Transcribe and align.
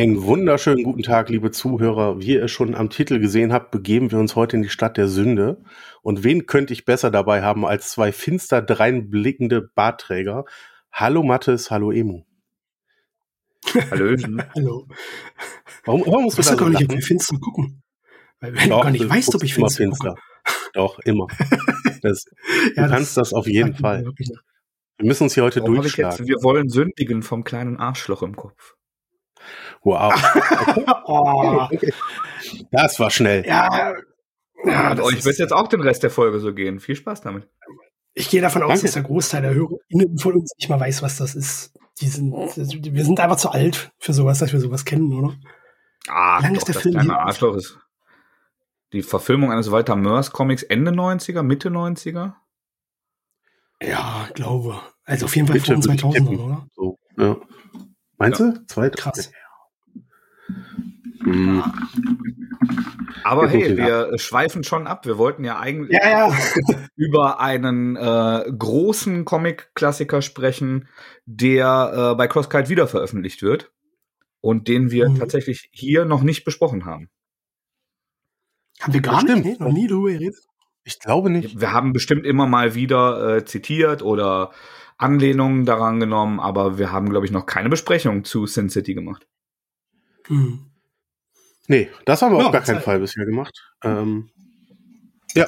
Einen 0.00 0.22
wunderschönen 0.22 0.82
guten 0.82 1.02
Tag, 1.02 1.28
liebe 1.28 1.50
Zuhörer. 1.50 2.20
Wie 2.20 2.32
ihr 2.32 2.48
schon 2.48 2.74
am 2.74 2.88
Titel 2.88 3.18
gesehen 3.18 3.52
habt, 3.52 3.70
begeben 3.70 4.10
wir 4.10 4.18
uns 4.18 4.34
heute 4.34 4.56
in 4.56 4.62
die 4.62 4.70
Stadt 4.70 4.96
der 4.96 5.08
Sünde. 5.08 5.62
Und 6.00 6.24
wen 6.24 6.46
könnte 6.46 6.72
ich 6.72 6.86
besser 6.86 7.10
dabei 7.10 7.42
haben 7.42 7.66
als 7.66 7.90
zwei 7.90 8.10
finster 8.10 8.62
dreinblickende 8.62 9.60
Bartträger? 9.60 10.46
Hallo 10.90 11.22
Mattes, 11.22 11.70
hallo 11.70 11.90
Emu. 11.92 12.22
Hallo. 13.90 14.16
Hallo. 14.54 14.88
Warum, 15.84 16.00
warum 16.06 16.22
musst 16.24 16.38
du 16.38 16.40
Ich 16.40 16.46
da 16.46 16.52
so 16.54 16.58
gar 16.58 16.70
nicht, 16.70 16.82
ob 16.82 16.88
du 16.88 17.02
finster 17.02 17.36
gucken. 17.38 17.82
Weil 18.40 18.54
wenn 18.54 18.70
Doch, 18.70 18.78
du 18.78 18.84
gar 18.84 18.90
nicht 18.92 19.06
weißt, 19.06 19.34
ob 19.34 19.42
ich 19.42 19.58
immer 19.58 19.68
finster, 19.68 20.14
gucke. 20.14 20.70
Doch, 20.72 20.98
immer. 21.00 21.26
Das, 22.00 22.24
Ja, 22.74 22.84
du 22.84 22.90
kannst 22.94 23.18
das 23.18 23.34
auf 23.34 23.46
jeden 23.46 23.74
Fall. 23.74 24.02
Wir 24.16 25.06
müssen 25.06 25.24
uns 25.24 25.34
hier 25.34 25.42
heute 25.42 25.60
Warum 25.60 25.74
ich 25.74 25.84
jetzt, 25.84 25.98
durchschlagen. 25.98 26.26
wir 26.26 26.42
wollen 26.42 26.70
sündigen 26.70 27.22
vom 27.22 27.44
kleinen 27.44 27.76
Arschloch 27.76 28.22
im 28.22 28.34
Kopf. 28.34 28.76
Wow. 29.82 30.12
Oh, 31.06 31.68
Das 32.70 32.98
war 33.00 33.10
schnell. 33.10 33.44
ja, 33.46 33.94
ja 34.64 34.90
Und 34.92 35.00
euch 35.00 35.24
wird 35.24 35.38
jetzt 35.38 35.52
auch 35.52 35.68
den 35.68 35.80
Rest 35.80 36.02
der 36.02 36.10
Folge 36.10 36.38
so 36.40 36.54
gehen. 36.54 36.80
Viel 36.80 36.96
Spaß 36.96 37.20
damit. 37.22 37.48
ich 38.14 38.28
gehe 38.30 38.40
davon 38.40 38.62
aus, 38.62 38.68
Danke. 38.68 38.82
dass 38.84 38.92
der 38.94 39.02
Großteil 39.02 39.42
der 39.42 39.54
HörerInnen 39.54 40.18
von 40.18 40.34
uns 40.34 40.52
nicht 40.58 40.68
mal 40.68 40.78
weiß, 40.80 41.02
was 41.02 41.16
das 41.16 41.34
ist. 41.34 41.72
Die 42.00 42.08
sind, 42.08 42.32
wir 42.32 43.04
sind 43.04 43.20
einfach 43.20 43.36
zu 43.36 43.50
alt 43.50 43.90
für 43.98 44.12
sowas, 44.12 44.38
dass 44.38 44.52
wir 44.52 44.60
sowas 44.60 44.84
kennen, 44.84 45.12
oder? 45.12 45.34
Ah, 46.08 46.40
Lang 46.40 46.54
doch, 46.54 46.60
ist 46.60 46.68
der 46.68 46.74
Film 46.80 46.94
kleine? 46.94 47.18
Arschloch 47.18 47.56
ist 47.56 47.78
die 48.92 49.02
Verfilmung 49.02 49.52
eines 49.52 49.70
Walter 49.70 49.96
Mörs 49.96 50.30
Comics 50.32 50.62
Ende 50.62 50.90
90er, 50.92 51.42
Mitte 51.42 51.68
90er. 51.68 52.34
Ja, 53.82 54.28
glaube. 54.34 54.80
Also 55.04 55.26
auf 55.26 55.36
jeden 55.36 55.48
Fall 55.48 55.60
vor 55.60 55.74
den 55.74 55.84
würde 55.84 55.94
ich 55.94 56.00
2000 56.00 56.28
tippen. 56.28 56.38
oder? 56.44 56.66
So, 56.74 56.98
ja. 57.16 57.36
Meinst 58.18 58.40
du? 58.40 58.66
Zwei, 58.66 58.90
Krass. 58.90 59.30
Aber 63.24 63.46
Ja, 63.46 63.52
gut, 63.52 63.62
hey, 63.62 63.76
wir 63.76 64.18
schweifen 64.18 64.64
schon 64.64 64.86
ab. 64.86 65.06
Wir 65.06 65.18
wollten 65.18 65.44
ja 65.44 65.58
eigentlich 65.58 65.98
Ja, 66.02 66.28
ja. 66.28 66.36
über 66.96 67.40
einen 67.40 67.96
äh, 67.96 68.44
großen 68.56 69.24
Comic-Klassiker 69.24 70.22
sprechen, 70.22 70.88
der 71.26 72.12
äh, 72.12 72.16
bei 72.16 72.26
CrossKite 72.28 72.68
wieder 72.68 72.86
veröffentlicht 72.86 73.42
wird 73.42 73.72
und 74.40 74.68
den 74.68 74.90
wir 74.90 75.10
Mhm. 75.10 75.16
tatsächlich 75.18 75.68
hier 75.72 76.04
noch 76.04 76.22
nicht 76.22 76.44
besprochen 76.44 76.84
haben. 76.86 77.10
Haben 78.80 78.94
wir 78.94 79.00
gar 79.02 79.22
Das 79.22 79.34
nicht, 79.36 79.44
nee, 79.44 79.56
noch 79.64 79.72
nie 79.72 79.86
darüber 79.86 80.10
geredet. 80.10 80.36
Ich 80.84 80.98
glaube 80.98 81.28
nicht. 81.28 81.60
Wir 81.60 81.72
haben 81.72 81.92
bestimmt 81.92 82.24
immer 82.24 82.46
mal 82.46 82.74
wieder 82.74 83.36
äh, 83.36 83.44
zitiert 83.44 84.02
oder 84.02 84.52
Anlehnungen 84.96 85.66
daran 85.66 86.00
genommen, 86.00 86.40
aber 86.40 86.78
wir 86.78 86.90
haben, 86.90 87.10
glaube 87.10 87.26
ich, 87.26 87.32
noch 87.32 87.44
keine 87.44 87.68
Besprechung 87.68 88.24
zu 88.24 88.46
Sin 88.46 88.70
City 88.70 88.94
gemacht. 88.94 89.26
Hm. 90.26 90.69
Nee, 91.70 91.88
das 92.04 92.20
haben 92.20 92.32
wir 92.34 92.40
Ja, 92.40 92.46
auf 92.46 92.52
gar 92.52 92.62
keinen 92.62 92.76
Zeit. 92.78 92.84
Fall 92.84 92.98
bisher 92.98 93.24
gemacht. 93.24 93.72
Ähm, 93.84 94.28
ja, 95.36 95.44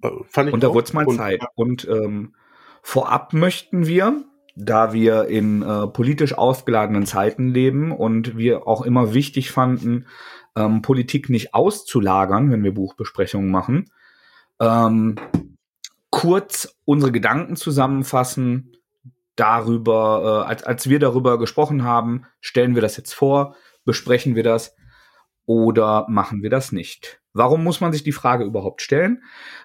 äh, 0.00 0.08
fand 0.28 0.48
ich 0.48 0.54
Und 0.54 0.62
da 0.62 0.72
wurde 0.72 0.84
es 0.86 0.92
mal 0.92 1.04
Und- 1.04 1.16
Zeit. 1.16 1.42
Und 1.56 1.88
ähm, 1.88 2.36
vorab 2.82 3.32
möchten 3.32 3.84
wir, 3.88 4.22
da 4.54 4.92
wir 4.92 5.24
in 5.26 5.62
äh, 5.62 5.88
politisch 5.88 6.34
aufgeladenen 6.38 7.04
Zeiten 7.04 7.48
leben 7.48 7.90
und 7.90 8.36
wir 8.38 8.68
auch 8.68 8.82
immer 8.82 9.12
wichtig 9.12 9.50
fanden, 9.50 10.06
ähm, 10.54 10.82
Politik 10.82 11.30
nicht 11.30 11.52
auszulagern, 11.52 12.52
wenn 12.52 12.62
wir 12.62 12.72
Buchbesprechungen 12.72 13.50
machen, 13.50 13.90
ähm, 14.60 15.16
kurz 16.10 16.76
unsere 16.84 17.10
Gedanken 17.10 17.56
zusammenfassen 17.56 18.76
darüber, 19.34 20.44
äh, 20.46 20.48
als, 20.48 20.62
als 20.62 20.88
wir 20.88 21.00
darüber 21.00 21.40
gesprochen 21.40 21.82
haben, 21.82 22.24
stellen 22.40 22.76
wir 22.76 22.82
das 22.82 22.96
jetzt 22.96 23.14
vor, 23.14 23.56
besprechen 23.84 24.36
wir 24.36 24.44
das 24.44 24.76
oder 25.46 26.06
machen 26.08 26.42
wir 26.42 26.50
das 26.50 26.72
nicht? 26.72 27.20
Warum 27.32 27.62
muss 27.62 27.80
man 27.80 27.92
sich 27.92 28.02
die 28.02 28.12
Frage 28.12 28.44
überhaupt 28.44 28.82
stellen? 28.82 29.22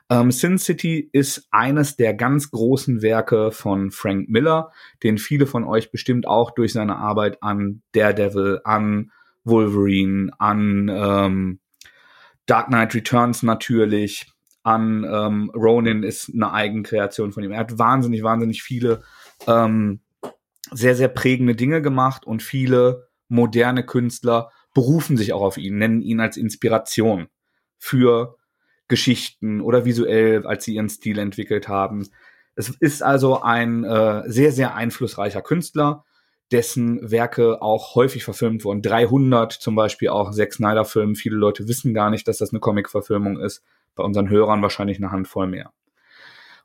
Ähm, 0.10 0.32
Sin 0.32 0.58
City 0.58 1.10
ist 1.12 1.48
eines 1.52 1.96
der 1.96 2.14
ganz 2.14 2.52
großen 2.52 3.02
Werke 3.02 3.52
von 3.52 3.92
Frank 3.92 4.30
Miller, 4.30 4.72
den 5.04 5.18
viele 5.18 5.48
von 5.48 5.64
euch 5.64 5.92
bestimmt 5.92 6.28
auch 6.28 6.52
durch 6.52 6.74
seine 6.74 6.98
Arbeit 6.98 7.42
an 7.42 7.82
Daredevil, 7.94 8.62
an 8.64 9.12
Wolverine, 9.44 10.32
an 10.38 10.90
ähm, 10.94 11.60
Dark 12.46 12.68
Knight 12.68 12.94
Returns 12.94 13.44
natürlich, 13.44 14.32
an 14.64 15.06
ähm, 15.10 15.52
Ronin 15.56 16.04
ist 16.04 16.32
eine 16.34 16.52
Eigenkreation 16.52 17.32
von 17.32 17.44
ihm. 17.44 17.52
Er 17.52 17.60
hat 17.60 17.80
wahnsinnig, 17.80 18.22
wahnsinnig 18.22 18.62
viele 18.62 19.02
ähm, 19.48 20.02
sehr, 20.72 20.96
sehr 20.96 21.08
prägende 21.08 21.56
Dinge 21.56 21.82
gemacht 21.82 22.26
und 22.28 22.44
viele 22.44 23.08
moderne 23.28 23.86
Künstler 23.86 24.52
berufen 24.74 25.18
sich 25.18 25.34
auch 25.34 25.42
auf 25.42 25.58
ihn, 25.58 25.78
nennen 25.78 26.02
ihn 26.02 26.20
als 26.20 26.38
Inspiration 26.38 27.28
für 27.78 28.38
Geschichten 28.88 29.62
oder 29.62 29.86
visuell, 29.86 30.46
als 30.46 30.66
sie 30.66 30.76
ihren 30.76 30.90
Stil 30.90 31.18
entwickelt 31.18 31.68
haben. 31.68 32.08
Es 32.56 32.70
ist 32.70 33.02
also 33.02 33.42
ein 33.42 33.84
äh, 33.84 34.24
sehr, 34.30 34.52
sehr 34.52 34.76
einflussreicher 34.76 35.42
Künstler, 35.42 36.04
dessen 36.52 37.10
Werke 37.10 37.62
auch 37.62 37.96
häufig 37.96 38.24
verfilmt 38.24 38.66
wurden. 38.66 38.82
300 38.82 39.54
zum 39.54 39.76
Beispiel 39.76 40.10
auch 40.10 40.32
Zack 40.32 40.54
Snyder-Film. 40.54 41.16
Viele 41.16 41.38
Leute 41.38 41.68
wissen 41.68 41.94
gar 41.94 42.10
nicht, 42.10 42.28
dass 42.28 42.38
das 42.38 42.52
eine 42.52 42.60
Comic-Verfilmung 42.60 43.40
ist. 43.40 43.64
Bei 43.96 44.04
unseren 44.04 44.30
Hörern 44.30 44.62
wahrscheinlich 44.62 44.98
eine 44.98 45.12
Handvoll 45.12 45.48
mehr. 45.48 45.72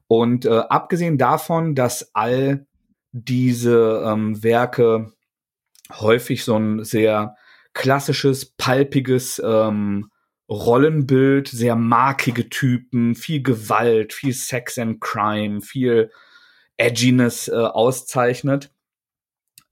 Und 0.08 0.44
äh, 0.44 0.50
abgesehen 0.50 1.18
davon, 1.18 1.74
dass 1.74 2.10
all 2.14 2.66
diese 3.12 4.04
ähm, 4.04 4.42
Werke 4.42 5.12
häufig 5.92 6.44
so 6.44 6.56
ein 6.56 6.84
sehr 6.84 7.36
klassisches, 7.76 8.46
palpiges 8.56 9.40
ähm, 9.44 10.10
Rollenbild, 10.48 11.48
sehr 11.48 11.76
markige 11.76 12.48
Typen, 12.48 13.14
viel 13.14 13.42
Gewalt, 13.42 14.14
viel 14.14 14.32
Sex 14.32 14.78
and 14.78 15.00
Crime, 15.00 15.60
viel 15.60 16.10
Edginess 16.78 17.48
äh, 17.48 17.54
auszeichnet, 17.54 18.72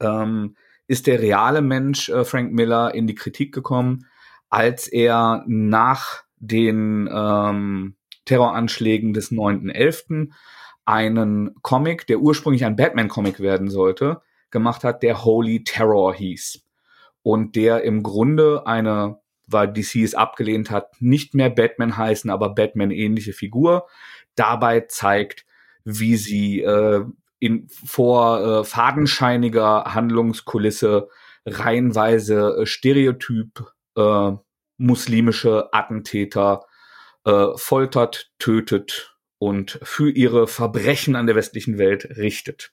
ähm, 0.00 0.54
ist 0.86 1.06
der 1.06 1.20
reale 1.20 1.62
Mensch 1.62 2.10
äh, 2.10 2.24
Frank 2.24 2.52
Miller 2.52 2.94
in 2.94 3.06
die 3.06 3.14
Kritik 3.14 3.54
gekommen, 3.54 4.06
als 4.50 4.86
er 4.86 5.42
nach 5.46 6.24
den 6.36 7.08
ähm, 7.10 7.96
Terroranschlägen 8.26 9.14
des 9.14 9.32
9.11. 9.32 10.30
einen 10.84 11.54
Comic, 11.62 12.06
der 12.06 12.20
ursprünglich 12.20 12.66
ein 12.66 12.76
Batman-Comic 12.76 13.40
werden 13.40 13.70
sollte, 13.70 14.20
gemacht 14.50 14.84
hat, 14.84 15.02
der 15.02 15.24
Holy 15.24 15.64
Terror 15.64 16.14
hieß. 16.14 16.63
Und 17.24 17.56
der 17.56 17.82
im 17.84 18.02
Grunde 18.02 18.66
eine, 18.66 19.18
weil 19.46 19.72
DC 19.72 19.96
es 20.04 20.14
abgelehnt 20.14 20.70
hat, 20.70 21.00
nicht 21.00 21.34
mehr 21.34 21.48
Batman 21.48 21.96
heißen, 21.96 22.30
aber 22.30 22.54
Batman-ähnliche 22.54 23.32
Figur, 23.32 23.88
dabei 24.34 24.80
zeigt, 24.80 25.46
wie 25.84 26.16
sie 26.16 26.60
äh, 26.60 27.02
in, 27.38 27.66
vor 27.68 28.60
äh, 28.60 28.64
fadenscheiniger 28.64 29.94
Handlungskulisse 29.94 31.08
reihenweise 31.46 32.58
äh, 32.58 32.66
Stereotyp 32.66 33.72
äh, 33.96 34.32
muslimische 34.76 35.72
Attentäter 35.72 36.66
äh, 37.24 37.46
foltert, 37.56 38.32
tötet 38.38 39.16
und 39.38 39.78
für 39.82 40.10
ihre 40.10 40.46
Verbrechen 40.46 41.16
an 41.16 41.26
der 41.26 41.36
westlichen 41.36 41.78
Welt 41.78 42.16
richtet. 42.16 42.72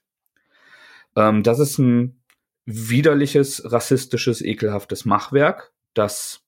Ähm, 1.16 1.44
das 1.44 1.60
ist 1.60 1.78
ein 1.78 2.21
widerliches, 2.74 3.72
rassistisches, 3.72 4.42
ekelhaftes 4.42 5.06
Machwerk, 5.06 5.72
das 5.94 6.42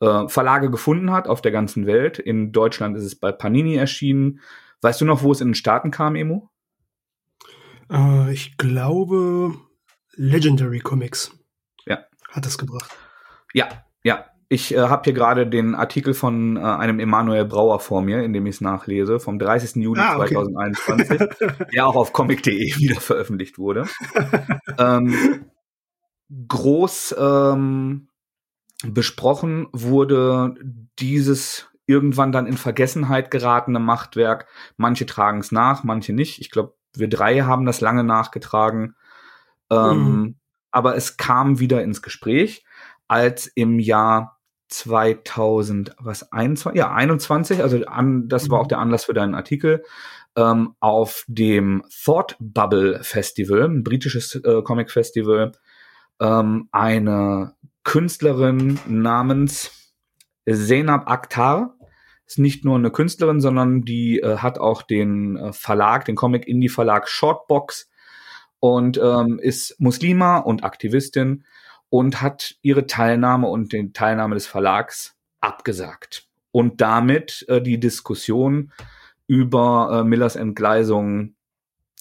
äh, 0.00 0.28
Verlage 0.28 0.70
gefunden 0.70 1.10
hat 1.10 1.28
auf 1.28 1.40
der 1.42 1.52
ganzen 1.52 1.86
Welt. 1.86 2.18
In 2.18 2.52
Deutschland 2.52 2.96
ist 2.96 3.04
es 3.04 3.14
bei 3.14 3.32
Panini 3.32 3.76
erschienen. 3.76 4.40
Weißt 4.82 5.00
du 5.00 5.04
noch, 5.04 5.22
wo 5.22 5.32
es 5.32 5.40
in 5.40 5.48
den 5.48 5.54
Staaten 5.54 5.90
kam, 5.90 6.16
Emo? 6.16 6.50
Äh, 7.90 8.32
ich 8.32 8.56
glaube, 8.58 9.54
Legendary 10.14 10.80
Comics 10.80 11.32
Ja. 11.86 12.04
hat 12.30 12.44
das 12.46 12.58
gebracht. 12.58 12.90
Ja, 13.52 13.68
ja. 14.02 14.26
Ich 14.48 14.74
äh, 14.74 14.78
habe 14.78 15.02
hier 15.04 15.12
gerade 15.12 15.46
den 15.46 15.74
Artikel 15.74 16.14
von 16.14 16.56
äh, 16.56 16.60
einem 16.60 17.00
Emanuel 17.00 17.44
Brauer 17.44 17.80
vor 17.80 18.00
mir, 18.02 18.22
in 18.22 18.32
dem 18.32 18.46
ich 18.46 18.56
es 18.56 18.60
nachlese, 18.60 19.18
vom 19.18 19.38
30. 19.38 19.82
Juli 19.82 20.00
Ah, 20.00 20.16
okay. 20.18 20.34
2021, 20.34 21.28
der 21.74 21.86
auch 21.86 21.96
auf 21.96 22.12
comic.de 22.12 22.54
wieder 22.78 23.00
veröffentlicht 23.00 23.58
wurde. 23.58 23.86
ähm, 24.78 25.46
groß 26.48 27.16
ähm, 27.18 28.08
besprochen 28.84 29.68
wurde 29.72 30.54
dieses 30.98 31.68
irgendwann 31.86 32.32
dann 32.32 32.46
in 32.46 32.56
Vergessenheit 32.56 33.30
geratene 33.30 33.78
Machtwerk. 33.78 34.46
Manche 34.76 35.06
tragen 35.06 35.38
es 35.38 35.52
nach, 35.52 35.84
manche 35.84 36.12
nicht. 36.12 36.40
Ich 36.40 36.50
glaube, 36.50 36.74
wir 36.94 37.08
drei 37.08 37.40
haben 37.42 37.64
das 37.66 37.80
lange 37.80 38.04
nachgetragen. 38.04 38.94
Ähm, 39.70 39.96
Mhm. 39.96 40.34
Aber 40.70 40.94
es 40.94 41.16
kam 41.16 41.58
wieder 41.58 41.82
ins 41.82 42.02
Gespräch, 42.02 42.64
als 43.08 43.46
im 43.46 43.78
Jahr 43.78 44.35
2000, 44.68 45.96
was 45.98 46.32
21, 46.32 46.78
ja 46.78 46.92
21, 46.92 47.62
also 47.62 47.84
an, 47.86 48.28
das 48.28 48.50
war 48.50 48.60
auch 48.60 48.66
der 48.66 48.78
Anlass 48.78 49.04
für 49.04 49.14
deinen 49.14 49.34
Artikel, 49.34 49.84
ähm, 50.36 50.74
auf 50.80 51.24
dem 51.28 51.82
Thought 52.04 52.36
Bubble 52.38 53.00
Festival, 53.02 53.62
ein 53.62 53.84
britisches 53.84 54.34
äh, 54.34 54.62
Comic 54.62 54.90
Festival, 54.90 55.52
ähm, 56.20 56.68
eine 56.72 57.54
Künstlerin 57.84 58.78
namens 58.86 59.94
Zainab 60.48 61.08
Akhtar. 61.10 61.74
Ist 62.26 62.38
nicht 62.38 62.64
nur 62.64 62.76
eine 62.76 62.90
Künstlerin, 62.90 63.40
sondern 63.40 63.82
die 63.82 64.18
äh, 64.18 64.38
hat 64.38 64.58
auch 64.58 64.82
den 64.82 65.36
äh, 65.36 65.52
Verlag, 65.52 66.04
den 66.04 66.16
Comic-Indie-Verlag 66.16 67.08
Shortbox 67.08 67.88
und 68.58 68.98
ähm, 69.02 69.38
ist 69.38 69.76
Muslima 69.78 70.38
und 70.38 70.64
Aktivistin 70.64 71.44
und 71.88 72.22
hat 72.22 72.56
ihre 72.62 72.86
Teilnahme 72.86 73.48
und 73.48 73.72
die 73.72 73.92
Teilnahme 73.92 74.34
des 74.34 74.46
Verlags 74.46 75.16
abgesagt. 75.40 76.28
Und 76.50 76.80
damit 76.80 77.44
äh, 77.48 77.60
die 77.60 77.78
Diskussion 77.78 78.72
über 79.26 80.00
äh, 80.00 80.04
Millers 80.04 80.36
Entgleisung, 80.36 81.34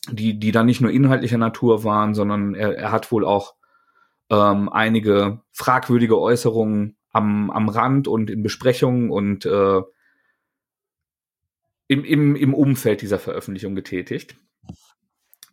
die, 0.09 0.39
die 0.39 0.51
dann 0.51 0.65
nicht 0.65 0.81
nur 0.81 0.91
inhaltlicher 0.91 1.37
Natur 1.37 1.83
waren, 1.83 2.13
sondern 2.13 2.55
er, 2.55 2.77
er 2.77 2.91
hat 2.91 3.11
wohl 3.11 3.25
auch 3.25 3.55
ähm, 4.29 4.69
einige 4.69 5.41
fragwürdige 5.51 6.19
Äußerungen 6.19 6.97
am, 7.11 7.49
am 7.49 7.69
Rand 7.69 8.07
und 8.07 8.29
in 8.29 8.43
Besprechungen 8.43 9.09
und 9.09 9.45
äh, 9.45 9.81
im, 11.87 12.03
im, 12.03 12.35
im 12.35 12.53
Umfeld 12.53 13.01
dieser 13.01 13.19
Veröffentlichung 13.19 13.75
getätigt. 13.75 14.35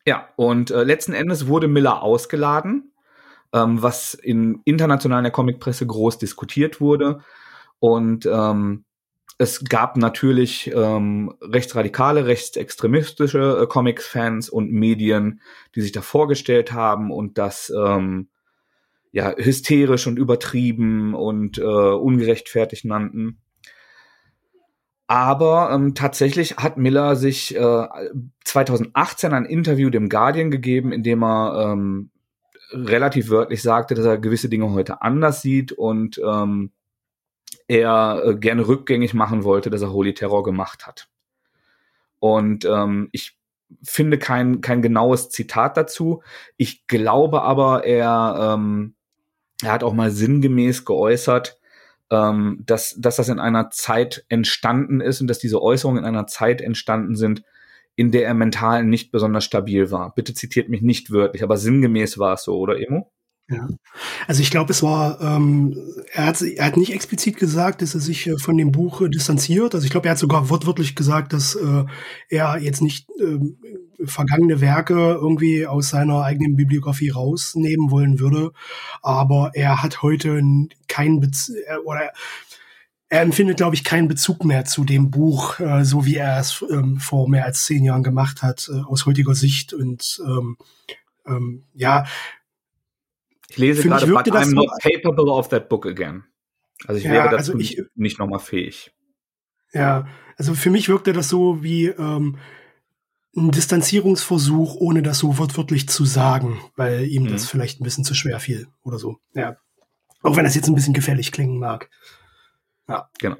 Ja, 0.06 0.28
und 0.36 0.70
äh, 0.70 0.82
letzten 0.82 1.12
Endes 1.12 1.46
wurde 1.46 1.68
Miller 1.68 2.02
ausgeladen, 2.02 2.91
ähm, 3.52 3.82
was 3.82 4.14
in 4.14 4.60
internationalen 4.64 5.24
der 5.24 5.32
Comicpresse 5.32 5.86
groß 5.86 6.18
diskutiert 6.18 6.80
wurde. 6.80 7.20
Und 7.78 8.26
ähm, 8.26 8.84
es 9.38 9.64
gab 9.64 9.96
natürlich 9.96 10.70
ähm, 10.74 11.34
rechtsradikale, 11.40 12.26
rechtsextremistische 12.26 13.62
äh, 13.62 13.66
Comics-Fans 13.66 14.48
und 14.48 14.70
Medien, 14.70 15.40
die 15.74 15.80
sich 15.80 15.92
da 15.92 16.00
vorgestellt 16.00 16.72
haben 16.72 17.10
und 17.10 17.38
das 17.38 17.72
ähm, 17.76 18.28
ja 19.10 19.34
hysterisch 19.36 20.06
und 20.06 20.18
übertrieben 20.18 21.14
und 21.14 21.58
äh, 21.58 21.62
ungerechtfertigt 21.62 22.84
nannten. 22.84 23.38
Aber 25.06 25.70
ähm, 25.72 25.94
tatsächlich 25.94 26.56
hat 26.56 26.78
Miller 26.78 27.16
sich 27.16 27.54
äh, 27.54 27.86
2018 28.44 29.34
ein 29.34 29.44
Interview 29.44 29.90
dem 29.90 30.08
Guardian 30.08 30.50
gegeben, 30.50 30.92
in 30.92 31.02
dem 31.02 31.22
er 31.22 31.72
ähm, 31.72 32.10
relativ 32.72 33.30
wörtlich 33.30 33.62
sagte, 33.62 33.94
dass 33.94 34.04
er 34.04 34.18
gewisse 34.18 34.48
Dinge 34.48 34.70
heute 34.72 35.02
anders 35.02 35.42
sieht 35.42 35.72
und 35.72 36.20
ähm, 36.24 36.72
er 37.68 38.22
äh, 38.24 38.34
gerne 38.34 38.66
rückgängig 38.66 39.14
machen 39.14 39.44
wollte, 39.44 39.70
dass 39.70 39.82
er 39.82 39.92
Holy 39.92 40.14
Terror 40.14 40.42
gemacht 40.42 40.86
hat. 40.86 41.08
Und 42.18 42.64
ähm, 42.64 43.08
ich 43.12 43.38
finde 43.82 44.18
kein, 44.18 44.60
kein 44.60 44.82
genaues 44.82 45.30
Zitat 45.30 45.76
dazu. 45.76 46.22
Ich 46.56 46.86
glaube 46.86 47.42
aber, 47.42 47.84
er, 47.84 48.54
ähm, 48.54 48.94
er 49.62 49.72
hat 49.72 49.84
auch 49.84 49.94
mal 49.94 50.10
sinngemäß 50.10 50.84
geäußert, 50.84 51.58
ähm, 52.10 52.62
dass, 52.66 52.94
dass 52.98 53.16
das 53.16 53.28
in 53.28 53.40
einer 53.40 53.70
Zeit 53.70 54.24
entstanden 54.28 55.00
ist 55.00 55.20
und 55.20 55.28
dass 55.28 55.38
diese 55.38 55.62
Äußerungen 55.62 56.02
in 56.02 56.08
einer 56.08 56.26
Zeit 56.26 56.60
entstanden 56.60 57.16
sind, 57.16 57.42
in 58.02 58.10
der 58.10 58.26
er 58.26 58.34
mental 58.34 58.84
nicht 58.84 59.12
besonders 59.12 59.44
stabil 59.44 59.92
war. 59.92 60.12
Bitte 60.16 60.34
zitiert 60.34 60.68
mich 60.68 60.82
nicht 60.82 61.12
wörtlich, 61.12 61.44
aber 61.44 61.56
sinngemäß 61.56 62.18
war 62.18 62.34
es 62.34 62.42
so, 62.42 62.58
oder 62.58 62.80
Emo? 62.80 63.12
Ja. 63.48 63.68
Also 64.26 64.42
ich 64.42 64.50
glaube, 64.50 64.72
es 64.72 64.82
war, 64.82 65.20
ähm, 65.20 65.76
er, 66.12 66.26
hat, 66.26 66.42
er 66.42 66.66
hat 66.66 66.76
nicht 66.76 66.92
explizit 66.92 67.36
gesagt, 67.36 67.80
dass 67.80 67.94
er 67.94 68.00
sich 68.00 68.26
äh, 68.26 68.38
von 68.38 68.56
dem 68.56 68.72
Buch 68.72 69.02
äh, 69.02 69.08
distanziert. 69.08 69.76
Also 69.76 69.84
ich 69.84 69.92
glaube, 69.92 70.08
er 70.08 70.12
hat 70.12 70.18
sogar 70.18 70.50
wortwörtlich 70.50 70.96
gesagt, 70.96 71.32
dass 71.32 71.54
äh, 71.54 71.84
er 72.28 72.58
jetzt 72.58 72.82
nicht 72.82 73.08
äh, 73.20 73.38
vergangene 74.04 74.60
Werke 74.60 74.94
irgendwie 74.94 75.64
aus 75.64 75.90
seiner 75.90 76.22
eigenen 76.24 76.56
Bibliografie 76.56 77.10
rausnehmen 77.10 77.92
wollen 77.92 78.18
würde. 78.18 78.50
Aber 79.00 79.52
er 79.54 79.80
hat 79.80 80.02
heute 80.02 80.42
keinen 80.88 81.20
Bez 81.20 81.52
oder 81.84 82.10
er 83.12 83.20
empfindet, 83.20 83.58
glaube 83.58 83.76
ich, 83.76 83.84
keinen 83.84 84.08
Bezug 84.08 84.42
mehr 84.42 84.64
zu 84.64 84.84
dem 84.84 85.10
Buch, 85.10 85.60
äh, 85.60 85.84
so 85.84 86.06
wie 86.06 86.16
er 86.16 86.40
es 86.40 86.64
ähm, 86.70 86.98
vor 86.98 87.28
mehr 87.28 87.44
als 87.44 87.66
zehn 87.66 87.84
Jahren 87.84 88.02
gemacht 88.02 88.42
hat, 88.42 88.70
äh, 88.72 88.80
aus 88.86 89.04
heutiger 89.04 89.34
Sicht. 89.34 89.74
Und 89.74 90.18
ähm, 90.24 90.56
ähm, 91.26 91.66
ja, 91.74 92.06
ich 93.50 93.58
lese 93.58 93.82
gerade, 93.82 94.06
but 94.06 94.26
I'm 94.28 94.54
not 94.54 94.70
capable 94.82 95.30
of 95.30 95.48
that 95.48 95.68
book 95.68 95.84
again. 95.84 96.24
Also 96.86 97.00
ich 97.00 97.04
ja, 97.04 97.12
wäre 97.12 97.24
dazu 97.24 97.52
also 97.52 97.58
ich, 97.58 97.82
nicht 97.94 98.18
nochmal 98.18 98.38
fähig. 98.38 98.94
Ja, 99.74 100.06
also 100.38 100.54
für 100.54 100.70
mich 100.70 100.88
wirkte 100.88 101.12
das 101.12 101.28
so 101.28 101.62
wie 101.62 101.88
ähm, 101.88 102.38
ein 103.36 103.50
Distanzierungsversuch, 103.50 104.76
ohne 104.76 105.02
das 105.02 105.18
so 105.18 105.36
wortwörtlich 105.36 105.86
zu 105.86 106.06
sagen, 106.06 106.62
weil 106.76 107.04
ihm 107.04 107.24
mhm. 107.24 107.28
das 107.28 107.44
vielleicht 107.44 107.78
ein 107.78 107.84
bisschen 107.84 108.04
zu 108.04 108.14
schwer 108.14 108.40
fiel 108.40 108.68
oder 108.84 108.98
so. 108.98 109.18
Ja. 109.34 109.58
Auch 110.22 110.34
wenn 110.34 110.44
das 110.44 110.54
jetzt 110.54 110.68
ein 110.68 110.74
bisschen 110.74 110.94
gefällig 110.94 111.30
klingen 111.30 111.58
mag. 111.58 111.90
Ja. 112.92 113.10
Genau. 113.18 113.36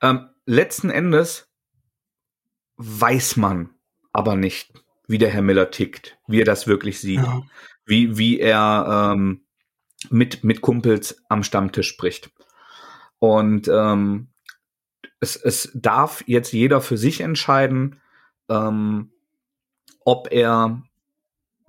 Ähm, 0.00 0.28
letzten 0.46 0.90
Endes 0.90 1.48
weiß 2.76 3.36
man 3.36 3.70
aber 4.12 4.36
nicht, 4.36 4.72
wie 5.06 5.18
der 5.18 5.30
Herr 5.30 5.42
Miller 5.42 5.70
tickt, 5.70 6.18
wie 6.26 6.40
er 6.40 6.44
das 6.44 6.66
wirklich 6.66 7.00
sieht, 7.00 7.22
ja. 7.22 7.42
wie, 7.84 8.18
wie 8.18 8.40
er 8.40 9.12
ähm, 9.14 9.44
mit, 10.10 10.44
mit 10.44 10.60
Kumpels 10.60 11.22
am 11.28 11.42
Stammtisch 11.42 11.88
spricht. 11.88 12.30
Und 13.18 13.68
ähm, 13.68 14.32
es, 15.20 15.36
es 15.36 15.70
darf 15.74 16.24
jetzt 16.26 16.52
jeder 16.52 16.80
für 16.80 16.96
sich 16.96 17.20
entscheiden, 17.20 18.00
ähm, 18.48 19.12
ob 20.04 20.32
er 20.32 20.82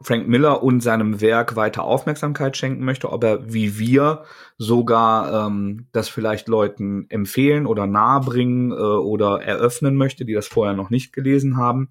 Frank 0.01 0.27
Miller 0.27 0.63
und 0.63 0.81
seinem 0.81 1.21
Werk 1.21 1.55
weiter 1.55 1.83
Aufmerksamkeit 1.83 2.57
schenken 2.57 2.83
möchte, 2.83 3.11
ob 3.11 3.23
er 3.23 3.53
wie 3.53 3.79
wir 3.79 4.23
sogar 4.57 5.47
ähm, 5.47 5.87
das 5.91 6.09
vielleicht 6.09 6.47
Leuten 6.47 7.05
empfehlen 7.09 7.65
oder 7.65 7.87
nahebringen 7.87 8.71
äh, 8.71 8.75
oder 8.75 9.41
eröffnen 9.41 9.95
möchte, 9.95 10.25
die 10.25 10.33
das 10.33 10.47
vorher 10.47 10.75
noch 10.75 10.89
nicht 10.89 11.13
gelesen 11.13 11.57
haben. 11.57 11.89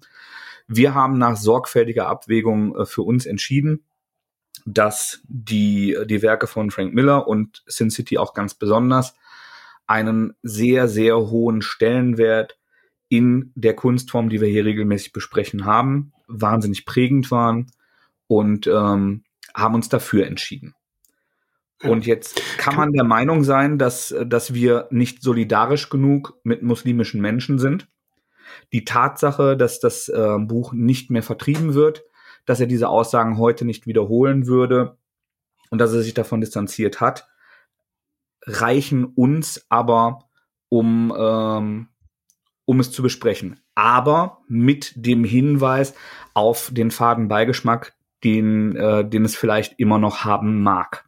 Wir 0.67 0.93
haben 0.93 1.17
nach 1.17 1.35
sorgfältiger 1.37 2.07
Abwägung 2.07 2.75
äh, 2.75 2.85
für 2.85 3.01
uns 3.01 3.25
entschieden, 3.25 3.83
dass 4.65 5.21
die, 5.27 5.97
die 6.05 6.21
Werke 6.21 6.47
von 6.47 6.71
Frank 6.71 6.93
Miller 6.93 7.27
und 7.27 7.63
Sin 7.65 7.89
City 7.89 8.17
auch 8.17 8.33
ganz 8.33 8.53
besonders 8.53 9.15
einen 9.87 10.33
sehr, 10.41 10.87
sehr 10.87 11.17
hohen 11.17 11.61
Stellenwert 11.61 12.57
in 13.09 13.51
der 13.55 13.75
Kunstform, 13.75 14.29
die 14.29 14.39
wir 14.39 14.47
hier 14.47 14.65
regelmäßig 14.65 15.11
besprechen 15.11 15.65
haben, 15.65 16.13
wahnsinnig 16.27 16.85
prägend 16.85 17.29
waren 17.31 17.67
und 18.37 18.67
ähm, 18.67 19.23
haben 19.53 19.75
uns 19.75 19.89
dafür 19.89 20.25
entschieden. 20.25 20.75
Und 21.83 22.05
jetzt 22.05 22.41
kann 22.57 22.77
man 22.77 22.93
der 22.93 23.03
Meinung 23.03 23.43
sein, 23.43 23.77
dass, 23.77 24.15
dass 24.25 24.53
wir 24.53 24.87
nicht 24.89 25.21
solidarisch 25.21 25.89
genug 25.89 26.39
mit 26.43 26.63
muslimischen 26.63 27.19
Menschen 27.19 27.59
sind. 27.59 27.89
Die 28.71 28.85
Tatsache, 28.85 29.57
dass 29.57 29.81
das 29.81 30.07
äh, 30.07 30.37
Buch 30.39 30.71
nicht 30.71 31.11
mehr 31.11 31.23
vertrieben 31.23 31.73
wird, 31.73 32.03
dass 32.45 32.61
er 32.61 32.67
diese 32.67 32.87
Aussagen 32.87 33.37
heute 33.37 33.65
nicht 33.65 33.85
wiederholen 33.85 34.47
würde 34.47 34.97
und 35.71 35.79
dass 35.79 35.93
er 35.93 36.01
sich 36.01 36.13
davon 36.13 36.39
distanziert 36.39 37.01
hat, 37.01 37.27
reichen 38.45 39.05
uns 39.05 39.65
aber, 39.69 40.29
um, 40.69 41.13
ähm, 41.17 41.89
um 42.65 42.79
es 42.79 42.91
zu 42.91 43.03
besprechen. 43.03 43.59
Aber 43.75 44.41
mit 44.47 44.93
dem 44.95 45.25
Hinweis 45.25 45.95
auf 46.33 46.69
den 46.71 46.91
faden 46.91 47.27
Beigeschmack, 47.27 47.93
den, 48.23 48.75
äh, 48.75 49.07
den 49.07 49.25
es 49.25 49.35
vielleicht 49.35 49.79
immer 49.79 49.99
noch 49.99 50.23
haben 50.23 50.61
mag. 50.61 51.05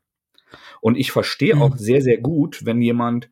Und 0.81 0.95
ich 0.98 1.12
verstehe 1.12 1.55
mhm. 1.55 1.62
auch 1.62 1.77
sehr, 1.77 2.01
sehr 2.01 2.17
gut, 2.17 2.65
wenn 2.65 2.81
jemand 2.81 3.29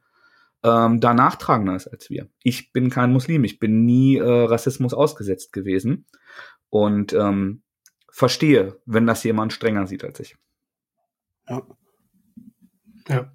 ähm, 0.63 0.99
da 0.99 1.13
nachtragender 1.13 1.75
ist 1.75 1.87
als 1.87 2.09
wir. 2.09 2.29
Ich 2.41 2.71
bin 2.71 2.89
kein 2.89 3.11
Muslim, 3.11 3.43
ich 3.43 3.59
bin 3.59 3.85
nie 3.85 4.17
äh, 4.17 4.23
Rassismus 4.23 4.93
ausgesetzt 4.93 5.53
gewesen. 5.53 6.05
Und 6.69 7.13
ähm, 7.13 7.61
verstehe, 8.09 8.79
wenn 8.85 9.05
das 9.05 9.23
jemand 9.23 9.53
strenger 9.53 9.87
sieht 9.87 10.03
als 10.03 10.19
ich. 10.19 10.35
Ja. 11.47 11.61
Ja. 13.09 13.31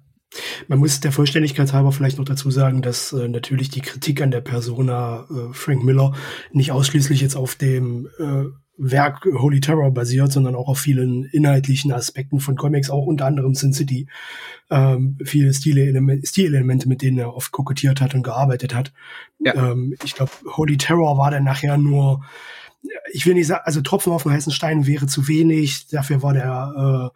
Man 0.67 0.79
muss 0.79 0.99
der 0.99 1.11
Vollständigkeit 1.11 1.73
halber 1.73 1.91
vielleicht 1.91 2.17
noch 2.17 2.25
dazu 2.25 2.51
sagen, 2.51 2.81
dass 2.81 3.13
äh, 3.13 3.27
natürlich 3.27 3.69
die 3.69 3.81
Kritik 3.81 4.21
an 4.21 4.31
der 4.31 4.41
Persona 4.41 5.27
äh, 5.29 5.53
Frank 5.53 5.83
Miller 5.83 6.13
nicht 6.51 6.71
ausschließlich 6.71 7.21
jetzt 7.21 7.35
auf 7.35 7.55
dem 7.55 8.09
äh, 8.19 8.45
Werk 8.81 9.25
Holy 9.25 9.59
Terror 9.59 9.91
basiert, 9.91 10.31
sondern 10.31 10.55
auch 10.55 10.69
auf 10.69 10.79
vielen 10.79 11.25
inhaltlichen 11.25 11.91
Aspekten 11.91 12.39
von 12.39 12.55
Comics, 12.55 12.89
auch 12.89 13.05
unter 13.05 13.25
anderem 13.25 13.53
Sin 13.53 13.73
City. 13.73 14.07
Ähm, 14.69 15.17
viele 15.23 15.53
Stilelemente, 15.53 16.25
Stilelemente, 16.25 16.87
mit 16.87 17.01
denen 17.01 17.19
er 17.19 17.35
oft 17.35 17.51
kokettiert 17.51 17.99
hat 18.01 18.15
und 18.15 18.23
gearbeitet 18.23 18.73
hat. 18.73 18.93
Ja. 19.39 19.53
Ähm, 19.71 19.95
ich 20.03 20.15
glaube, 20.15 20.31
Holy 20.55 20.77
Terror 20.77 21.17
war 21.17 21.29
dann 21.29 21.43
nachher 21.43 21.77
nur 21.77 22.21
ich 23.11 23.25
will 23.25 23.33
nicht 23.33 23.47
sagen, 23.47 23.63
also 23.65 23.81
Tropfen 23.81 24.13
auf 24.13 24.23
den 24.23 24.31
heißen 24.31 24.53
Stein 24.53 24.87
wäre 24.87 25.07
zu 25.07 25.27
wenig. 25.27 25.87
Dafür 25.87 26.23
war 26.23 26.33
der 26.33 27.11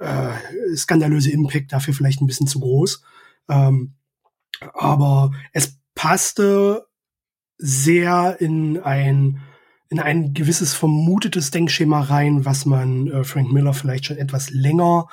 äh, 0.00 0.04
äh, 0.04 0.76
skandalöse 0.76 1.30
Impact 1.30 1.72
dafür 1.72 1.94
vielleicht 1.94 2.20
ein 2.20 2.26
bisschen 2.26 2.46
zu 2.46 2.60
groß. 2.60 3.02
Ähm, 3.48 3.94
aber 4.72 5.32
es 5.52 5.78
passte 5.94 6.86
sehr 7.58 8.36
in 8.40 8.78
ein 8.82 9.42
in 9.88 10.00
ein 10.00 10.34
gewisses 10.34 10.74
vermutetes 10.74 11.50
Denkschema 11.50 12.00
rein, 12.00 12.44
was 12.44 12.66
man 12.66 13.06
äh, 13.08 13.24
Frank 13.24 13.52
Miller 13.52 13.72
vielleicht 13.72 14.06
schon 14.06 14.16
etwas 14.16 14.50
länger 14.50 15.08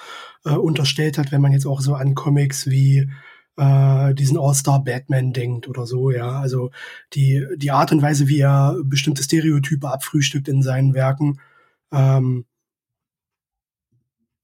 äh, 0.46 0.52
unterstellt 0.52 1.18
hat, 1.18 1.32
wenn 1.32 1.42
man 1.42 1.52
jetzt 1.52 1.66
auch 1.68 1.82
so 1.82 1.94
an 1.96 2.16
Comics 2.16 2.68
wie 2.68 3.10
äh, 3.58 4.14
diesen 4.16 4.38
All-Star 4.38 4.84
Batman 4.84 5.34
denkt 5.34 5.68
oder 5.68 5.86
so, 5.86 6.12
ja. 6.12 6.40
Also 6.40 6.72
die, 7.14 7.46
die 7.56 7.72
Art 7.72 7.92
und 7.92 8.02
Weise, 8.02 8.28
wie 8.28 8.40
er 8.40 8.76
bestimmte 8.84 9.24
Stereotype 9.24 9.88
abfrühstückt 9.88 10.48
in 10.48 10.64
seinen 10.64 10.94
Werken, 10.94 11.40
ähm, 11.92 12.46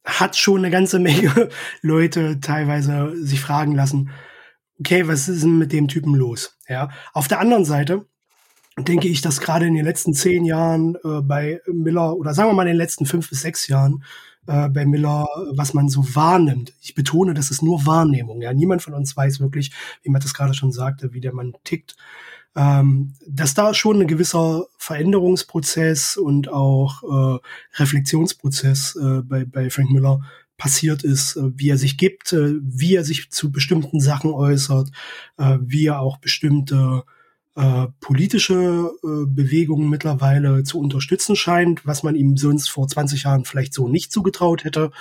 hat 0.06 0.36
schon 0.38 0.60
eine 0.60 0.70
ganze 0.70 1.00
Menge 1.00 1.50
Leute 1.82 2.40
teilweise 2.40 3.14
sich 3.24 3.42
fragen 3.42 3.74
lassen, 3.74 4.12
okay, 4.80 5.08
was 5.08 5.28
ist 5.28 5.44
denn 5.44 5.58
mit 5.58 5.74
dem 5.74 5.88
Typen 5.88 6.16
los? 6.16 6.58
Ja. 6.68 6.90
Auf 7.14 7.28
der 7.28 7.40
anderen 7.40 7.66
Seite 7.66 8.06
denke 8.80 9.08
ich, 9.08 9.22
dass 9.22 9.42
gerade 9.42 9.68
in 9.68 9.74
den 9.74 9.86
letzten 9.86 10.14
zehn 10.14 10.46
Jahren 10.46 10.96
äh, 11.04 11.22
bei 11.22 11.62
Miller 11.72 12.16
oder 12.16 12.34
sagen 12.34 12.50
wir 12.50 12.54
mal 12.54 12.64
in 12.64 12.70
den 12.70 12.78
letzten 12.78 13.06
fünf 13.06 13.30
bis 13.30 13.42
sechs 13.42 13.68
Jahren 13.68 14.04
äh, 14.48 14.70
bei 14.70 14.86
Miller, 14.86 15.28
was 15.54 15.74
man 15.74 15.90
so 15.90 16.04
wahrnimmt. 16.16 16.74
Ich 16.82 16.96
betone, 16.96 17.34
das 17.34 17.52
ist 17.52 17.62
nur 17.62 17.86
Wahrnehmung. 17.86 18.42
Ja, 18.42 18.54
niemand 18.54 18.82
von 18.82 18.94
uns 18.94 19.16
weiß 19.16 19.40
wirklich, 19.40 19.72
wie 20.04 20.10
man 20.10 20.22
das 20.22 20.34
gerade 20.34 20.54
schon 20.54 20.72
sagte, 20.72 21.14
wie 21.14 21.22
der 21.22 21.34
Mann 21.34 21.54
tickt. 21.64 21.96
Ähm, 22.56 23.14
dass 23.28 23.54
da 23.54 23.74
schon 23.74 24.02
ein 24.02 24.08
gewisser 24.08 24.66
Veränderungsprozess 24.78 26.18
und 26.18 26.50
auch 26.50 27.04
äh, 27.04 27.40
Reflexionsprozess 27.76 28.96
äh, 28.96 29.22
bei, 29.22 29.46
bei 29.46 29.70
Frank 29.70 29.92
Miller 29.92 30.22
passiert 30.58 31.04
ist, 31.04 31.36
äh, 31.36 31.44
wie 31.56 31.70
er 31.70 31.78
sich 31.78 31.98
gibt, 31.98 32.34
äh, 32.34 32.56
wie 32.62 32.96
er 32.96 33.04
sich 33.04 33.32
zu 33.32 33.52
bestimmten 33.52 34.00
Sachen 34.00 34.32
äußert, 34.32 34.90
äh, 35.38 35.58
wie 35.62 35.86
er 35.86 36.00
auch 36.00 36.18
bestimmte 36.18 37.04
äh, 37.60 37.88
politische 38.00 38.92
äh, 39.04 39.26
Bewegungen 39.26 39.90
mittlerweile 39.90 40.64
zu 40.64 40.80
unterstützen 40.80 41.36
scheint, 41.36 41.86
was 41.86 42.04
man 42.04 42.16
ihm 42.16 42.38
sonst 42.38 42.70
vor 42.70 42.88
20 42.88 43.24
Jahren 43.24 43.44
vielleicht 43.44 43.74
so 43.74 43.90
nicht 43.90 44.14
zugetraut 44.14 44.64
hätte. 44.64 44.92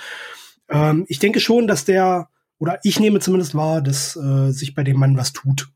Ähm, 0.67 1.05
ich 1.07 1.19
denke 1.19 1.39
schon, 1.39 1.67
dass 1.67 1.85
der, 1.85 2.27
oder 2.57 2.77
ich 2.83 2.99
nehme 2.99 3.21
zumindest 3.21 3.55
wahr, 3.55 3.81
dass 3.81 4.17
äh, 4.17 4.51
sich 4.51 4.75
bei 4.75 4.83
dem 4.83 4.97
Mann 4.97 5.15
was 5.15 5.31
tut. 5.31 5.69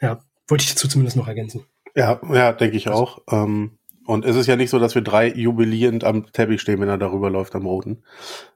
Ja, 0.00 0.20
wollte 0.48 0.64
ich 0.64 0.70
dazu 0.70 0.88
zumindest 0.88 1.18
noch 1.18 1.28
ergänzen. 1.28 1.66
Ja, 1.94 2.18
ja, 2.32 2.52
denke 2.52 2.78
ich 2.78 2.88
auch. 2.88 3.18
Ähm, 3.30 3.72
und 4.06 4.24
es 4.24 4.36
ist 4.36 4.46
ja 4.46 4.56
nicht 4.56 4.70
so, 4.70 4.78
dass 4.78 4.94
wir 4.94 5.02
drei 5.02 5.30
jubilierend 5.30 6.02
am 6.02 6.32
Teppich 6.32 6.62
stehen, 6.62 6.80
wenn 6.80 6.88
er 6.88 6.98
darüber 6.98 7.28
läuft 7.28 7.54
am 7.54 7.66
Roten. 7.66 8.02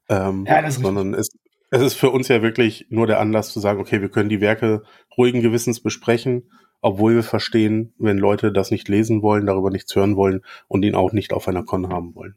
Ähm, 0.09 0.47
ja, 0.47 0.63
das 0.63 0.77
ist 0.77 0.83
sondern 0.83 1.13
es, 1.13 1.29
es 1.71 1.83
ist 1.83 1.95
für 1.95 2.09
uns 2.09 2.29
ja 2.29 2.41
wirklich 2.41 2.87
nur 2.89 3.07
der 3.07 3.21
Anlass 3.21 3.53
zu 3.53 3.61
sagen, 3.61 3.81
okay, 3.81 4.01
wir 4.01 4.09
können 4.09 4.31
die 4.31 4.41
Werke 4.41 4.83
ruhigen 5.19 5.43
Gewissens 5.43 5.81
besprechen 5.81 6.51
obwohl 6.81 7.17
wir 7.17 7.23
verstehen, 7.23 7.93
wenn 7.99 8.19
Leute 8.19 8.53
das 8.53 8.71
nicht 8.71 8.89
lesen 8.89 9.23
wollen, 9.23 9.47
darüber 9.47 9.71
nichts 9.71 9.95
hören 9.95 10.17
wollen 10.17 10.43
und 10.69 10.85
ihn 10.85 10.95
auch 10.95 11.13
nicht 11.13 11.33
auf 11.33 11.49
einer 11.49 11.65
Con 11.65 11.89
haben 11.89 12.15
wollen. 12.15 12.37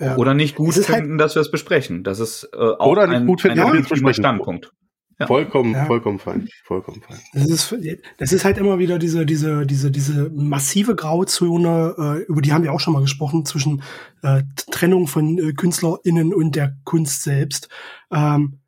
Ja. 0.00 0.16
Oder 0.16 0.34
nicht 0.34 0.56
gut 0.56 0.74
halt 0.74 0.86
finden, 0.86 1.10
halt 1.12 1.20
dass 1.20 1.34
wir 1.34 1.42
es 1.42 1.50
besprechen. 1.50 2.02
Das 2.02 2.18
ist 2.18 2.48
äh, 2.52 2.56
auch 2.56 2.86
Oder 2.86 3.06
nicht 3.06 3.16
ein, 3.18 3.26
gut 3.26 3.42
finden, 3.42 3.60
ein 3.60 3.72
legitimer 3.72 4.12
Standpunkt. 4.12 4.72
Ja. 5.20 5.28
Vollkommen, 5.28 5.74
ja. 5.74 5.84
vollkommen 5.84 6.18
fein, 6.18 6.48
vollkommen 6.64 7.00
fein. 7.00 7.18
Das 7.34 7.48
ist, 7.48 7.76
das 8.18 8.32
ist 8.32 8.44
halt 8.44 8.58
immer 8.58 8.80
wieder 8.80 8.98
diese, 8.98 9.24
diese, 9.24 9.64
diese, 9.64 9.92
diese 9.92 10.28
massive 10.30 10.96
Grauzone, 10.96 11.94
äh, 11.96 12.22
über 12.24 12.42
die 12.42 12.52
haben 12.52 12.64
wir 12.64 12.72
auch 12.72 12.80
schon 12.80 12.94
mal 12.94 13.02
gesprochen, 13.02 13.44
zwischen 13.44 13.84
äh, 14.22 14.42
Trennung 14.72 15.06
von 15.06 15.38
äh, 15.38 15.52
KünstlerInnen 15.52 16.34
und 16.34 16.56
der 16.56 16.76
Kunst 16.82 17.22
selbst. 17.22 17.68
Ähm, 18.12 18.58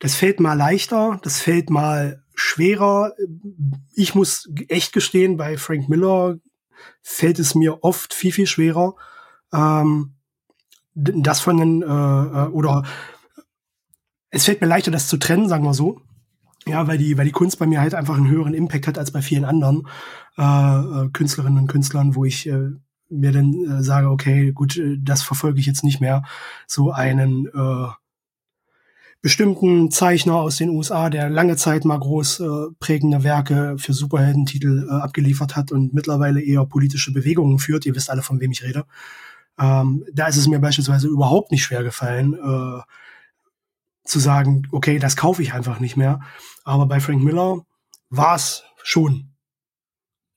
das 0.00 0.16
fällt 0.16 0.40
mal 0.40 0.54
leichter, 0.54 1.20
das 1.22 1.40
fällt 1.40 1.70
mal 1.70 2.24
schwerer. 2.42 3.14
Ich 3.94 4.14
muss 4.14 4.50
echt 4.68 4.92
gestehen, 4.92 5.36
bei 5.36 5.56
Frank 5.56 5.88
Miller 5.88 6.38
fällt 7.02 7.38
es 7.38 7.54
mir 7.54 7.82
oft 7.84 8.12
viel, 8.12 8.32
viel 8.32 8.46
schwerer. 8.46 8.94
Ähm, 9.52 10.14
das 10.94 11.40
von 11.40 11.56
den, 11.56 11.82
äh, 11.82 11.86
äh, 11.86 12.48
oder 12.48 12.84
es 14.30 14.44
fällt 14.44 14.60
mir 14.60 14.66
leichter, 14.66 14.90
das 14.90 15.08
zu 15.08 15.18
trennen, 15.18 15.48
sagen 15.48 15.64
wir 15.64 15.74
so. 15.74 16.00
Ja, 16.66 16.86
weil 16.86 16.98
die, 16.98 17.16
weil 17.18 17.24
die 17.24 17.32
Kunst 17.32 17.58
bei 17.58 17.66
mir 17.66 17.80
halt 17.80 17.94
einfach 17.94 18.16
einen 18.16 18.28
höheren 18.28 18.54
Impact 18.54 18.86
hat 18.86 18.98
als 18.98 19.10
bei 19.10 19.22
vielen 19.22 19.44
anderen 19.44 19.88
äh, 20.38 20.42
äh 20.42 21.08
Künstlerinnen 21.12 21.58
und 21.58 21.66
Künstlern, 21.66 22.14
wo 22.14 22.24
ich 22.24 22.46
äh, 22.48 22.70
mir 23.08 23.32
dann 23.32 23.52
äh, 23.52 23.82
sage, 23.82 24.10
okay, 24.10 24.52
gut, 24.52 24.76
äh, 24.76 24.98
das 25.00 25.22
verfolge 25.22 25.60
ich 25.60 25.66
jetzt 25.66 25.84
nicht 25.84 26.00
mehr. 26.00 26.22
So 26.66 26.92
einen 26.92 27.46
äh, 27.46 27.88
bestimmten 29.22 29.92
Zeichner 29.92 30.34
aus 30.34 30.56
den 30.56 30.70
USA, 30.70 31.08
der 31.08 31.30
lange 31.30 31.56
Zeit 31.56 31.84
mal 31.84 31.98
groß 31.98 32.40
äh, 32.40 32.44
prägende 32.80 33.22
Werke 33.22 33.76
für 33.78 33.92
Superheldentitel 33.92 34.88
äh, 34.88 34.92
abgeliefert 34.92 35.54
hat 35.56 35.70
und 35.70 35.94
mittlerweile 35.94 36.42
eher 36.42 36.66
politische 36.66 37.12
Bewegungen 37.12 37.60
führt. 37.60 37.86
Ihr 37.86 37.94
wisst 37.94 38.10
alle, 38.10 38.22
von 38.22 38.40
wem 38.40 38.50
ich 38.50 38.64
rede. 38.64 38.84
Ähm, 39.58 40.04
da 40.12 40.26
ist 40.26 40.36
es 40.36 40.48
mir 40.48 40.58
beispielsweise 40.58 41.06
überhaupt 41.06 41.52
nicht 41.52 41.62
schwer 41.62 41.84
gefallen, 41.84 42.34
äh, 42.34 42.82
zu 44.04 44.18
sagen, 44.18 44.66
okay, 44.72 44.98
das 44.98 45.16
kaufe 45.16 45.40
ich 45.40 45.54
einfach 45.54 45.78
nicht 45.78 45.96
mehr. 45.96 46.20
Aber 46.64 46.86
bei 46.86 46.98
Frank 46.98 47.22
Miller 47.22 47.64
war 48.10 48.34
es 48.34 48.64
schon 48.82 49.28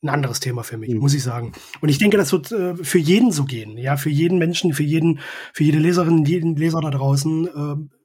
ein 0.04 0.10
anderes 0.10 0.40
Thema 0.40 0.64
für 0.64 0.78
mich, 0.78 0.94
mhm. 0.94 1.00
muss 1.00 1.16
ich 1.16 1.24
sagen. 1.24 1.54
Und 1.82 1.90
ich 1.90 1.98
denke, 1.98 2.18
das 2.18 2.32
wird 2.32 2.52
äh, 2.52 2.76
für 2.76 3.00
jeden 3.00 3.32
so 3.32 3.46
gehen, 3.46 3.80
ja, 3.80 3.98
für 3.98 4.12
jeden 4.12 4.38
Menschen, 4.38 4.74
für 4.74 4.84
jeden, 4.84 5.20
für 5.54 5.64
jede 5.64 5.80
Leserin, 5.80 6.24
jeden 6.26 6.56
Leser 6.56 6.82
da 6.82 6.92
draußen. 6.92 7.48
Äh, 7.48 7.96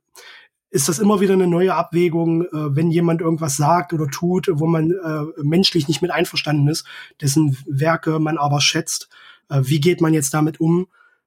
ist 0.71 0.89
das 0.89 1.01
immer 1.01 1.21
wieder 1.21 1.35
eine 1.35 1.49
neue 1.49 1.75
Abwägung, 1.75 2.45
äh, 2.45 2.77
wenn 2.77 2.91
jemand 2.91 3.21
irgendwas 3.21 3.57
sagt 3.57 3.93
oder 3.93 4.07
tut, 4.07 4.49
wo 4.53 4.67
man 4.67 4.93
äh, 4.93 5.43
menschlich 5.43 5.89
nicht 5.89 6.01
mit 6.01 6.13
einverstanden 6.13 6.69
ist, 6.69 6.87
dessen 7.21 7.57
Werke 7.67 8.19
man 8.21 8.39
aber 8.39 8.61
schätzt. 8.61 9.09
Äh, 9.49 9.63
wie 9.65 9.81
geht 9.81 10.01
man 10.01 10.15
jetzt 10.15 10.33
damit 10.33 10.61
um? 10.61 10.87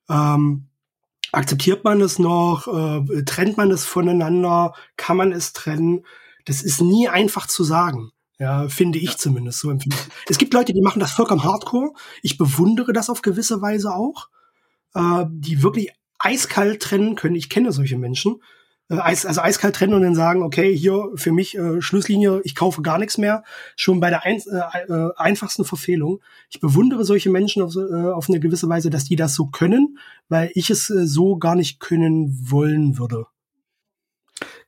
Ähm, 0.10 0.68
akzeptiert 1.34 1.84
man 1.84 2.00
es 2.02 2.20
noch? 2.20 2.68
Äh, 2.68 3.24
trennt 3.26 3.58
man 3.58 3.70
es 3.70 3.86
voneinander? 3.86 4.74
Kann 4.96 5.18
man 5.18 5.34
es 5.34 5.52
trennen? 5.52 6.06
Das 6.46 6.62
ist 6.62 6.82
nie 6.82 7.10
einfach 7.10 7.48
zu 7.48 7.64
sagen. 7.64 8.12
Ja, 8.40 8.68
finde 8.68 8.98
ich 8.98 9.12
ja. 9.12 9.18
zumindest 9.18 9.60
so 9.60 9.74
Es 10.28 10.38
gibt 10.38 10.54
Leute, 10.54 10.74
die 10.74 10.82
machen 10.82 11.00
das 11.00 11.12
vollkommen 11.12 11.44
hardcore. 11.44 11.94
Ich 12.22 12.38
bewundere 12.38 12.92
das 12.92 13.10
auf 13.10 13.22
gewisse 13.22 13.62
Weise 13.62 13.94
auch, 13.94 14.30
äh, 14.96 15.26
die 15.30 15.64
wirklich 15.64 15.92
eiskalt 16.18 16.82
trennen 16.82 17.16
können. 17.16 17.36
Ich 17.36 17.50
kenne 17.50 17.72
solche 17.72 17.98
Menschen 17.98 18.42
äh, 18.90 18.96
also 18.96 19.42
eiskalt 19.42 19.76
trennen 19.76 19.94
und 19.94 20.02
dann 20.02 20.16
sagen, 20.16 20.44
okay, 20.44 20.76
hier 20.76 21.10
für 21.16 21.32
mich 21.32 21.58
äh, 21.58 21.82
Schlusslinie, 21.82 22.42
ich 22.44 22.56
kaufe 22.56 22.82
gar 22.82 22.98
nichts 22.98 23.18
mehr, 23.18 23.44
schon 23.76 24.00
bei 24.00 24.10
der 24.10 24.24
ein, 24.24 24.38
äh, 24.38 24.92
äh, 24.92 25.12
einfachsten 25.16 25.66
Verfehlung. 25.66 26.22
Ich 26.50 26.60
bewundere 26.60 27.06
solche 27.06 27.30
Menschen 27.30 27.64
auf, 27.64 27.76
äh, 27.76 28.12
auf 28.12 28.30
eine 28.30 28.40
gewisse 28.40 28.70
Weise, 28.70 28.90
dass 28.90 29.06
die 29.06 29.16
das 29.16 29.36
so 29.36 29.48
können, 29.48 29.98
weil 30.30 30.52
ich 30.54 30.70
es 30.70 30.90
äh, 30.90 31.06
so 31.06 31.38
gar 31.38 31.56
nicht 31.56 31.80
können 31.80 32.38
wollen 32.50 32.98
würde. 32.98 33.26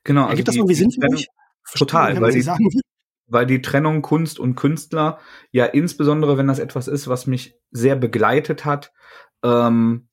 Genau. 0.04 0.22
Also 0.22 0.30
Ergibt 0.30 0.48
das 0.48 0.56
irgendwie 0.56 0.74
Sinn 0.74 0.90
für 0.90 1.08
mich? 1.08 1.28
Total, 1.74 2.20
weil 2.20 2.32
die, 2.32 2.46
weil 3.26 3.46
die 3.46 3.60
Trennung 3.60 4.02
Kunst 4.02 4.38
und 4.38 4.54
Künstler 4.54 5.18
ja 5.50 5.64
insbesondere, 5.64 6.38
wenn 6.38 6.46
das 6.46 6.60
etwas 6.60 6.86
ist, 6.86 7.08
was 7.08 7.26
mich 7.26 7.58
sehr 7.72 7.96
begleitet 7.96 8.64
hat, 8.64 8.92
ähm, 9.42 10.05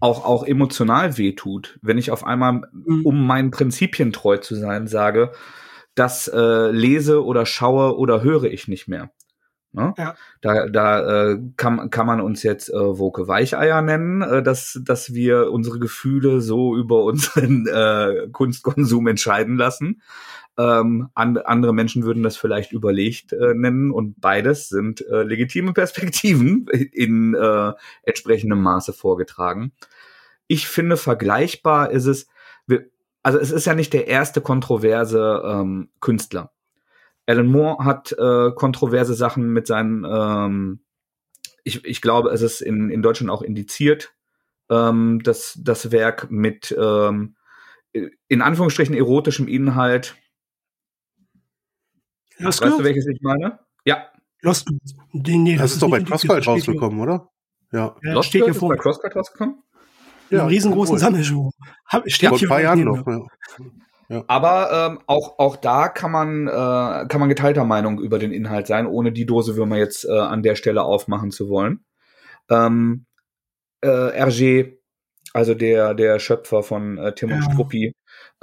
auch, 0.00 0.24
auch 0.24 0.44
emotional 0.44 1.18
wehtut, 1.18 1.78
wenn 1.82 1.98
ich 1.98 2.10
auf 2.10 2.24
einmal, 2.24 2.62
mhm. 2.72 3.04
um 3.04 3.26
meinen 3.26 3.50
Prinzipien 3.50 4.12
treu 4.12 4.38
zu 4.38 4.54
sein, 4.54 4.86
sage, 4.86 5.32
das 5.94 6.28
äh, 6.28 6.70
lese 6.70 7.24
oder 7.24 7.46
schaue 7.46 7.96
oder 7.96 8.22
höre 8.22 8.44
ich 8.44 8.68
nicht 8.68 8.88
mehr. 8.88 9.10
Ne? 9.72 9.92
Ja. 9.98 10.14
Da, 10.40 10.68
da 10.68 11.32
äh, 11.32 11.38
kann, 11.56 11.90
kann 11.90 12.06
man 12.06 12.20
uns 12.20 12.42
jetzt 12.42 12.70
äh, 12.70 12.74
Woke 12.74 13.28
Weicheier 13.28 13.82
nennen, 13.82 14.22
äh, 14.22 14.42
dass, 14.42 14.80
dass 14.82 15.12
wir 15.12 15.52
unsere 15.52 15.78
Gefühle 15.78 16.40
so 16.40 16.74
über 16.74 17.04
unseren 17.04 17.66
äh, 17.66 18.28
Kunstkonsum 18.32 19.06
entscheiden 19.06 19.56
lassen. 19.56 20.00
Ähm, 20.58 21.10
and, 21.14 21.44
andere 21.46 21.74
Menschen 21.74 22.04
würden 22.04 22.22
das 22.22 22.36
vielleicht 22.36 22.72
überlegt 22.72 23.32
äh, 23.32 23.52
nennen 23.54 23.90
und 23.90 24.20
beides 24.20 24.70
sind 24.70 25.06
äh, 25.06 25.22
legitime 25.22 25.74
Perspektiven 25.74 26.66
in 26.92 27.34
äh, 27.34 27.72
entsprechendem 28.02 28.62
Maße 28.62 28.94
vorgetragen. 28.94 29.72
Ich 30.46 30.66
finde, 30.66 30.96
vergleichbar 30.96 31.90
ist 31.90 32.06
es, 32.06 32.28
wir, 32.66 32.86
also 33.22 33.38
es 33.38 33.50
ist 33.50 33.66
ja 33.66 33.74
nicht 33.74 33.92
der 33.92 34.06
erste 34.06 34.40
kontroverse 34.40 35.42
ähm, 35.44 35.90
Künstler. 36.00 36.52
Alan 37.26 37.48
Moore 37.48 37.84
hat 37.84 38.12
äh, 38.12 38.52
kontroverse 38.52 39.14
Sachen 39.14 39.52
mit 39.52 39.66
seinen, 39.66 40.04
ähm, 40.08 40.80
ich, 41.64 41.84
ich 41.84 42.00
glaube, 42.00 42.30
es 42.30 42.40
ist 42.40 42.60
in, 42.60 42.88
in 42.88 43.02
Deutschland 43.02 43.30
auch 43.30 43.42
indiziert, 43.42 44.14
ähm, 44.70 45.20
das, 45.22 45.58
das 45.60 45.90
Werk 45.90 46.30
mit 46.30 46.74
ähm, 46.78 47.34
in 48.28 48.42
Anführungsstrichen 48.42 48.94
erotischem 48.94 49.48
Inhalt 49.48 50.16
Lost 52.38 52.60
weißt 52.60 52.62
Girls? 52.62 52.76
du, 52.78 52.84
welches 52.84 53.06
ich 53.06 53.20
meine? 53.22 53.58
Ja. 53.84 54.08
Lost 54.42 54.66
Girls. 54.66 54.94
Nee, 55.12 55.38
nee, 55.38 55.52
das, 55.54 55.62
das 55.62 55.72
ist 55.72 55.82
doch 55.82 55.90
bei 55.90 56.02
Crosscut 56.02 56.46
rausgekommen, 56.46 57.00
oder? 57.00 57.30
Ja. 57.72 57.96
ja 58.02 58.12
Lost 58.12 58.28
steht 58.28 58.42
Girls 58.42 58.56
ist 58.56 58.68
bei 58.68 58.76
Crosscut 58.76 59.14
rausgekommen? 59.16 59.62
Ja, 60.30 60.40
einen 60.40 60.48
riesengroßen 60.48 60.98
Sammelschuh. 60.98 61.50
Steht 62.06 62.30
Vor 62.30 62.38
ein 62.40 62.48
paar 62.48 62.60
Jahren 62.60 62.84
noch. 62.84 63.06
Ja. 63.06 63.20
Ja. 64.08 64.24
Aber 64.28 64.70
ähm, 64.72 65.00
auch, 65.06 65.38
auch 65.38 65.56
da 65.56 65.88
kann 65.88 66.12
man, 66.12 66.46
äh, 66.46 67.06
kann 67.08 67.18
man 67.18 67.28
geteilter 67.28 67.64
Meinung 67.64 68.00
über 68.00 68.18
den 68.18 68.30
Inhalt 68.30 68.66
sein, 68.66 68.86
ohne 68.86 69.10
die 69.10 69.26
Dose 69.26 69.56
Würmer 69.56 69.78
jetzt 69.78 70.04
äh, 70.04 70.12
an 70.12 70.42
der 70.42 70.54
Stelle 70.54 70.82
aufmachen 70.82 71.32
zu 71.32 71.48
wollen. 71.48 71.84
Ähm, 72.48 73.06
äh, 73.80 73.88
RG, 73.88 74.78
also 75.32 75.54
der, 75.54 75.94
der 75.94 76.18
Schöpfer 76.20 76.62
von 76.62 76.98
äh, 76.98 77.14
Tim 77.14 77.32
und 77.32 77.42
ja. 77.42 77.50
Struppi, 77.50 77.92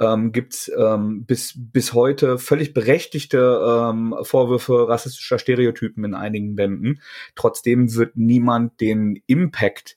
ähm, 0.00 0.32
gibt 0.32 0.70
ähm, 0.76 1.24
bis, 1.24 1.54
bis 1.56 1.92
heute 1.92 2.38
völlig 2.38 2.74
berechtigte 2.74 3.60
ähm, 3.64 4.14
Vorwürfe 4.22 4.88
rassistischer 4.88 5.38
Stereotypen 5.38 6.04
in 6.04 6.14
einigen 6.14 6.56
Bänden. 6.56 7.00
Trotzdem 7.36 7.94
wird 7.94 8.16
niemand 8.16 8.80
den 8.80 9.22
Impact 9.26 9.96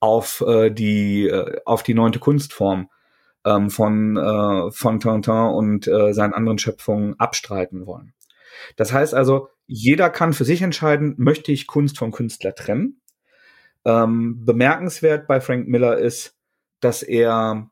auf 0.00 0.42
äh, 0.46 0.70
die 0.70 1.26
äh, 1.28 1.60
auf 1.64 1.82
die 1.82 1.94
neunte 1.94 2.18
Kunstform 2.18 2.88
ähm, 3.44 3.70
von 3.70 4.16
äh, 4.16 4.70
von 4.70 5.00
Tintin 5.00 5.34
und 5.34 5.86
äh, 5.88 6.12
seinen 6.12 6.34
anderen 6.34 6.58
Schöpfungen 6.58 7.18
abstreiten 7.18 7.86
wollen. 7.86 8.14
Das 8.76 8.92
heißt 8.92 9.14
also, 9.14 9.48
jeder 9.66 10.10
kann 10.10 10.32
für 10.32 10.44
sich 10.44 10.62
entscheiden, 10.62 11.14
möchte 11.18 11.52
ich 11.52 11.66
Kunst 11.66 11.98
vom 11.98 12.12
Künstler 12.12 12.54
trennen. 12.54 13.00
Ähm, 13.84 14.44
bemerkenswert 14.44 15.26
bei 15.26 15.40
Frank 15.40 15.68
Miller 15.68 15.98
ist, 15.98 16.36
dass 16.80 17.02
er 17.02 17.70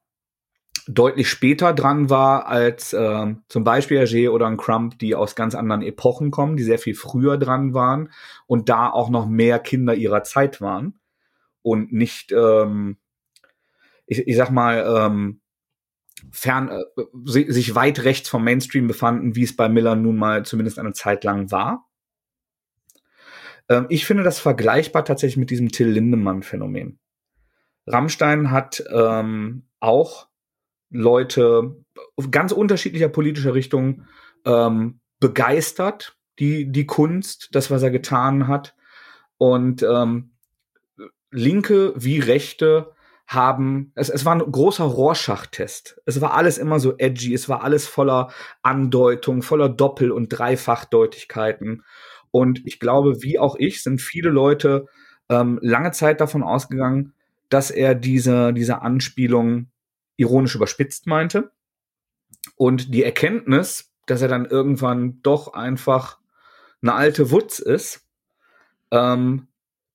deutlich 0.88 1.28
später 1.28 1.72
dran 1.72 2.10
war 2.10 2.46
als 2.46 2.92
äh, 2.92 3.34
zum 3.48 3.64
Beispiel 3.64 4.00
Hergé 4.00 4.30
oder 4.30 4.46
ein 4.46 4.56
Crump, 4.56 4.98
die 4.98 5.14
aus 5.14 5.36
ganz 5.36 5.54
anderen 5.54 5.82
Epochen 5.82 6.30
kommen, 6.30 6.56
die 6.56 6.64
sehr 6.64 6.78
viel 6.78 6.94
früher 6.94 7.38
dran 7.38 7.72
waren 7.74 8.10
und 8.46 8.68
da 8.68 8.90
auch 8.90 9.08
noch 9.08 9.28
mehr 9.28 9.58
Kinder 9.58 9.94
ihrer 9.94 10.24
Zeit 10.24 10.60
waren 10.60 10.98
und 11.62 11.92
nicht, 11.92 12.32
ähm, 12.32 12.96
ich, 14.06 14.26
ich 14.26 14.36
sag 14.36 14.50
mal, 14.50 14.84
ähm, 14.86 15.40
fern, 16.30 16.68
äh, 16.68 16.82
sich 17.24 17.74
weit 17.74 18.04
rechts 18.04 18.28
vom 18.28 18.44
Mainstream 18.44 18.86
befanden, 18.86 19.36
wie 19.36 19.44
es 19.44 19.56
bei 19.56 19.68
Miller 19.68 19.94
nun 19.94 20.16
mal 20.16 20.44
zumindest 20.44 20.78
eine 20.78 20.92
Zeit 20.92 21.24
lang 21.24 21.50
war. 21.50 21.88
Ähm, 23.68 23.86
ich 23.88 24.04
finde 24.04 24.24
das 24.24 24.40
vergleichbar 24.40 25.04
tatsächlich 25.04 25.36
mit 25.36 25.50
diesem 25.50 25.70
Till 25.70 25.88
Lindemann-Phänomen. 25.88 26.98
Rammstein 27.86 28.50
hat 28.50 28.82
ähm, 28.92 29.68
auch 29.80 30.28
Leute 30.92 31.76
ganz 32.30 32.52
unterschiedlicher 32.52 33.08
politischer 33.08 33.54
Richtung 33.54 34.04
ähm, 34.44 35.00
begeistert, 35.20 36.16
die, 36.38 36.70
die 36.70 36.86
Kunst, 36.86 37.48
das, 37.52 37.70
was 37.70 37.82
er 37.82 37.90
getan 37.90 38.48
hat. 38.48 38.74
Und 39.38 39.82
ähm, 39.82 40.32
Linke 41.30 41.94
wie 41.96 42.18
Rechte 42.18 42.92
haben, 43.26 43.92
es, 43.94 44.10
es 44.10 44.24
war 44.24 44.34
ein 44.34 44.52
großer 44.52 44.84
Rorschach-Test. 44.84 46.00
Es 46.04 46.20
war 46.20 46.34
alles 46.34 46.58
immer 46.58 46.78
so 46.78 46.96
edgy, 46.98 47.32
es 47.32 47.48
war 47.48 47.62
alles 47.62 47.86
voller 47.86 48.30
Andeutung, 48.62 49.42
voller 49.42 49.68
Doppel- 49.68 50.12
und 50.12 50.28
Dreifachdeutigkeiten. 50.28 51.82
Und 52.30 52.62
ich 52.66 52.78
glaube, 52.78 53.22
wie 53.22 53.38
auch 53.38 53.56
ich, 53.56 53.82
sind 53.82 54.00
viele 54.00 54.30
Leute 54.30 54.86
ähm, 55.28 55.58
lange 55.62 55.92
Zeit 55.92 56.20
davon 56.20 56.42
ausgegangen, 56.42 57.14
dass 57.48 57.70
er 57.70 57.94
diese, 57.94 58.52
diese 58.52 58.82
Anspielung 58.82 59.71
ironisch 60.16 60.54
überspitzt 60.54 61.06
meinte. 61.06 61.52
Und 62.56 62.94
die 62.94 63.04
Erkenntnis, 63.04 63.92
dass 64.06 64.22
er 64.22 64.28
dann 64.28 64.46
irgendwann 64.46 65.20
doch 65.22 65.52
einfach 65.52 66.18
eine 66.82 66.94
alte 66.94 67.30
Wutz 67.30 67.58
ist, 67.58 68.06
ähm, 68.90 69.48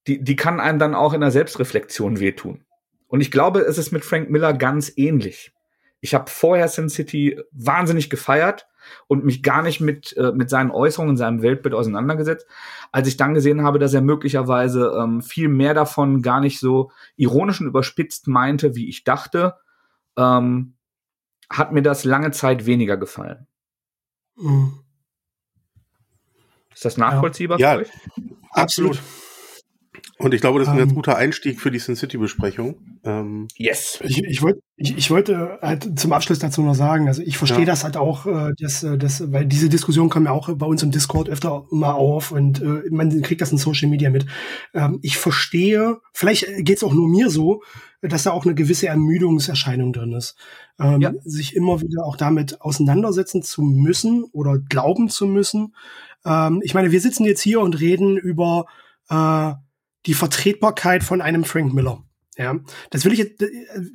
die, 0.07 0.23
die 0.23 0.35
kann 0.35 0.59
einem 0.59 0.79
dann 0.79 0.95
auch 0.95 1.13
in 1.13 1.21
der 1.21 1.31
Selbstreflexion 1.31 2.19
wehtun. 2.19 2.63
Und 3.07 3.21
ich 3.21 3.31
glaube, 3.31 3.61
es 3.61 3.77
ist 3.77 3.91
mit 3.91 4.05
Frank 4.05 4.29
Miller 4.29 4.53
ganz 4.53 4.91
ähnlich. 4.95 5.53
Ich 5.99 6.13
habe 6.13 6.29
vorher 6.29 6.67
Sin 6.67 6.89
City 6.89 7.41
wahnsinnig 7.51 8.09
gefeiert 8.09 8.67
und 9.07 9.25
mich 9.25 9.43
gar 9.43 9.63
nicht 9.63 9.81
mit, 9.81 10.15
äh, 10.15 10.31
mit 10.31 10.49
seinen 10.49 10.71
Äußerungen, 10.71 11.17
seinem 11.17 11.41
Weltbild 11.41 11.73
auseinandergesetzt. 11.73 12.45
Als 12.91 13.07
ich 13.07 13.17
dann 13.17 13.33
gesehen 13.33 13.63
habe, 13.63 13.79
dass 13.79 13.93
er 13.93 14.01
möglicherweise 14.01 14.93
ähm, 14.97 15.21
viel 15.21 15.49
mehr 15.49 15.73
davon 15.73 16.21
gar 16.21 16.39
nicht 16.39 16.59
so 16.59 16.91
ironisch 17.15 17.59
und 17.59 17.67
überspitzt 17.67 18.27
meinte, 18.27 18.75
wie 18.75 18.87
ich 18.87 19.03
dachte, 19.03 19.55
ähm, 20.17 20.75
hat 21.49 21.71
mir 21.71 21.81
das 21.81 22.03
lange 22.03 22.31
Zeit 22.31 22.65
weniger 22.65 22.97
gefallen. 22.97 23.47
Mhm. 24.35 24.79
Ist 26.73 26.85
das 26.85 26.97
nachvollziehbar 26.97 27.59
ja. 27.59 27.73
für 27.73 27.79
euch? 27.79 27.91
Absolut. 28.51 29.01
Und 30.19 30.33
ich 30.33 30.41
glaube, 30.41 30.57
das 30.57 30.67
ist 30.67 30.71
ein 30.71 30.79
ähm, 30.79 30.85
ganz 30.85 30.95
guter 30.95 31.15
Einstieg 31.15 31.61
für 31.61 31.69
die 31.69 31.77
Sin 31.77 31.95
City-Besprechung. 31.95 32.75
Ähm, 33.03 33.47
yes. 33.55 33.99
Ich, 34.03 34.23
ich, 34.23 34.41
wollt, 34.41 34.57
ich, 34.75 34.97
ich 34.97 35.11
wollte 35.11 35.59
halt 35.61 35.99
zum 35.99 36.11
Abschluss 36.11 36.39
dazu 36.39 36.63
noch 36.63 36.73
sagen, 36.73 37.07
also 37.07 37.21
ich 37.21 37.37
verstehe 37.37 37.59
ja. 37.59 37.65
das 37.65 37.83
halt 37.83 37.97
auch, 37.97 38.25
äh, 38.25 38.53
dass, 38.57 38.81
äh, 38.81 38.97
dass, 38.97 39.31
weil 39.31 39.45
diese 39.45 39.69
Diskussion 39.69 40.09
kam 40.09 40.25
ja 40.25 40.31
auch 40.31 40.51
bei 40.55 40.65
uns 40.65 40.81
im 40.81 40.89
Discord 40.89 41.29
öfter 41.29 41.65
mal 41.69 41.91
auf 41.91 42.31
und 42.31 42.61
äh, 42.61 42.81
man 42.89 43.21
kriegt 43.21 43.41
das 43.41 43.51
in 43.51 43.59
Social 43.59 43.89
Media 43.89 44.09
mit. 44.09 44.25
Ähm, 44.73 44.97
ich 45.03 45.17
verstehe, 45.17 45.97
vielleicht 46.13 46.47
geht's 46.65 46.83
auch 46.83 46.93
nur 46.93 47.07
mir 47.07 47.29
so, 47.29 47.61
dass 48.01 48.23
da 48.23 48.31
auch 48.31 48.45
eine 48.45 48.55
gewisse 48.55 48.87
Ermüdungserscheinung 48.87 49.93
drin 49.93 50.13
ist. 50.13 50.35
Ähm, 50.79 50.99
ja. 50.99 51.13
Sich 51.23 51.55
immer 51.55 51.81
wieder 51.81 52.05
auch 52.05 52.17
damit 52.17 52.61
auseinandersetzen 52.61 53.43
zu 53.43 53.61
müssen 53.61 54.23
oder 54.31 54.57
glauben 54.57 55.09
zu 55.09 55.27
müssen. 55.27 55.75
Ähm, 56.25 56.61
ich 56.63 56.73
meine, 56.73 56.91
wir 56.91 57.01
sitzen 57.01 57.25
jetzt 57.25 57.41
hier 57.41 57.61
und 57.61 57.79
reden 57.79 58.17
über 58.17 58.65
äh, 59.09 59.53
die 60.07 60.13
Vertretbarkeit 60.13 61.03
von 61.03 61.21
einem 61.21 61.43
Frank 61.43 61.73
Miller. 61.73 62.03
Ja, 62.37 62.55
das 62.91 63.03
will 63.03 63.13
ich 63.13 63.19
jetzt, 63.19 63.43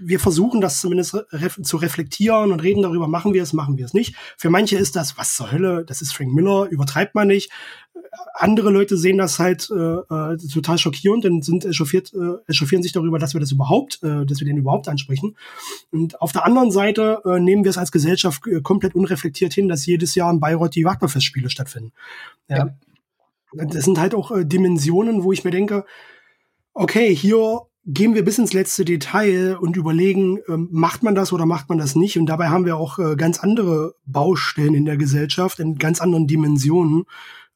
wir 0.00 0.18
versuchen 0.18 0.60
das 0.60 0.80
zumindest 0.80 1.16
zu 1.62 1.76
reflektieren 1.76 2.50
und 2.50 2.60
reden 2.60 2.82
darüber, 2.82 3.06
machen 3.06 3.34
wir 3.34 3.42
es, 3.42 3.52
machen 3.52 3.78
wir 3.78 3.84
es 3.84 3.94
nicht. 3.94 4.16
Für 4.36 4.50
manche 4.50 4.76
ist 4.76 4.96
das, 4.96 5.16
was 5.16 5.36
zur 5.36 5.52
Hölle, 5.52 5.84
das 5.84 6.02
ist 6.02 6.12
Frank 6.12 6.32
Miller, 6.32 6.66
übertreibt 6.68 7.14
man 7.14 7.28
nicht. 7.28 7.52
Andere 8.34 8.70
Leute 8.70 8.96
sehen 8.96 9.18
das 9.18 9.38
halt 9.38 9.70
äh, 9.70 9.74
äh, 9.74 10.36
total 10.52 10.76
schockierend 10.76 11.24
und 11.24 11.44
sind 11.44 11.64
echauffiert, 11.64 12.12
äh, 12.14 12.50
echauffieren 12.50 12.82
sich 12.82 12.90
darüber, 12.90 13.20
dass 13.20 13.32
wir 13.32 13.40
das 13.40 13.52
überhaupt, 13.52 14.02
äh, 14.02 14.26
dass 14.26 14.40
wir 14.40 14.46
den 14.46 14.56
überhaupt 14.56 14.88
ansprechen. 14.88 15.36
Und 15.92 16.20
auf 16.20 16.32
der 16.32 16.44
anderen 16.44 16.72
Seite 16.72 17.22
äh, 17.24 17.38
nehmen 17.38 17.62
wir 17.62 17.70
es 17.70 17.78
als 17.78 17.92
Gesellschaft 17.92 18.44
äh, 18.48 18.60
komplett 18.60 18.96
unreflektiert 18.96 19.52
hin, 19.52 19.68
dass 19.68 19.86
jedes 19.86 20.16
Jahr 20.16 20.32
in 20.32 20.40
Bayreuth 20.40 20.74
die 20.74 20.84
Wagnerfestspiele 20.84 21.48
stattfinden. 21.48 21.92
Ja. 22.48 22.56
ja. 22.56 22.74
Das 23.54 23.84
sind 23.84 23.98
halt 23.98 24.14
auch 24.14 24.30
äh, 24.30 24.44
Dimensionen, 24.44 25.24
wo 25.24 25.32
ich 25.32 25.44
mir 25.44 25.50
denke, 25.50 25.84
okay, 26.74 27.14
hier 27.14 27.60
gehen 27.84 28.14
wir 28.14 28.24
bis 28.24 28.38
ins 28.38 28.52
letzte 28.52 28.84
Detail 28.84 29.56
und 29.56 29.76
überlegen, 29.76 30.38
ähm, 30.48 30.68
macht 30.70 31.02
man 31.02 31.14
das 31.14 31.32
oder 31.32 31.46
macht 31.46 31.68
man 31.68 31.78
das 31.78 31.96
nicht? 31.96 32.16
Und 32.16 32.26
dabei 32.26 32.48
haben 32.48 32.64
wir 32.64 32.76
auch 32.76 32.98
äh, 32.98 33.16
ganz 33.16 33.40
andere 33.40 33.94
Baustellen 34.06 34.74
in 34.74 34.84
der 34.84 34.96
Gesellschaft, 34.96 35.58
in 35.58 35.78
ganz 35.78 36.00
anderen 36.00 36.26
Dimensionen, 36.26 37.04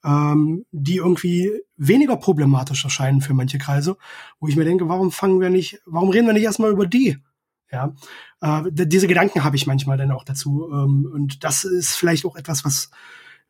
ähm, 0.05 0.65
die 0.73 0.97
irgendwie 0.97 1.53
weniger 1.77 2.17
problematisch 2.17 2.85
erscheinen 2.85 3.21
für 3.21 3.35
manche 3.35 3.59
Kreise, 3.59 3.97
wo 4.41 4.49
ich 4.49 4.57
mir 4.57 4.65
denke, 4.65 4.89
warum 4.89 5.13
fangen 5.13 5.41
wir 5.41 5.51
nicht, 5.51 5.81
warum 5.87 6.11
reden 6.11 6.27
wir 6.27 6.35
nicht 6.35 6.45
erstmal 6.45 6.73
über 6.73 6.87
die? 6.87 7.19
Ja, 7.71 7.95
äh, 8.41 8.63
diese 8.71 9.09
Gedanken 9.09 9.45
habe 9.45 9.57
ich 9.57 9.67
manchmal 9.67 9.97
dann 9.97 10.13
auch 10.13 10.25
dazu. 10.25 10.69
Ähm, 10.73 11.09
und 11.13 11.45
das 11.45 11.65
ist 11.65 11.95
vielleicht 11.95 12.25
auch 12.25 12.37
etwas, 12.37 12.65
was 12.65 12.91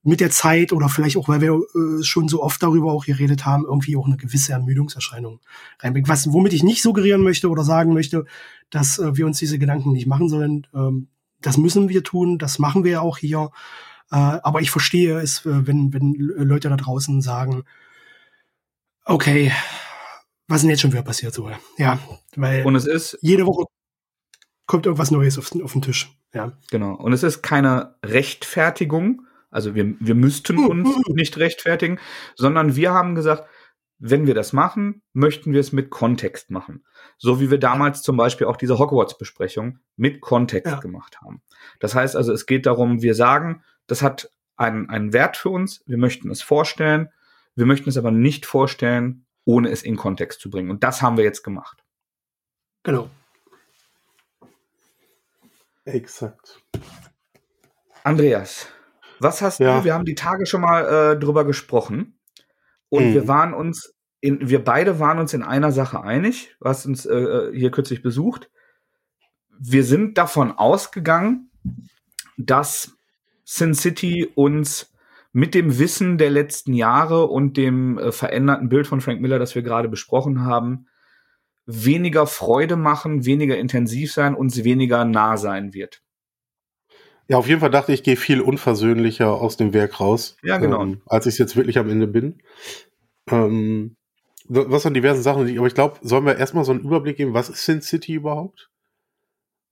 mit 0.07 0.21
der 0.21 0.31
Zeit 0.31 0.73
oder 0.73 0.89
vielleicht 0.89 1.17
auch, 1.17 1.29
weil 1.29 1.41
wir 1.41 1.53
äh, 1.53 2.03
schon 2.05 2.29
so 2.29 2.43
oft 2.43 2.63
darüber 2.63 2.93
auch 2.93 3.05
geredet 3.05 3.45
haben, 3.45 3.65
irgendwie 3.65 3.97
auch 3.97 4.07
eine 4.07 4.17
gewisse 4.17 4.53
Ermüdungserscheinung 4.53 5.41
reinbringt. 5.81 6.09
Was, 6.09 6.33
womit 6.33 6.53
ich 6.53 6.63
nicht 6.63 6.81
suggerieren 6.81 7.23
möchte 7.23 7.51
oder 7.51 7.65
sagen 7.65 7.93
möchte, 7.93 8.25
dass 8.71 8.99
äh, 8.99 9.17
wir 9.17 9.27
uns 9.27 9.39
diese 9.39 9.59
Gedanken 9.59 9.93
nicht 9.93 10.07
machen 10.07 10.29
sollen. 10.29 10.67
Ähm, 10.73 11.09
das 11.41 11.57
müssen 11.57 11.89
wir 11.89 12.05
tun, 12.05 12.39
das 12.39 12.59
machen 12.61 12.85
wir 12.85 13.03
auch 13.03 13.19
hier. 13.19 13.51
Äh, 14.13 14.17
aber 14.17 14.61
ich 14.61 14.71
verstehe 14.71 15.19
es, 15.19 15.45
äh, 15.45 15.67
wenn, 15.67 15.93
wenn 15.93 16.15
Leute 16.15 16.69
da 16.69 16.77
draußen 16.77 17.21
sagen, 17.21 17.65
okay, 19.05 19.51
was 20.47 20.59
ist 20.59 20.63
denn 20.63 20.71
jetzt 20.71 20.81
schon 20.83 20.93
wieder 20.93 21.03
passiert 21.03 21.35
so? 21.35 21.51
Ja, 21.79 21.99
weil 22.37 22.65
Und 22.65 22.77
es 22.77 22.87
ist 22.87 23.19
jede 23.23 23.45
Woche 23.45 23.65
kommt 24.67 24.87
irgendwas 24.87 25.11
Neues 25.11 25.37
auf, 25.37 25.53
auf 25.63 25.73
den 25.73 25.83
Tisch. 25.83 26.17
Ja. 26.33 26.53
Genau. 26.71 26.95
Und 26.95 27.13
es 27.13 27.25
ist 27.25 27.43
keine 27.43 27.97
Rechtfertigung 28.05 29.26
also 29.57 29.75
wir, 29.75 29.95
wir 29.99 30.15
müssten 30.15 30.59
hm, 30.59 30.67
uns 30.67 30.95
hm. 30.95 31.15
nicht 31.15 31.39
rechtfertigen, 31.39 31.99
sondern 32.35 32.77
wir 32.77 32.93
haben 32.93 33.15
gesagt, 33.15 33.49
wenn 33.99 34.27
wir 34.27 34.35
das 34.35 34.53
machen, 34.53 35.03
möchten 35.15 35.55
wir 35.55 35.61
es 35.61 35.73
mit 35.73 35.89
Kontext 35.89 36.51
machen. 36.51 36.85
So 37.17 37.41
wie 37.41 37.51
wir 37.51 37.59
damals 37.59 38.03
zum 38.03 38.19
Beispiel 38.19 38.47
auch 38.47 38.59
diese 38.59 38.79
Hogwarts-Besprechung 38.79 39.79
mit 39.97 40.21
Kontext 40.21 40.71
ja. 40.71 40.79
gemacht 40.81 41.23
haben. 41.23 41.41
Das 41.81 41.95
heißt 41.95 42.15
also, 42.15 42.33
es 42.33 42.45
geht 42.45 42.67
darum, 42.67 43.01
wir 43.01 43.15
sagen, 43.15 43.65
das 43.87 44.03
hat 44.03 44.31
einen, 44.57 44.91
einen 44.91 45.15
Wert 45.15 45.39
für 45.39 45.49
uns, 45.49 45.83
wir 45.87 45.97
möchten 45.97 46.31
es 46.31 46.43
vorstellen, 46.43 47.09
wir 47.55 47.65
möchten 47.65 47.89
es 47.89 47.97
aber 47.97 48.11
nicht 48.11 48.45
vorstellen, 48.45 49.25
ohne 49.47 49.71
es 49.71 49.83
in 49.83 49.97
Kontext 49.97 50.41
zu 50.41 50.51
bringen. 50.51 50.71
Und 50.71 50.85
das 50.85 51.01
haben 51.01 51.17
wir 51.17 51.25
jetzt 51.25 51.43
gemacht. 51.43 51.83
Genau. 52.83 53.09
Exakt. 55.87 56.61
Andreas, 58.05 58.69
was 59.19 59.43
hast 59.43 59.61
ja. 59.61 59.79
du? 59.79 59.85
Wir 59.85 59.95
haben 59.95 60.05
die 60.05 60.15
Tage 60.15 60.47
schon 60.47 60.61
mal 60.61 61.13
äh, 61.13 61.19
drüber 61.19 61.45
gesprochen 61.45 62.19
und 62.89 63.11
mhm. 63.11 63.15
wir 63.15 63.29
waren 63.29 63.55
uns 63.55 63.95
in, 64.21 64.49
wir 64.49 64.65
beide 64.65 64.99
waren 64.99 65.19
uns 65.19 65.35
in 65.35 65.43
einer 65.43 65.73
Sache 65.73 66.03
einig, 66.03 66.57
was 66.59 66.87
uns 66.87 67.07
äh, 67.07 67.51
hier 67.53 67.71
kürzlich 67.71 68.03
besucht. 68.03 68.51
Wir 69.59 69.85
sind 69.85 70.19
davon 70.19 70.53
ausgegangen, 70.53 71.51
dass 72.37 72.97
Sin 73.45 73.75
City 73.75 74.31
uns 74.35 74.93
mit 75.33 75.55
dem 75.55 75.79
Wissen 75.79 76.19
der 76.19 76.31
letzten 76.31 76.73
Jahre 76.73 77.27
und 77.27 77.57
dem 77.57 77.99
äh, 77.99 78.11
veränderten 78.11 78.69
Bild 78.69 78.87
von 78.87 79.01
Frank 79.01 79.21
Miller, 79.21 79.39
das 79.39 79.55
wir 79.55 79.63
gerade 79.63 79.89
besprochen 79.89 80.45
haben, 80.45 80.87
weniger 81.67 82.27
Freude 82.27 82.77
machen, 82.77 83.27
weniger 83.27 83.57
intensiv 83.59 84.13
sein, 84.13 84.35
uns 84.35 84.65
weniger 84.65 85.05
nah 85.05 85.37
sein 85.37 85.75
wird. 85.75 86.03
Ja, 87.29 87.39
auf 87.39 87.49
jeden 87.49 87.61
Fall 87.61 87.71
dachte 87.71 87.93
ich, 87.93 88.01
ich 88.01 88.05
gehe 88.05 88.17
viel 88.17 88.41
unversöhnlicher 88.41 89.33
aus 89.33 89.57
dem 89.57 89.73
Werk 89.75 90.01
raus. 90.01 90.37
Ja, 90.43 90.59
genau. 90.59 90.83
Ähm, 90.83 91.01
als 91.07 91.27
ich 91.27 91.39
jetzt 91.39 91.57
wirklich 91.57 91.79
am 91.79 91.91
Ende 91.91 92.07
bin. 92.07 92.41
Ähm, 93.31 93.97
was 94.49 94.85
sind 94.85 94.95
diverse 94.95 95.23
Sachen, 95.23 95.59
aber 95.59 95.67
ich 95.67 95.75
glaube, 95.75 95.99
sollen 96.03 96.25
wir 96.25 96.37
erstmal 96.37 96.65
so 96.65 96.73
einen 96.73 96.83
Überblick 96.83 97.17
geben, 97.17 97.35
was 97.35 97.49
ist 97.49 97.65
Sin 97.65 97.83
City 97.83 98.15
überhaupt? 98.15 98.71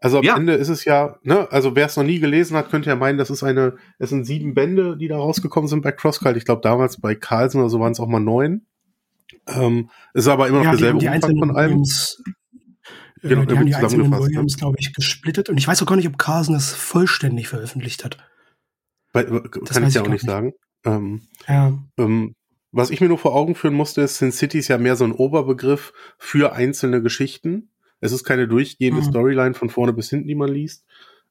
Also 0.00 0.18
am 0.18 0.24
Ja. 0.24 0.36
Ende 0.36 0.54
ist 0.54 0.68
es 0.68 0.84
ja, 0.84 1.18
ne, 1.22 1.50
also 1.52 1.76
wer 1.76 1.86
es 1.86 1.96
noch 1.96 2.04
nie 2.04 2.18
gelesen 2.18 2.56
hat, 2.56 2.70
könnte 2.70 2.90
ja 2.90 2.96
meinen, 2.96 3.16
das 3.18 3.30
ist 3.30 3.42
eine, 3.42 3.76
es 3.98 4.10
sind 4.10 4.24
sieben 4.24 4.52
Bände, 4.54 4.96
die 4.96 5.08
da 5.08 5.16
rausgekommen 5.16 5.68
sind 5.68 5.82
bei 5.82 5.92
Crosscult. 5.92 6.36
Ich 6.36 6.44
glaube, 6.44 6.60
damals 6.60 7.00
bei 7.00 7.14
Carlsen 7.14 7.60
oder 7.60 7.70
so 7.70 7.80
waren 7.80 7.92
es 7.92 8.00
auch 8.00 8.08
mal 8.08 8.20
neun. 8.20 8.66
Ähm, 9.46 9.90
ist 10.12 10.28
aber 10.28 10.48
immer 10.48 10.58
noch 10.58 10.64
Ja, 10.64 10.70
derselbe 10.72 10.98
Umfang 10.98 11.38
von 11.38 11.56
allem. 11.56 11.82
Volumes, 13.24 13.24
äh, 13.24 13.28
Genau, 13.28 13.44
die 13.44 13.58
haben 13.58 13.66
die 13.66 13.74
einzelnen 13.74 14.04
zusammengefasst, 14.06 14.30
ne? 14.30 14.34
Volumes, 14.36 14.56
glaube 14.58 14.76
ich, 14.78 14.92
gesplittet. 14.92 15.48
Und 15.48 15.58
ich 15.58 15.66
weiß 15.66 15.82
auch 15.82 15.86
gar 15.86 15.96
nicht, 15.96 16.08
ob 16.08 16.18
Carson 16.18 16.54
das 16.54 16.72
vollständig 16.74 17.48
veröffentlicht 17.48 18.04
hat. 18.04 18.18
Bei, 19.12 19.24
kann 19.24 19.40
weiß 19.42 19.76
ich 19.78 19.88
ich 19.88 19.94
ja 19.94 20.02
auch 20.02 20.08
nicht 20.08 20.24
sagen. 20.24 20.52
Ähm, 20.84 21.22
Ja, 21.48 21.78
Ähm, 21.98 22.34
was 22.72 22.90
ich 22.90 23.00
mir 23.00 23.08
nur 23.08 23.18
vor 23.18 23.34
Augen 23.34 23.54
führen 23.54 23.74
musste, 23.74 24.02
ist, 24.02 24.18
Sin 24.18 24.32
City 24.32 24.58
ist 24.58 24.68
ja 24.68 24.78
mehr 24.78 24.96
so 24.96 25.04
ein 25.04 25.12
Oberbegriff 25.12 25.92
für 26.18 26.52
einzelne 26.52 27.00
Geschichten. 27.02 27.70
Es 28.00 28.10
ist 28.12 28.24
keine 28.24 28.48
durchgehende 28.48 29.00
Mhm. 29.00 29.04
Storyline 29.06 29.54
von 29.54 29.70
vorne 29.70 29.92
bis 29.92 30.10
hinten, 30.10 30.26
die 30.28 30.34
man 30.34 30.50
liest, 30.50 30.84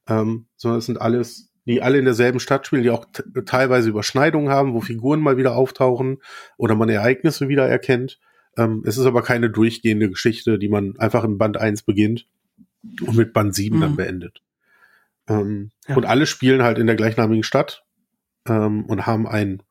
ähm, 0.08 0.48
sondern 0.56 0.80
es 0.80 0.86
sind 0.86 1.02
alles, 1.02 1.52
die 1.66 1.82
alle 1.82 2.00
in 2.00 2.06
derselben 2.06 2.40
Stadt 2.40 2.66
spielen, 2.66 2.84
die 2.84 2.90
auch 2.90 3.06
teilweise 3.46 3.90
Überschneidungen 3.90 4.50
haben, 4.50 4.74
wo 4.74 4.80
Figuren 4.82 5.20
mal 5.20 5.38
wieder 5.38 5.56
auftauchen 5.56 6.20
oder 6.58 6.76
man 6.76 6.90
Ereignisse 6.90 7.50
wieder 7.50 7.68
erkennt. 7.68 8.20
Ähm, 8.58 8.84
es 8.86 8.98
ist 8.98 9.06
aber 9.06 9.22
keine 9.24 9.50
durchgehende 9.50 10.10
Geschichte, 10.10 10.60
die 10.60 10.70
man 10.70 10.98
einfach 11.00 11.24
in 11.24 11.38
Band 11.38 11.58
1 11.58 11.84
beginnt 11.84 12.28
und 13.06 13.16
mit 13.16 13.34
Band 13.34 13.56
7 13.56 13.80
dann 13.82 13.92
Mhm. 13.94 13.96
beendet. 13.96 14.42
Ähm, 15.28 15.72
Ja. 15.88 15.96
Und 15.96 16.06
alle 16.06 16.26
spielen 16.26 16.62
halt 16.63 16.78
in 16.78 16.88
der 16.88 16.96
gleichnamigen 16.96 17.44
Stadt 17.44 17.84
ähm, 18.48 18.86
und 18.86 19.06
haben 19.06 19.28
ein, 19.28 19.63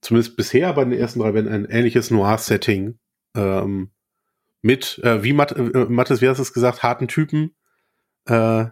zumindest 0.00 0.36
bisher 0.36 0.72
bei 0.72 0.84
den 0.84 0.92
ersten 0.92 1.20
drei 1.20 1.32
Bänden, 1.32 1.52
ein 1.52 1.64
ähnliches 1.66 2.10
Noir-Setting 2.10 2.98
ähm, 3.36 3.90
mit, 4.60 4.98
äh, 5.04 5.22
wie 5.22 5.32
Matt, 5.32 5.52
äh, 5.52 5.86
Mattes, 5.88 6.20
wie 6.20 6.28
hast 6.28 6.38
du 6.38 6.42
es 6.42 6.52
gesagt, 6.52 6.82
harten 6.82 7.06
Typen, 7.08 7.54
äh, 8.28 8.66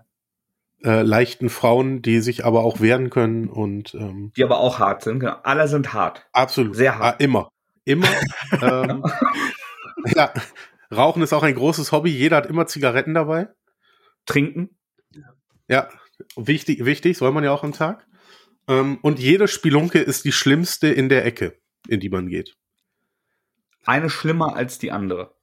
äh, 0.84 1.02
leichten 1.02 1.48
Frauen, 1.48 2.02
die 2.02 2.20
sich 2.20 2.44
aber 2.44 2.62
auch 2.64 2.80
wehren 2.80 3.08
können 3.08 3.48
und 3.48 3.94
ähm, 3.94 4.32
Die 4.36 4.44
aber 4.44 4.58
auch 4.58 4.78
hart 4.78 5.02
sind. 5.04 5.20
Genau. 5.20 5.36
Alle 5.42 5.68
sind 5.68 5.94
hart. 5.94 6.26
absolut. 6.32 6.76
Sehr 6.76 6.98
hart. 6.98 7.14
Ah, 7.20 7.24
immer. 7.24 7.50
Immer. 7.86 8.08
ähm, 8.60 9.02
ja. 10.14 10.34
Rauchen 10.94 11.22
ist 11.22 11.32
auch 11.32 11.42
ein 11.42 11.54
großes 11.54 11.92
Hobby. 11.92 12.10
Jeder 12.10 12.36
hat 12.36 12.46
immer 12.46 12.66
Zigaretten 12.66 13.14
dabei. 13.14 13.48
Trinken. 14.26 14.76
Ja, 15.68 15.88
wichtig, 16.36 16.84
wichtig, 16.84 17.16
soll 17.16 17.32
man 17.32 17.44
ja 17.44 17.52
auch 17.52 17.64
am 17.64 17.72
Tag. 17.72 18.06
Ähm, 18.68 18.98
und 19.02 19.18
jede 19.18 19.48
Spelunke 19.48 20.00
ist 20.00 20.24
die 20.24 20.32
schlimmste 20.32 20.88
in 20.88 21.08
der 21.08 21.24
Ecke, 21.24 21.58
in 21.88 22.00
die 22.00 22.10
man 22.10 22.28
geht. 22.28 22.56
Eine 23.84 24.10
schlimmer 24.10 24.56
als 24.56 24.78
die 24.78 24.90
andere. 24.90 25.34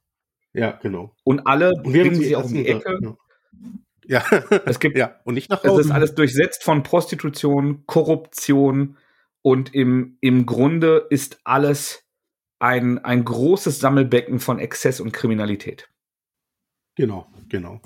Ja, 0.52 0.72
genau. 0.72 1.16
Und 1.24 1.46
alle 1.46 1.72
Und 1.72 1.84
bringen 1.84 2.14
sie 2.14 2.36
auch 2.36 2.44
um 2.44 2.54
die 2.54 2.66
Ecke. 2.66 3.16
Ja. 4.06 4.22
Es 4.66 4.80
gibt 4.80 4.98
ja, 4.98 5.20
und 5.24 5.34
nicht 5.34 5.48
nach 5.48 5.64
Es 5.64 5.78
ist 5.78 5.90
alles 5.90 6.14
durchsetzt 6.14 6.62
von 6.62 6.82
Prostitution, 6.82 7.84
Korruption 7.86 8.98
und 9.40 9.74
im, 9.74 10.18
im 10.20 10.44
Grunde 10.44 11.06
ist 11.08 11.40
alles 11.44 12.03
ein, 12.64 12.98
ein 13.04 13.24
großes 13.24 13.78
Sammelbecken 13.78 14.40
von 14.40 14.58
Exzess 14.58 14.98
und 14.98 15.12
Kriminalität. 15.12 15.88
Genau, 16.96 17.26
genau. 17.48 17.80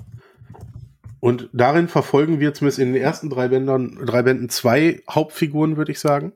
Und 1.19 1.49
darin 1.51 1.89
verfolgen 1.89 2.39
wir 2.39 2.53
zumindest 2.53 2.79
in 2.79 2.93
den 2.93 3.01
ersten 3.01 3.29
drei 3.29 3.49
Bändern, 3.49 3.99
drei 4.05 4.21
Bänden 4.23 4.47
zwei 4.47 5.01
Hauptfiguren, 5.09 5.75
würde 5.75 5.91
ich 5.91 5.99
sagen. 5.99 6.33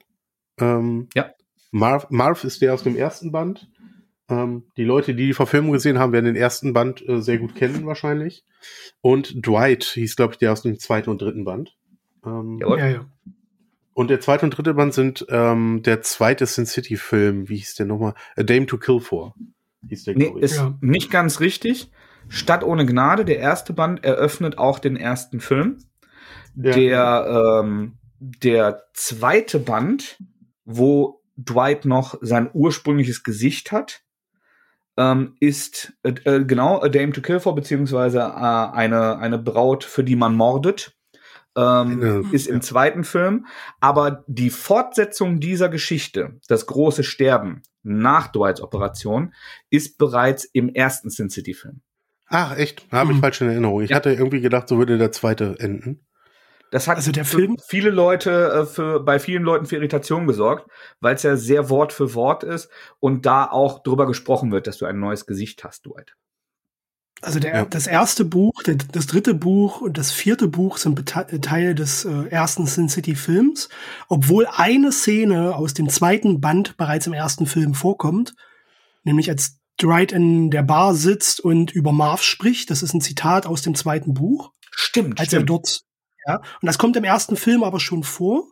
Ähm, 0.60 1.08
Ja. 1.16 1.32
Marv, 1.72 2.08
Marv 2.10 2.44
ist 2.44 2.62
der 2.62 2.74
aus 2.74 2.84
dem 2.84 2.98
ersten 2.98 3.32
Band. 3.32 3.70
Ähm, 4.30 4.64
die 4.78 4.84
Leute, 4.84 5.16
die 5.16 5.28
die 5.28 5.34
Verfilmung 5.34 5.72
gesehen 5.72 5.98
haben, 5.98 6.12
werden 6.12 6.26
den 6.26 6.36
ersten 6.36 6.74
Band 6.74 7.08
äh, 7.08 7.22
sehr 7.22 7.38
gut 7.38 7.56
kennen 7.56 7.86
wahrscheinlich. 7.86 8.44
Und 9.02 9.46
Dwight 9.48 9.86
hieß, 9.86 10.16
glaube 10.18 10.34
ich, 10.34 10.38
der 10.40 10.52
aus 10.52 10.62
dem 10.62 10.78
zweiten 10.80 11.10
und 11.10 11.22
dritten 11.22 11.46
Band. 11.46 11.76
Ähm, 12.26 12.60
Jawohl. 12.60 12.80
ja, 12.80 12.88
ja. 12.90 13.06
Und 13.94 14.10
der 14.10 14.20
zweite 14.20 14.46
und 14.46 14.52
dritte 14.58 14.74
Band 14.74 14.94
sind 14.94 15.26
ähm, 15.30 15.82
der 15.84 16.02
zweite 16.02 16.46
Sin 16.46 16.66
City-Film. 16.66 17.50
Wie 17.50 17.58
hieß 17.58 17.76
der 17.76 17.86
nochmal? 17.86 18.14
A 18.36 18.44
Dame 18.44 18.66
to 18.66 18.78
Kill 18.78 19.00
For. 19.00 19.34
Hieß 19.88 20.06
der, 20.06 20.16
Nee, 20.16 20.34
ich. 20.38 20.44
ist 20.44 20.58
Ja. 20.58 20.78
nicht 20.82 21.12
ganz 21.12 21.40
richtig. 21.40 21.92
Stadt 22.30 22.64
ohne 22.64 22.86
Gnade, 22.86 23.26
der 23.26 23.40
erste 23.40 23.74
Band, 23.74 24.04
eröffnet 24.04 24.58
auch 24.58 24.80
den 24.80 24.96
ersten 24.96 25.40
Film. 25.42 25.78
Ja. 26.56 26.72
Der, 26.72 27.62
ähm, 27.64 27.98
der 28.20 28.84
zweite 28.94 29.60
Band, 29.60 30.18
wo 30.66 31.22
Dwight 31.38 31.86
noch 31.86 32.18
sein 32.22 32.50
ursprüngliches 32.54 33.24
Gesicht 33.24 33.72
hat, 33.72 34.02
ähm, 34.96 35.36
ist 35.40 35.94
äh, 36.04 36.14
äh, 36.26 36.46
genau 36.46 36.82
A 36.82 36.88
Dame 36.90 37.12
to 37.12 37.22
Kill 37.22 37.40
For, 37.40 37.56
beziehungsweise 37.56 38.20
äh, 38.20 38.22
eine, 38.24 39.18
eine 39.18 39.40
Braut, 39.40 39.84
für 39.84 40.04
die 40.04 40.16
man 40.16 40.36
mordet. 40.36 40.96
Ähm, 41.56 42.02
Eine- 42.02 42.24
ist 42.32 42.48
im 42.48 42.56
ja. 42.56 42.62
zweiten 42.62 43.04
Film. 43.04 43.46
Aber 43.80 44.24
die 44.28 44.50
Fortsetzung 44.50 45.40
dieser 45.40 45.70
Geschichte, 45.70 46.40
das 46.48 46.66
große 46.66 47.04
Sterben 47.04 47.62
nach 47.84 48.28
Dwights 48.32 48.62
Operation, 48.62 49.34
ist 49.70 49.98
bereits 49.98 50.46
im 50.46 50.70
ersten 50.70 51.10
Sin 51.10 51.30
City-Film. 51.30 51.82
Ach, 52.28 52.58
echt? 52.58 52.88
Habe 52.92 53.12
ich 53.12 53.18
Mhm. 53.18 53.22
falsch 53.22 53.42
in 53.42 53.50
Erinnerung. 53.50 53.82
Ich 53.82 53.92
Ja. 53.92 53.98
hatte 53.98 54.12
irgendwie 54.12 54.42
gedacht, 54.42 54.68
so 54.68 54.78
würde 54.80 54.98
der 54.98 55.12
zweite 55.12 55.56
enden. 55.60 56.08
Das 56.72 56.88
hat 56.88 56.96
Also 56.96 57.12
der 57.12 57.24
für 57.26 57.38
Film- 57.38 57.58
viele 57.68 57.92
Leute, 57.92 58.32
äh, 58.52 58.66
für, 58.66 59.00
bei 59.02 59.20
vielen 59.20 59.44
Leuten 59.44 59.68
für 59.68 59.76
Irritation 59.76 60.26
gesorgt, 60.26 60.68
weil 61.02 61.14
es 61.14 61.22
ja 61.22 61.36
sehr 61.36 61.70
Wort 61.70 61.94
für 61.94 62.16
Wort 62.16 62.44
ist 62.44 62.68
und 63.00 63.28
da 63.28 63.46
auch 63.46 63.84
drüber 63.84 64.08
gesprochen 64.08 64.52
wird, 64.52 64.66
dass 64.66 64.78
du 64.80 64.86
ein 64.88 65.00
neues 65.00 65.28
Gesicht 65.28 65.64
hast, 65.64 65.86
Dwight. 65.86 66.16
Also 67.24 67.40
der, 67.40 67.56
Ja. 67.56 67.66
das 67.66 67.88
erste 67.88 68.26
Buch, 68.26 68.62
das 68.64 69.08
dritte 69.08 69.34
Buch 69.34 69.82
und 69.82 69.98
das 69.98 70.12
vierte 70.12 70.48
Buch 70.48 70.78
sind 70.78 70.96
bete- 71.00 71.40
Teil 71.42 71.74
des 71.76 72.06
äh, 72.06 72.28
ersten 72.30 72.66
Sin 72.68 72.90
City 72.90 73.16
Films, 73.16 73.70
obwohl 74.10 74.48
eine 74.48 74.92
Szene 74.92 75.56
aus 75.56 75.74
dem 75.74 75.90
zweiten 75.90 76.42
Band 76.42 76.78
bereits 76.78 77.08
im 77.08 77.14
ersten 77.14 77.46
Film 77.46 77.74
vorkommt, 77.74 78.36
nämlich 79.04 79.30
als 79.30 79.58
Dwight 79.82 80.12
in 80.12 80.52
der 80.52 80.64
Bar 80.64 80.94
sitzt 80.96 81.40
und 81.40 81.72
über 81.72 81.92
Marv 81.92 82.22
spricht. 82.22 82.70
Das 82.70 82.84
ist 82.84 82.94
ein 82.94 83.02
Zitat 83.02 83.46
aus 83.46 83.62
dem 83.62 83.74
zweiten 83.76 84.14
Buch, 84.14 84.52
Stimmt, 84.72 85.20
als 85.20 85.34
er 85.34 85.44
dort, 85.44 85.82
ja, 86.28 86.38
und 86.38 86.66
das 86.68 86.78
kommt 86.78 86.96
im 86.96 87.04
ersten 87.04 87.36
Film 87.36 87.64
aber 87.64 87.80
schon 87.80 88.04
vor. 88.04 88.46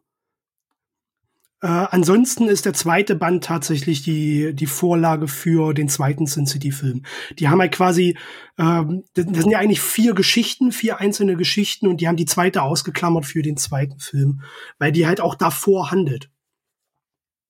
Äh, 1.61 1.67
ansonsten 1.67 2.47
ist 2.47 2.65
der 2.65 2.73
zweite 2.73 3.15
Band 3.15 3.43
tatsächlich 3.43 4.01
die, 4.01 4.53
die 4.55 4.65
Vorlage 4.65 5.27
für 5.27 5.73
den 5.73 5.89
zweiten 5.89 6.25
Sin 6.25 6.47
City-Film. 6.47 7.03
Die 7.37 7.49
haben 7.49 7.61
halt 7.61 7.71
quasi, 7.71 8.17
ähm, 8.57 9.03
das, 9.13 9.27
das 9.27 9.43
sind 9.43 9.51
ja 9.51 9.59
eigentlich 9.59 9.81
vier 9.81 10.15
Geschichten, 10.15 10.71
vier 10.71 10.99
einzelne 10.99 11.35
Geschichten 11.35 11.87
und 11.87 12.01
die 12.01 12.07
haben 12.07 12.15
die 12.17 12.25
zweite 12.25 12.63
ausgeklammert 12.63 13.25
für 13.27 13.43
den 13.43 13.57
zweiten 13.57 13.99
Film, 13.99 14.41
weil 14.79 14.91
die 14.91 15.05
halt 15.05 15.21
auch 15.21 15.35
davor 15.35 15.91
handelt. 15.91 16.31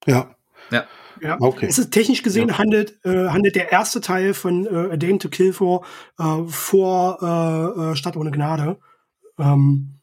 Ja. 0.06 0.36
Ja. 0.72 0.86
Ja. 1.22 1.38
Okay. 1.40 1.68
Es 1.70 1.78
ist 1.78 1.92
technisch 1.92 2.24
gesehen 2.24 2.50
Ja. 2.50 2.58
handelt, 2.58 3.00
äh, 3.06 3.28
handelt 3.30 3.56
der 3.56 3.72
erste 3.72 4.02
Teil 4.02 4.34
von 4.34 4.66
äh, 4.66 4.94
A 4.94 4.98
Dame 4.98 5.20
to 5.20 5.30
Kill 5.30 5.54
For 5.54 5.86
äh, 6.18 6.44
vor 6.48 7.20
äh, 7.22 7.92
äh, 7.92 7.96
Stadt 7.96 8.18
ohne 8.18 8.32
Gnade. 8.32 8.80
Ähm, 9.38 10.00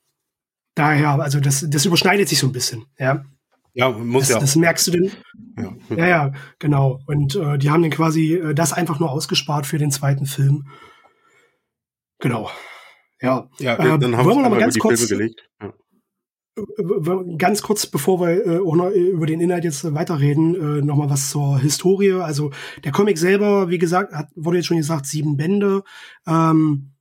daher, 0.77 1.21
also 1.21 1.40
das, 1.40 1.66
das 1.68 1.85
überschneidet 1.85 2.29
sich 2.29 2.38
so 2.38 2.47
ein 2.47 2.53
bisschen, 2.53 2.87
ja. 2.99 3.25
Ja, 3.74 3.90
muss 3.90 4.24
Das, 4.24 4.31
ja. 4.31 4.38
das 4.40 4.57
merkst 4.57 4.87
du 4.88 4.90
denn, 4.92 5.11
ja. 5.57 5.76
ja, 5.96 6.07
ja, 6.09 6.33
genau. 6.59 7.00
Und 7.07 7.37
äh, 7.37 7.59
die 7.59 7.70
haben 7.70 7.83
dann 7.83 7.90
quasi 7.90 8.35
äh, 8.35 8.54
das 8.54 8.72
einfach 8.72 8.98
nur 8.98 9.11
ausgespart 9.11 9.66
für 9.66 9.78
den 9.78 9.90
zweiten 9.90 10.26
Film. 10.26 10.66
Genau. 12.20 12.50
Ja. 13.20 13.48
Ja, 13.59 13.74
Äh, 13.76 13.98
dann 13.98 14.16
haben 14.16 14.28
wir 14.28 14.46
über 14.46 14.59
ganz 14.59 14.78
kurz- 14.78 15.04
Filme 15.07 15.18
gelegt. 15.22 15.48
Ja. 15.61 15.72
W- 16.57 17.37
Ganz 17.37 17.62
kurz, 17.62 17.87
bevor 17.87 18.20
wir 18.20 18.44
äh, 18.44 18.59
auch 18.59 18.74
noch 18.74 18.90
über 18.90 19.26
den 19.26 19.40
Inhalt 19.40 19.62
jetzt 19.62 19.85
äh, 19.85 19.94
weiterreden, 19.94 20.54
äh, 20.57 20.83
noch 20.85 20.96
mal 20.96 21.09
was 21.09 21.31
zur 21.31 21.61
Historie. 21.61 22.14
Also 22.14 22.50
der 22.83 22.90
Comic 22.90 23.16
selber, 23.16 23.68
wie 23.70 23.78
gesagt, 23.78 24.12
hat, 24.12 24.28
wurde 24.35 24.57
jetzt 24.57 24.66
schon 24.66 24.76
gesagt, 24.76 25.07
sieben 25.07 25.37
Bände. 25.37 25.85
Ähm, 26.26 26.94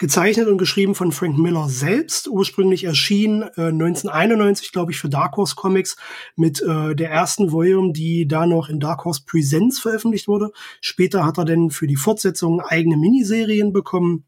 gezeichnet 0.00 0.48
und 0.48 0.56
geschrieben 0.56 0.94
von 0.94 1.12
Frank 1.12 1.36
Miller 1.36 1.68
selbst. 1.68 2.26
Ursprünglich 2.26 2.84
erschien 2.84 3.42
äh, 3.42 3.68
1991, 3.68 4.72
glaube 4.72 4.92
ich, 4.92 4.98
für 4.98 5.10
Dark 5.10 5.36
Horse 5.36 5.54
Comics 5.54 5.96
mit 6.36 6.62
äh, 6.62 6.96
der 6.96 7.10
ersten 7.10 7.52
Volume, 7.52 7.92
die 7.92 8.26
da 8.26 8.46
noch 8.46 8.70
in 8.70 8.80
Dark 8.80 9.04
Horse 9.04 9.22
Presents 9.26 9.78
veröffentlicht 9.78 10.26
wurde. 10.26 10.52
Später 10.80 11.26
hat 11.26 11.36
er 11.36 11.44
dann 11.44 11.70
für 11.70 11.86
die 11.86 11.96
Fortsetzung 11.96 12.62
eigene 12.62 12.96
Miniserien 12.96 13.72
bekommen. 13.72 14.24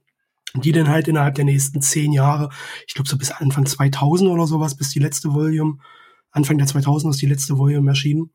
die 0.54 0.72
dann 0.72 0.90
halt 0.90 1.08
innerhalb 1.08 1.37
der 1.37 1.46
nächsten 1.46 1.80
zehn 1.80 2.12
Jahre, 2.12 2.50
ich 2.87 2.92
glaube 2.92 3.08
so 3.08 3.16
bis 3.16 3.30
Anfang 3.30 3.64
2000 3.64 4.28
oder 4.28 4.46
sowas, 4.46 4.76
bis 4.76 4.90
die 4.90 4.98
letzte 4.98 5.32
Volume, 5.32 5.78
Anfang 6.30 6.58
der 6.58 6.66
2000 6.66 7.14
ist 7.14 7.22
die 7.22 7.26
letzte 7.26 7.56
Volume 7.56 7.90
erschienen. 7.90 8.30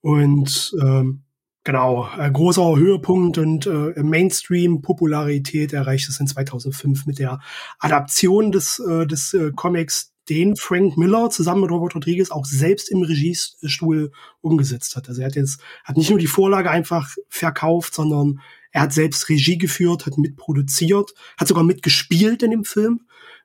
Und 0.00 0.74
ähm, 0.80 1.24
genau, 1.64 2.08
äh, 2.18 2.30
großer 2.30 2.76
Höhepunkt 2.76 3.38
und 3.38 3.66
äh, 3.66 4.02
Mainstream-Popularität 4.02 5.72
erreicht 5.72 6.08
es 6.08 6.20
in 6.20 6.26
2005 6.26 7.06
mit 7.06 7.18
der 7.18 7.40
Adaption 7.78 8.52
des, 8.52 8.78
äh, 8.78 9.06
des 9.06 9.34
äh, 9.34 9.52
Comics, 9.54 10.12
den 10.28 10.54
Frank 10.56 10.96
Miller 10.96 11.30
zusammen 11.30 11.62
mit 11.62 11.70
Robert 11.70 11.96
Rodriguez 11.96 12.30
auch 12.30 12.44
selbst 12.44 12.90
im 12.90 13.02
Regiestuhl 13.02 14.12
umgesetzt 14.40 14.94
hat. 14.94 15.08
Also 15.08 15.22
er 15.22 15.26
hat 15.26 15.34
jetzt 15.34 15.60
hat 15.84 15.96
nicht 15.96 16.10
nur 16.10 16.20
die 16.20 16.28
Vorlage 16.28 16.70
einfach 16.70 17.16
verkauft, 17.28 17.94
sondern 17.94 18.40
er 18.70 18.82
hat 18.82 18.92
selbst 18.92 19.28
Regie 19.28 19.58
geführt, 19.58 20.06
hat 20.06 20.18
mitproduziert, 20.18 21.14
hat 21.36 21.48
sogar 21.48 21.64
mitgespielt 21.64 22.44
in 22.44 22.52
dem 22.52 22.64
Film, 22.64 23.00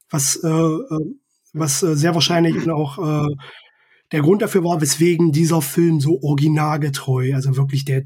was 0.10 0.36
äh, 0.44 0.48
äh 0.48 1.16
was 1.56 1.82
äh, 1.84 1.96
sehr 1.96 2.14
wahrscheinlich 2.14 2.70
auch 2.70 3.00
äh, 3.00 3.36
der 4.12 4.22
Grund 4.22 4.42
dafür 4.42 4.64
war, 4.64 4.82
weswegen 4.82 5.32
dieser 5.32 5.62
Film 5.62 6.00
so 6.00 6.22
originalgetreu, 6.22 7.34
also 7.34 7.58
wirklich 7.58 7.86
der 7.86 8.06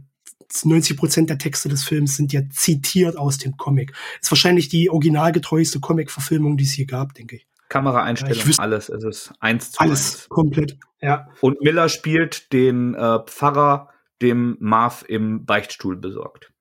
90 0.63 0.97
Prozent 0.97 1.29
der 1.29 1.37
Texte 1.37 1.69
des 1.69 1.83
Films 1.83 2.15
sind 2.15 2.33
ja 2.33 2.41
zitiert 2.49 3.17
aus 3.17 3.37
dem 3.37 3.55
Comic. 3.57 3.93
Ist 4.21 4.31
wahrscheinlich 4.31 4.69
die 4.69 4.89
originalgetreueste 4.89 5.79
Comic-Verfilmung, 5.79 6.57
die 6.57 6.63
es 6.63 6.71
hier 6.71 6.87
gab, 6.87 7.13
denke 7.13 7.37
ich. 7.37 7.47
Kameraeinstellung, 7.69 8.49
ja, 8.49 8.57
alles. 8.57 8.89
Es 8.89 9.03
ist 9.03 9.33
eins 9.39 9.71
zu 9.71 9.79
alles 9.79 10.15
eins. 10.15 10.29
komplett. 10.29 10.77
Ja. 11.01 11.29
Und 11.41 11.61
Miller 11.61 11.87
spielt 11.87 12.51
den 12.51 12.95
äh, 12.95 13.19
Pfarrer, 13.25 13.89
dem 14.21 14.57
Marv 14.59 15.05
im 15.07 15.45
Beichtstuhl 15.45 15.95
besorgt, 15.95 16.51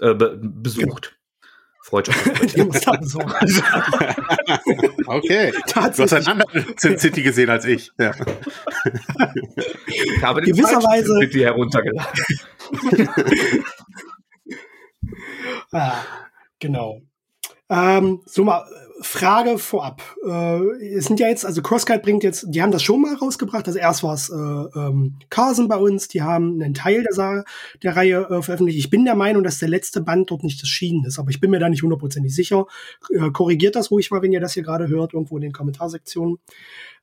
äh, 0.00 0.14
be 0.14 0.38
besucht. 0.42 1.15
Freut 1.86 2.06
sich. 2.06 2.16
okay. 5.06 5.52
Du 5.52 5.74
hast 5.76 6.12
einen 6.12 6.26
anderen 6.26 6.74
Sin 6.76 6.98
City 6.98 7.22
gesehen 7.22 7.48
als 7.48 7.64
ich. 7.64 7.92
Ja. 7.96 8.10
Ich 9.86 10.20
habe 10.20 10.40
den 10.40 10.56
Gewisserweise 10.56 11.06
Sin 11.06 11.20
City 11.20 11.42
heruntergeladen. 11.42 12.24
ah, 15.70 16.02
genau. 16.58 17.02
Ähm, 17.68 18.20
so 18.26 18.42
mal 18.42 18.64
Frage 19.00 19.58
vorab. 19.58 20.02
Äh, 20.26 20.60
es 20.94 21.04
sind 21.04 21.20
ja 21.20 21.28
jetzt, 21.28 21.44
also 21.44 21.60
CrossCut 21.60 22.02
bringt 22.02 22.24
jetzt, 22.24 22.46
die 22.48 22.62
haben 22.62 22.70
das 22.70 22.82
schon 22.82 23.02
mal 23.02 23.14
rausgebracht. 23.14 23.66
Also 23.66 23.78
erst 23.78 24.02
war 24.02 24.14
es 24.14 24.30
äh, 24.30 24.34
ähm, 24.34 25.18
Carson 25.28 25.68
bei 25.68 25.76
uns, 25.76 26.08
die 26.08 26.22
haben 26.22 26.60
einen 26.60 26.74
Teil 26.74 27.04
der, 27.04 27.44
der 27.82 27.96
Reihe 27.96 28.20
äh, 28.22 28.42
veröffentlicht. 28.42 28.78
Ich 28.78 28.90
bin 28.90 29.04
der 29.04 29.14
Meinung, 29.14 29.42
dass 29.42 29.58
der 29.58 29.68
letzte 29.68 30.00
Band 30.00 30.30
dort 30.30 30.44
nicht 30.44 30.60
erschienen 30.60 31.04
ist, 31.04 31.18
aber 31.18 31.30
ich 31.30 31.40
bin 31.40 31.50
mir 31.50 31.58
da 31.58 31.68
nicht 31.68 31.82
hundertprozentig 31.82 32.34
sicher. 32.34 32.66
Äh, 33.10 33.30
korrigiert 33.30 33.76
das 33.76 33.90
ruhig 33.90 34.10
mal, 34.10 34.22
wenn 34.22 34.32
ihr 34.32 34.40
das 34.40 34.54
hier 34.54 34.62
gerade 34.62 34.88
hört, 34.88 35.12
irgendwo 35.12 35.36
in 35.36 35.42
den 35.42 35.52
Kommentarsektionen. 35.52 36.38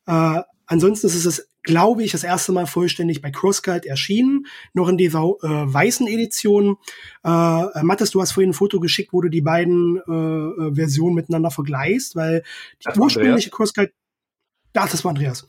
Äh, 0.07 0.41
ansonsten 0.65 1.07
ist 1.07 1.25
es, 1.25 1.47
glaube 1.63 2.03
ich, 2.03 2.11
das 2.11 2.23
erste 2.23 2.51
Mal 2.51 2.67
vollständig 2.67 3.21
bei 3.21 3.31
CrossCult 3.31 3.85
erschienen, 3.85 4.45
noch 4.73 4.89
in 4.89 4.97
dieser 4.97 5.19
äh, 5.19 5.73
weißen 5.73 6.07
Edition. 6.07 6.77
Äh, 7.23 7.83
Mathis, 7.83 8.11
du 8.11 8.21
hast 8.21 8.33
vorhin 8.33 8.51
ein 8.51 8.53
Foto 8.53 8.79
geschickt, 8.79 9.13
wo 9.13 9.21
du 9.21 9.29
die 9.29 9.41
beiden 9.41 9.97
äh, 9.97 10.11
äh 10.11 10.75
Versionen 10.75 11.15
miteinander 11.15 11.51
vergleichst, 11.51 12.15
weil 12.15 12.43
die 12.85 12.99
ursprüngliche 12.99 13.49
CrossCult, 13.49 13.91
ach, 14.75 14.89
das 14.89 15.03
war 15.03 15.09
Andreas. 15.09 15.47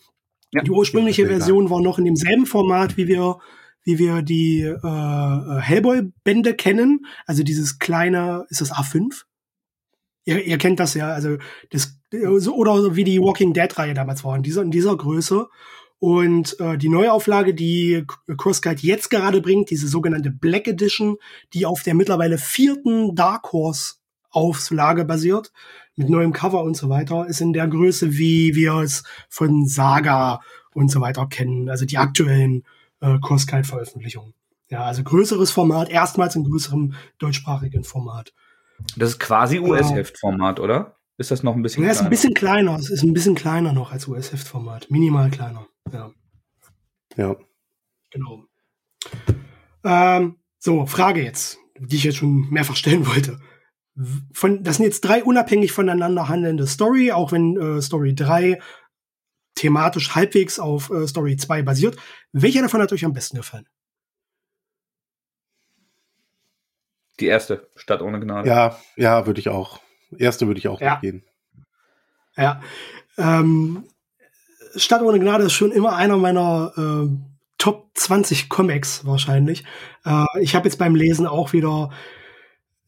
Ja, 0.52 0.62
die 0.62 0.70
ursprüngliche 0.70 1.26
Version 1.26 1.68
war 1.68 1.80
noch 1.80 1.98
in 1.98 2.04
demselben 2.04 2.46
Format, 2.46 2.96
wie 2.96 3.08
wir 3.08 3.38
wie 3.84 3.98
wir 3.98 4.22
die 4.22 4.62
äh, 4.62 4.74
äh, 4.74 5.60
Hellboy-Bände 5.60 6.54
kennen. 6.54 7.06
Also 7.26 7.42
dieses 7.42 7.78
kleine, 7.78 8.46
ist 8.48 8.60
das 8.60 8.72
A5? 8.72 9.24
Ihr, 10.24 10.42
ihr 10.42 10.58
kennt 10.58 10.80
das 10.80 10.94
ja, 10.94 11.12
also 11.12 11.36
das 11.70 11.98
oder 12.48 12.96
wie 12.96 13.04
die 13.04 13.20
Walking 13.20 13.52
Dead-Reihe 13.52 13.92
damals 13.92 14.24
war, 14.24 14.36
in 14.36 14.42
dieser, 14.42 14.62
in 14.62 14.70
dieser 14.70 14.96
Größe. 14.96 15.48
Und 16.04 16.60
äh, 16.60 16.76
die 16.76 16.90
Neuauflage, 16.90 17.54
die 17.54 18.04
CrossGuide 18.36 18.82
jetzt 18.82 19.08
gerade 19.08 19.40
bringt, 19.40 19.70
diese 19.70 19.88
sogenannte 19.88 20.30
Black 20.30 20.68
Edition, 20.68 21.16
die 21.54 21.64
auf 21.64 21.82
der 21.82 21.94
mittlerweile 21.94 22.36
vierten 22.36 23.14
Dark 23.14 23.54
Horse 23.54 23.94
Auflage 24.28 25.06
basiert, 25.06 25.50
mit 25.96 26.10
neuem 26.10 26.34
Cover 26.34 26.62
und 26.62 26.76
so 26.76 26.90
weiter, 26.90 27.26
ist 27.26 27.40
in 27.40 27.54
der 27.54 27.66
Größe, 27.68 28.18
wie 28.18 28.54
wir 28.54 28.74
es 28.82 29.02
von 29.30 29.66
Saga 29.66 30.42
und 30.74 30.90
so 30.90 31.00
weiter 31.00 31.26
kennen, 31.26 31.70
also 31.70 31.86
die 31.86 31.96
aktuellen 31.96 32.64
äh, 33.00 33.18
CrossGuide-Veröffentlichungen. 33.18 34.34
Ja, 34.68 34.84
also 34.84 35.04
größeres 35.04 35.52
Format, 35.52 35.88
erstmals 35.88 36.36
in 36.36 36.44
größerem 36.44 36.92
deutschsprachigen 37.16 37.82
Format. 37.82 38.34
Das 38.98 39.08
ist 39.12 39.20
quasi 39.20 39.58
US-Heftformat, 39.58 40.60
oder? 40.60 40.96
Ist 41.16 41.30
das 41.30 41.42
noch 41.42 41.54
ein 41.54 41.62
bisschen 41.62 41.82
ja, 41.82 41.88
kleiner? 41.88 41.98
ist 41.98 42.04
ein 42.04 42.10
bisschen 42.10 42.34
kleiner. 42.34 42.76
Es 42.76 42.90
ist 42.90 43.04
ein 43.04 43.14
bisschen 43.14 43.34
kleiner 43.34 43.72
noch 43.72 43.90
als 43.90 44.06
US-Heftformat. 44.06 44.90
Minimal 44.90 45.30
kleiner. 45.30 45.66
Ja. 45.92 46.12
Ja. 47.16 47.36
Genau. 48.10 48.44
Ähm, 49.84 50.38
so, 50.58 50.86
Frage 50.86 51.22
jetzt, 51.22 51.58
die 51.78 51.96
ich 51.96 52.04
jetzt 52.04 52.16
schon 52.16 52.48
mehrfach 52.50 52.76
stellen 52.76 53.06
wollte. 53.06 53.38
Von, 54.32 54.64
das 54.64 54.76
sind 54.76 54.86
jetzt 54.86 55.02
drei 55.02 55.22
unabhängig 55.22 55.72
voneinander 55.72 56.28
handelnde 56.28 56.66
Story, 56.66 57.12
auch 57.12 57.32
wenn 57.32 57.56
äh, 57.56 57.82
Story 57.82 58.14
3 58.14 58.60
thematisch 59.54 60.14
halbwegs 60.14 60.58
auf 60.58 60.90
äh, 60.90 61.06
Story 61.06 61.36
2 61.36 61.62
basiert. 61.62 61.96
Welcher 62.32 62.62
davon 62.62 62.82
hat 62.82 62.92
euch 62.92 63.04
am 63.04 63.12
besten 63.12 63.36
gefallen? 63.36 63.68
Die 67.20 67.26
erste, 67.26 67.68
Stadt 67.76 68.02
ohne 68.02 68.18
Gnade. 68.18 68.48
Ja, 68.48 68.80
ja, 68.96 69.26
würde 69.26 69.38
ich 69.38 69.48
auch. 69.48 69.80
Erste 70.18 70.48
würde 70.48 70.58
ich 70.58 70.66
auch 70.66 70.80
ja. 70.80 70.96
gehen. 70.96 71.24
Ja. 72.36 72.60
Ähm, 73.16 73.84
Stadt 74.76 75.02
ohne 75.02 75.18
Gnade 75.18 75.44
ist 75.44 75.52
schon 75.52 75.72
immer 75.72 75.96
einer 75.96 76.16
meiner 76.16 76.72
äh, 76.76 77.08
Top 77.58 77.90
20 77.94 78.48
Comics 78.48 79.06
wahrscheinlich. 79.06 79.64
Äh, 80.04 80.24
ich 80.40 80.54
habe 80.54 80.68
jetzt 80.68 80.78
beim 80.78 80.94
Lesen 80.94 81.26
auch 81.26 81.52
wieder 81.52 81.90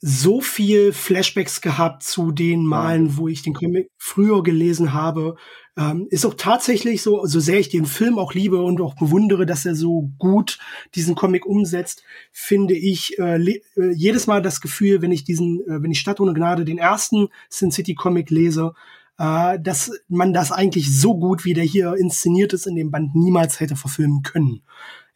so 0.01 0.41
viel 0.41 0.93
Flashbacks 0.93 1.61
gehabt 1.61 2.03
zu 2.03 2.31
den 2.31 2.67
Malen, 2.67 3.17
wo 3.17 3.29
ich 3.29 3.43
den 3.43 3.55
Comic 3.55 3.91
früher 3.97 4.43
gelesen 4.43 4.93
habe. 4.93 5.37
Ähm, 5.79 6.07
ist 6.11 6.25
auch 6.25 6.35
tatsächlich 6.35 7.03
so, 7.03 7.27
so 7.27 7.41
sehr 7.41 7.59
ich 7.59 7.69
den 7.69 7.87
Film 7.87 8.19
auch 8.19 8.35
liebe 8.35 8.63
und 8.63 8.81
auch 8.81 8.95
bewundere, 8.95 9.47
dass 9.47 9.67
er 9.67 9.75
so 9.75 10.11
gut 10.19 10.59
diesen 10.95 11.15
Comic 11.15 11.45
umsetzt, 11.45 12.03
finde 12.33 12.75
ich 12.75 13.19
äh, 13.19 13.37
äh, 13.37 13.93
jedes 13.95 14.27
Mal 14.27 14.43
das 14.43 14.61
Gefühl, 14.61 15.03
wenn 15.03 15.13
ich 15.13 15.25
diesen, 15.25 15.61
äh, 15.63 15.83
wenn 15.83 15.91
ich 15.91 16.01
Stadt 16.01 16.21
ohne 16.21 16.35
Gnade 16.35 16.65
den 16.65 16.79
ersten 16.79 17.29
Sin 17.49 17.73
City 17.73 17.95
Comic 17.95 18.31
lese, 18.31 18.75
äh, 19.19 19.59
dass 19.61 19.93
man 20.09 20.33
das 20.33 20.53
eigentlich 20.53 20.99
so 20.99 21.19
gut, 21.19 21.45
wie 21.45 21.55
der 21.55 21.65
hier 21.65 21.95
inszeniert 21.95 22.53
ist, 22.53 22.67
in 22.67 22.77
dem 22.77 22.91
Band 22.91 23.15
niemals 23.15 23.61
hätte 23.61 23.77
verfilmen 23.77 24.23
können. 24.23 24.63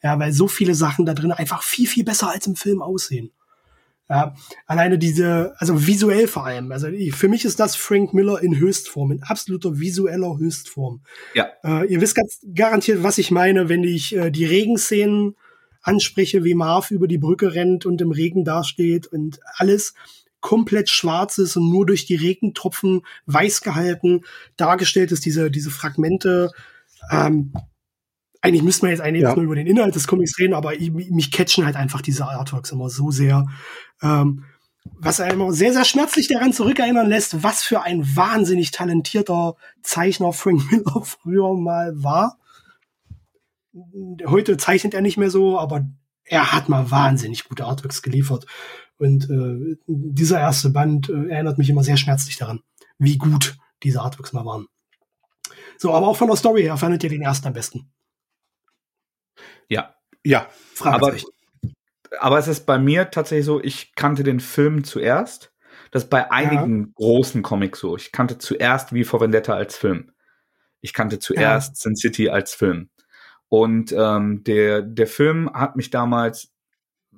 Ja, 0.03 0.19
weil 0.19 0.33
so 0.33 0.49
viele 0.49 0.75
Sachen 0.75 1.05
da 1.05 1.15
drin 1.15 1.33
einfach 1.33 1.63
viel, 1.63 1.87
viel 1.87 2.05
besser 2.05 2.31
als 2.31 2.47
im 2.47 2.57
Film 2.57 2.81
aussehen. 2.81 3.33
Ja, 4.09 4.35
alleine 4.67 4.99
diese, 4.99 5.55
also 5.59 5.87
visuell 5.87 6.27
vor 6.27 6.45
allem. 6.45 6.73
Also 6.73 6.89
für 7.13 7.29
mich 7.29 7.45
ist 7.45 7.61
das 7.61 7.77
Frank 7.77 8.13
Miller 8.13 8.43
in 8.43 8.59
Höchstform, 8.59 9.13
in 9.13 9.23
absoluter 9.23 9.79
visueller 9.79 10.37
Höchstform. 10.37 11.03
Ja. 11.35 11.49
Äh, 11.63 11.87
ihr 11.87 12.01
wisst 12.01 12.17
ganz 12.17 12.41
garantiert, 12.53 13.05
was 13.05 13.19
ich 13.19 13.31
meine, 13.31 13.69
wenn 13.69 13.85
ich 13.85 14.17
äh, 14.17 14.31
die 14.31 14.47
Regenszenen 14.47 15.37
anspreche, 15.83 16.43
wie 16.43 16.55
Marv 16.55 16.91
über 16.91 17.07
die 17.07 17.19
Brücke 17.19 17.55
rennt 17.55 17.87
und 17.87 18.01
im 18.01 18.11
Regen 18.11 18.45
dasteht 18.45 19.07
und 19.07 19.39
alles 19.55 19.95
komplett 20.41 20.89
schwarz 20.89 21.39
ist 21.39 21.57
und 21.57 21.71
nur 21.71 21.87
durch 21.87 22.07
die 22.07 22.17
Regentropfen 22.17 23.03
weiß 23.27 23.63
gehalten 23.63 24.23
dargestellt 24.57 25.13
ist, 25.13 25.25
diese, 25.25 25.51
diese 25.51 25.71
Fragmente. 25.71 26.51
Ähm, 27.11 27.53
eigentlich 28.43 28.63
müsste 28.63 28.87
man 28.87 28.91
jetzt 28.91 29.03
eigentlich 29.03 29.23
ja. 29.23 29.35
nur 29.35 29.45
über 29.45 29.55
den 29.55 29.67
Inhalt 29.67 29.95
des 29.95 30.07
Comics 30.07 30.39
reden, 30.39 30.55
aber 30.55 30.75
ich, 30.75 30.91
mich 30.93 31.31
catchen 31.31 31.67
halt 31.67 31.77
einfach 31.77 32.01
diese 32.01 32.27
Artworks 32.27 32.73
immer 32.73 32.89
so 32.89 33.11
sehr. 33.11 33.47
Ähm, 34.03 34.45
was 34.85 35.21
einem 35.21 35.41
immer 35.41 35.53
sehr, 35.53 35.73
sehr 35.73 35.85
schmerzlich 35.85 36.29
daran 36.29 36.53
zurückerinnern 36.53 37.09
lässt, 37.09 37.43
was 37.43 37.63
für 37.63 37.83
ein 37.83 38.17
wahnsinnig 38.17 38.71
talentierter 38.71 39.57
Zeichner 39.83 40.33
Frank 40.33 40.63
Miller 40.71 41.03
früher 41.05 41.55
mal 41.55 41.93
war. 42.03 42.39
Heute 44.27 44.57
zeichnet 44.57 44.95
er 44.95 45.01
nicht 45.01 45.17
mehr 45.17 45.31
so, 45.31 45.59
aber 45.59 45.87
er 46.25 46.53
hat 46.53 46.69
mal 46.69 46.91
wahnsinnig 46.91 47.45
gute 47.45 47.67
Artworks 47.67 48.03
geliefert. 48.03 48.47
Und 49.01 49.31
äh, 49.31 49.79
dieser 49.87 50.39
erste 50.39 50.69
Band 50.69 51.09
äh, 51.09 51.31
erinnert 51.31 51.57
mich 51.57 51.71
immer 51.71 51.83
sehr 51.83 51.97
schmerzlich 51.97 52.37
daran, 52.37 52.61
wie 52.99 53.17
gut 53.17 53.57
diese 53.83 54.03
Artworks 54.03 54.35
mal 54.35 54.45
waren. 54.45 54.67
So, 55.79 55.95
aber 55.95 56.07
auch 56.07 56.17
von 56.19 56.29
der 56.29 56.37
Story 56.37 56.63
her 56.63 56.77
fandet 56.77 57.03
ihr 57.03 57.09
den 57.09 57.23
ersten 57.23 57.47
am 57.47 57.55
besten. 57.55 57.91
Ja. 59.71 59.95
Ja. 60.23 60.51
Aber, 60.81 61.17
aber 62.19 62.39
es 62.39 62.47
ist 62.47 62.67
bei 62.67 62.79
mir 62.79 63.11
tatsächlich 63.11 63.47
so, 63.47 63.63
ich 63.63 63.95
kannte 63.95 64.23
den 64.23 64.39
Film 64.39 64.85
zuerst. 64.85 65.51
Das 65.93 66.05
ist 66.05 66.11
bei 66.11 66.31
einigen 66.31 66.81
ja. 66.81 66.93
großen 66.97 67.41
Comics 67.41 67.81
so. 67.81 67.97
Ich 67.97 68.13
kannte 68.13 68.37
zuerst 68.37 68.93
wie 68.93 69.05
vor 69.05 69.23
Vendetta 69.23 69.55
als 69.55 69.79
Film. 69.79 70.13
Ich 70.83 70.93
kannte 70.93 71.19
zuerst 71.19 71.71
ja. 71.71 71.75
Sin 71.75 71.97
City 71.97 72.29
als 72.29 72.53
Film. 72.53 72.91
Und 73.49 73.93
ähm, 73.97 74.45
der, 74.45 74.83
der 74.83 75.07
Film 75.07 75.51
hat 75.55 75.77
mich 75.77 75.89
damals 75.89 76.53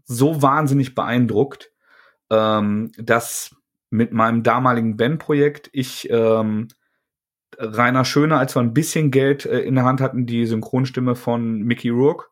so 0.04 0.42
wahnsinnig 0.42 0.94
beeindruckt, 0.94 1.71
ähm, 2.32 2.90
dass 2.96 3.54
mit 3.90 4.12
meinem 4.12 4.42
damaligen 4.42 4.96
Bandprojekt 4.96 5.68
ich 5.72 6.08
ähm, 6.10 6.68
Rainer 7.58 8.06
Schöner, 8.06 8.38
als 8.38 8.56
wir 8.56 8.62
ein 8.62 8.72
bisschen 8.72 9.10
Geld 9.10 9.44
äh, 9.44 9.60
in 9.60 9.74
der 9.74 9.84
Hand 9.84 10.00
hatten, 10.00 10.24
die 10.24 10.46
Synchronstimme 10.46 11.14
von 11.14 11.58
Mickey 11.58 11.90
Rourke, 11.90 12.26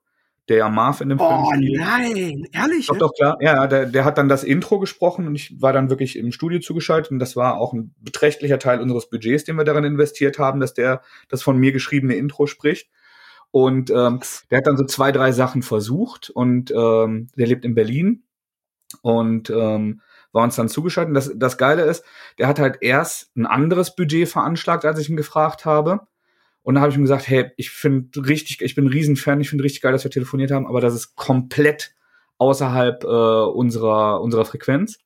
der 0.48 0.56
ja 0.56 0.68
Marv 0.70 1.02
in 1.02 1.10
dem 1.10 1.20
oh, 1.20 1.28
Film 1.28 1.54
spielt. 1.54 1.80
Oh 1.80 1.84
nein, 1.84 2.44
ehrlich? 2.52 2.86
Doch, 2.86 2.96
doch, 2.96 3.12
klar. 3.12 3.36
Ja, 3.40 3.66
der, 3.66 3.84
der 3.84 4.04
hat 4.06 4.16
dann 4.16 4.30
das 4.30 4.42
Intro 4.42 4.78
gesprochen 4.78 5.26
und 5.26 5.34
ich 5.34 5.60
war 5.60 5.74
dann 5.74 5.90
wirklich 5.90 6.16
im 6.16 6.32
Studio 6.32 6.60
zugeschaltet 6.60 7.12
und 7.12 7.18
das 7.18 7.36
war 7.36 7.58
auch 7.58 7.74
ein 7.74 7.94
beträchtlicher 8.00 8.58
Teil 8.58 8.80
unseres 8.80 9.10
Budgets, 9.10 9.44
den 9.44 9.56
wir 9.56 9.64
darin 9.64 9.84
investiert 9.84 10.38
haben, 10.38 10.60
dass 10.60 10.72
der 10.72 11.02
das 11.28 11.42
von 11.42 11.58
mir 11.58 11.72
geschriebene 11.72 12.14
Intro 12.14 12.46
spricht. 12.46 12.90
Und 13.52 13.90
ähm, 13.90 14.20
der 14.50 14.58
hat 14.58 14.66
dann 14.66 14.76
so 14.78 14.86
zwei, 14.86 15.12
drei 15.12 15.32
Sachen 15.32 15.62
versucht 15.62 16.30
und 16.30 16.70
ähm, 16.70 17.28
der 17.36 17.46
lebt 17.48 17.64
in 17.64 17.74
Berlin 17.74 18.22
und 19.02 19.50
ähm, 19.50 20.00
war 20.32 20.44
uns 20.44 20.56
dann 20.56 20.68
zugeschaltet. 20.68 21.16
Das, 21.16 21.32
das 21.34 21.58
Geile 21.58 21.82
ist, 21.82 22.04
der 22.38 22.46
hat 22.46 22.58
halt 22.58 22.78
erst 22.80 23.34
ein 23.36 23.46
anderes 23.46 23.94
Budget 23.96 24.28
veranschlagt, 24.28 24.84
als 24.84 24.98
ich 24.98 25.08
ihn 25.08 25.16
gefragt 25.16 25.64
habe. 25.64 26.00
Und 26.62 26.74
dann 26.74 26.82
habe 26.82 26.90
ich 26.92 26.98
ihm 26.98 27.02
gesagt, 27.02 27.26
hey, 27.28 27.50
ich 27.56 27.70
finde 27.70 28.26
richtig, 28.26 28.60
ich 28.60 28.74
bin 28.74 28.84
ein 28.84 28.92
Riesenfan, 28.92 29.40
ich 29.40 29.48
finde 29.48 29.64
richtig 29.64 29.82
geil, 29.82 29.92
dass 29.92 30.04
wir 30.04 30.10
telefoniert 30.10 30.50
haben, 30.50 30.66
aber 30.66 30.80
das 30.80 30.94
ist 30.94 31.16
komplett 31.16 31.94
außerhalb 32.38 33.04
äh, 33.04 33.06
unserer, 33.06 34.20
unserer 34.20 34.44
Frequenz. 34.44 34.98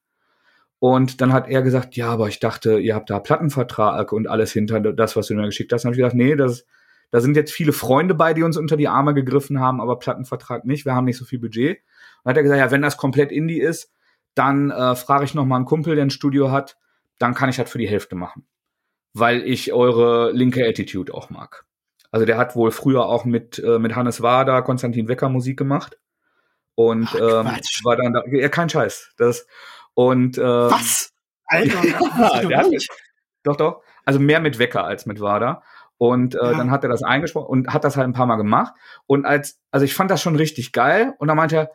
Und 0.79 1.21
dann 1.21 1.33
hat 1.33 1.49
er 1.49 1.63
gesagt, 1.63 1.97
ja, 1.97 2.09
aber 2.09 2.29
ich 2.29 2.41
dachte, 2.41 2.79
ihr 2.79 2.95
habt 2.95 3.09
da 3.09 3.19
Plattenvertrag 3.19 4.13
und 4.13 4.29
alles 4.29 4.53
hinter 4.53 4.81
das, 4.81 5.17
was 5.17 5.29
du 5.29 5.35
mir 5.35 5.47
geschickt 5.47 5.73
hast. 5.73 5.83
Dann 5.83 5.89
habe 5.89 5.95
ich 5.95 6.01
gesagt, 6.01 6.17
nee, 6.17 6.37
das, 6.37 6.67
da 7.11 7.21
sind 7.21 7.37
jetzt 7.37 7.53
viele 7.53 7.73
Freunde 7.73 8.15
bei, 8.15 8.35
die 8.35 8.43
uns 8.43 8.57
unter 8.57 8.77
die 8.77 8.89
Arme 8.89 9.15
gegriffen 9.15 9.61
haben, 9.61 9.81
aber 9.81 9.99
Plattenvertrag 9.99 10.65
nicht, 10.65 10.85
wir 10.85 10.95
haben 10.95 11.05
nicht 11.05 11.17
so 11.17 11.25
viel 11.25 11.39
Budget. 11.39 11.79
Und 11.79 11.85
dann 12.25 12.31
hat 12.31 12.37
er 12.37 12.43
gesagt, 12.43 12.61
ja, 12.61 12.71
wenn 12.71 12.83
das 12.83 12.97
komplett 12.97 13.31
Indie 13.31 13.61
ist, 13.61 13.93
dann 14.35 14.71
äh, 14.71 14.97
frage 14.97 15.25
ich 15.25 15.35
noch 15.35 15.45
mal 15.45 15.57
einen 15.57 15.65
Kumpel, 15.65 15.95
der 15.95 16.05
ein 16.05 16.11
Studio 16.11 16.51
hat, 16.51 16.77
dann 17.19 17.35
kann 17.35 17.49
ich 17.49 17.57
das 17.57 17.71
für 17.71 17.79
die 17.79 17.89
Hälfte 17.89 18.17
machen. 18.17 18.47
Weil 19.13 19.43
ich 19.43 19.73
eure 19.73 20.33
linke 20.33 20.67
Attitude 20.67 21.15
auch 21.15 21.31
mag. 21.31 21.65
Also 22.11 22.27
der 22.27 22.37
hat 22.37 22.57
wohl 22.57 22.71
früher 22.71 23.07
auch 23.07 23.25
mit, 23.25 23.59
äh, 23.59 23.79
mit 23.79 23.95
Hannes 23.95 24.23
Wader, 24.23 24.63
Konstantin 24.63 25.09
Wecker 25.09 25.29
Musik 25.29 25.57
gemacht. 25.57 25.99
Und 26.75 27.09
Ach, 27.13 27.15
ähm, 27.15 27.47
war 27.85 27.97
dann 27.97 28.13
da, 28.13 28.25
ja, 28.31 28.49
kein 28.49 28.69
Scheiß. 28.69 29.15
Das, 29.17 29.47
und, 29.95 30.39
ähm, 30.39 30.45
Was? 30.45 31.13
Alter, 31.47 31.85
ja, 32.19 32.43
der 32.43 32.59
hat, 32.59 32.67
doch, 33.45 33.57
doch. 33.57 33.83
Also 34.05 34.19
mehr 34.19 34.41
mit 34.41 34.59
Wecker 34.59 34.85
als 34.85 35.07
mit 35.07 35.21
Wader. 35.21 35.63
Und 35.99 36.35
äh, 36.35 36.39
ja. 36.39 36.53
dann 36.53 36.71
hat 36.71 36.83
er 36.83 36.91
das 36.91 37.03
eingesprochen 37.03 37.49
und 37.49 37.69
hat 37.73 37.85
das 37.85 37.97
halt 37.97 38.09
ein 38.09 38.13
paar 38.13 38.27
Mal 38.27 38.37
gemacht. 38.37 38.75
Und 39.07 39.27
als, 39.27 39.61
also 39.71 39.85
ich 39.85 39.95
fand 39.95 40.11
das 40.11 40.21
schon 40.21 40.37
richtig 40.37 40.73
geil. 40.73 41.15
Und 41.19 41.29
dann 41.29 41.37
meinte 41.37 41.57
er, 41.57 41.71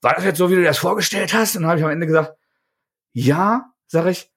war 0.00 0.14
das 0.14 0.24
jetzt 0.24 0.38
so, 0.38 0.50
wie 0.50 0.54
du 0.54 0.62
das 0.62 0.78
vorgestellt 0.78 1.34
hast? 1.34 1.56
Und 1.56 1.62
dann 1.62 1.70
habe 1.70 1.80
ich 1.80 1.84
am 1.84 1.90
Ende 1.90 2.06
gesagt, 2.06 2.34
ja, 3.12 3.72
sag 3.86 4.06
ich, 4.06 4.30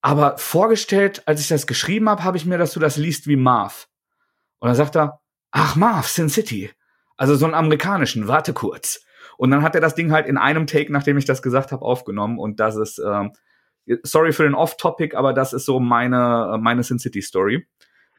aber 0.00 0.36
vorgestellt, 0.36 1.22
als 1.26 1.40
ich 1.40 1.48
das 1.48 1.66
geschrieben 1.66 2.10
habe, 2.10 2.24
habe 2.24 2.36
ich 2.36 2.44
mir, 2.44 2.58
dass 2.58 2.72
du 2.72 2.80
das 2.80 2.96
liest 2.96 3.26
wie 3.26 3.36
Marv. 3.36 3.88
Und 4.58 4.68
dann 4.68 4.76
sagt 4.76 4.96
er, 4.96 5.20
ach 5.50 5.76
Marv, 5.76 6.08
Sin 6.08 6.28
City. 6.28 6.70
Also 7.16 7.36
so 7.36 7.46
einen 7.46 7.54
amerikanischen, 7.54 8.28
warte 8.28 8.52
kurz. 8.52 9.04
Und 9.38 9.50
dann 9.50 9.62
hat 9.62 9.74
er 9.74 9.80
das 9.80 9.94
Ding 9.94 10.12
halt 10.12 10.26
in 10.26 10.36
einem 10.36 10.66
Take, 10.66 10.92
nachdem 10.92 11.16
ich 11.16 11.24
das 11.24 11.42
gesagt 11.42 11.72
habe, 11.72 11.84
aufgenommen. 11.84 12.38
Und 12.38 12.60
das 12.60 12.76
ist, 12.76 12.98
ähm, 12.98 13.32
sorry 14.02 14.32
für 14.32 14.44
den 14.44 14.54
Off-Topic, 14.54 15.16
aber 15.16 15.32
das 15.32 15.52
ist 15.52 15.64
so 15.64 15.80
meine, 15.80 16.58
meine 16.60 16.82
Sin 16.82 16.98
City 16.98 17.22
Story. 17.22 17.66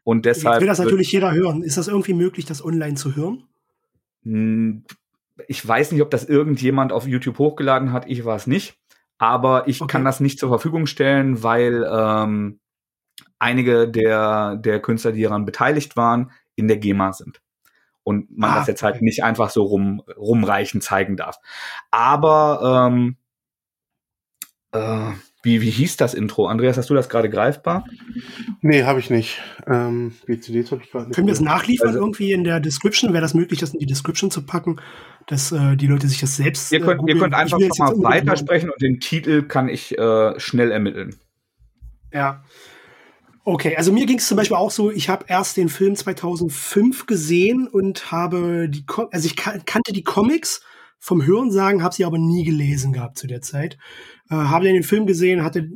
Und 0.06 0.26
deshalb. 0.26 0.54
Jetzt 0.56 0.62
will 0.62 0.68
das 0.68 0.80
natürlich 0.80 1.12
jeder 1.12 1.34
hören. 1.34 1.64
Ist 1.64 1.78
das 1.78 1.88
irgendwie 1.88 2.14
möglich, 2.14 2.46
das 2.46 2.64
online 2.64 2.94
zu 2.94 3.16
hören? 3.16 3.44
Hm, 4.24 4.84
ich 5.48 5.68
weiß 5.68 5.92
nicht, 5.92 6.02
ob 6.04 6.12
das 6.12 6.26
irgendjemand 6.26 6.94
auf 6.94 7.08
YouTube 7.08 7.40
hochgeladen 7.40 7.92
hat. 7.92 8.08
Ich 8.08 8.24
war 8.24 8.36
es 8.36 8.46
nicht. 8.48 8.78
Aber 9.18 9.68
ich 9.68 9.82
okay. 9.82 9.92
kann 9.92 10.06
das 10.06 10.20
nicht 10.20 10.40
zur 10.40 10.50
Verfügung 10.50 10.86
stellen, 10.86 11.42
weil 11.42 11.86
ähm, 11.92 12.60
einige 13.40 13.90
der, 13.90 14.58
der 14.58 14.80
Künstler, 14.80 15.12
die 15.12 15.24
daran 15.24 15.46
beteiligt 15.46 15.98
waren, 15.98 16.32
in 16.56 16.68
der 16.68 16.78
GEMA 16.78 17.12
sind. 17.12 17.42
Und 18.04 18.38
man 18.38 18.52
ah, 18.52 18.56
das 18.60 18.68
jetzt 18.68 18.84
halt 18.84 18.98
okay. 18.98 19.06
nicht 19.06 19.24
einfach 19.24 19.50
so 19.50 19.64
rum, 19.64 20.04
rumreichen 20.16 20.82
zeigen 20.82 21.18
darf. 21.18 21.40
Aber 21.90 22.92
ähm, 22.92 23.18
äh, 24.72 25.14
wie, 25.46 25.62
wie 25.62 25.70
hieß 25.70 25.96
das 25.98 26.16
Intro? 26.16 26.48
Andreas, 26.48 26.76
hast 26.76 26.90
du 26.90 26.96
das 26.96 27.08
gerade 27.08 27.30
greifbar? 27.30 27.86
Nee, 28.62 28.84
habe 28.84 29.00
ich 29.00 29.12
nicht. 29.12 29.40
Ähm, 29.68 30.14
die 30.28 30.40
CDs 30.40 30.72
habe 30.72 30.82
ich 30.84 30.92
gerade 30.92 31.06
nicht. 31.06 31.16
Können 31.16 31.28
wir 31.28 31.34
es 31.34 31.40
nachliefern 31.40 31.90
also, 31.90 32.00
irgendwie 32.00 32.32
in 32.32 32.44
der 32.44 32.60
Description? 32.60 33.14
Wäre 33.14 33.22
das 33.22 33.36
möglich, 33.36 33.60
das 33.60 33.74
in 33.74 33.80
die 33.80 33.86
Description 33.86 34.32
zu 34.32 34.46
packen, 34.46 34.82
dass 35.28 35.52
äh, 35.52 35.76
die 35.76 35.86
Leute 35.86 36.08
sich 36.08 36.20
das 36.20 36.36
selbst. 36.36 36.72
Ihr 36.72 36.82
könnt, 36.82 37.08
äh, 37.08 37.14
ihr 37.14 37.20
könnt 37.20 37.36
einfach 37.36 37.60
mal 37.78 37.94
weitersprechen 38.04 38.72
und 38.72 38.82
den 38.82 39.00
Titel 39.00 39.44
kann 39.44 39.70
ich 39.70 39.98
äh, 39.98 40.40
schnell 40.40 40.72
ermitteln. 40.72 41.16
Ja. 42.12 42.44
Okay, 43.44 43.76
also 43.78 43.94
mir 43.94 44.08
ging 44.08 44.18
es 44.18 44.28
zum 44.28 44.38
Beispiel 44.38 44.58
auch 44.58 44.72
so, 44.72 44.90
ich 44.90 45.08
habe 45.08 45.26
erst 45.28 45.58
den 45.58 45.70
Film 45.70 45.96
2005 45.96 47.06
gesehen 47.06 47.68
und 47.68 48.12
habe 48.12 48.68
die, 48.68 48.84
also 49.12 49.28
ich 49.28 49.36
kannte 49.36 49.94
die 49.94 50.04
Comics 50.04 50.62
vom 50.98 51.24
Hörensagen, 51.24 51.84
habe 51.84 51.94
sie 51.94 52.06
aber 52.06 52.18
nie 52.18 52.44
gelesen 52.44 52.92
gehabt 52.92 53.20
zu 53.20 53.28
der 53.28 53.42
Zeit. 53.42 53.78
Äh, 54.30 54.36
habe 54.36 54.66
den 54.66 54.84
Film 54.84 55.06
gesehen, 55.06 55.44
hatte 55.44 55.70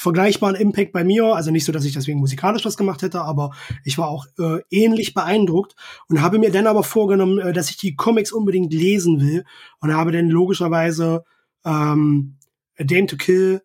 vergleichbaren 0.00 0.56
Impact 0.56 0.92
bei 0.92 1.04
mir, 1.04 1.26
also 1.34 1.50
nicht 1.50 1.66
so, 1.66 1.72
dass 1.72 1.84
ich 1.84 1.92
deswegen 1.92 2.20
musikalisch 2.20 2.64
was 2.64 2.78
gemacht 2.78 3.02
hätte, 3.02 3.20
aber 3.20 3.50
ich 3.84 3.98
war 3.98 4.08
auch 4.08 4.26
äh, 4.38 4.60
ähnlich 4.70 5.12
beeindruckt 5.12 5.76
und 6.08 6.22
habe 6.22 6.38
mir 6.38 6.50
dann 6.50 6.66
aber 6.66 6.82
vorgenommen, 6.84 7.38
äh, 7.38 7.52
dass 7.52 7.68
ich 7.68 7.76
die 7.76 7.96
Comics 7.96 8.32
unbedingt 8.32 8.72
lesen 8.72 9.20
will 9.20 9.44
und 9.80 9.94
habe 9.94 10.10
dann 10.10 10.30
logischerweise 10.30 11.24
ähm, 11.66 12.38
A 12.78 12.84
Dame 12.84 13.06
to 13.06 13.18
Kill 13.18 13.60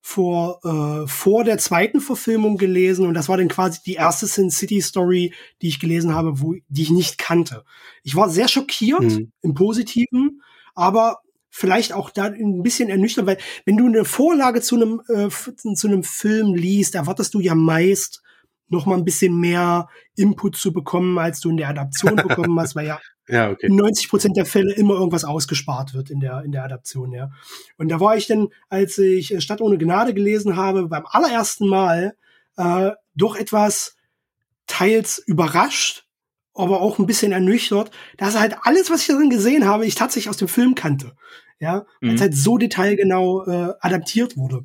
vor, 0.00 0.60
äh, 0.64 1.06
vor 1.06 1.44
der 1.44 1.58
zweiten 1.58 2.00
Verfilmung 2.00 2.58
gelesen 2.58 3.06
und 3.06 3.14
das 3.14 3.28
war 3.28 3.36
dann 3.36 3.48
quasi 3.48 3.80
die 3.86 3.94
erste 3.94 4.26
Sin 4.26 4.50
City 4.50 4.80
Story, 4.80 5.34
die 5.62 5.68
ich 5.68 5.78
gelesen 5.78 6.14
habe, 6.14 6.40
wo, 6.40 6.54
die 6.68 6.82
ich 6.82 6.90
nicht 6.90 7.16
kannte. 7.16 7.64
Ich 8.02 8.16
war 8.16 8.28
sehr 8.28 8.48
schockiert 8.48 9.02
mhm. 9.02 9.32
im 9.40 9.54
Positiven, 9.54 10.42
aber 10.74 11.18
vielleicht 11.56 11.94
auch 11.94 12.10
da 12.10 12.24
ein 12.24 12.62
bisschen 12.62 12.90
ernüchtert, 12.90 13.26
weil 13.26 13.38
wenn 13.64 13.78
du 13.78 13.86
eine 13.86 14.04
Vorlage 14.04 14.60
zu 14.60 14.76
einem 14.76 15.00
äh, 15.08 15.30
zu 15.74 15.88
einem 15.88 16.02
Film 16.02 16.54
liest, 16.54 16.94
erwartest 16.94 17.32
du 17.32 17.40
ja 17.40 17.54
meist 17.54 18.22
noch 18.68 18.84
mal 18.84 18.96
ein 18.96 19.04
bisschen 19.04 19.38
mehr 19.38 19.88
Input 20.16 20.56
zu 20.56 20.72
bekommen, 20.72 21.18
als 21.18 21.40
du 21.40 21.50
in 21.50 21.56
der 21.56 21.68
Adaption 21.68 22.16
bekommen 22.16 22.58
hast, 22.60 22.76
weil 22.76 22.86
ja, 22.86 23.00
ja 23.28 23.50
okay. 23.50 23.68
90 23.70 24.10
Prozent 24.10 24.36
der 24.36 24.44
Fälle 24.44 24.74
immer 24.74 24.94
irgendwas 24.94 25.24
ausgespart 25.24 25.94
wird 25.94 26.10
in 26.10 26.20
der 26.20 26.42
in 26.42 26.52
der 26.52 26.64
Adaption, 26.64 27.12
ja. 27.12 27.30
Und 27.78 27.88
da 27.88 28.00
war 28.00 28.16
ich 28.16 28.26
dann, 28.26 28.48
als 28.68 28.98
ich 28.98 29.32
äh, 29.32 29.40
Stadt 29.40 29.62
ohne 29.62 29.78
Gnade 29.78 30.12
gelesen 30.12 30.56
habe, 30.56 30.88
beim 30.88 31.06
allerersten 31.06 31.68
Mal 31.68 32.16
äh, 32.58 32.90
doch 33.14 33.36
etwas 33.36 33.96
teils 34.66 35.18
überrascht, 35.18 36.06
aber 36.52 36.82
auch 36.82 36.98
ein 36.98 37.06
bisschen 37.06 37.32
ernüchtert, 37.32 37.90
dass 38.18 38.38
halt 38.38 38.56
alles, 38.62 38.90
was 38.90 39.02
ich 39.02 39.06
darin 39.06 39.30
gesehen 39.30 39.64
habe, 39.64 39.86
ich 39.86 39.94
tatsächlich 39.94 40.28
aus 40.28 40.36
dem 40.36 40.48
Film 40.48 40.74
kannte 40.74 41.16
ja, 41.58 41.86
mhm. 42.00 42.10
als 42.10 42.20
halt 42.20 42.34
so 42.34 42.58
detailgenau 42.58 43.46
äh, 43.46 43.72
adaptiert 43.80 44.36
wurde. 44.36 44.58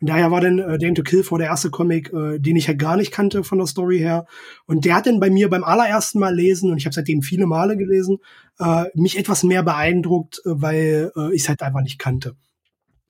Und 0.00 0.08
daher 0.08 0.30
war 0.30 0.40
dann 0.40 0.58
äh, 0.58 0.78
Dame 0.78 0.94
to 0.94 1.02
Kill 1.02 1.22
vor 1.22 1.38
der 1.38 1.48
erste 1.48 1.70
Comic, 1.70 2.12
äh, 2.12 2.38
den 2.38 2.56
ich 2.56 2.68
halt 2.68 2.78
gar 2.78 2.96
nicht 2.96 3.12
kannte 3.12 3.44
von 3.44 3.58
der 3.58 3.66
Story 3.66 3.98
her. 3.98 4.26
Und 4.66 4.84
der 4.84 4.96
hat 4.96 5.06
dann 5.06 5.20
bei 5.20 5.30
mir 5.30 5.48
beim 5.48 5.64
allerersten 5.64 6.18
Mal 6.18 6.34
lesen, 6.34 6.70
und 6.70 6.76
ich 6.76 6.84
habe 6.84 6.94
seitdem 6.94 7.22
viele 7.22 7.46
Male 7.46 7.76
gelesen, 7.76 8.18
äh, 8.58 8.84
mich 8.94 9.18
etwas 9.18 9.42
mehr 9.42 9.62
beeindruckt, 9.62 10.40
äh, 10.44 10.50
weil 10.50 11.12
äh, 11.16 11.34
ich 11.34 11.42
es 11.42 11.48
halt 11.48 11.62
einfach 11.62 11.82
nicht 11.82 11.98
kannte. 11.98 12.36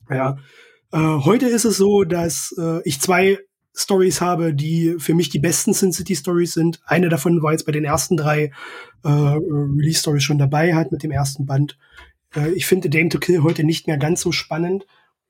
Ja. 0.09 0.37
Äh, 0.93 0.99
heute 0.99 1.47
ist 1.47 1.65
es 1.65 1.77
so, 1.77 2.05
dass 2.05 2.55
äh, 2.57 2.81
ich 2.85 3.01
zwei 3.01 3.39
Stories 3.77 4.21
habe, 4.21 4.55
die 4.55 4.95
für 4.99 5.15
mich 5.15 5.31
die 5.31 5.41
besten 5.41 5.73
Sin 5.73 5.93
City 5.93 6.15
Stories 6.15 6.53
sind. 6.53 6.81
Eine 6.87 7.09
davon 7.09 7.43
war 7.43 7.51
jetzt 7.51 7.67
bei 7.67 7.73
den 7.73 7.85
ersten 7.85 8.17
drei 8.17 8.53
äh, 9.03 9.09
Release 9.09 9.99
Stories 9.99 10.23
schon 10.23 10.39
dabei, 10.39 10.75
halt 10.75 10.93
mit 10.93 11.03
dem 11.03 11.11
ersten 11.11 11.47
Band. 11.47 11.77
Äh, 12.37 12.53
ich 12.53 12.67
finde 12.67 12.91
Dame 12.91 13.09
to 13.09 13.19
Kill 13.19 13.43
heute 13.43 13.65
nicht 13.65 13.87
mehr 13.87 13.97
ganz 13.97 14.21
so 14.21 14.33
spannend. 14.33 14.87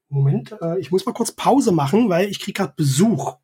Moment, 0.09 0.55
äh, 0.61 0.79
ich 0.79 0.91
muss 0.91 1.07
mal 1.07 1.13
kurz 1.13 1.33
Pause 1.33 1.73
machen, 1.73 2.09
weil 2.09 2.29
ich 2.29 2.41
kriege 2.41 2.59
gerade 2.59 2.75
Besuch. 2.77 3.37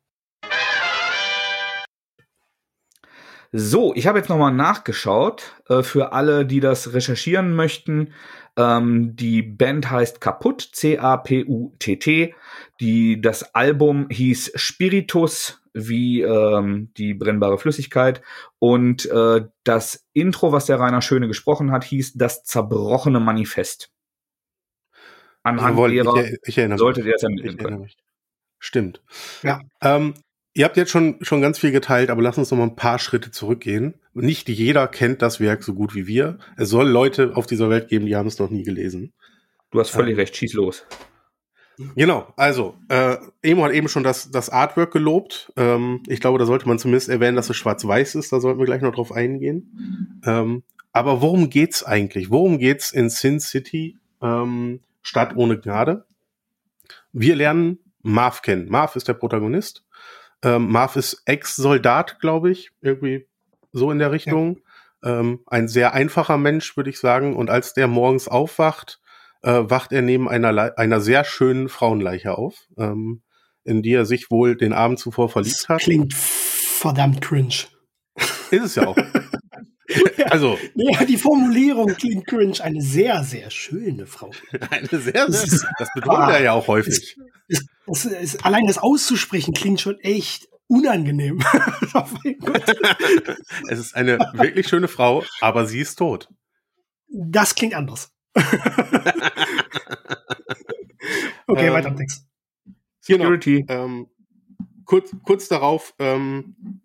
So, 3.53 3.93
ich 3.95 4.07
habe 4.07 4.17
jetzt 4.17 4.29
nochmal 4.29 4.53
nachgeschaut 4.53 5.55
äh, 5.67 5.83
für 5.83 6.13
alle, 6.13 6.45
die 6.45 6.61
das 6.61 6.93
recherchieren 6.93 7.53
möchten. 7.53 8.13
Ähm, 8.55 9.15
die 9.17 9.41
Band 9.41 9.91
heißt 9.91 10.21
Kaputt, 10.21 10.61
C-A-P-U-T-T. 10.71 12.33
Die, 12.79 13.21
das 13.21 13.53
Album 13.53 14.07
hieß 14.09 14.53
Spiritus, 14.55 15.60
wie 15.73 16.21
ähm, 16.21 16.91
die 16.97 17.13
brennbare 17.13 17.57
Flüssigkeit. 17.57 18.21
Und 18.59 19.05
äh, 19.09 19.45
das 19.63 20.05
Intro, 20.13 20.51
was 20.51 20.65
der 20.65 20.79
Rainer 20.79 21.01
Schöne 21.01 21.27
gesprochen 21.27 21.71
hat, 21.71 21.83
hieß 21.83 22.13
Das 22.13 22.43
zerbrochene 22.43 23.19
Manifest. 23.19 23.91
Anhand 25.43 25.75
Jawohl, 25.75 25.91
derer 25.91 26.23
ich, 26.23 26.37
ich 26.45 26.57
erinnere 26.57 26.77
solltet 26.77 27.05
ihr 27.05 27.13
das 27.13 27.23
ermitteln 27.23 27.57
können. 27.57 27.89
Stimmt. 28.59 29.01
Ja. 29.41 29.61
Ähm, 29.81 30.13
ihr 30.53 30.65
habt 30.65 30.77
jetzt 30.77 30.91
schon, 30.91 31.17
schon 31.21 31.41
ganz 31.41 31.57
viel 31.57 31.71
geteilt, 31.71 32.11
aber 32.11 32.21
lass 32.21 32.37
uns 32.37 32.51
noch 32.51 32.59
mal 32.59 32.65
ein 32.65 32.75
paar 32.75 32.99
Schritte 32.99 33.31
zurückgehen. 33.31 33.95
Nicht 34.13 34.49
jeder 34.49 34.87
kennt 34.87 35.21
das 35.23 35.39
Werk 35.39 35.63
so 35.63 35.73
gut 35.73 35.95
wie 35.95 36.05
wir. 36.05 36.37
Es 36.57 36.69
soll 36.69 36.87
Leute 36.87 37.35
auf 37.35 37.47
dieser 37.47 37.69
Welt 37.69 37.87
geben, 37.87 38.05
die 38.05 38.15
haben 38.15 38.27
es 38.27 38.37
noch 38.37 38.51
nie 38.51 38.63
gelesen. 38.63 39.13
Du 39.71 39.79
hast 39.79 39.89
völlig 39.89 40.13
ähm, 40.13 40.19
recht, 40.19 40.35
schieß 40.35 40.53
los. 40.53 40.85
Genau, 41.95 42.31
also 42.35 42.75
äh, 42.89 43.17
Emo 43.41 43.63
hat 43.63 43.71
eben 43.71 43.87
schon 43.87 44.03
das, 44.03 44.29
das 44.31 44.49
Artwork 44.49 44.91
gelobt. 44.91 45.51
Ähm, 45.57 46.03
ich 46.07 46.19
glaube, 46.19 46.37
da 46.37 46.45
sollte 46.45 46.67
man 46.67 46.79
zumindest 46.79 47.09
erwähnen, 47.09 47.35
dass 47.35 47.49
es 47.49 47.57
schwarz-weiß 47.57 48.15
ist. 48.15 48.31
Da 48.31 48.39
sollten 48.39 48.59
wir 48.59 48.65
gleich 48.65 48.81
noch 48.81 48.93
drauf 48.93 49.11
eingehen. 49.11 50.21
Ähm, 50.25 50.63
aber 50.93 51.21
worum 51.21 51.49
geht's 51.49 51.83
eigentlich? 51.83 52.29
Worum 52.29 52.57
geht's 52.59 52.91
in 52.91 53.09
Sin 53.09 53.39
City, 53.39 53.97
ähm, 54.21 54.81
Stadt 55.01 55.35
ohne 55.35 55.59
Gnade? 55.59 56.05
Wir 57.13 57.35
lernen 57.35 57.79
Marv 58.01 58.41
kennen. 58.41 58.69
Marv 58.69 58.95
ist 58.95 59.07
der 59.07 59.13
Protagonist. 59.13 59.85
Ähm, 60.43 60.69
Marv 60.69 60.95
ist 60.95 61.23
Ex-Soldat, 61.25 62.19
glaube 62.19 62.51
ich, 62.51 62.71
irgendwie 62.81 63.27
so 63.71 63.91
in 63.91 63.99
der 63.99 64.11
Richtung. 64.11 64.59
Ja. 65.03 65.19
Ähm, 65.19 65.39
ein 65.47 65.67
sehr 65.67 65.93
einfacher 65.93 66.37
Mensch, 66.37 66.75
würde 66.77 66.89
ich 66.89 66.99
sagen. 66.99 67.35
Und 67.35 67.49
als 67.49 67.73
der 67.73 67.87
morgens 67.87 68.27
aufwacht, 68.27 69.00
äh, 69.43 69.63
wacht 69.63 69.91
er 69.91 70.01
neben 70.01 70.29
einer, 70.29 70.77
einer 70.77 71.01
sehr 71.01 71.23
schönen 71.23 71.69
Frauenleiche 71.69 72.37
auf, 72.37 72.67
ähm, 72.77 73.21
in 73.63 73.81
die 73.81 73.93
er 73.93 74.05
sich 74.05 74.29
wohl 74.29 74.55
den 74.55 74.73
Abend 74.73 74.99
zuvor 74.99 75.29
verliebt 75.29 75.55
das 75.55 75.69
hat. 75.69 75.81
Klingt 75.81 76.13
verdammt 76.13 77.21
cringe. 77.21 77.65
Ist 78.51 78.63
es 78.63 78.75
ja 78.75 78.87
auch. 78.87 78.97
also. 80.29 80.57
Ja, 80.75 81.05
die 81.05 81.17
Formulierung 81.17 81.87
klingt 81.95 82.27
cringe. 82.27 82.61
Eine 82.61 82.81
sehr, 82.81 83.23
sehr 83.23 83.49
schöne 83.49 84.05
Frau. 84.05 84.31
Eine 84.69 84.87
sehr, 84.87 85.31
sehr, 85.31 85.69
das 85.77 85.89
betont 85.93 86.17
ah, 86.17 86.31
er 86.31 86.41
ja 86.41 86.51
auch 86.53 86.67
häufig. 86.67 87.17
Ist, 87.47 87.65
ist, 87.87 88.05
ist, 88.05 88.45
allein 88.45 88.65
das 88.65 88.77
auszusprechen 88.77 89.53
klingt 89.53 89.81
schon 89.81 89.99
echt 89.99 90.47
unangenehm. 90.67 91.43
oh 91.93 92.03
es 93.69 93.79
ist 93.79 93.95
eine 93.95 94.17
wirklich 94.33 94.69
schöne 94.69 94.87
Frau, 94.87 95.23
aber 95.41 95.65
sie 95.65 95.81
ist 95.81 95.95
tot. 95.97 96.29
Das 97.09 97.55
klingt 97.55 97.73
anders. 97.73 98.09
okay, 101.47 101.67
ähm, 101.67 101.73
weiter 101.73 101.89
im 101.89 101.97
Text. 101.97 102.25
Security. 102.99 103.63
Genau, 103.63 103.85
ähm, 103.85 104.07
kurz, 104.85 105.15
kurz 105.23 105.47
darauf 105.47 105.93
ähm, 105.99 106.81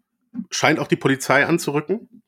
scheint 0.50 0.78
auch 0.78 0.88
die 0.88 0.96
Polizei 0.96 1.46
anzurücken. 1.46 2.22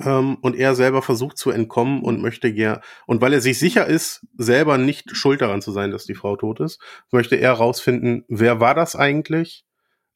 Ähm, 0.00 0.38
und 0.40 0.56
er 0.56 0.74
selber 0.74 1.02
versucht 1.02 1.38
zu 1.38 1.50
entkommen 1.50 2.02
und 2.02 2.20
möchte 2.20 2.52
gern, 2.52 2.80
und 3.06 3.20
weil 3.20 3.32
er 3.32 3.40
sich 3.40 3.60
sicher 3.60 3.86
ist, 3.86 4.26
selber 4.36 4.76
nicht 4.76 5.16
schuld 5.16 5.40
daran 5.40 5.62
zu 5.62 5.70
sein, 5.70 5.92
dass 5.92 6.04
die 6.04 6.16
Frau 6.16 6.34
tot 6.34 6.58
ist, 6.58 6.80
möchte 7.12 7.36
er 7.36 7.50
herausfinden, 7.50 8.24
wer 8.26 8.58
war 8.58 8.74
das 8.74 8.96
eigentlich 8.96 9.64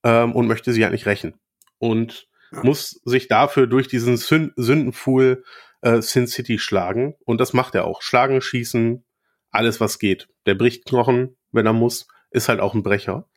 ähm, 0.02 0.34
und 0.34 0.48
möchte 0.48 0.72
sie 0.72 0.84
eigentlich 0.84 1.06
rächen. 1.06 1.34
Und 1.78 2.26
ja. 2.50 2.64
muss 2.64 3.00
sich 3.04 3.28
dafür 3.28 3.68
durch 3.68 3.86
diesen 3.86 4.16
Sündenpfuhl 4.16 5.44
äh, 5.80 6.00
Sin 6.02 6.26
City 6.26 6.58
schlagen. 6.58 7.14
Und 7.24 7.40
das 7.40 7.52
macht 7.52 7.74
er 7.74 7.84
auch. 7.84 8.02
Schlagen, 8.02 8.40
schießen, 8.40 9.04
alles 9.50 9.80
was 9.80 9.98
geht. 9.98 10.28
Der 10.46 10.54
bricht 10.54 10.86
Knochen, 10.86 11.36
wenn 11.52 11.66
er 11.66 11.72
muss, 11.72 12.08
ist 12.30 12.48
halt 12.48 12.60
auch 12.60 12.74
ein 12.74 12.82
Brecher. 12.82 13.28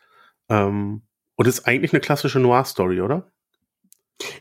Ähm, 0.49 1.03
und 1.35 1.47
ist 1.47 1.65
eigentlich 1.65 1.93
eine 1.93 2.01
klassische 2.01 2.39
Noir-Story, 2.39 3.01
oder? 3.01 3.31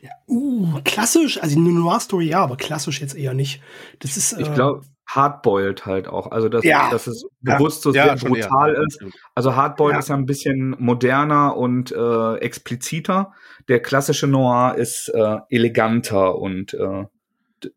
Ja, 0.03 0.11
uh, 0.29 0.81
klassisch, 0.85 1.43
also 1.43 1.59
eine 1.59 1.71
Noir-Story 1.71 2.27
ja, 2.27 2.43
aber 2.43 2.57
klassisch 2.57 3.01
jetzt 3.01 3.17
eher 3.17 3.35
nicht. 3.35 3.63
Das 4.01 4.17
ist. 4.17 4.33
Äh, 4.35 4.43
ich 4.43 4.55
glaube, 4.55 4.83
Hardboiled 5.07 5.87
halt 5.87 6.09
auch. 6.09 6.31
Also, 6.31 6.49
dass, 6.49 6.65
ja. 6.65 6.91
dass 6.91 7.07
es 7.07 7.27
bewusst 7.41 7.83
so 7.83 7.93
sehr 7.93 8.15
brutal 8.17 8.75
eher. 8.75 8.83
ist. 8.83 9.03
Also, 9.35 9.57
Hardboiled 9.57 9.95
ja. 9.95 9.99
ist 9.99 10.09
ja 10.09 10.15
ein 10.17 10.27
bisschen 10.27 10.77
moderner 10.79 11.57
und 11.57 11.93
äh, 11.93 12.35
expliziter. 12.37 13.33
Der 13.69 13.81
klassische 13.81 14.27
Noir 14.27 14.75
ist 14.77 15.09
äh, 15.09 15.39
eleganter 15.49 16.37
und 16.37 16.75
äh, 16.75 17.05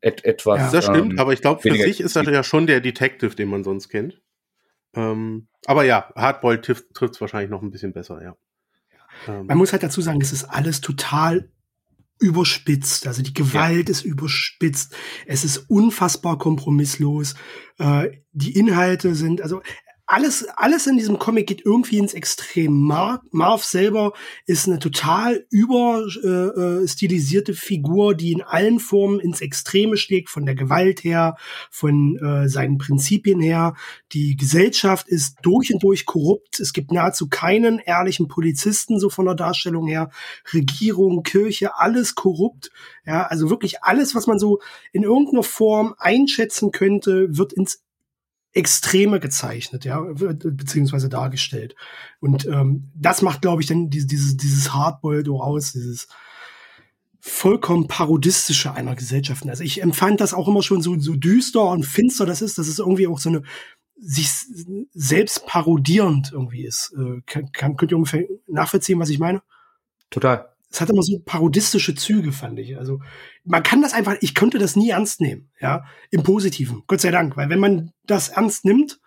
et 0.02 0.24
etwas. 0.26 0.60
Ja, 0.60 0.72
das 0.72 0.86
stimmt, 0.86 1.14
ähm, 1.14 1.20
aber 1.20 1.34
ich 1.34 1.42
glaube, 1.42 1.62
für 1.62 1.76
sich 1.76 2.00
ist 2.00 2.16
er 2.16 2.30
ja 2.32 2.44
schon 2.44 2.68
der 2.68 2.82
Detective, 2.82 3.36
den 3.36 3.50
man 3.50 3.64
sonst 3.64 3.90
kennt. 3.90 4.22
Ähm, 4.96 5.48
aber 5.66 5.84
ja, 5.84 6.12
Hardboiled 6.16 6.64
trifft 6.64 7.16
es 7.16 7.22
wahrscheinlich 7.22 7.50
noch 7.50 7.62
ein 7.62 7.72
bisschen 7.72 7.94
besser, 7.94 8.22
ja. 8.22 8.36
Ähm, 9.28 9.48
man 9.48 9.58
muss 9.58 9.72
halt 9.72 9.84
dazu 9.84 10.02
sagen, 10.02 10.22
es 10.22 10.34
ist 10.34 10.46
alles 10.46 10.82
total 10.82 11.50
überspitzt. 12.20 13.08
Also 13.08 13.22
die 13.22 13.34
Gewalt 13.34 13.90
ja. 13.90 13.92
ist 13.92 14.04
überspitzt. 14.04 14.96
Es 15.26 15.44
ist 15.44 15.70
unfassbar 15.70 16.38
kompromisslos. 16.38 17.36
Äh, 17.80 18.12
die 18.32 18.58
Inhalte 18.58 19.16
sind, 19.16 19.42
also 19.42 19.62
alles, 20.14 20.46
alles 20.58 20.86
in 20.86 20.98
diesem 20.98 21.18
Comic 21.18 21.48
geht 21.48 21.66
irgendwie 21.66 21.98
ins 21.98 22.14
Extrem. 22.14 22.82
Marv, 22.82 23.22
Marv 23.32 23.64
selber 23.64 24.14
ist 24.46 24.68
eine 24.68 24.78
total 24.78 25.48
überstilisierte 25.50 27.52
äh, 27.52 27.56
äh 27.56 27.58
Figur, 27.58 28.14
die 28.14 28.34
in 28.34 28.44
allen 28.44 28.80
Formen 28.80 29.20
ins 29.20 29.42
Extreme 29.42 29.98
schlägt, 29.98 30.30
von 30.30 30.46
der 30.46 30.54
Gewalt 30.54 31.04
her, 31.04 31.36
von 31.72 32.16
äh, 32.18 32.48
seinen 32.48 32.78
Prinzipien 32.78 33.42
her. 33.42 33.74
Die 34.12 34.36
Gesellschaft 34.36 35.08
ist 35.08 35.38
durch 35.42 35.74
und 35.74 35.82
durch 35.82 36.06
korrupt. 36.06 36.60
Es 36.60 36.74
gibt 36.74 36.92
nahezu 36.92 37.28
keinen 37.28 37.80
ehrlichen 37.80 38.28
Polizisten, 38.28 39.00
so 39.00 39.10
von 39.10 39.26
der 39.26 39.34
Darstellung 39.34 39.88
her. 39.88 40.12
Regierung, 40.54 41.24
Kirche, 41.24 41.80
alles 41.80 42.14
korrupt. 42.14 42.70
Ja, 43.04 43.24
also 43.24 43.50
wirklich 43.50 43.84
alles, 43.84 44.14
was 44.14 44.28
man 44.28 44.38
so 44.38 44.60
in 44.92 45.02
irgendeiner 45.02 45.42
Form 45.42 45.96
einschätzen 45.98 46.72
könnte, 46.72 47.36
wird 47.36 47.54
ins 47.54 47.82
Extreme 48.54 49.20
gezeichnet, 49.20 49.84
ja, 49.84 50.00
beziehungsweise 50.02 51.10
dargestellt. 51.10 51.76
Und 52.20 52.46
ähm, 52.46 52.92
das 52.94 53.22
macht, 53.22 53.42
glaube 53.42 53.62
ich, 53.62 53.68
dann 53.68 53.90
dieses, 53.90 54.38
dieses, 54.38 54.74
Hardboiled 54.74 55.28
aus, 55.30 55.74
dieses 55.74 56.08
vollkommen 57.20 57.88
parodistische 57.88 58.74
einer 58.74 58.96
Gesellschaft. 58.96 59.48
Also 59.48 59.64
ich 59.64 59.82
empfand 59.82 60.22
das 60.22 60.34
auch 60.34 60.48
immer 60.48 60.62
schon 60.62 60.82
so, 60.82 61.00
so 61.00 61.16
düster 61.16 61.70
und 61.70 61.86
finster 61.86 62.26
das 62.26 62.42
ist, 62.42 62.58
dass 62.58 62.68
es 62.68 62.80
irgendwie 62.80 63.08
auch 63.08 63.20
so 63.20 63.30
eine 63.30 63.44
sich 63.96 64.30
selbst 64.94 65.46
parodierend 65.48 66.32
irgendwie 66.32 66.66
ist. 66.66 66.94
Äh, 66.98 67.22
kann, 67.26 67.52
kann, 67.54 67.76
könnt 67.78 67.92
ihr 67.92 67.98
ungefähr 67.98 68.26
nachvollziehen, 68.48 69.00
was 69.00 69.10
ich 69.10 69.20
meine? 69.20 69.42
Total 70.10 70.53
es 70.74 70.82
hat 70.82 70.90
immer 70.90 71.04
so 71.04 71.20
parodistische 71.24 71.94
Züge, 71.94 72.32
fand 72.32 72.58
ich. 72.58 72.78
Also 72.80 73.00
man 73.44 73.62
kann 73.62 73.84
das 73.84 73.94
einfach, 73.94 74.16
ich 74.22 74.34
konnte 74.34 74.58
das 74.58 74.76
nie 74.76 74.90
ernst 74.90 75.22
nehmen, 75.22 75.52
ja, 75.60 75.86
im 76.10 76.24
Positiven, 76.24 76.82
Gott 76.88 77.00
sei 77.00 77.12
Dank, 77.12 77.38
weil 77.38 77.50
wenn 77.50 77.60
man 77.60 77.92
das 78.06 78.30
ernst 78.30 78.66
nimmt, 78.66 79.00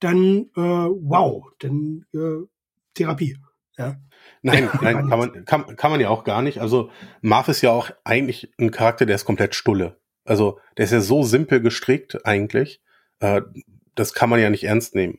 dann 0.00 0.46
äh, 0.56 0.60
wow, 0.60 1.44
dann 1.58 2.06
äh, 2.14 2.46
Therapie, 2.94 3.36
ja. 3.76 3.96
Nein, 4.40 4.70
nein, 4.80 5.08
kann 5.08 5.18
man, 5.18 5.44
kann, 5.44 5.76
kann 5.76 5.90
man 5.90 6.00
ja 6.00 6.08
auch 6.08 6.24
gar 6.24 6.40
nicht. 6.40 6.58
Also 6.58 6.90
Marv 7.20 7.48
ist 7.48 7.60
ja 7.60 7.70
auch 7.70 7.90
eigentlich 8.02 8.50
ein 8.58 8.70
Charakter, 8.70 9.04
der 9.04 9.16
ist 9.16 9.26
komplett 9.26 9.54
stulle. 9.54 10.00
Also 10.24 10.58
der 10.78 10.86
ist 10.86 10.92
ja 10.92 11.02
so 11.02 11.22
simpel 11.22 11.60
gestrickt 11.60 12.24
eigentlich. 12.24 12.80
Äh, 13.18 13.42
das 13.94 14.14
kann 14.14 14.30
man 14.30 14.40
ja 14.40 14.48
nicht 14.48 14.64
ernst 14.64 14.94
nehmen. 14.94 15.18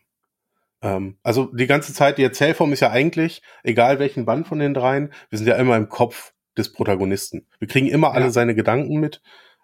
Ähm, 0.82 1.17
also 1.23 1.45
die 1.53 1.67
ganze 1.67 1.93
Zeit, 1.93 2.17
die 2.17 2.23
Erzählform 2.23 2.73
ist 2.73 2.79
ja 2.79 2.91
eigentlich, 2.91 3.41
egal 3.63 3.99
welchen 3.99 4.25
Band 4.25 4.47
von 4.47 4.59
den 4.59 4.73
dreien, 4.73 5.13
wir 5.29 5.38
sind 5.38 5.47
ja 5.47 5.55
immer 5.55 5.77
im 5.77 5.89
Kopf 5.89 6.34
des 6.57 6.73
Protagonisten. 6.73 7.47
Wir 7.59 7.67
kriegen 7.67 7.88
immer 7.88 8.07
ja. 8.07 8.13
alle 8.13 8.32
seine 8.32 8.55
Gedanken 8.55 8.99
mit. 8.99 9.21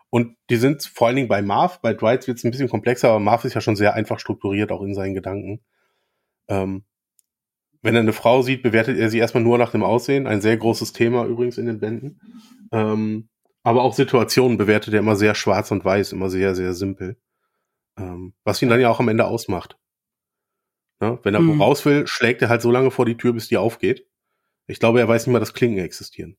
Und 0.09 0.38
die 0.49 0.55
sind 0.55 0.84
vor 0.84 1.07
allen 1.07 1.18
Dingen 1.18 1.28
bei 1.28 1.41
Marv, 1.41 1.82
bei 1.82 1.93
Dwight 1.93 2.28
wird 2.28 2.38
es 2.38 2.43
ein 2.43 2.51
bisschen 2.51 2.70
komplexer, 2.70 3.09
aber 3.09 3.20
Marv 3.20 3.43
ist 3.43 3.55
ja 3.55 3.61
schon 3.61 3.76
sehr 3.76 3.93
einfach 3.93 4.20
strukturiert, 4.20 4.72
auch 4.72 4.82
in 4.82 4.93
seinen 4.93 5.15
Gedanken. 5.15 5.59
Ähm, 6.47 6.86
wenn 7.82 7.95
er 7.95 8.01
eine 8.01 8.13
Frau 8.13 8.41
sieht, 8.41 8.63
bewertet 8.63 8.97
er 8.97 9.09
sie 9.09 9.20
erstmal 9.20 9.43
nur 9.43 9.57
nach 9.57 9.72
dem 9.72 9.84
Aussehen. 9.84 10.28
Ein 10.28 10.41
sehr 10.41 10.57
großes 10.57 10.93
Thema 10.93 11.26
übrigens 11.26 11.57
in 11.57 11.65
den 11.65 11.80
Bänden. 11.80 12.22
Ähm, 12.72 13.30
aber 13.63 13.84
auch 13.84 13.93
Situationen 13.93 14.57
bewertet 14.57 14.93
er 14.93 15.01
immer 15.01 15.18
sehr 15.18 15.36
schwarz 15.36 15.72
und 15.72 15.84
weiß, 15.84 16.13
immer 16.13 16.30
sehr, 16.30 16.55
sehr 16.55 16.74
simpel. 16.74 17.18
Ähm, 17.97 18.34
was 18.45 18.61
ihn 18.61 18.70
dann 18.70 18.80
ja 18.80 18.89
auch 18.89 19.01
am 19.01 19.09
Ende 19.09 19.26
ausmacht. 19.26 19.78
Ne? 21.00 21.20
Wenn 21.24 21.34
er 21.34 21.41
mhm. 21.41 21.62
raus 21.62 21.86
will, 21.86 22.08
schlägt 22.08 22.41
er 22.41 22.50
halt 22.50 22.62
so 22.62 22.72
lange 22.72 22.91
vor 22.91 23.06
die 23.06 23.18
Tür, 23.18 23.34
bis 23.34 23.48
die 23.48 23.58
aufgeht. 23.58 24.06
Ich 24.68 24.80
glaube, 24.80 25.00
er 25.00 25.08
weiß 25.08 25.26
nicht 25.26 25.34
mal, 25.34 25.39
dass 25.39 25.54
Klingen 25.54 25.78
existieren. 25.78 26.38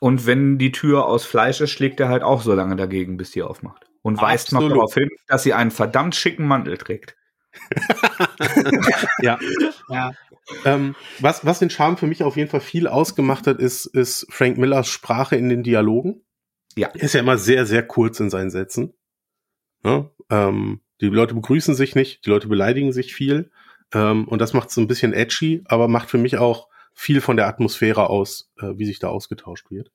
Und 0.00 0.26
wenn 0.26 0.58
die 0.58 0.72
Tür 0.72 1.06
aus 1.06 1.24
Fleisch 1.24 1.60
ist, 1.60 1.70
schlägt 1.70 2.00
er 2.00 2.08
halt 2.08 2.22
auch 2.22 2.42
so 2.42 2.54
lange 2.54 2.76
dagegen, 2.76 3.16
bis 3.16 3.30
die 3.30 3.42
aufmacht. 3.42 3.86
Und 4.02 4.20
weist 4.20 4.52
noch 4.52 4.68
darauf 4.68 4.94
hin, 4.94 5.08
dass 5.28 5.44
sie 5.44 5.52
einen 5.52 5.70
verdammt 5.70 6.16
schicken 6.16 6.44
Mantel 6.46 6.76
trägt. 6.76 7.16
ja. 9.20 9.38
ja. 9.88 10.12
Ähm, 10.64 10.96
was, 11.20 11.44
was 11.46 11.60
den 11.60 11.70
Charme 11.70 11.96
für 11.96 12.08
mich 12.08 12.22
auf 12.24 12.36
jeden 12.36 12.50
Fall 12.50 12.60
viel 12.60 12.88
ausgemacht 12.88 13.46
hat, 13.46 13.60
ist, 13.60 13.86
ist 13.86 14.26
Frank 14.30 14.58
Millers 14.58 14.88
Sprache 14.88 15.36
in 15.36 15.48
den 15.48 15.62
Dialogen. 15.62 16.22
Ja. 16.74 16.88
Er 16.88 17.02
ist 17.02 17.14
ja 17.14 17.20
immer 17.20 17.38
sehr, 17.38 17.66
sehr 17.66 17.86
kurz 17.86 18.18
in 18.18 18.30
seinen 18.30 18.50
Sätzen. 18.50 18.94
Ne? 19.84 20.10
ähm, 20.30 20.80
die 21.00 21.08
Leute 21.08 21.34
begrüßen 21.34 21.74
sich 21.74 21.94
nicht, 21.94 22.24
die 22.24 22.30
Leute 22.30 22.48
beleidigen 22.48 22.92
sich 22.92 23.14
viel. 23.14 23.50
Ähm, 23.92 24.26
und 24.28 24.40
das 24.40 24.52
macht 24.52 24.70
es 24.70 24.76
ein 24.76 24.86
bisschen 24.86 25.12
edgy, 25.12 25.62
aber 25.66 25.88
macht 25.88 26.10
für 26.10 26.18
mich 26.18 26.38
auch 26.38 26.68
viel 26.94 27.20
von 27.20 27.36
der 27.36 27.46
Atmosphäre 27.46 28.10
aus, 28.10 28.50
äh, 28.58 28.72
wie 28.76 28.86
sich 28.86 28.98
da 28.98 29.08
ausgetauscht 29.08 29.70
wird. 29.70 29.90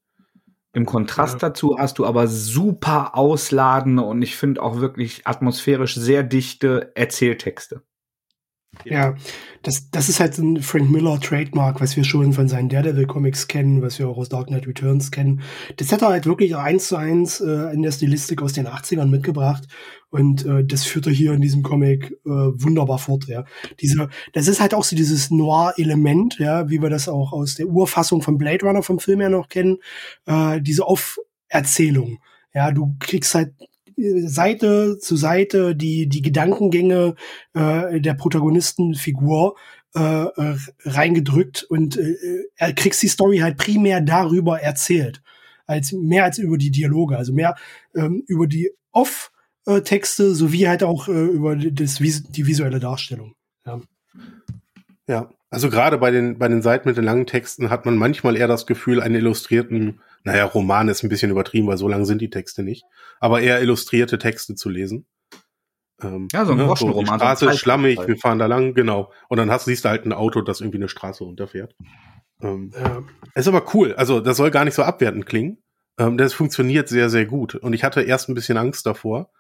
Im 0.74 0.86
Kontrast 0.86 1.42
ja. 1.42 1.50
dazu 1.50 1.78
hast 1.80 1.98
du 1.98 2.06
aber 2.06 2.28
super 2.28 3.16
ausladende 3.16 4.04
und 4.04 4.22
ich 4.22 4.36
finde 4.36 4.62
auch 4.62 4.80
wirklich 4.80 5.26
atmosphärisch 5.26 5.96
sehr 5.96 6.24
dichte 6.24 6.92
Erzähltexte. 6.96 7.82
Ja, 8.86 9.16
das, 9.64 9.90
das 9.90 10.08
ist 10.08 10.20
halt 10.20 10.38
ein 10.38 10.62
Frank 10.62 10.90
Miller 10.90 11.20
Trademark, 11.20 11.82
was 11.82 11.98
wir 11.98 12.04
schon 12.04 12.34
von 12.34 12.48
seinen 12.48 12.70
Daredevil-Comics 12.70 13.48
kennen, 13.48 13.82
was 13.82 14.00
wir 14.00 14.08
auch 14.08 14.18
aus 14.18 14.30
Dark 14.30 14.48
Knight 14.48 14.68
Returns 14.68 15.12
kennen. 15.12 15.42
Das 15.78 15.92
hat 15.92 16.02
er 16.02 16.10
halt 16.10 16.26
wirklich 16.26 16.56
eins 16.56 16.88
zu 16.88 16.96
eins 16.96 17.42
äh, 17.42 17.74
in 17.74 17.82
der 17.82 17.92
Stilistik 17.92 18.42
aus 18.42 18.54
den 18.54 18.68
80ern 18.68 19.08
mitgebracht. 19.08 19.68
Und 20.10 20.46
äh, 20.46 20.64
das 20.64 20.84
führt 20.86 21.08
er 21.08 21.12
hier 21.14 21.34
in 21.34 21.42
diesem 21.42 21.64
Comic 21.64 22.12
äh, 22.26 22.30
wunderbar 22.30 23.00
fort, 23.00 23.28
ja. 23.28 23.44
Diese, 23.82 24.10
das 24.34 24.48
ist 24.48 24.62
halt 24.62 24.74
auch 24.74 24.84
so 24.84 24.96
dieses 24.96 25.32
Noir-Element, 25.32 26.38
ja, 26.40 26.70
wie 26.70 26.82
wir 26.82 26.90
das 26.90 27.10
auch 27.10 27.34
aus 27.34 27.56
der 27.56 27.68
Urfassung 27.68 28.22
von 28.22 28.38
Blade 28.38 28.66
Runner 28.66 28.84
vom 28.84 29.00
Film 29.00 29.20
her 29.20 29.30
noch 29.30 29.50
kennen, 29.50 29.78
äh, 30.26 30.62
diese 30.62 30.88
Off-Erzählung. 30.88 32.20
Ja, 32.54 32.72
du 32.72 32.96
kriegst 33.00 33.36
halt 33.36 33.54
Seite 33.98 35.00
zu 35.00 35.16
Seite 35.16 35.76
die, 35.76 36.08
die 36.08 36.22
Gedankengänge 36.22 37.16
äh, 37.54 38.00
der 38.00 38.14
Protagonistenfigur 38.14 39.56
äh, 39.96 40.26
äh, 40.26 40.58
reingedrückt 40.86 41.64
und 41.64 41.98
äh, 41.98 42.16
er 42.56 42.74
kriegst 42.74 43.02
die 43.02 43.08
Story 43.08 43.40
halt 43.40 43.58
primär 43.58 44.02
darüber 44.02 44.62
erzählt. 44.62 45.24
Als 45.66 45.92
mehr 45.92 46.24
als 46.24 46.38
über 46.38 46.58
die 46.58 46.72
Dialoge, 46.72 47.18
also 47.18 47.34
mehr 47.34 47.56
ähm, 47.96 48.24
über 48.28 48.48
die 48.48 48.72
Off-Texte 48.92 50.36
sowie 50.36 50.68
halt 50.68 50.84
auch 50.84 51.08
äh, 51.08 51.26
über 51.26 51.56
das, 51.56 51.96
die 51.96 52.48
visuelle 52.48 52.80
Darstellung. 52.80 53.34
Ja. 53.66 53.82
ja, 55.08 55.30
also 55.50 55.70
gerade 55.70 55.98
bei 55.98 56.12
den, 56.12 56.38
bei 56.38 56.48
den 56.48 56.62
Seiten 56.62 56.88
mit 56.88 56.98
den 56.98 57.04
langen 57.04 57.26
Texten 57.26 57.70
hat 57.70 57.86
man 57.86 57.98
manchmal 57.98 58.38
eher 58.38 58.48
das 58.48 58.68
Gefühl, 58.68 59.02
einen 59.02 59.16
illustrierten 59.16 60.00
naja, 60.28 60.44
Roman 60.44 60.90
ist 60.90 61.04
ein 61.04 61.10
bisschen 61.10 61.32
übertrieben, 61.32 61.68
weil 61.68 61.78
so 61.78 61.88
lang 61.88 62.04
sind 62.04 62.22
die 62.22 62.30
Texte 62.30 62.62
nicht, 62.62 62.84
aber 63.22 63.40
eher 63.40 63.62
illustrierte 63.62 64.18
Texte 64.18 64.56
zu 64.56 64.68
lesen. 64.68 65.08
Ähm, 66.02 66.28
ja, 66.34 66.44
so 66.44 66.52
ein 66.52 66.58
ne, 66.58 66.66
Groschenroman. 66.66 67.06
So 67.06 67.26
Straße 67.26 67.46
so 67.46 67.52
ist 67.52 67.60
schlammig, 67.60 67.98
wir 68.06 68.18
fahren 68.18 68.38
da 68.38 68.46
lang, 68.46 68.74
genau. 68.74 69.10
Und 69.30 69.38
dann 69.38 69.50
hast, 69.50 69.66
siehst 69.66 69.86
du 69.86 69.90
halt 69.90 70.06
ein 70.06 70.12
Auto, 70.12 70.42
das 70.42 70.60
irgendwie 70.60 70.80
eine 70.80 70.90
Straße 70.90 71.24
runterfährt. 71.24 71.76
Ähm, 72.42 72.72
ja. 72.78 73.04
Ist 73.36 73.48
aber 73.48 73.74
cool. 73.74 73.94
Also, 73.94 74.20
das 74.20 74.36
soll 74.36 74.52
gar 74.52 74.66
nicht 74.66 74.74
so 74.74 74.84
abwertend 74.84 75.26
klingen. 75.26 75.60
Ähm, 75.98 76.18
das 76.18 76.34
funktioniert 76.34 76.90
sehr, 76.90 77.10
sehr 77.10 77.26
gut. 77.26 77.56
Und 77.56 77.72
ich 77.72 77.86
hatte 77.86 78.02
erst 78.02 78.28
ein 78.28 78.36
bisschen 78.36 78.58
Angst 78.58 78.86
davor, 78.86 79.32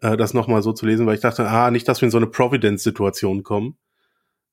äh, 0.00 0.16
das 0.16 0.34
nochmal 0.34 0.62
so 0.62 0.72
zu 0.72 0.86
lesen, 0.86 1.04
weil 1.04 1.16
ich 1.16 1.20
dachte, 1.20 1.48
ah, 1.48 1.72
nicht, 1.72 1.88
dass 1.88 2.00
wir 2.00 2.06
in 2.06 2.12
so 2.12 2.18
eine 2.18 2.28
Providence-Situation 2.28 3.42
kommen, 3.42 3.76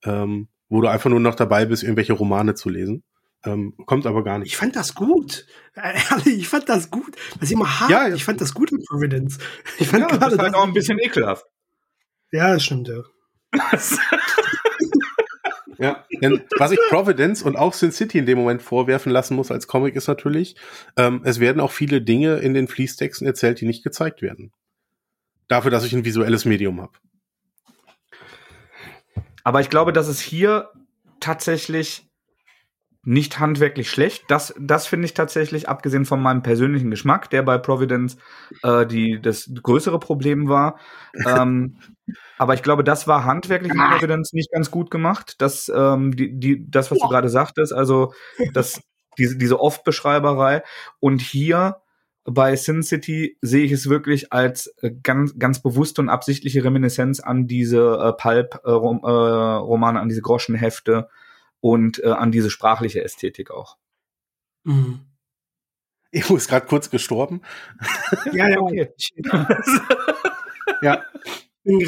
ähm, 0.03 0.47
wo 0.67 0.81
du 0.81 0.88
einfach 0.88 1.11
nur 1.11 1.19
noch 1.19 1.36
dabei 1.36 1.65
bist, 1.65 1.83
irgendwelche 1.83 2.13
Romane 2.13 2.55
zu 2.55 2.69
lesen. 2.69 3.03
Ähm, 3.46 3.74
kommt 3.86 4.06
aber 4.06 4.24
gar 4.24 4.39
nicht. 4.39 4.50
Ich 4.50 4.58
fand 4.58 4.76
das 4.76 4.96
gut. 4.96 5.46
Ehrlich, 5.76 6.39
ich 6.39 6.48
fand 6.48 6.70
das 6.70 6.89
gut. 6.89 7.16
Was 7.39 7.50
ich 7.50 7.54
immer 7.54 7.80
hart, 7.80 7.89
ja, 7.89 8.08
ich 8.08 8.24
fand 8.24 8.41
das 8.41 8.54
gut 8.54 8.72
in 8.72 8.84
Providence. 8.84 9.38
Ich 9.78 9.88
fand 9.88 10.02
ja, 10.02 10.18
gerade 10.18 10.36
das 10.36 10.46
halt 10.46 10.56
auch 10.56 10.66
ein 10.66 10.74
bisschen 10.74 11.00
ekelhaft. 11.00 11.46
Ja, 12.32 12.54
das 12.54 12.64
stimmt, 12.66 12.88
ja. 12.88 13.04
ja, 15.78 16.06
denn 16.22 16.43
was 16.58 16.72
ich 16.72 16.80
Providence 16.89 17.41
und 17.43 17.56
auch 17.56 17.74
Sin 17.74 17.91
City 17.91 18.18
in 18.18 18.26
dem 18.26 18.38
Moment 18.38 18.62
vorwerfen 18.62 19.12
lassen 19.12 19.36
muss 19.36 19.52
als 19.52 19.68
Comic 19.68 19.96
ist 19.96 20.08
natürlich, 20.08 20.56
ähm, 20.98 21.22
es 21.24 21.39
werden 21.39 21.62
auch 21.62 21.72
viele 21.72 22.02
Dinge 22.02 22.38
in 22.38 22.54
den 22.54 22.68
Fließtexten 22.68 23.28
erzählt, 23.28 23.62
die 23.62 23.66
nicht 23.66 23.84
gezeigt 23.84 24.22
werden. 24.22 24.52
Dafür, 25.48 25.72
dass 25.72 25.86
ich 25.86 25.93
ein 25.93 26.06
visuelles 26.06 26.46
Medium 26.46 26.82
habe. 26.82 26.93
Aber 29.43 29.62
ich 29.62 29.70
glaube, 29.70 29.93
dass 29.93 30.08
es 30.08 30.20
hier 30.20 30.72
tatsächlich 31.20 32.05
nicht 33.06 33.39
handwerklich 33.39 33.89
schlecht. 33.89 34.26
Das, 34.28 34.53
das 34.60 34.88
finde 34.88 35.06
ich 35.06 35.14
tatsächlich, 35.14 35.70
abgesehen 35.70 36.06
von 36.06 36.22
meinem 36.22 36.41
persönlichen 36.41 36.89
Geschmack, 36.89 37.30
der 37.30 37.43
bei 37.43 37.60
Providence 37.60 38.18
äh, 38.64 38.86
die, 38.86 39.22
das 39.22 39.49
größere 39.62 39.99
Problem 39.99 40.49
war. 40.49 40.80
ähm, 41.26 41.78
aber 42.38 42.56
ich 42.56 42.64
glaube, 42.64 42.84
das 42.84 43.08
war 43.08 43.24
handwerklich 43.24 43.72
in 43.72 43.80
Providence 43.80 44.34
nicht 44.34 44.51
ganz 44.51 44.72
gut 44.72 44.89
gemacht. 44.89 45.36
Das, 45.38 45.72
ähm, 45.74 46.16
die, 46.16 46.38
die, 46.38 46.66
das 46.70 46.91
was 46.91 46.97
du 46.97 47.08
gerade 47.08 47.30
sagtest, 47.30 47.74
also 47.74 48.14
das, 48.53 48.82
diese, 49.18 49.38
diese 49.38 49.60
Off-Beschreiberei. 49.60 50.64
Und 50.99 51.22
hier 51.22 51.78
bei 52.26 52.56
Sin 52.56 52.82
City 52.82 53.38
sehe 53.41 53.66
ich 53.66 53.72
es 53.72 53.88
wirklich 53.88 54.34
als 54.34 54.74
äh, 54.82 54.91
ganz, 55.03 55.38
ganz 55.38 55.62
bewusste 55.62 56.01
und 56.01 56.10
absichtliche 56.10 56.64
Reminiszenz 56.64 57.20
an 57.20 57.45
diese 57.45 57.99
äh, 58.01 58.14
Pulp-Romane, 58.14 59.99
äh, 59.99 60.01
an 60.01 60.10
diese 60.10 60.22
Groschenhefte 60.22 61.08
und 61.60 62.03
äh, 62.03 62.08
an 62.08 62.32
diese 62.32 62.49
sprachliche 62.49 63.03
Ästhetik 63.03 63.51
auch. 63.51 63.78
Mhm. 64.64 65.06
Ich 66.12 66.30
muss 66.30 66.47
gerade 66.47 66.66
kurz 66.66 66.89
gestorben. 66.89 67.41
Ja, 68.32 68.47
ja, 68.47 68.60
okay. 68.60 68.93
ja. 70.82 71.03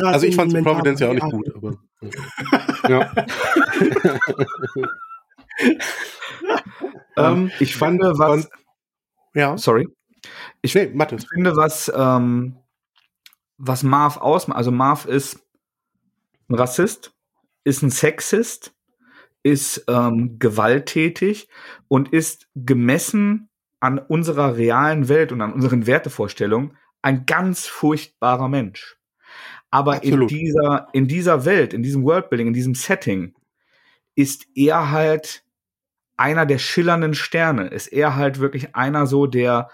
Also 0.03 0.25
ich 0.25 0.35
fand 0.35 0.51
Providence 0.63 0.99
ja 0.99 1.09
auch 1.09 1.13
nicht 1.13 1.29
gut, 1.29 1.55
aber. 1.55 1.77
ja. 2.89 3.13
ähm, 7.31 7.51
ich 7.59 7.75
fand 7.75 8.01
was. 8.01 8.49
Ja. 9.33 9.57
Sorry. 9.57 9.87
Ich, 10.61 10.73
nee, 10.75 10.91
ich 10.91 11.27
finde, 11.27 11.55
was, 11.55 11.91
ähm, 11.95 12.57
was 13.57 13.83
Marv 13.83 14.17
ausmacht, 14.17 14.57
also 14.57 14.71
Marv 14.71 15.05
ist 15.05 15.39
ein 16.49 16.55
Rassist, 16.55 17.13
ist 17.63 17.81
ein 17.81 17.91
Sexist, 17.91 18.73
ist 19.43 19.85
ähm, 19.87 20.39
gewalttätig 20.39 21.47
und 21.87 22.13
ist 22.13 22.47
gemessen 22.55 23.49
an 23.79 23.99
unserer 23.99 24.57
realen 24.57 25.07
Welt 25.07 25.31
und 25.31 25.41
an 25.41 25.53
unseren 25.53 25.87
Wertevorstellungen 25.87 26.77
ein 27.01 27.25
ganz 27.25 27.65
furchtbarer 27.65 28.49
Mensch. 28.49 28.97
Aber 29.69 30.03
in 30.03 30.27
dieser, 30.27 30.87
in 30.93 31.07
dieser 31.07 31.45
Welt, 31.45 31.73
in 31.73 31.83
diesem 31.83 32.03
Worldbuilding, 32.03 32.47
in 32.47 32.53
diesem 32.53 32.75
Setting, 32.75 33.35
ist 34.15 34.47
er 34.55 34.91
halt 34.91 35.43
einer 36.15 36.45
der 36.45 36.57
schillernden 36.57 37.13
Sterne, 37.13 37.67
ist 37.67 37.87
er 37.87 38.15
halt 38.15 38.39
wirklich 38.39 38.75
einer 38.75 39.05
so 39.05 39.27
der, 39.27 39.69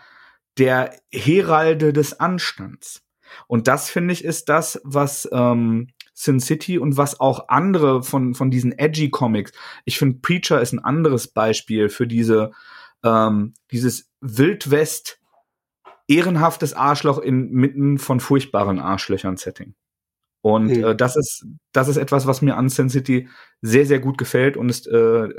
der 0.57 0.99
Heralde 1.11 1.93
des 1.93 2.19
Anstands. 2.19 3.03
Und 3.47 3.67
das 3.67 3.89
finde 3.89 4.13
ich 4.13 4.23
ist 4.23 4.49
das, 4.49 4.81
was 4.83 5.27
ähm, 5.31 5.87
Sin 6.13 6.39
City 6.39 6.77
und 6.77 6.97
was 6.97 7.19
auch 7.19 7.49
andere 7.49 8.03
von, 8.03 8.35
von 8.35 8.51
diesen 8.51 8.71
edgy 8.77 9.09
Comics. 9.09 9.51
Ich 9.85 9.97
finde, 9.97 10.19
Preacher 10.19 10.61
ist 10.61 10.73
ein 10.73 10.79
anderes 10.79 11.27
Beispiel 11.27 11.89
für 11.89 12.07
diese, 12.07 12.51
ähm, 13.03 13.53
dieses 13.71 14.11
Wildwest 14.21 15.19
ehrenhaftes 16.07 16.73
Arschloch 16.73 17.17
inmitten 17.19 17.97
von 17.97 18.19
furchtbaren 18.19 18.79
Arschlöchern 18.79 19.37
Setting. 19.37 19.75
Und 20.41 20.67
mhm. 20.67 20.83
äh, 20.83 20.95
das 20.95 21.15
ist 21.15 21.45
das 21.71 21.87
ist 21.87 21.97
etwas, 21.97 22.27
was 22.27 22.41
mir 22.41 22.57
an 22.57 22.69
Sin 22.69 22.89
City 22.89 23.29
sehr 23.61 23.85
sehr 23.85 23.99
gut 23.99 24.17
gefällt 24.17 24.57
und 24.57 24.69
ist 24.69 24.87
äh, 24.87 25.29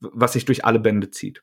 was 0.00 0.34
sich 0.34 0.44
durch 0.44 0.64
alle 0.64 0.78
Bände 0.78 1.10
zieht. 1.10 1.42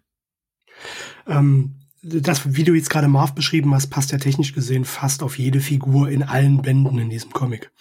Ähm, 1.26 1.80
das, 2.02 2.56
wie 2.56 2.64
du 2.64 2.74
jetzt 2.74 2.90
gerade 2.90 3.08
Marv 3.08 3.34
beschrieben 3.34 3.74
hast, 3.74 3.88
passt 3.88 4.12
ja 4.12 4.18
technisch 4.18 4.54
gesehen 4.54 4.86
fast 4.86 5.24
auf 5.24 5.38
jede 5.38 5.60
Figur 5.60 6.10
in 6.10 6.24
allen 6.24 6.62
Bänden 6.62 7.00
in 7.00 7.10
diesem 7.10 7.32
Comic 7.32 7.72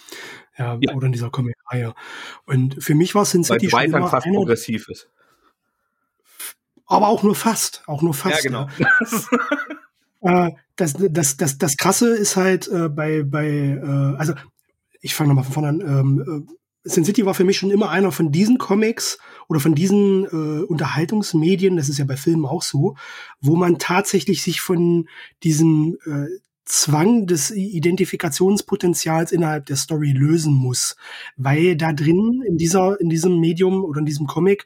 ja, 0.58 0.78
ja. 0.80 0.94
oder 0.94 1.06
in 1.06 1.12
dieser 1.12 1.30
Comic-Reihe. 1.30 1.94
Und 2.44 2.82
für 2.82 2.94
mich 2.94 3.14
war 3.14 3.24
Sin 3.24 3.44
City 3.44 3.70
schon 3.70 3.80
immer 3.80 4.08
fast 4.08 4.26
eine, 4.26 4.36
progressiv 4.36 4.88
ist. 4.88 5.08
Aber 6.86 7.08
auch 7.08 7.22
nur 7.22 7.34
fast, 7.34 7.82
auch 7.86 8.02
nur 8.02 8.14
fast. 8.14 8.44
Ja, 8.44 8.50
genau. 8.50 8.68
Ja. 10.20 10.46
äh, 10.48 10.52
das, 10.76 10.94
das, 10.98 11.36
das, 11.36 11.58
das 11.58 11.76
Krasse 11.76 12.14
ist 12.14 12.36
halt 12.36 12.68
äh, 12.68 12.88
bei, 12.88 13.22
bei 13.22 13.48
äh, 13.48 14.16
also 14.16 14.34
ich 15.00 15.14
fange 15.14 15.28
nochmal 15.28 15.44
von 15.44 15.52
vorne 15.52 15.68
an. 15.68 15.80
Ähm, 15.80 16.46
äh, 16.48 16.52
Sin 16.88 17.04
City 17.04 17.26
war 17.26 17.34
für 17.34 17.44
mich 17.44 17.58
schon 17.58 17.72
immer 17.72 17.90
einer 17.90 18.12
von 18.12 18.30
diesen 18.30 18.58
Comics 18.58 19.18
oder 19.48 19.58
von 19.58 19.74
diesen 19.74 20.24
äh, 20.24 20.64
Unterhaltungsmedien, 20.64 21.76
das 21.76 21.88
ist 21.88 21.98
ja 21.98 22.04
bei 22.04 22.16
Filmen 22.16 22.46
auch 22.46 22.62
so, 22.62 22.96
wo 23.40 23.56
man 23.56 23.78
tatsächlich 23.78 24.42
sich 24.42 24.60
von 24.60 25.08
diesem 25.42 25.98
äh, 26.06 26.26
Zwang 26.64 27.26
des 27.26 27.50
Identifikationspotenzials 27.50 29.32
innerhalb 29.32 29.66
der 29.66 29.76
Story 29.76 30.12
lösen 30.12 30.54
muss, 30.54 30.96
weil 31.36 31.76
da 31.76 31.92
drin 31.92 32.42
in 32.46 32.56
dieser 32.56 33.00
in 33.00 33.08
diesem 33.08 33.38
Medium 33.40 33.84
oder 33.84 34.00
in 34.00 34.06
diesem 34.06 34.26
Comic 34.26 34.64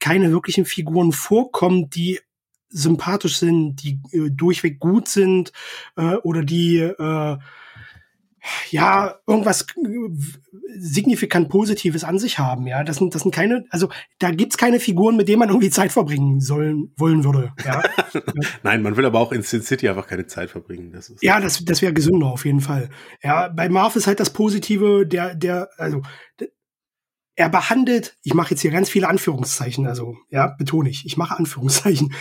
keine 0.00 0.30
wirklichen 0.30 0.64
Figuren 0.64 1.12
vorkommen, 1.12 1.90
die 1.90 2.20
sympathisch 2.68 3.38
sind, 3.38 3.82
die 3.82 4.00
äh, 4.12 4.30
durchweg 4.30 4.78
gut 4.78 5.08
sind 5.08 5.52
äh, 5.96 6.16
oder 6.16 6.42
die 6.44 6.78
äh, 6.78 7.38
ja, 8.70 9.16
irgendwas 9.26 9.62
äh, 9.62 10.08
signifikant 10.78 11.48
Positives 11.48 12.04
an 12.04 12.18
sich 12.18 12.38
haben, 12.38 12.66
ja. 12.66 12.84
Das 12.84 12.96
sind, 12.96 13.14
das 13.14 13.22
sind 13.22 13.34
keine, 13.34 13.64
also 13.70 13.88
da 14.18 14.30
gibt's 14.30 14.56
keine 14.56 14.80
Figuren, 14.80 15.16
mit 15.16 15.28
denen 15.28 15.38
man 15.38 15.48
irgendwie 15.48 15.70
Zeit 15.70 15.92
verbringen 15.92 16.40
sollen, 16.40 16.92
wollen 16.96 17.24
würde, 17.24 17.52
ja. 17.64 17.82
Nein, 18.62 18.82
man 18.82 18.96
will 18.96 19.06
aber 19.06 19.20
auch 19.20 19.32
in 19.32 19.42
Sin 19.42 19.62
City 19.62 19.88
einfach 19.88 20.06
keine 20.06 20.26
Zeit 20.26 20.50
verbringen. 20.50 20.92
Das 20.92 21.08
ist 21.08 21.22
ja, 21.22 21.40
das, 21.40 21.64
das 21.64 21.82
wäre 21.82 21.92
gesünder 21.92 22.26
auf 22.26 22.44
jeden 22.44 22.60
Fall. 22.60 22.90
Ja, 23.22 23.48
bei 23.48 23.68
Marv 23.68 23.96
ist 23.96 24.06
halt 24.06 24.20
das 24.20 24.30
Positive, 24.30 25.06
der, 25.06 25.34
der, 25.34 25.68
also, 25.78 26.02
er 27.38 27.50
behandelt, 27.50 28.16
ich 28.22 28.32
mache 28.32 28.50
jetzt 28.50 28.62
hier 28.62 28.70
ganz 28.70 28.88
viele 28.88 29.08
Anführungszeichen, 29.08 29.86
also 29.86 30.16
ja, 30.30 30.46
betone 30.46 30.88
ich, 30.88 31.04
ich 31.04 31.16
mache 31.18 31.36
Anführungszeichen. 31.36 32.14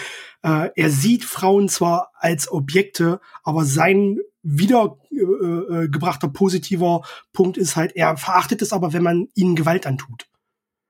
Äh, 0.44 0.70
er 0.76 0.90
sieht 0.90 1.24
Frauen 1.24 1.70
zwar 1.70 2.12
als 2.16 2.52
Objekte, 2.52 3.22
aber 3.44 3.64
sein 3.64 4.18
wiedergebrachter 4.44 5.05
äh, 5.18 6.28
positiver 6.30 7.04
Punkt 7.34 7.58
ist 7.58 7.76
halt, 7.76 7.96
er 7.96 8.18
verachtet 8.18 8.62
es 8.62 8.74
aber, 8.74 8.94
wenn 8.94 9.04
man 9.04 9.28
ihnen 9.36 9.56
Gewalt 9.56 9.86
antut. 9.88 10.28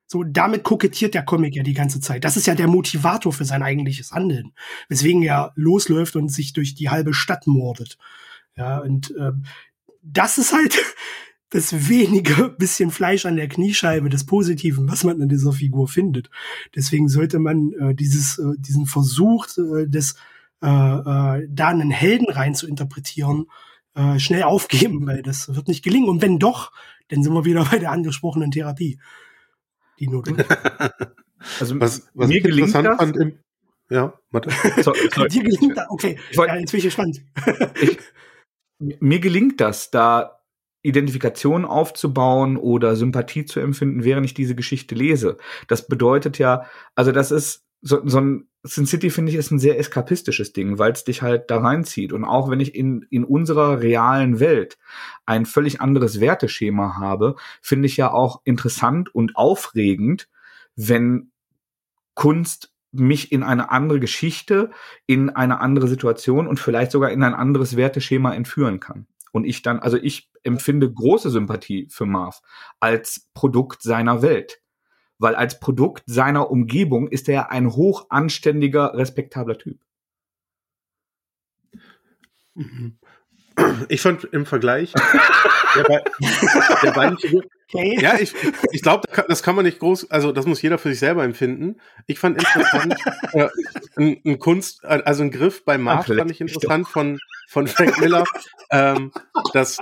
So, 0.08 0.24
damit 0.24 0.64
kokettiert 0.64 1.16
der 1.16 1.26
Comic 1.26 1.56
ja 1.56 1.64
die 1.64 1.74
ganze 1.74 2.00
Zeit. 2.00 2.24
Das 2.24 2.38
ist 2.38 2.46
ja 2.46 2.54
der 2.54 2.68
Motivator 2.68 3.34
für 3.34 3.46
sein 3.46 3.64
eigentliches 3.64 4.12
Handeln. 4.12 4.54
Weswegen 4.88 5.24
er 5.24 5.52
losläuft 5.56 6.16
und 6.16 6.30
sich 6.30 6.54
durch 6.54 6.76
die 6.76 6.90
halbe 6.90 7.14
Stadt 7.14 7.48
mordet. 7.48 7.98
Ja, 8.56 8.80
und 8.80 9.12
äh, 9.18 9.32
das 10.04 10.38
ist 10.38 10.54
halt 10.54 10.78
das 11.50 11.90
wenige 11.90 12.50
bisschen 12.50 12.92
Fleisch 12.92 13.26
an 13.26 13.36
der 13.36 13.48
Kniescheibe 13.48 14.10
des 14.10 14.26
Positiven, 14.26 14.88
was 14.90 15.04
man 15.04 15.22
in 15.22 15.30
dieser 15.30 15.54
Figur 15.54 15.88
findet. 15.88 16.30
Deswegen 16.76 17.10
sollte 17.10 17.40
man 17.40 17.74
äh, 17.74 17.96
dieses, 17.96 18.38
äh, 18.38 18.54
diesen 18.58 18.86
Versuch 18.86 19.48
äh, 19.58 19.88
des 19.88 20.16
äh, 20.62 20.68
äh, 20.68 21.48
da 21.50 21.68
einen 21.68 21.92
Helden 21.92 22.30
rein 22.30 22.56
zu 22.56 22.68
interpretieren, 22.68 23.48
äh, 23.96 24.20
schnell 24.20 24.44
aufgeben, 24.44 25.06
weil 25.08 25.22
das 25.22 25.56
wird 25.56 25.68
nicht 25.68 25.84
gelingen. 25.84 26.10
Und 26.10 26.22
wenn 26.22 26.40
doch, 26.40 26.72
dann 27.10 27.24
sind 27.24 27.34
wir 27.34 27.46
wieder 27.46 27.66
bei 27.66 27.80
der 27.80 27.92
angesprochenen 27.92 28.52
Therapie 28.52 29.00
die 30.00 30.08
notwendig 30.08 30.48
Also 31.60 31.80
was, 31.80 32.10
was 32.14 32.28
mir 32.28 32.40
ich 32.40 32.46
interessant 32.46 32.88
das? 32.88 32.98
fand 32.98 33.18
im 33.18 33.40
ja, 33.90 34.14
warte. 34.32 34.50
So, 34.84 34.94
Dir 35.28 35.44
gelingt 35.44 35.78
das? 35.78 35.90
Okay, 35.90 36.18
ja, 36.32 36.56
jetzt 36.56 36.72
bin 36.72 36.80
ich 36.80 36.86
gespannt. 36.86 37.22
ich, 37.80 38.00
mir 38.80 39.20
gelingt 39.20 39.62
das, 39.62 39.92
da 39.92 40.40
Identifikation 40.82 41.66
aufzubauen 41.66 42.58
oder 42.58 42.96
Sympathie 42.96 43.46
zu 43.46 43.60
empfinden, 43.60 44.04
während 44.04 44.26
ich 44.26 44.34
diese 44.34 44.56
Geschichte 44.56 44.96
lese. 44.96 45.38
Das 45.68 45.88
bedeutet 45.88 46.40
ja, 46.40 46.66
also 46.96 47.12
das 47.12 47.32
ist 47.32 47.65
so, 47.86 48.02
so 48.04 48.20
ein 48.20 48.48
Sin 48.64 48.88
City 48.88 49.12
finde 49.12 49.32
ich 49.32 49.38
ist 49.38 49.52
ein 49.52 49.60
sehr 49.60 49.78
eskapistisches 49.78 50.52
Ding, 50.52 50.80
weil 50.80 50.92
es 50.92 51.04
dich 51.04 51.22
halt 51.22 51.52
da 51.52 51.60
reinzieht. 51.60 52.14
Und 52.14 52.24
auch 52.24 52.50
wenn 52.50 52.60
ich 52.60 52.74
in, 52.74 53.06
in 53.12 53.24
unserer 53.24 53.80
realen 53.80 54.40
Welt 54.40 54.80
ein 55.28 55.46
völlig 55.46 55.82
anderes 55.82 56.20
Werteschema 56.20 56.98
habe, 56.98 57.36
finde 57.62 57.86
ich 57.86 57.96
ja 57.96 58.12
auch 58.12 58.42
interessant 58.44 59.14
und 59.14 59.36
aufregend, 59.36 60.28
wenn 60.76 61.32
Kunst 62.16 62.74
mich 62.92 63.32
in 63.32 63.44
eine 63.44 63.70
andere 63.70 64.00
Geschichte, 64.00 64.72
in 65.06 65.30
eine 65.30 65.62
andere 65.62 65.88
Situation 65.88 66.48
und 66.48 66.60
vielleicht 66.60 66.92
sogar 66.92 67.12
in 67.12 67.22
ein 67.22 67.36
anderes 67.36 67.78
Werteschema 67.78 68.34
entführen 68.34 68.80
kann. 68.80 69.06
Und 69.32 69.44
ich 69.44 69.62
dann, 69.62 69.78
also 69.78 69.98
ich 69.98 70.32
empfinde 70.42 70.92
große 70.92 71.30
Sympathie 71.30 71.88
für 71.92 72.08
Marv 72.08 72.42
als 72.80 73.30
Produkt 73.36 73.84
seiner 73.84 74.24
Welt 74.24 74.60
weil 75.18 75.36
als 75.36 75.60
Produkt 75.60 76.04
seiner 76.06 76.50
Umgebung 76.52 77.08
ist 77.08 77.30
er 77.30 77.52
ein 77.52 77.74
hoch 77.74 78.08
anständiger, 78.10 78.94
respektabler 78.94 79.58
Typ. 79.58 79.80
Mhm. 82.56 82.98
Ich 83.88 84.02
fand 84.02 84.26
im 84.26 84.46
Vergleich 84.46 84.94
der, 85.76 86.04
der 86.84 86.92
beiden 86.92 87.18
Figuren. 87.18 87.46
Okay. 87.68 87.98
Ja, 88.00 88.20
ich, 88.20 88.34
ich 88.72 88.82
glaube, 88.82 89.08
das 89.28 89.42
kann 89.42 89.56
man 89.56 89.66
nicht 89.66 89.80
groß, 89.80 90.12
also 90.12 90.32
das 90.32 90.46
muss 90.46 90.62
jeder 90.62 90.78
für 90.78 90.90
sich 90.90 91.00
selber 91.00 91.24
empfinden. 91.24 91.78
Ich 92.06 92.20
fand 92.20 92.38
interessant, 92.38 92.96
äh, 93.34 93.48
ein, 93.96 94.22
ein, 94.24 94.40
Kunst, 94.40 94.86
also 94.86 95.24
ein 95.24 95.32
Griff 95.32 95.66
bei 95.66 95.78
Marv 95.78 96.06
fand 96.06 96.30
ich 96.30 96.42
interessant 96.42 96.88
von, 96.88 97.20
von 97.48 97.68
Frank 97.68 98.00
Miller, 98.00 98.24
ähm, 98.72 99.12
dass, 99.54 99.80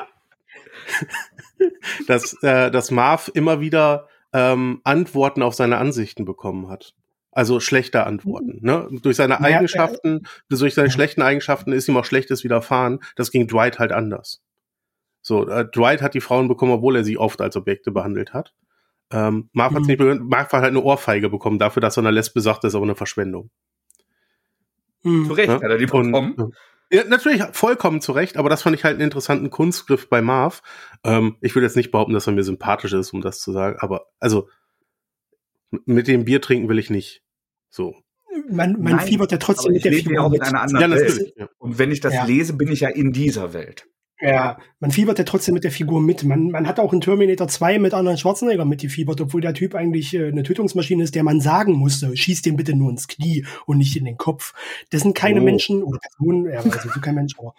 dass, 2.08 2.42
äh, 2.42 2.72
dass 2.72 2.90
Marv 2.90 3.30
immer 3.34 3.60
wieder 3.60 4.08
ähm, 4.34 4.82
Antworten 4.84 5.42
auf 5.42 5.56
seine 5.56 5.78
Ansichten 5.78 6.26
bekommen 6.26 6.70
hat. 6.70 6.94
Also 7.32 7.60
schlechte 7.60 8.06
Antworten. 8.06 8.60
Ne? 8.62 8.88
Durch 9.02 9.16
seine 9.16 9.40
Eigenschaften, 9.42 10.18
äh, 10.18 10.56
durch 10.56 10.76
seine 10.76 10.92
schlechten 10.92 11.22
Eigenschaften 11.22 11.72
ist 11.72 11.88
ihm 11.88 11.98
auch 11.98 12.06
Schlechtes 12.06 12.44
widerfahren. 12.44 13.00
Das 13.16 13.32
ging 13.32 13.48
Dwight 13.48 13.80
halt 13.80 13.92
anders. 13.92 14.42
So, 15.22 15.48
äh, 15.48 15.66
Dwight 15.66 16.02
hat 16.02 16.14
die 16.14 16.22
Frauen 16.22 16.48
bekommen, 16.48 16.74
obwohl 16.74 16.96
er 16.98 17.04
sie 17.04 17.18
oft 17.18 17.42
als 17.42 17.56
Objekte 17.56 17.92
behandelt 17.92 18.34
hat. 18.34 18.54
Ähm, 19.12 19.50
Marv 19.54 19.72
mhm. 19.72 19.76
hat 19.78 19.84
nicht 19.84 20.00
Marv 20.00 20.52
hat 20.52 20.62
halt 20.62 20.66
eine 20.66 20.82
Ohrfeige 20.82 21.30
bekommen 21.30 21.60
dafür, 21.60 21.82
dass 21.82 21.98
er 21.98 22.02
einer 22.02 22.12
Lesbe 22.12 22.42
sagt, 22.42 22.64
das 22.64 22.74
ist 22.74 22.76
aber 22.76 22.86
eine 22.86 22.96
Verschwendung. 22.96 23.50
Mhm. 25.04 25.26
Zu 25.26 25.34
Recht 25.34 25.50
ja? 25.50 25.56
hat 25.56 25.64
er 25.64 25.78
die 25.78 25.86
bekommen. 25.86 26.34
Und, 26.34 26.56
ja, 26.92 27.04
natürlich 27.06 27.44
vollkommen 27.52 28.02
zu 28.02 28.12
Recht, 28.12 28.38
aber 28.38 28.50
das 28.50 28.62
fand 28.62 28.76
ich 28.76 28.84
halt 28.84 28.96
einen 28.96 29.04
interessanten 29.04 29.50
Kunstgriff 29.50 30.10
bei 30.10 30.22
Marv. 30.22 30.62
Ähm, 31.04 31.38
ich 31.42 31.56
würde 31.56 31.66
jetzt 31.66 31.76
nicht 31.76 31.92
behaupten, 31.92 32.14
dass 32.14 32.28
er 32.28 32.34
mir 32.34 32.44
sympathisch 32.44 32.94
ist, 32.94 33.14
um 33.14 33.22
das 33.22 33.40
zu 33.40 33.52
sagen, 33.52 33.78
aber 33.80 34.08
also 34.20 34.48
mit 35.86 36.08
dem 36.08 36.26
Bier 36.26 36.42
trinken 36.42 36.70
will 36.70 36.80
ich 36.80 36.90
nicht. 36.90 37.24
So. 37.70 37.96
Man, 38.50 38.74
man 38.82 38.98
Nein, 38.98 39.08
fiebert 39.08 39.32
ja 39.32 39.38
trotzdem 39.38 39.74
mit 39.74 39.84
der 39.86 39.94
Figur. 39.94 40.14
Ja 40.14 40.22
auch 40.22 40.34
in 40.34 40.42
einer 40.42 40.62
anderen 40.62 40.92
ja, 40.92 40.98
Welt. 40.98 41.34
Und 41.58 41.80
wenn 41.80 41.92
ich 41.92 42.00
das 42.00 42.14
ja. 42.14 42.26
lese, 42.26 42.54
bin 42.54 42.72
ich 42.72 42.82
ja 42.82 42.90
in 42.90 43.12
dieser 43.12 43.54
Welt. 43.54 43.88
Ja, 44.24 44.58
man 44.80 44.92
fiebert 44.92 45.20
ja 45.20 45.26
trotzdem 45.26 45.54
mit 45.54 45.66
der 45.66 45.72
Figur 45.72 46.00
mit. 46.00 46.24
Man, 46.24 46.50
man 46.50 46.66
hat 46.66 46.80
auch 46.80 46.94
in 46.94 47.02
Terminator 47.02 47.50
2 47.50 47.78
mit 47.78 47.94
anderen 47.94 48.18
Schwarzenegger 48.18 48.64
mitgefiebert, 48.64 49.20
obwohl 49.20 49.42
der 49.42 49.54
Typ 49.54 49.76
eigentlich 49.76 50.14
äh, 50.14 50.30
eine 50.30 50.44
Tötungsmaschine 50.44 51.04
ist, 51.04 51.14
der 51.16 51.24
man 51.24 51.42
sagen 51.42 51.74
musste, 51.74 52.16
schieß 52.16 52.42
den 52.42 52.56
bitte 52.56 52.74
nur 52.74 52.90
ins 52.90 53.10
Knie 53.10 53.46
und 53.66 53.80
nicht 53.80 53.98
in 53.98 54.06
den 54.06 54.18
Kopf. 54.18 54.54
Das 54.92 55.02
sind 55.02 55.14
keine 55.14 55.42
oh. 55.42 55.44
Menschen 55.44 55.84
oder 55.84 56.00
Personen, 56.00 56.46
ja, 56.46 56.62
also 56.62 57.02
kein 57.02 57.16
Mensch, 57.16 57.34
aber 57.38 57.54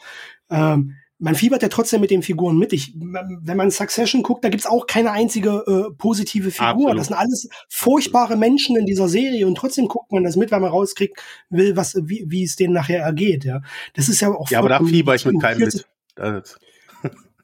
ähm, 0.51 0.95
man 1.19 1.35
fiebert 1.35 1.63
ja 1.63 1.69
trotzdem 1.69 2.01
mit 2.01 2.11
den 2.11 2.23
Figuren 2.23 2.59
mit. 2.59 2.73
Ich, 2.73 2.95
wenn 2.97 3.57
man 3.57 3.71
Succession 3.71 4.23
guckt, 4.23 4.43
da 4.43 4.49
gibt's 4.49 4.67
auch 4.67 4.87
keine 4.87 5.13
einzige 5.13 5.65
äh, 5.67 5.95
positive 5.97 6.51
Figur. 6.51 6.69
Absolut. 6.69 6.99
Das 6.99 7.07
sind 7.09 7.17
alles 7.17 7.49
furchtbare 7.69 8.37
Menschen 8.37 8.77
in 8.77 8.87
dieser 8.87 9.09
Serie 9.09 9.47
und 9.47 9.55
trotzdem 9.55 9.87
guckt 9.87 10.13
man 10.13 10.25
das 10.25 10.37
mit, 10.37 10.51
weil 10.51 10.61
man 10.61 10.71
rauskriegt 10.71 11.21
will, 11.51 11.77
was 11.77 11.95
wie, 12.03 12.25
wie 12.27 12.45
es 12.45 12.57
denen 12.57 12.73
nachher 12.73 13.03
ergeht. 13.03 13.45
Ja, 13.45 13.61
das 13.95 14.09
ist 14.09 14.21
ja 14.21 14.31
auch. 14.31 14.51
Ja, 14.51 14.61
aber 14.61 14.71
da 14.71 14.83
fieber 14.83 15.15
ich 15.15 15.25
mit 15.25 15.41
keinem 15.41 15.61
mit. 15.61 15.87
Das 16.15 16.59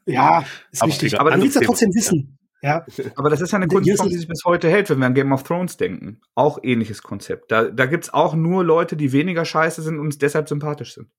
ja, 0.05 0.43
ist 0.71 0.81
aber 0.81 0.91
richtig. 0.91 1.19
Aber 1.19 1.31
du 1.31 1.41
willst 1.41 1.55
ja 1.55 1.61
trotzdem 1.61 1.93
wissen. 1.93 2.37
Ja. 2.61 2.85
Aber 3.15 3.31
das 3.31 3.41
ist 3.41 3.51
ja 3.51 3.57
eine 3.57 3.67
Kunstform, 3.67 4.09
die 4.09 4.17
sich 4.17 4.27
bis 4.27 4.43
heute 4.45 4.69
hält, 4.69 4.89
wenn 4.89 4.99
wir 4.99 5.07
an 5.07 5.15
Game 5.15 5.31
of 5.31 5.41
Thrones 5.41 5.77
denken. 5.77 6.21
Auch 6.35 6.59
ähnliches 6.61 7.01
Konzept. 7.01 7.51
Da, 7.51 7.63
da 7.65 7.87
gibt 7.87 8.03
es 8.03 8.13
auch 8.13 8.35
nur 8.35 8.63
Leute, 8.63 8.95
die 8.95 9.11
weniger 9.11 9.45
scheiße 9.45 9.81
sind 9.81 9.95
und 9.95 10.05
uns 10.05 10.19
deshalb 10.19 10.47
sympathisch 10.47 10.93
sind. 10.93 11.09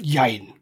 Jein. 0.00 0.52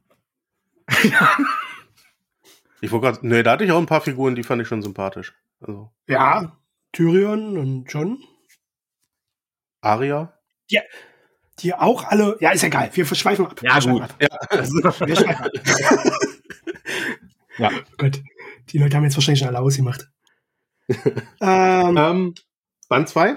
Ich 2.83 2.91
wollte 2.91 3.07
gerade, 3.07 3.27
nee, 3.27 3.43
da 3.43 3.53
hatte 3.53 3.65
ich 3.65 3.73
auch 3.73 3.79
ein 3.79 3.87
paar 3.87 4.03
Figuren, 4.03 4.35
die 4.35 4.43
fand 4.43 4.61
ich 4.61 4.69
schon 4.69 4.83
sympathisch. 4.83 5.35
Also. 5.61 5.91
Ja, 6.07 6.59
Tyrion 6.93 7.57
und 7.57 7.85
John. 7.91 8.19
Aria. 9.81 10.39
Ja, 10.69 10.83
die 11.63 11.75
auch 11.75 12.05
alle, 12.05 12.37
ja, 12.41 12.51
ist 12.51 12.65
egal, 12.65 12.91
wir 12.93 13.07
verschweifen 13.07 13.47
ab. 13.47 13.61
Ja, 13.63 13.79
gut. 13.79 14.03
Ja. 14.21 14.29
wir 15.07 15.17
schweifen 15.17 15.45
ab. 15.45 15.51
ja. 17.59 17.71
Gut. 17.99 18.23
Die 18.69 18.79
Leute 18.79 18.97
haben 18.97 19.05
jetzt 19.05 19.17
wahrscheinlich 19.17 19.41
schon 19.41 19.49
alle 19.49 19.61
ausgemacht. 19.61 20.09
ähm, 21.41 21.97
ähm, 21.97 22.35
Band 22.89 23.09
2? 23.09 23.37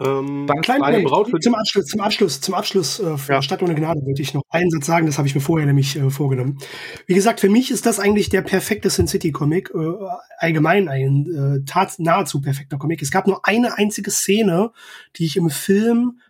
Ähm, 0.00 0.46
Dann 0.46 0.60
klein 0.60 0.82
eine 0.82 1.02
Braut 1.02 1.28
zum 1.42 1.54
Abschluss, 1.56 1.86
zum 1.86 2.00
Abschluss, 2.00 2.40
zum 2.40 2.54
Abschluss 2.54 3.00
äh, 3.00 3.18
für 3.18 3.32
ja. 3.32 3.42
Stadt 3.42 3.62
ohne 3.62 3.74
Gnade 3.74 4.00
wollte 4.04 4.22
ich 4.22 4.32
noch 4.32 4.44
einen 4.48 4.70
Satz 4.70 4.86
sagen, 4.86 5.06
das 5.06 5.18
habe 5.18 5.26
ich 5.26 5.34
mir 5.34 5.40
vorher 5.40 5.66
nämlich 5.66 5.96
äh, 5.96 6.08
vorgenommen. 6.10 6.58
Wie 7.06 7.14
gesagt, 7.14 7.40
für 7.40 7.48
mich 7.48 7.72
ist 7.72 7.84
das 7.84 7.98
eigentlich 7.98 8.28
der 8.28 8.42
perfekte 8.42 8.90
Sin 8.90 9.08
City 9.08 9.32
Comic, 9.32 9.70
äh, 9.74 9.94
allgemein 10.38 10.88
ein 10.88 11.26
äh, 11.26 11.64
tat, 11.64 11.98
nahezu 11.98 12.40
perfekter 12.40 12.78
Comic. 12.78 13.02
Es 13.02 13.10
gab 13.10 13.26
nur 13.26 13.40
eine 13.46 13.76
einzige 13.76 14.12
Szene, 14.12 14.70
die 15.16 15.26
ich 15.26 15.36
im 15.36 15.50
Film 15.50 16.20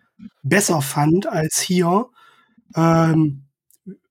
besser 0.41 0.81
fand 0.81 1.27
als 1.27 1.59
hier. 1.59 2.07
Ähm, 2.75 3.43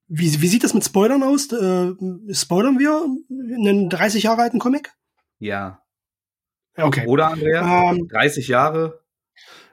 wie, 0.07 0.41
wie 0.41 0.49
sieht 0.49 0.63
das 0.63 0.73
mit 0.73 0.85
Spoilern 0.85 1.25
aus? 1.25 1.53
Äh, 1.53 1.93
spoilern 2.33 2.79
wir 2.79 3.05
einen 3.29 3.91
30 3.91 4.23
Jahre 4.23 4.43
alten 4.43 4.61
Comic? 4.61 4.93
Ja. 5.41 5.83
Okay. 6.77 7.07
Oder 7.09 7.33
Andrea? 7.33 7.91
Ähm, 7.91 8.07
30 8.09 8.47
Jahre? 8.47 9.01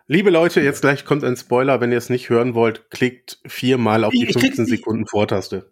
Liebe 0.07 0.29
Leute, 0.29 0.61
jetzt 0.61 0.81
gleich 0.81 1.03
kommt 1.03 1.23
ein 1.23 1.35
Spoiler. 1.35 1.81
Wenn 1.81 1.91
ihr 1.91 1.97
es 1.97 2.09
nicht 2.09 2.29
hören 2.29 2.53
wollt, 2.53 2.91
klickt 2.91 3.39
viermal 3.47 4.03
auf 4.03 4.13
die 4.13 4.31
15 4.31 4.67
Sekunden 4.67 5.07
Vortaste. 5.07 5.71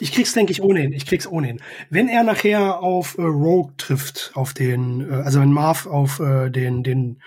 Ich 0.00 0.12
krieg's, 0.12 0.32
denke 0.32 0.52
ich, 0.52 0.60
ohnehin. 0.60 0.92
Ich 0.92 1.06
krieg's 1.06 1.26
ohnehin. 1.26 1.60
Wenn 1.88 2.08
er 2.08 2.24
nachher 2.24 2.80
auf 2.80 3.16
äh, 3.16 3.22
Rogue 3.22 3.72
trifft, 3.76 4.32
auf 4.34 4.54
den, 4.54 5.08
äh, 5.08 5.14
also 5.14 5.40
wenn 5.40 5.52
Marv 5.52 5.86
auf 5.86 6.18
äh, 6.20 6.50
den, 6.50 6.82
den 6.82 7.22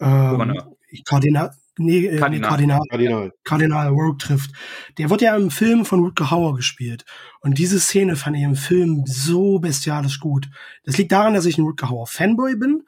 ähm, 0.00 0.60
Kardinal, 1.04 1.50
nee, 1.78 2.06
äh, 2.06 2.18
Kardinal. 2.18 2.18
Nee, 2.18 2.40
Kardinal, 2.40 2.80
Kardinal. 2.90 3.32
Kardinal 3.42 3.88
Rogue 3.88 4.18
trifft, 4.18 4.50
der 4.98 5.08
wird 5.08 5.22
ja 5.22 5.34
im 5.34 5.50
Film 5.50 5.84
von 5.84 6.00
Rutger 6.00 6.30
Hauer 6.30 6.54
gespielt. 6.54 7.04
Und 7.40 7.58
diese 7.58 7.80
Szene 7.80 8.16
fand 8.16 8.36
ich 8.36 8.42
im 8.42 8.56
Film 8.56 9.04
so 9.06 9.58
bestialisch 9.58 10.20
gut. 10.20 10.48
Das 10.84 10.98
liegt 10.98 11.12
daran, 11.12 11.34
dass 11.34 11.46
ich 11.46 11.58
ein 11.58 11.64
Rutger 11.64 11.88
Hauer 11.88 12.06
Fanboy 12.06 12.56
bin, 12.56 12.84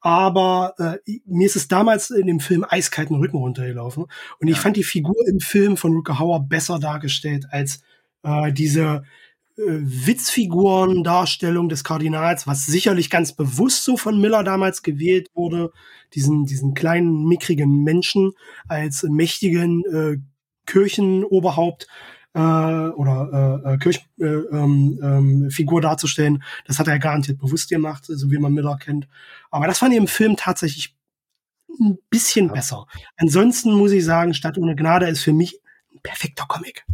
aber 0.00 0.74
äh, 0.78 1.18
mir 1.26 1.46
ist 1.46 1.56
es 1.56 1.68
damals 1.68 2.10
in 2.10 2.26
dem 2.26 2.40
Film 2.40 2.64
eiskalten 2.68 3.16
Rücken 3.16 3.38
runtergelaufen. 3.38 4.06
Und 4.38 4.48
ich 4.48 4.58
fand 4.58 4.76
die 4.76 4.84
Figur 4.84 5.16
im 5.28 5.40
Film 5.40 5.76
von 5.76 5.94
Rutger 5.94 6.18
Hauer 6.18 6.40
besser 6.40 6.78
dargestellt 6.78 7.46
als 7.50 7.82
äh, 8.22 8.52
diese 8.52 9.04
äh, 9.56 9.62
Witzfiguren-Darstellung 9.66 11.68
des 11.68 11.82
Kardinals, 11.82 12.46
was 12.46 12.66
sicherlich 12.66 13.10
ganz 13.10 13.32
bewusst 13.32 13.84
so 13.84 13.96
von 13.96 14.20
Miller 14.20 14.44
damals 14.44 14.82
gewählt 14.82 15.30
wurde, 15.34 15.72
diesen, 16.14 16.44
diesen 16.44 16.74
kleinen, 16.74 17.26
mickrigen 17.26 17.82
Menschen 17.82 18.32
als 18.68 19.02
mächtigen, 19.02 19.84
äh, 19.86 20.18
Kirchenoberhaupt 20.66 21.86
äh, 22.36 22.38
oder 22.38 23.62
äh, 23.64 23.78
Kirchenfigur 23.78 24.58
äh, 24.58 24.62
ähm, 24.62 25.50
ähm, 25.58 25.80
darzustellen. 25.80 26.42
Das 26.66 26.78
hat 26.78 26.86
er 26.86 26.98
garantiert 26.98 27.38
bewusst 27.38 27.70
gemacht, 27.70 28.04
so 28.06 28.30
wie 28.30 28.38
man 28.38 28.52
Miller 28.52 28.76
kennt. 28.76 29.08
Aber 29.50 29.66
das 29.66 29.78
fand 29.78 29.94
ich 29.94 29.98
im 29.98 30.06
Film 30.06 30.36
tatsächlich 30.36 30.94
ein 31.80 31.98
bisschen 32.10 32.48
ja. 32.48 32.52
besser. 32.52 32.86
Ansonsten 33.16 33.72
muss 33.72 33.92
ich 33.92 34.04
sagen, 34.04 34.34
Stadt 34.34 34.58
ohne 34.58 34.76
Gnade 34.76 35.08
ist 35.08 35.22
für 35.22 35.32
mich 35.32 35.60
ein 35.94 36.00
perfekter 36.02 36.44
Comic. 36.46 36.84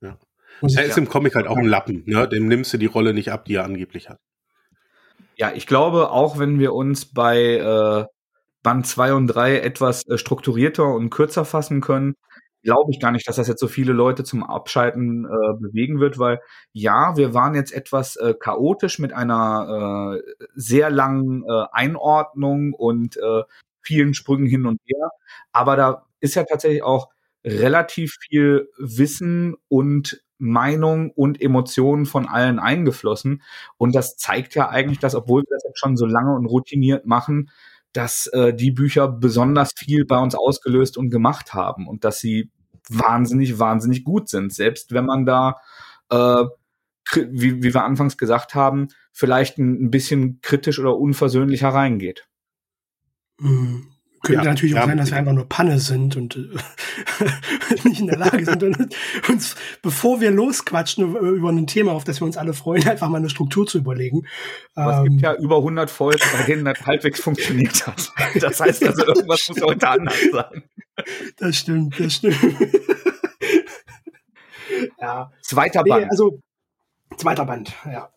Ja. 0.00 0.16
Er 0.62 0.84
ist 0.84 0.98
im 0.98 1.08
Comic 1.08 1.34
halt 1.34 1.48
auch 1.48 1.56
ein 1.56 1.66
Lappen, 1.66 2.04
ne? 2.06 2.28
Dem 2.28 2.46
nimmst 2.46 2.72
du 2.72 2.78
die 2.78 2.86
Rolle 2.86 3.14
nicht 3.14 3.32
ab, 3.32 3.44
die 3.46 3.54
er 3.54 3.64
angeblich 3.64 4.08
hat. 4.08 4.18
Ja, 5.34 5.50
ich 5.52 5.66
glaube, 5.66 6.10
auch 6.10 6.38
wenn 6.38 6.60
wir 6.60 6.72
uns 6.72 7.06
bei 7.06 7.56
äh, 7.56 8.04
Band 8.62 8.86
2 8.86 9.14
und 9.14 9.26
3 9.26 9.58
etwas 9.58 10.06
äh, 10.06 10.18
strukturierter 10.18 10.86
und 10.86 11.10
kürzer 11.10 11.44
fassen 11.44 11.80
können, 11.80 12.14
glaube 12.62 12.90
ich 12.92 13.00
gar 13.00 13.10
nicht, 13.12 13.28
dass 13.28 13.36
das 13.36 13.48
jetzt 13.48 13.60
so 13.60 13.68
viele 13.68 13.92
Leute 13.92 14.24
zum 14.24 14.44
Abschalten 14.44 15.24
äh, 15.24 15.60
bewegen 15.60 16.00
wird, 16.00 16.18
weil 16.18 16.40
ja, 16.72 17.16
wir 17.16 17.34
waren 17.34 17.54
jetzt 17.54 17.72
etwas 17.72 18.16
äh, 18.16 18.34
chaotisch 18.38 18.98
mit 18.98 19.12
einer 19.12 20.18
äh, 20.18 20.32
sehr 20.54 20.90
langen 20.90 21.44
äh, 21.44 21.64
Einordnung 21.72 22.72
und 22.72 23.16
äh, 23.16 23.42
vielen 23.82 24.14
Sprüngen 24.14 24.46
hin 24.46 24.66
und 24.66 24.80
her, 24.86 25.10
aber 25.52 25.76
da 25.76 26.06
ist 26.20 26.34
ja 26.36 26.44
tatsächlich 26.44 26.82
auch 26.84 27.08
relativ 27.44 28.16
viel 28.28 28.68
Wissen 28.78 29.56
und 29.68 30.22
Meinung 30.38 31.10
und 31.10 31.40
Emotionen 31.40 32.04
von 32.04 32.26
allen 32.26 32.58
eingeflossen. 32.58 33.42
Und 33.78 33.94
das 33.94 34.16
zeigt 34.16 34.54
ja 34.56 34.68
eigentlich, 34.68 34.98
dass, 34.98 35.14
obwohl 35.14 35.42
wir 35.42 35.46
das 35.50 35.62
jetzt 35.64 35.78
schon 35.78 35.96
so 35.96 36.04
lange 36.04 36.34
und 36.34 36.46
routiniert 36.46 37.06
machen, 37.06 37.50
dass 37.92 38.26
äh, 38.28 38.54
die 38.54 38.70
Bücher 38.70 39.08
besonders 39.08 39.72
viel 39.76 40.04
bei 40.04 40.18
uns 40.18 40.34
ausgelöst 40.34 40.96
und 40.96 41.10
gemacht 41.10 41.54
haben 41.54 41.86
und 41.86 42.04
dass 42.04 42.20
sie 42.20 42.50
wahnsinnig, 42.88 43.58
wahnsinnig 43.58 44.04
gut 44.04 44.28
sind. 44.28 44.52
Selbst 44.52 44.92
wenn 44.92 45.06
man 45.06 45.26
da, 45.26 45.56
äh, 46.10 46.44
wie, 47.14 47.62
wie 47.62 47.74
wir 47.74 47.84
anfangs 47.84 48.16
gesagt 48.16 48.54
haben, 48.54 48.88
vielleicht 49.12 49.58
ein, 49.58 49.84
ein 49.84 49.90
bisschen 49.90 50.40
kritisch 50.40 50.78
oder 50.78 50.96
unversöhnlich 50.96 51.62
hereingeht. 51.62 52.26
Mhm. 53.38 53.91
Könnte 54.22 54.44
ja, 54.44 54.50
natürlich 54.50 54.78
auch 54.78 54.86
sein, 54.86 54.98
dass 54.98 55.10
wir 55.10 55.18
einfach 55.18 55.32
nur 55.32 55.48
Panne 55.48 55.80
sind 55.80 56.14
und 56.14 56.36
äh, 56.36 57.84
nicht 57.88 58.00
in 58.00 58.06
der 58.06 58.18
Lage 58.18 58.44
sind, 58.44 58.62
uns, 59.28 59.56
bevor 59.82 60.20
wir 60.20 60.30
losquatschen 60.30 61.16
über 61.16 61.48
ein 61.48 61.66
Thema, 61.66 61.90
auf 61.90 62.04
das 62.04 62.20
wir 62.20 62.26
uns 62.26 62.36
alle 62.36 62.54
freuen, 62.54 62.86
einfach 62.86 63.08
mal 63.08 63.18
eine 63.18 63.30
Struktur 63.30 63.66
zu 63.66 63.78
überlegen. 63.78 64.28
Aber 64.76 64.92
ähm, 64.92 64.98
es 64.98 65.04
gibt 65.04 65.14
ähm, 65.14 65.18
ja 65.18 65.34
über 65.34 65.56
100 65.56 65.90
Folgen, 65.90 66.22
bei 66.38 66.44
denen 66.44 66.64
das 66.64 66.86
halbwegs 66.86 67.20
funktioniert 67.20 67.84
hat. 67.84 68.12
Das 68.40 68.60
heißt 68.60 68.84
also, 68.84 69.04
irgendwas 69.04 69.48
muss 69.48 69.60
heute 69.60 69.88
anders 69.88 70.14
sein. 70.30 70.62
Das 71.38 71.56
stimmt, 71.56 71.98
das 71.98 72.14
stimmt. 72.14 72.38
ja. 75.00 75.32
Zweiter 75.42 75.82
Band. 75.82 76.02
Nee, 76.02 76.08
also, 76.10 76.40
zweiter 77.16 77.44
Band, 77.44 77.74
ja. 77.86 78.08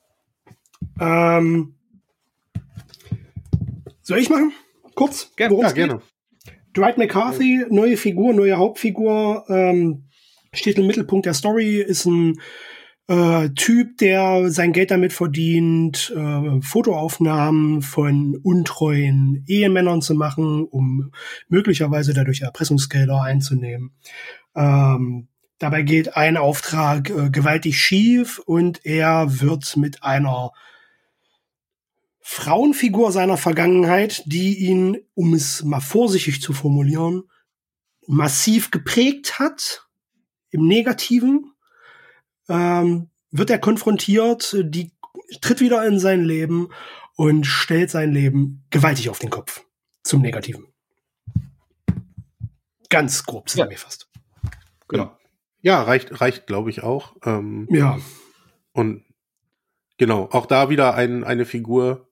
Ähm, 1.00 1.74
soll 4.04 4.20
ich 4.20 4.30
machen? 4.30 4.54
Kurz, 4.96 5.32
Ger 5.36 5.50
worum 5.52 5.66
ja, 5.66 5.72
gerne. 5.72 6.02
Dwight 6.76 6.98
McCarthy, 6.98 7.66
neue 7.70 7.96
Figur, 7.98 8.34
neue 8.34 8.58
Hauptfigur, 8.58 9.46
ähm, 9.50 10.10
steht 10.52 10.78
im 10.78 10.88
Mittelpunkt 10.88 11.26
der 11.26 11.34
Story, 11.34 11.82
ist 11.82 12.06
ein 12.06 12.40
äh, 13.08 13.50
Typ, 13.50 13.98
der 14.00 14.50
sein 14.50 14.74
Geld 14.74 14.92
damit 14.92 15.14
verdient, 15.14 16.14
äh, 16.16 16.62
Fotoaufnahmen 16.62 17.82
von 17.82 18.36
untreuen 18.42 19.44
Ehemännern 19.48 20.02
zu 20.02 20.16
machen, 20.16 20.64
um 20.64 21.12
möglicherweise 21.48 22.14
dadurch 22.14 22.42
Erpressungsgelder 22.42 23.22
einzunehmen. 23.22 23.92
Ähm, 24.56 25.28
dabei 25.60 25.84
geht 25.84 26.18
ein 26.18 26.36
Auftrag 26.36 27.10
äh, 27.10 27.30
gewaltig 27.30 27.78
schief 27.78 28.40
und 28.40 28.86
er 28.86 29.40
wird 29.40 29.78
mit 29.78 30.04
einer 30.04 30.52
Frauenfigur 32.28 33.12
seiner 33.12 33.38
Vergangenheit, 33.38 34.24
die 34.26 34.58
ihn, 34.58 34.98
um 35.14 35.36
es 35.36 35.64
mal 35.64 35.80
vorsichtig 35.80 36.42
zu 36.42 36.54
formulieren, 36.54 37.30
massiv 38.08 38.72
geprägt 38.72 39.38
hat, 39.38 39.88
im 40.50 40.68
Negativen, 40.68 41.54
ähm, 42.50 43.12
wird 43.30 43.52
er 43.52 43.60
konfrontiert, 43.60 44.58
die 44.60 44.92
tritt 45.40 45.62
wieder 45.62 45.86
in 45.86 46.00
sein 46.00 46.24
Leben 46.24 46.70
und 47.16 47.46
stellt 47.46 47.92
sein 47.92 48.12
Leben 48.12 48.66
gewaltig 48.72 49.12
auf 49.12 49.20
den 49.20 49.30
Kopf 49.30 49.64
zum 50.02 50.24
Negativen. 50.24 50.66
Ganz 52.90 53.24
grob 53.24 53.50
zusammengefasst. 53.50 54.10
Ja. 54.44 54.52
Genau. 54.88 55.18
Ja, 55.62 55.84
reicht, 55.84 56.20
reicht, 56.22 56.48
glaube 56.48 56.72
ich, 56.72 56.82
auch. 56.82 57.16
Ähm, 57.24 57.68
ja. 57.70 58.00
Und 58.72 59.06
genau, 59.98 60.28
auch 60.32 60.48
da 60.48 60.70
wieder 60.70 60.96
ein, 60.96 61.24
eine 61.24 61.46
Figur, 61.46 62.10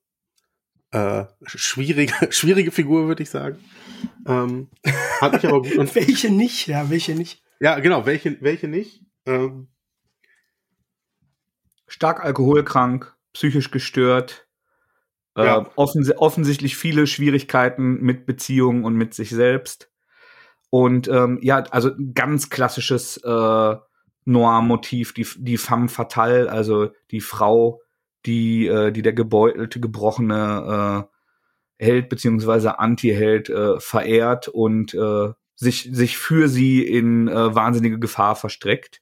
äh, 0.93 1.25
schwierige, 1.45 2.13
schwierige 2.31 2.71
Figur, 2.71 3.07
würde 3.07 3.23
ich 3.23 3.29
sagen. 3.29 3.57
Ähm, 4.27 4.69
hat 5.19 5.33
mich 5.33 5.45
aber 5.45 5.61
gut. 5.61 5.75
Und 5.75 5.93
welche 5.95 6.29
nicht, 6.29 6.67
ja, 6.67 6.89
welche 6.89 7.15
nicht. 7.15 7.43
Ja, 7.59 7.79
genau, 7.79 8.05
welche, 8.05 8.39
welche 8.41 8.67
nicht. 8.67 9.03
Ähm, 9.25 9.69
Stark 11.87 12.23
alkoholkrank, 12.23 13.15
psychisch 13.33 13.71
gestört, 13.71 14.47
äh, 15.35 15.45
ja. 15.45 15.71
offens 15.75 16.15
offensichtlich 16.15 16.77
viele 16.77 17.07
Schwierigkeiten 17.07 18.01
mit 18.01 18.25
Beziehungen 18.25 18.83
und 18.83 18.95
mit 18.95 19.13
sich 19.13 19.31
selbst. 19.31 19.89
Und 20.69 21.07
ähm, 21.07 21.39
ja, 21.41 21.63
also 21.69 21.91
ganz 22.13 22.49
klassisches 22.49 23.17
äh, 23.17 23.75
Noir-Motiv, 24.25 25.13
die, 25.13 25.27
die 25.37 25.57
femme 25.57 25.89
fatale, 25.89 26.51
also 26.51 26.91
die 27.11 27.21
Frau, 27.21 27.82
die, 28.25 28.67
äh, 28.67 28.91
die 28.91 29.01
der 29.01 29.13
gebeutelte, 29.13 29.79
gebrochene 29.79 31.07
äh, 31.09 31.83
Held 31.83 32.09
beziehungsweise 32.09 32.79
Anti-Held 32.79 33.49
äh, 33.49 33.79
verehrt 33.79 34.47
und 34.47 34.93
äh, 34.93 35.33
sich, 35.55 35.89
sich 35.91 36.17
für 36.17 36.47
sie 36.47 36.83
in 36.83 37.27
äh, 37.27 37.55
wahnsinnige 37.55 37.99
Gefahr 37.99 38.35
verstreckt. 38.35 39.01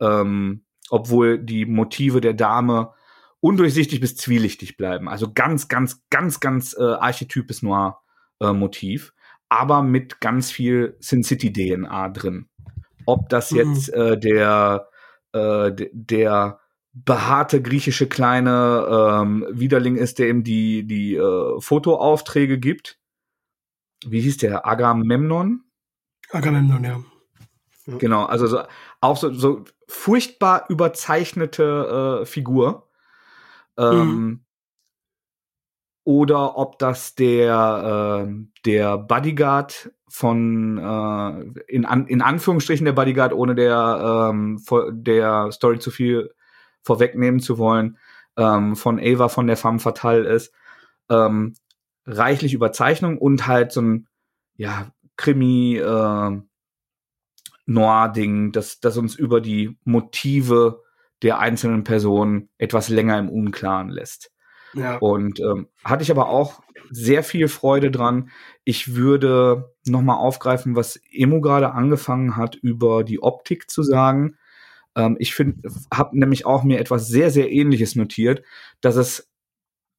Ähm, 0.00 0.64
obwohl 0.90 1.38
die 1.38 1.64
Motive 1.64 2.20
der 2.20 2.34
Dame 2.34 2.92
undurchsichtig 3.40 4.00
bis 4.00 4.16
zwielichtig 4.16 4.76
bleiben. 4.76 5.08
Also 5.08 5.32
ganz, 5.32 5.68
ganz, 5.68 6.02
ganz, 6.10 6.38
ganz 6.40 6.76
äh, 6.78 6.82
archetypes 6.82 7.62
Noir-Motiv, 7.62 9.08
äh, 9.08 9.20
aber 9.48 9.82
mit 9.82 10.20
ganz 10.20 10.50
viel 10.50 10.96
Sin 11.00 11.24
City-DNA 11.24 12.08
drin. 12.10 12.48
Ob 13.04 13.28
das 13.28 13.50
mhm. 13.50 13.58
jetzt 13.58 13.88
äh, 13.92 14.18
der, 14.18 14.88
äh, 15.32 15.72
der 15.92 16.60
behaarte 16.92 17.62
griechische 17.62 18.06
kleine 18.06 18.86
ähm, 19.22 19.46
Widerling 19.50 19.96
ist, 19.96 20.18
der 20.18 20.28
ihm 20.28 20.44
die, 20.44 20.86
die 20.86 21.16
äh, 21.16 21.60
Fotoaufträge 21.60 22.58
gibt. 22.58 22.98
Wie 24.06 24.20
hieß 24.20 24.38
der? 24.38 24.66
Agamemnon? 24.66 25.64
Agamemnon, 26.30 26.84
ja. 26.84 27.02
Genau, 27.98 28.24
also 28.24 28.46
so, 28.46 28.60
auch 29.00 29.16
so, 29.16 29.32
so 29.32 29.64
furchtbar 29.88 30.66
überzeichnete 30.68 32.20
äh, 32.22 32.26
Figur. 32.26 32.88
Ähm, 33.76 33.96
mhm. 33.96 34.44
Oder 36.04 36.56
ob 36.58 36.78
das 36.78 37.14
der, 37.14 38.26
äh, 38.28 38.34
der 38.66 38.98
Bodyguard 38.98 39.92
von 40.08 40.78
äh, 40.78 41.62
in, 41.72 41.84
an, 41.84 42.06
in 42.06 42.22
Anführungsstrichen 42.22 42.84
der 42.84 42.92
Bodyguard, 42.92 43.32
ohne 43.32 43.54
der, 43.54 44.30
ähm, 44.30 44.62
der 44.92 45.50
Story 45.52 45.78
zu 45.78 45.90
viel 45.90 46.34
vorwegnehmen 46.82 47.40
zu 47.40 47.58
wollen, 47.58 47.98
ähm, 48.36 48.76
von 48.76 48.98
Ava 48.98 49.28
von 49.28 49.46
der 49.46 49.56
Femme 49.56 49.78
Fatale 49.78 50.28
ist. 50.28 50.52
Ähm, 51.08 51.54
reichlich 52.06 52.54
Überzeichnung 52.54 53.18
und 53.18 53.46
halt 53.46 53.72
so 53.72 53.82
ein, 53.82 54.08
ja, 54.56 54.92
Krimi, 55.16 55.76
äh, 55.76 56.40
Noir-Ding, 57.66 58.52
das, 58.52 58.80
das 58.80 58.96
uns 58.96 59.14
über 59.14 59.40
die 59.40 59.78
Motive 59.84 60.82
der 61.22 61.38
einzelnen 61.38 61.84
Personen 61.84 62.48
etwas 62.58 62.88
länger 62.88 63.18
im 63.18 63.28
Unklaren 63.28 63.88
lässt. 63.88 64.32
Ja. 64.74 64.96
Und 64.98 65.38
ähm, 65.40 65.68
hatte 65.84 66.02
ich 66.02 66.10
aber 66.10 66.28
auch 66.28 66.62
sehr 66.90 67.22
viel 67.22 67.48
Freude 67.48 67.90
dran. 67.90 68.30
Ich 68.64 68.94
würde 68.94 69.72
noch 69.86 70.02
mal 70.02 70.16
aufgreifen, 70.16 70.76
was 70.76 71.00
Emo 71.10 71.40
gerade 71.40 71.72
angefangen 71.72 72.36
hat, 72.36 72.54
über 72.56 73.04
die 73.04 73.22
Optik 73.22 73.70
zu 73.70 73.82
sagen. 73.82 74.36
Ähm, 74.96 75.16
ich 75.18 75.34
finde, 75.34 75.70
habe 75.92 76.18
nämlich 76.18 76.46
auch 76.46 76.62
mir 76.62 76.78
etwas 76.80 77.08
sehr, 77.08 77.30
sehr 77.30 77.50
ähnliches 77.50 77.96
notiert, 77.96 78.42
dass 78.80 78.96
es 78.96 79.30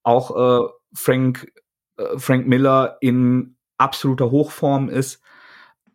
auch 0.04 0.66
äh, 0.66 0.70
Frank, 0.94 1.52
äh, 1.98 2.18
Frank 2.18 2.48
Miller 2.48 2.98
in 3.02 3.56
absoluter 3.78 4.32
Hochform 4.32 4.89
ist, 4.89 5.22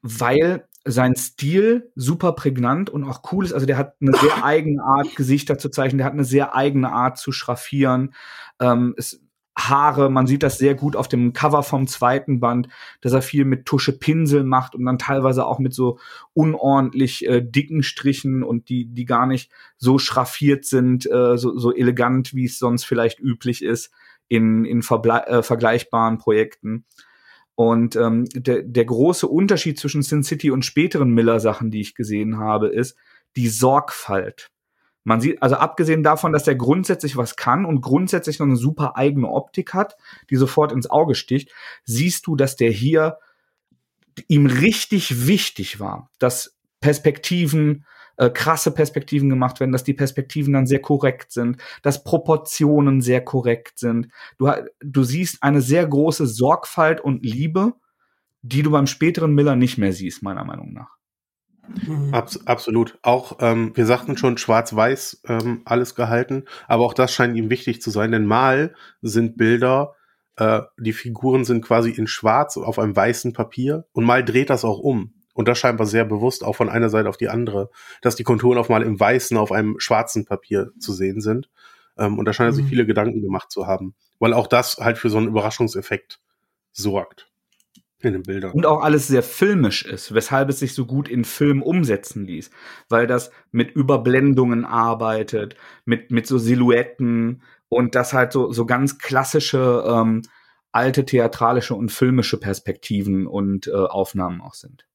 weil 0.02 0.68
sein 0.84 1.16
Stil 1.16 1.92
super 1.96 2.32
prägnant 2.32 2.88
und 2.88 3.04
auch 3.04 3.32
cool 3.32 3.44
ist. 3.44 3.52
Also 3.52 3.66
der 3.66 3.76
hat 3.76 3.96
eine 4.00 4.12
sehr 4.12 4.44
eigene 4.44 4.82
Art, 4.82 5.14
Gesichter 5.16 5.58
zu 5.58 5.68
zeichnen, 5.70 5.98
der 5.98 6.06
hat 6.06 6.14
eine 6.14 6.24
sehr 6.24 6.54
eigene 6.54 6.90
Art 6.90 7.18
zu 7.18 7.32
schraffieren. 7.32 8.14
Ähm, 8.60 8.94
es 8.96 9.20
Haare, 9.58 10.08
man 10.08 10.26
sieht 10.26 10.44
das 10.44 10.56
sehr 10.58 10.74
gut 10.74 10.94
auf 10.94 11.08
dem 11.08 11.32
Cover 11.32 11.62
vom 11.62 11.88
zweiten 11.88 12.38
Band, 12.38 12.68
dass 13.00 13.12
er 13.12 13.22
viel 13.22 13.44
mit 13.44 13.66
Tusche 13.66 13.92
Pinsel 13.92 14.44
macht 14.44 14.74
und 14.74 14.84
dann 14.84 14.98
teilweise 14.98 15.44
auch 15.44 15.58
mit 15.58 15.74
so 15.74 15.98
unordentlich 16.32 17.26
äh, 17.26 17.42
dicken 17.42 17.82
Strichen 17.82 18.44
und 18.44 18.68
die, 18.68 18.86
die 18.86 19.04
gar 19.04 19.26
nicht 19.26 19.50
so 19.76 19.98
schraffiert 19.98 20.64
sind, 20.64 21.06
äh, 21.10 21.36
so, 21.36 21.58
so 21.58 21.74
elegant, 21.74 22.34
wie 22.34 22.44
es 22.44 22.58
sonst 22.58 22.84
vielleicht 22.84 23.18
üblich 23.18 23.64
ist 23.64 23.90
in, 24.28 24.64
in 24.64 24.80
äh, 24.80 25.42
vergleichbaren 25.42 26.18
Projekten. 26.18 26.84
Und 27.56 27.96
ähm, 27.96 28.26
der, 28.32 28.62
der 28.62 28.84
große 28.84 29.26
Unterschied 29.26 29.80
zwischen 29.80 30.02
Sin 30.02 30.22
City 30.22 30.52
und 30.52 30.64
späteren 30.64 31.10
Miller-Sachen, 31.10 31.72
die 31.72 31.80
ich 31.80 31.96
gesehen 31.96 32.38
habe, 32.38 32.68
ist 32.68 32.96
die 33.34 33.48
Sorgfalt. 33.48 34.52
Man 35.08 35.22
sieht, 35.22 35.42
also 35.42 35.56
abgesehen 35.56 36.02
davon, 36.02 36.34
dass 36.34 36.44
der 36.44 36.54
grundsätzlich 36.54 37.16
was 37.16 37.34
kann 37.34 37.64
und 37.64 37.80
grundsätzlich 37.80 38.38
noch 38.38 38.46
eine 38.46 38.56
super 38.56 38.94
eigene 38.94 39.30
Optik 39.30 39.72
hat, 39.72 39.96
die 40.28 40.36
sofort 40.36 40.70
ins 40.70 40.90
Auge 40.90 41.14
sticht, 41.14 41.50
siehst 41.86 42.26
du, 42.26 42.36
dass 42.36 42.56
der 42.56 42.70
hier 42.70 43.16
ihm 44.26 44.44
richtig 44.44 45.26
wichtig 45.26 45.80
war, 45.80 46.10
dass 46.18 46.58
Perspektiven, 46.82 47.86
äh, 48.18 48.28
krasse 48.28 48.70
Perspektiven 48.70 49.30
gemacht 49.30 49.60
werden, 49.60 49.72
dass 49.72 49.82
die 49.82 49.94
Perspektiven 49.94 50.52
dann 50.52 50.66
sehr 50.66 50.82
korrekt 50.82 51.32
sind, 51.32 51.56
dass 51.80 52.04
Proportionen 52.04 53.00
sehr 53.00 53.22
korrekt 53.24 53.78
sind. 53.78 54.08
Du, 54.36 54.52
du 54.80 55.04
siehst 55.04 55.42
eine 55.42 55.62
sehr 55.62 55.86
große 55.86 56.26
Sorgfalt 56.26 57.00
und 57.00 57.24
Liebe, 57.24 57.72
die 58.42 58.62
du 58.62 58.70
beim 58.70 58.86
späteren 58.86 59.34
Miller 59.34 59.56
nicht 59.56 59.78
mehr 59.78 59.94
siehst, 59.94 60.22
meiner 60.22 60.44
Meinung 60.44 60.74
nach. 60.74 60.97
Mhm. 61.86 62.14
Abs 62.14 62.46
absolut. 62.46 62.98
Auch, 63.02 63.38
ähm, 63.40 63.72
wir 63.74 63.86
sagten 63.86 64.16
schon, 64.16 64.38
schwarz-weiß 64.38 65.22
ähm, 65.28 65.62
alles 65.64 65.94
gehalten, 65.94 66.44
aber 66.66 66.84
auch 66.84 66.94
das 66.94 67.12
scheint 67.12 67.36
ihm 67.36 67.50
wichtig 67.50 67.82
zu 67.82 67.90
sein, 67.90 68.12
denn 68.12 68.26
mal 68.26 68.74
sind 69.02 69.36
Bilder, 69.36 69.94
äh, 70.36 70.62
die 70.78 70.92
Figuren 70.92 71.44
sind 71.44 71.62
quasi 71.62 71.90
in 71.90 72.06
schwarz 72.06 72.56
auf 72.56 72.78
einem 72.78 72.94
weißen 72.94 73.32
Papier 73.32 73.86
und 73.92 74.04
mal 74.04 74.24
dreht 74.24 74.50
das 74.50 74.64
auch 74.64 74.78
um. 74.78 75.14
Und 75.34 75.46
das 75.46 75.58
scheinbar 75.58 75.86
sehr 75.86 76.04
bewusst 76.04 76.42
auch 76.42 76.56
von 76.56 76.68
einer 76.68 76.88
Seite 76.88 77.08
auf 77.08 77.16
die 77.16 77.28
andere, 77.28 77.70
dass 78.02 78.16
die 78.16 78.24
Konturen 78.24 78.58
auf 78.58 78.68
mal 78.68 78.82
im 78.82 78.98
weißen 78.98 79.36
auf 79.36 79.52
einem 79.52 79.78
schwarzen 79.78 80.24
Papier 80.24 80.72
zu 80.80 80.92
sehen 80.92 81.20
sind. 81.20 81.48
Ähm, 81.96 82.18
und 82.18 82.24
da 82.24 82.32
scheint 82.32 82.48
er 82.48 82.54
sich 82.54 82.64
mhm. 82.64 82.68
viele 82.68 82.86
Gedanken 82.86 83.22
gemacht 83.22 83.50
zu 83.50 83.66
haben, 83.66 83.94
weil 84.18 84.32
auch 84.32 84.46
das 84.46 84.78
halt 84.78 84.98
für 84.98 85.10
so 85.10 85.18
einen 85.18 85.28
Überraschungseffekt 85.28 86.20
sorgt. 86.72 87.30
In 88.00 88.12
den 88.12 88.22
Bildern. 88.22 88.52
Und 88.52 88.64
auch 88.64 88.82
alles 88.82 89.08
sehr 89.08 89.24
filmisch 89.24 89.84
ist, 89.84 90.14
weshalb 90.14 90.48
es 90.50 90.60
sich 90.60 90.72
so 90.72 90.86
gut 90.86 91.08
in 91.08 91.24
Film 91.24 91.62
umsetzen 91.62 92.24
ließ. 92.24 92.50
Weil 92.88 93.08
das 93.08 93.32
mit 93.50 93.72
Überblendungen 93.72 94.64
arbeitet, 94.64 95.56
mit, 95.84 96.12
mit 96.12 96.26
so 96.26 96.38
Silhouetten 96.38 97.42
und 97.68 97.96
das 97.96 98.12
halt 98.12 98.32
so, 98.32 98.52
so 98.52 98.66
ganz 98.66 98.98
klassische 98.98 99.84
ähm, 99.86 100.22
alte 100.70 101.04
theatralische 101.04 101.74
und 101.74 101.90
filmische 101.90 102.38
Perspektiven 102.38 103.26
und 103.26 103.66
äh, 103.66 103.72
Aufnahmen 103.72 104.40
auch 104.40 104.54
sind. 104.54 104.86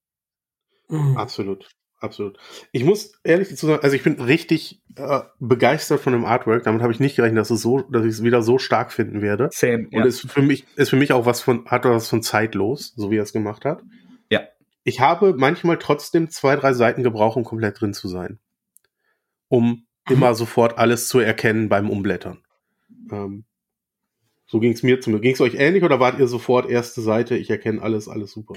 Mhm. 0.88 1.18
Absolut. 1.18 1.70
Absolut. 2.04 2.38
Ich 2.74 2.84
muss 2.84 3.14
ehrlich 3.24 3.48
dazu 3.48 3.66
sagen, 3.66 3.82
also 3.82 3.96
ich 3.96 4.04
bin 4.04 4.20
richtig 4.20 4.82
äh, 4.98 5.22
begeistert 5.40 6.02
von 6.02 6.12
dem 6.12 6.26
Artwork. 6.26 6.64
Damit 6.64 6.82
habe 6.82 6.92
ich 6.92 7.00
nicht 7.00 7.16
gerechnet, 7.16 7.40
dass 7.40 7.50
es 7.50 7.62
so, 7.62 7.80
dass 7.80 8.04
ich 8.04 8.12
es 8.12 8.24
wieder 8.24 8.44
so 8.44 8.58
stark 8.58 8.92
finden 8.92 9.22
werde. 9.22 9.48
Same. 9.54 9.86
Und 9.86 9.94
ja. 9.94 10.04
ist 10.04 10.30
für 10.30 10.42
mich 10.42 10.66
ist 10.76 10.90
für 10.90 10.98
mich 10.98 11.14
auch 11.14 11.26
was 11.26 11.40
von 11.40 11.66
hat 11.68 11.86
was 11.86 12.10
von 12.10 12.22
zeitlos, 12.22 12.94
so 12.98 13.10
wie 13.10 13.16
er 13.16 13.24
es 13.24 13.32
gemacht 13.32 13.64
hat. 13.64 13.84
Ja. 14.30 14.42
Ich 14.84 15.00
habe 15.00 15.34
manchmal 15.38 15.80
trotzdem 15.80 16.30
zwei 16.30 16.58
drei 16.58 16.74
Seiten 16.74 17.04
gebraucht, 17.04 17.38
um 17.38 17.46
komplett 17.46 17.80
drin 17.80 17.94
zu 17.94 18.10
sein, 18.10 18.38
um 19.48 19.86
mhm. 20.10 20.14
immer 20.14 20.36
sofort 20.36 20.78
alles 20.78 21.08
zu 21.08 21.20
erkennen 21.20 21.70
beim 21.70 21.90
Umblättern. 21.90 22.44
Ähm, 23.14 23.46
so 24.46 24.60
ging 24.60 24.74
es 24.74 24.84
mir 24.84 25.00
zum. 25.00 25.22
Ging 25.22 25.36
es 25.36 25.40
euch 25.40 25.56
ähnlich 25.56 25.84
oder 25.84 26.02
wart 26.02 26.20
ihr 26.20 26.28
sofort 26.28 26.70
erste 26.70 27.00
Seite? 27.00 27.38
Ich 27.38 27.50
erkenne 27.50 27.82
alles, 27.82 28.10
alles 28.10 28.34
super. 28.34 28.56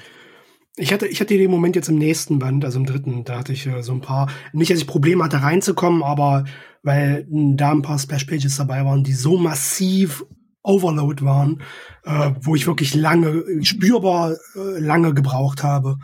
Ich 0.79 0.93
hatte, 0.93 1.07
ich 1.07 1.21
hatte 1.21 1.39
den 1.39 1.51
Moment 1.51 1.75
jetzt 1.75 1.89
im 1.89 1.97
nächsten 1.97 2.39
Band, 2.39 2.65
also 2.65 2.79
im 2.79 2.85
dritten, 2.85 3.25
da 3.25 3.39
hatte 3.39 3.53
ich 3.55 3.67
äh, 3.67 3.83
so 3.83 3.93
ein 3.93 4.03
paar, 4.03 4.29
nicht, 4.53 4.71
dass 4.71 4.79
ich 4.79 4.87
Probleme 4.87 5.25
hatte 5.25 5.43
reinzukommen, 5.43 6.03
aber 6.03 6.45
weil 6.83 7.27
da 7.31 7.73
ein 7.73 7.83
paar 7.83 7.99
Splash 7.99 8.25
Pages 8.25 8.57
dabei 8.57 8.85
waren, 8.85 9.03
die 9.03 9.15
so 9.15 9.39
massiv 9.39 10.25
Overload 10.63 11.25
waren, 11.25 11.63
äh, 12.05 12.33
wo 12.41 12.55
ich 12.57 12.67
wirklich 12.67 12.95
lange, 12.95 13.45
spürbar 13.65 14.37
äh, 14.55 14.79
lange 14.79 15.15
gebraucht 15.15 15.63
habe, 15.63 15.99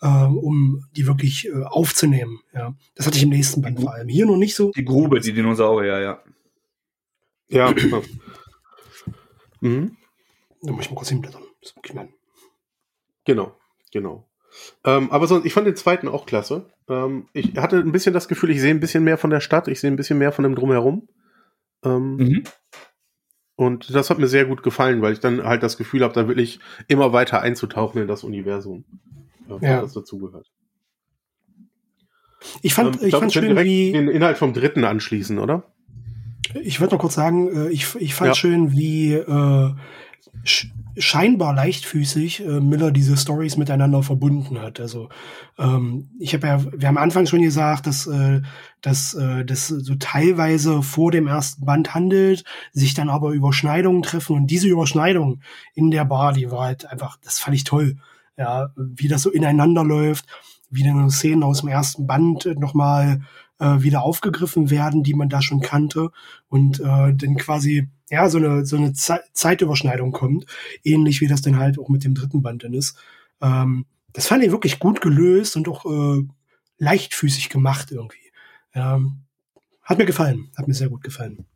äh, 0.00 0.06
um 0.06 0.84
die 0.96 1.06
wirklich 1.06 1.46
äh, 1.46 1.62
aufzunehmen. 1.64 2.40
Ja, 2.52 2.74
das 2.94 3.06
hatte 3.06 3.18
ich 3.18 3.22
im 3.22 3.28
nächsten 3.28 3.62
Band 3.62 3.80
vor 3.80 3.92
allem. 3.92 4.08
Hier 4.08 4.26
noch 4.26 4.38
nicht 4.38 4.54
so. 4.54 4.72
Die 4.72 4.84
Grube, 4.84 5.20
die 5.20 5.32
Dinosaurier, 5.32 6.00
ja. 6.00 6.22
Ja. 7.48 7.74
mhm. 9.60 9.96
Da 10.62 10.72
muss 10.72 10.86
ich 10.86 10.90
mal 10.90 10.96
kurz 10.96 11.10
hinblättern. 11.10 11.42
Das 11.60 11.70
ist 11.70 11.76
wirklich 11.76 11.94
mein. 11.94 12.08
Genau. 13.24 13.54
Genau. 13.92 14.28
Ähm, 14.84 15.10
aber 15.10 15.26
sonst, 15.26 15.44
ich 15.44 15.52
fand 15.52 15.66
den 15.66 15.76
zweiten 15.76 16.08
auch 16.08 16.26
klasse. 16.26 16.66
Ähm, 16.88 17.28
ich 17.32 17.56
hatte 17.56 17.78
ein 17.78 17.92
bisschen 17.92 18.14
das 18.14 18.28
Gefühl, 18.28 18.50
ich 18.50 18.60
sehe 18.60 18.70
ein 18.70 18.80
bisschen 18.80 19.04
mehr 19.04 19.18
von 19.18 19.30
der 19.30 19.40
Stadt, 19.40 19.68
ich 19.68 19.80
sehe 19.80 19.90
ein 19.90 19.96
bisschen 19.96 20.18
mehr 20.18 20.32
von 20.32 20.44
dem 20.44 20.54
Drumherum. 20.54 21.08
Ähm, 21.84 22.16
mhm. 22.16 22.44
Und 23.56 23.94
das 23.94 24.10
hat 24.10 24.18
mir 24.18 24.28
sehr 24.28 24.44
gut 24.44 24.62
gefallen, 24.62 25.00
weil 25.02 25.14
ich 25.14 25.20
dann 25.20 25.42
halt 25.42 25.62
das 25.62 25.78
Gefühl 25.78 26.02
habe, 26.02 26.14
da 26.14 26.28
wirklich 26.28 26.60
immer 26.88 27.12
weiter 27.12 27.40
einzutauchen 27.40 28.00
in 28.02 28.08
das 28.08 28.22
Universum, 28.22 28.84
äh, 29.48 29.66
ja. 29.66 29.80
das 29.80 29.94
dazugehört. 29.94 30.46
Ich 32.62 32.74
fand, 32.74 32.96
ähm, 32.96 33.00
ich, 33.00 33.08
ich 33.08 33.18
fand 33.18 33.32
schön, 33.32 33.56
wie 33.56 33.92
den 33.92 34.08
Inhalt 34.08 34.36
vom 34.36 34.52
dritten 34.52 34.84
anschließen, 34.84 35.38
oder? 35.38 35.64
Ich 36.62 36.80
würde 36.80 36.94
noch 36.94 37.00
kurz 37.00 37.14
sagen, 37.14 37.48
äh, 37.48 37.68
ich, 37.70 37.94
ich 37.96 38.14
fand 38.14 38.28
ja. 38.28 38.34
schön, 38.34 38.72
wie 38.72 39.14
äh, 39.14 39.70
scheinbar 40.98 41.54
leichtfüßig 41.54 42.44
äh, 42.44 42.60
Miller 42.60 42.90
diese 42.90 43.16
Stories 43.16 43.56
miteinander 43.56 44.02
verbunden 44.02 44.60
hat. 44.60 44.80
Also 44.80 45.08
ähm, 45.58 46.10
ich 46.18 46.34
habe 46.34 46.46
ja, 46.46 46.64
wir 46.72 46.88
haben 46.88 46.98
Anfang 46.98 47.26
schon 47.26 47.42
gesagt, 47.42 47.86
dass 47.86 48.06
äh, 48.06 48.42
dass 48.80 49.14
äh, 49.14 49.44
das 49.44 49.68
so 49.68 49.94
teilweise 49.96 50.82
vor 50.82 51.10
dem 51.10 51.26
ersten 51.26 51.64
Band 51.64 51.94
handelt, 51.94 52.44
sich 52.72 52.94
dann 52.94 53.08
aber 53.08 53.30
Überschneidungen 53.30 54.02
treffen 54.02 54.36
und 54.36 54.46
diese 54.46 54.68
Überschneidung 54.68 55.40
in 55.74 55.90
der 55.90 56.04
Bar, 56.04 56.32
die 56.32 56.50
war 56.50 56.66
halt 56.66 56.86
einfach, 56.86 57.18
das 57.22 57.38
fand 57.38 57.56
ich 57.56 57.64
toll. 57.64 57.96
Ja, 58.38 58.68
wie 58.76 59.08
das 59.08 59.22
so 59.22 59.30
ineinander 59.30 59.82
läuft, 59.82 60.26
wie 60.68 60.84
dann 60.84 61.10
Szenen 61.10 61.42
aus 61.42 61.60
dem 61.60 61.70
ersten 61.70 62.06
Band 62.06 62.46
nochmal 62.58 63.22
äh, 63.58 63.80
wieder 63.80 64.02
aufgegriffen 64.02 64.70
werden, 64.70 65.02
die 65.02 65.14
man 65.14 65.28
da 65.28 65.40
schon 65.42 65.60
kannte 65.60 66.10
und 66.48 66.80
äh, 66.80 67.14
dann 67.14 67.36
quasi 67.36 67.88
ja 68.08 68.28
so 68.28 68.38
eine 68.38 68.64
so 68.66 68.76
eine 68.76 68.92
Ze 68.92 69.20
Zeitüberschneidung 69.32 70.12
kommt, 70.12 70.46
ähnlich 70.84 71.20
wie 71.20 71.28
das 71.28 71.42
dann 71.42 71.58
halt 71.58 71.78
auch 71.78 71.88
mit 71.88 72.04
dem 72.04 72.14
dritten 72.14 72.42
Band 72.42 72.64
dann 72.64 72.74
ist. 72.74 72.96
Ähm, 73.40 73.86
das 74.12 74.26
fand 74.26 74.42
ich 74.44 74.50
wirklich 74.50 74.78
gut 74.78 75.00
gelöst 75.00 75.56
und 75.56 75.68
auch 75.68 75.84
äh, 75.84 76.24
leichtfüßig 76.78 77.48
gemacht 77.48 77.90
irgendwie. 77.90 78.32
Ähm, 78.74 79.22
hat 79.82 79.98
mir 79.98 80.06
gefallen, 80.06 80.50
hat 80.56 80.68
mir 80.68 80.74
sehr 80.74 80.88
gut 80.88 81.02
gefallen. 81.02 81.46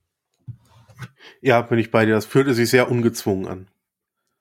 Ja, 1.41 1.63
bin 1.63 1.79
ich 1.79 1.91
bei 1.91 2.05
dir. 2.05 2.15
Das 2.15 2.27
fühlte 2.27 2.55
sich 2.55 2.71
sehr 2.71 2.91
ungezwungen 2.91 3.47
an. 3.47 3.69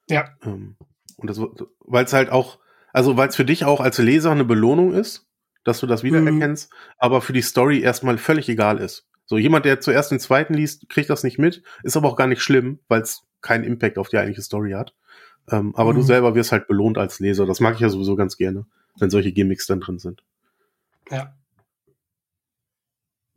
Ja. 0.10 0.30
Ähm, 0.44 0.76
und 1.18 1.30
das, 1.30 1.40
weil 1.80 2.06
es 2.06 2.14
halt 2.14 2.30
auch, 2.30 2.60
also 2.94 3.18
weil 3.18 3.30
es 3.30 3.36
für 3.36 3.46
dich 3.46 3.66
auch 3.66 3.80
als 3.80 3.98
Leser 3.98 4.32
eine 4.32 4.46
Belohnung 4.46 4.94
ist, 4.94 5.28
dass 5.64 5.80
du 5.80 5.88
das 5.88 6.04
wiedererkennst, 6.04 6.72
mhm. 6.72 6.76
aber 6.98 7.22
für 7.22 7.34
die 7.34 7.42
Story 7.42 7.82
erstmal 7.82 8.18
völlig 8.18 8.50
egal 8.50 8.80
ist. 8.80 9.09
So, 9.30 9.38
jemand, 9.38 9.64
der 9.66 9.80
zuerst 9.80 10.10
den 10.10 10.20
zweiten 10.20 10.56
liest, 10.56 10.90
kriegt 10.90 11.08
das 11.12 11.24
nicht 11.24 11.38
mit, 11.38 11.62
ist 11.84 11.96
aber 11.96 12.08
auch 12.08 12.16
gar 12.16 12.26
nicht 12.26 12.42
schlimm, 12.42 12.80
weil 12.88 13.04
es 13.04 13.28
keinen 13.42 13.64
Impact 13.64 14.00
auf 14.00 14.10
die 14.10 14.18
eigentliche 14.18 14.42
Story 14.42 14.72
hat. 14.72 14.96
Ähm, 15.52 15.76
aber 15.76 15.92
mhm. 15.92 15.98
du 15.98 16.02
selber 16.02 16.34
wirst 16.34 16.52
halt 16.52 16.68
belohnt 16.68 16.98
als 16.98 17.20
Leser. 17.20 17.46
Das 17.46 17.60
mag 17.60 17.76
ich 17.76 17.82
ja 17.82 17.90
sowieso 17.90 18.16
ganz 18.16 18.38
gerne, 18.38 18.66
wenn 18.98 19.12
solche 19.12 19.32
Gimmicks 19.32 19.68
dann 19.68 19.82
drin 19.82 20.00
sind. 20.00 20.24
Ja. 21.12 21.36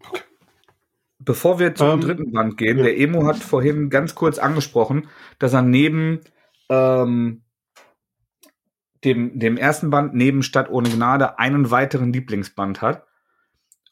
Okay. 0.02 0.22
Bevor 1.18 1.58
wir 1.58 1.74
zum 1.74 1.90
ähm, 1.90 2.00
dritten 2.00 2.32
Band 2.32 2.56
gehen, 2.56 2.78
ja. 2.78 2.84
der 2.84 2.98
Emo 2.98 3.26
hat 3.26 3.36
vorhin 3.36 3.90
ganz 3.90 4.14
kurz 4.14 4.38
angesprochen, 4.38 5.10
dass 5.38 5.52
er 5.52 5.60
neben 5.60 6.20
ähm, 6.70 7.42
dem, 9.04 9.38
dem 9.38 9.58
ersten 9.58 9.90
Band 9.90 10.14
neben 10.14 10.42
Stadt 10.42 10.70
ohne 10.70 10.88
Gnade 10.88 11.38
einen 11.38 11.70
weiteren 11.70 12.14
Lieblingsband 12.14 12.80
hat. 12.80 13.04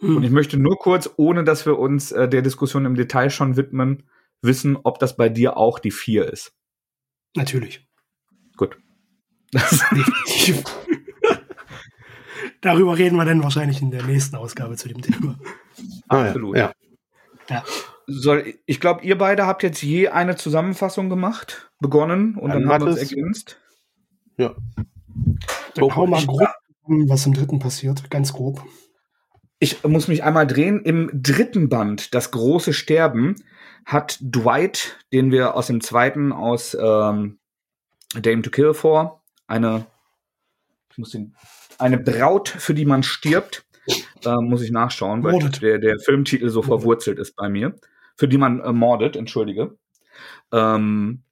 Mhm. 0.01 0.17
Und 0.17 0.23
ich 0.25 0.31
möchte 0.31 0.57
nur 0.59 0.77
kurz, 0.77 1.11
ohne 1.17 1.45
dass 1.45 1.67
wir 1.67 1.79
uns 1.79 2.13
äh, 2.13 2.29
der 2.29 2.43
Diskussion 2.43 2.87
im 2.87 2.95
Detail 2.95 3.31
schon 3.31 3.57
widmen, 3.57 4.05
wissen, 4.43 4.77
ob 4.83 4.99
das 4.99 5.17
bei 5.17 5.29
dir 5.29 5.57
auch 5.57 5.79
die 5.79 5.91
vier 5.91 6.31
ist. 6.33 6.53
Natürlich. 7.37 7.87
Gut. 8.57 8.79
Darüber 12.61 12.99
reden 12.99 13.17
wir 13.17 13.25
dann 13.25 13.43
wahrscheinlich 13.43 13.81
in 13.81 13.91
der 13.91 14.05
nächsten 14.05 14.37
Ausgabe 14.37 14.77
zu 14.77 14.89
dem 14.89 15.01
Thema. 15.01 15.39
Ah, 16.09 16.25
Absolut. 16.25 16.57
Ja. 16.57 16.73
ja. 17.49 17.65
Soll, 18.07 18.55
ich 18.67 18.81
glaube, 18.81 19.05
ihr 19.05 19.17
beide 19.17 19.47
habt 19.47 19.63
jetzt 19.63 19.83
je 19.83 20.09
eine 20.09 20.37
Zusammenfassung 20.37 21.09
gemacht, 21.09 21.71
begonnen 21.81 22.35
und 22.37 22.51
dann, 22.51 22.63
dann 22.63 22.71
haben 22.73 22.85
wir 22.85 22.91
uns 22.91 22.99
ergänzt. 22.99 23.59
Ja. 24.37 24.55
Dann 25.75 25.97
hau 25.97 26.07
mal 26.07 26.25
grob, 26.25 26.49
was 26.83 27.27
im 27.27 27.35
dritten 27.35 27.61
passiert, 27.61 28.11
ganz 28.11 28.33
grob. 28.33 28.63
Ich 29.61 29.85
muss 29.85 30.09
mich 30.09 30.25
einmal 30.25 30.47
drehen. 30.47 30.83
Im 30.83 31.11
dritten 31.13 31.69
Band, 31.69 32.15
das 32.15 32.31
große 32.33 32.73
Sterben, 32.73 33.37
hat 33.85 34.19
Dwight, 34.21 34.99
den 35.13 35.31
wir 35.31 35.55
aus 35.55 35.69
dem 35.69 35.81
zweiten, 35.81 36.33
aus 36.33 36.77
ähm, 36.81 37.39
Dame 38.15 38.43
to 38.43 38.51
Kill 38.51 38.75
vor, 38.75 39.23
eine, 39.47 39.87
ich 40.91 40.99
muss 40.99 41.11
den, 41.11 41.37
eine 41.79 41.99
Braut, 41.99 42.49
für 42.49 42.75
die 42.75 42.87
man 42.87 43.03
stirbt, 43.03 43.65
äh, 44.25 44.35
muss 44.37 44.63
ich 44.63 44.71
nachschauen, 44.71 45.23
weil 45.23 45.39
der, 45.39 45.79
der 45.79 45.99
Filmtitel 45.99 46.49
so 46.49 46.61
mordet. 46.61 46.81
verwurzelt 46.81 47.19
ist 47.19 47.37
bei 47.37 47.49
mir. 47.49 47.75
Für 48.17 48.29
die 48.29 48.39
man 48.39 48.61
äh, 48.61 48.73
mordet, 48.73 49.17
entschuldige. 49.17 49.77
Ähm, 50.53 51.23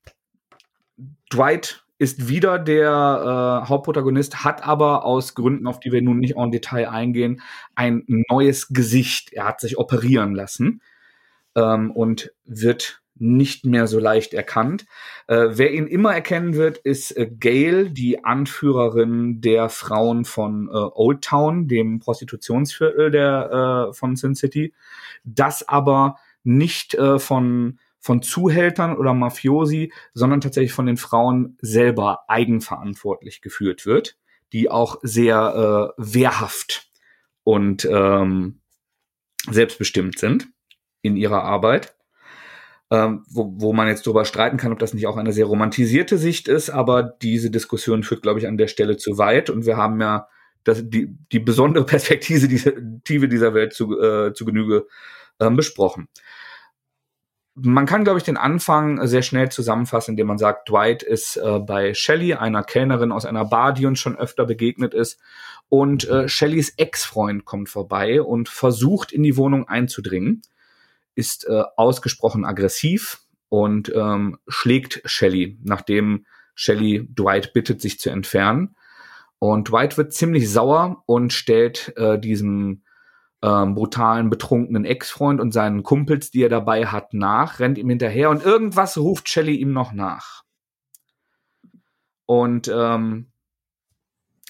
Dwight 1.33 1.85
ist 1.99 2.29
wieder 2.29 2.59
der 2.59 3.63
äh, 3.65 3.69
Hauptprotagonist, 3.69 4.45
hat 4.45 4.67
aber 4.67 5.05
aus 5.05 5.35
Gründen, 5.35 5.67
auf 5.67 5.81
die 5.81 5.93
wir 5.93 6.01
nun 6.01 6.19
nicht 6.19 6.37
en 6.37 6.51
Detail 6.51 6.89
eingehen, 6.89 7.43
ein 7.75 8.05
neues 8.07 8.69
Gesicht. 8.69 9.33
Er 9.33 9.47
hat 9.47 9.61
sich 9.61 9.79
operieren 9.79 10.35
lassen 10.35 10.81
ähm, 11.57 11.91
und 11.91 12.33
wird 12.45 13.03
nicht 13.21 13.65
mehr 13.65 13.89
so 13.89 13.99
leicht 13.99 14.33
erkannt. 14.33 14.87
Äh, 15.27 15.49
wer 15.51 15.73
ihn 15.73 15.89
immer 15.89 16.15
erkennen 16.15 16.55
wird, 16.55 16.79
ist 16.79 17.17
äh, 17.17 17.29
Gail, 17.29 17.91
die 17.91 18.25
Anführerin 18.25 19.41
der 19.41 19.69
Frauen 19.69 20.25
von 20.25 20.69
äh, 20.69 20.71
Old 20.73 21.23
Town, 21.23 21.67
dem 21.67 21.99
Prostitutionsviertel 21.99 23.11
der 23.11 23.89
äh, 23.91 23.93
von 23.93 24.15
Sin 24.15 24.37
City. 24.37 24.73
Das 25.25 25.69
aber 25.69 26.17
nicht 26.45 26.95
äh, 26.95 27.19
von 27.19 27.79
von 28.09 28.23
Zuhältern 28.23 28.97
oder 28.97 29.13
Mafiosi, 29.13 29.93
sondern 30.15 30.41
tatsächlich 30.41 30.73
von 30.73 30.87
den 30.87 30.97
Frauen 30.97 31.59
selber 31.61 32.21
eigenverantwortlich 32.27 33.43
geführt 33.43 33.85
wird, 33.85 34.17
die 34.55 34.71
auch 34.71 34.99
sehr 35.03 35.93
äh, 35.99 36.03
wehrhaft 36.03 36.91
und 37.45 37.85
ähm, 37.85 38.63
selbstbestimmt 39.51 40.19
sind 40.19 40.49
in 41.03 41.19
ihrer 41.19 41.43
Arbeit. 41.43 41.97
Ähm, 42.91 43.27
wo, 43.29 43.53
wo 43.57 43.75
man 43.75 43.89
jetzt 43.89 44.07
darüber 44.07 44.25
streiten 44.25 44.57
kann, 44.57 44.73
ob 44.73 44.79
das 44.79 44.95
nicht 44.95 45.07
auch 45.07 45.19
eine 45.19 45.35
sehr 45.35 45.45
romantisierte 45.45 46.17
Sicht 46.17 46.49
ist, 46.49 46.71
aber 46.71 47.03
diese 47.03 47.51
Diskussion 47.51 48.05
führt, 48.05 48.23
glaube 48.23 48.41
ich, 48.41 48.47
an 48.47 48.57
der 48.57 48.69
Stelle 48.69 48.97
zu 48.97 49.19
weit 49.19 49.51
und 49.51 49.67
wir 49.67 49.77
haben 49.77 50.01
ja 50.01 50.29
das, 50.65 50.89
die, 50.89 51.15
die 51.31 51.41
besondere 51.41 51.85
Perspektive 51.85 52.49
dieser, 52.49 53.53
Welt 53.53 53.75
zu, 53.75 54.01
äh, 54.01 54.33
zu 54.33 54.47
Genüge 54.47 54.87
ähm, 55.41 55.57
besprochen 55.57 56.09
man 57.61 57.87
kann, 57.87 58.05
glaube 58.05 58.19
ich, 58.19 58.25
den 58.25 58.37
Anfang 58.37 59.07
sehr 59.07 59.23
schnell 59.23 59.51
zusammenfassen, 59.51 60.13
indem 60.13 60.27
man 60.27 60.39
sagt, 60.39 60.69
Dwight 60.69 61.03
ist 61.03 61.37
äh, 61.37 61.59
bei 61.59 61.95
Shelley, 61.95 62.35
einer 62.35 62.63
Kellnerin 62.63 63.13
aus 63.13 63.25
einer 63.25 63.45
Bar, 63.45 63.73
die 63.73 63.87
uns 63.87 63.99
schon 63.99 64.17
öfter 64.17 64.45
begegnet 64.45 64.95
ist. 64.95 65.21
Und 65.69 66.09
äh, 66.09 66.29
Shellys 66.29 66.75
Ex-Freund 66.77 67.45
kommt 67.45 67.69
vorbei 67.69 68.23
und 68.23 68.49
versucht, 68.49 69.13
in 69.13 69.23
die 69.23 69.37
Wohnung 69.37 69.69
einzudringen, 69.69 70.43
ist 71.15 71.47
äh, 71.47 71.63
ausgesprochen 71.77 72.45
aggressiv 72.45 73.21
und 73.49 73.93
ähm, 73.95 74.39
schlägt 74.47 75.03
Shelley, 75.05 75.59
nachdem 75.63 76.27
Shelley 76.55 77.09
Dwight 77.15 77.53
bittet, 77.53 77.81
sich 77.81 77.99
zu 77.99 78.11
entfernen. 78.11 78.77
Und 79.39 79.69
Dwight 79.69 79.97
wird 79.97 80.13
ziemlich 80.13 80.51
sauer 80.51 81.03
und 81.07 81.33
stellt 81.33 81.93
äh, 81.97 82.19
diesem 82.19 82.83
ähm, 83.43 83.75
brutalen, 83.75 84.31
betrunkenen 84.31 84.85
Ex-Freund 84.85 85.41
und 85.41 85.53
seinen 85.53 85.83
Kumpels, 85.83 86.31
die 86.31 86.43
er 86.43 86.49
dabei 86.49 86.87
hat, 86.87 87.15
nach, 87.15 87.61
rennt 87.61 87.79
ihm 87.79 87.89
hinterher 87.89 88.31
und 88.31 88.43
irgendwas 88.43 88.99
ruft 88.99 89.29
Shelley 89.29 89.57
ihm 89.57 89.73
noch 89.73 89.93
nach. 89.93 90.43
Und 92.27 92.71
ähm, 92.73 93.33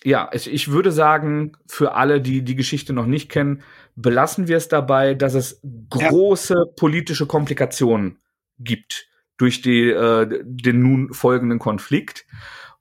ja, 0.05 0.30
ich, 0.32 0.51
ich 0.53 0.68
würde 0.70 0.93
sagen, 0.93 1.53
für 1.66 1.95
alle, 1.95 2.20
die 2.20 2.43
die 2.43 2.57
Geschichte 2.57 2.93
noch 2.93 3.07
nicht 3.07 3.30
kennen, 3.30 3.62
belassen 3.95 4.49
wir 4.49 4.57
es 4.57 4.68
dabei, 4.68 5.14
dass 5.14 5.34
es 5.34 5.61
große 5.91 6.55
ja. 6.55 6.72
politische 6.76 7.26
Komplikationen 7.26 8.18
gibt 8.59 9.09
durch 9.36 9.61
die, 9.61 9.91
äh, 9.91 10.45
den 10.45 10.80
nun 10.82 11.12
folgenden 11.12 11.59
Konflikt. 11.59 12.26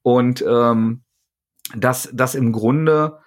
Und 0.03 0.43
ähm, 0.47 1.03
dass, 1.76 2.10
dass 2.14 2.36
im 2.36 2.51
Grunde 2.51 3.20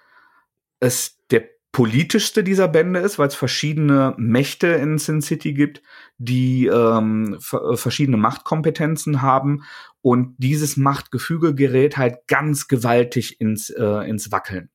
es 0.79 1.19
der 1.29 1.43
politischste 1.71 2.43
dieser 2.43 2.67
Bände 2.67 2.99
ist, 2.99 3.17
weil 3.17 3.29
es 3.29 3.35
verschiedene 3.35 4.13
Mächte 4.17 4.67
in 4.67 4.97
Sin 4.97 5.21
City 5.21 5.53
gibt, 5.53 5.81
die 6.17 6.67
ähm, 6.67 7.39
äh, 7.51 7.77
verschiedene 7.77 8.17
Machtkompetenzen 8.17 9.21
haben 9.21 9.63
und 10.01 10.35
dieses 10.37 10.75
Machtgefüge 10.75 11.55
gerät 11.55 11.97
halt 11.97 12.27
ganz 12.27 12.67
gewaltig 12.67 13.39
ins, 13.39 13.69
äh, 13.69 14.09
ins 14.09 14.31
Wackeln. 14.31 14.69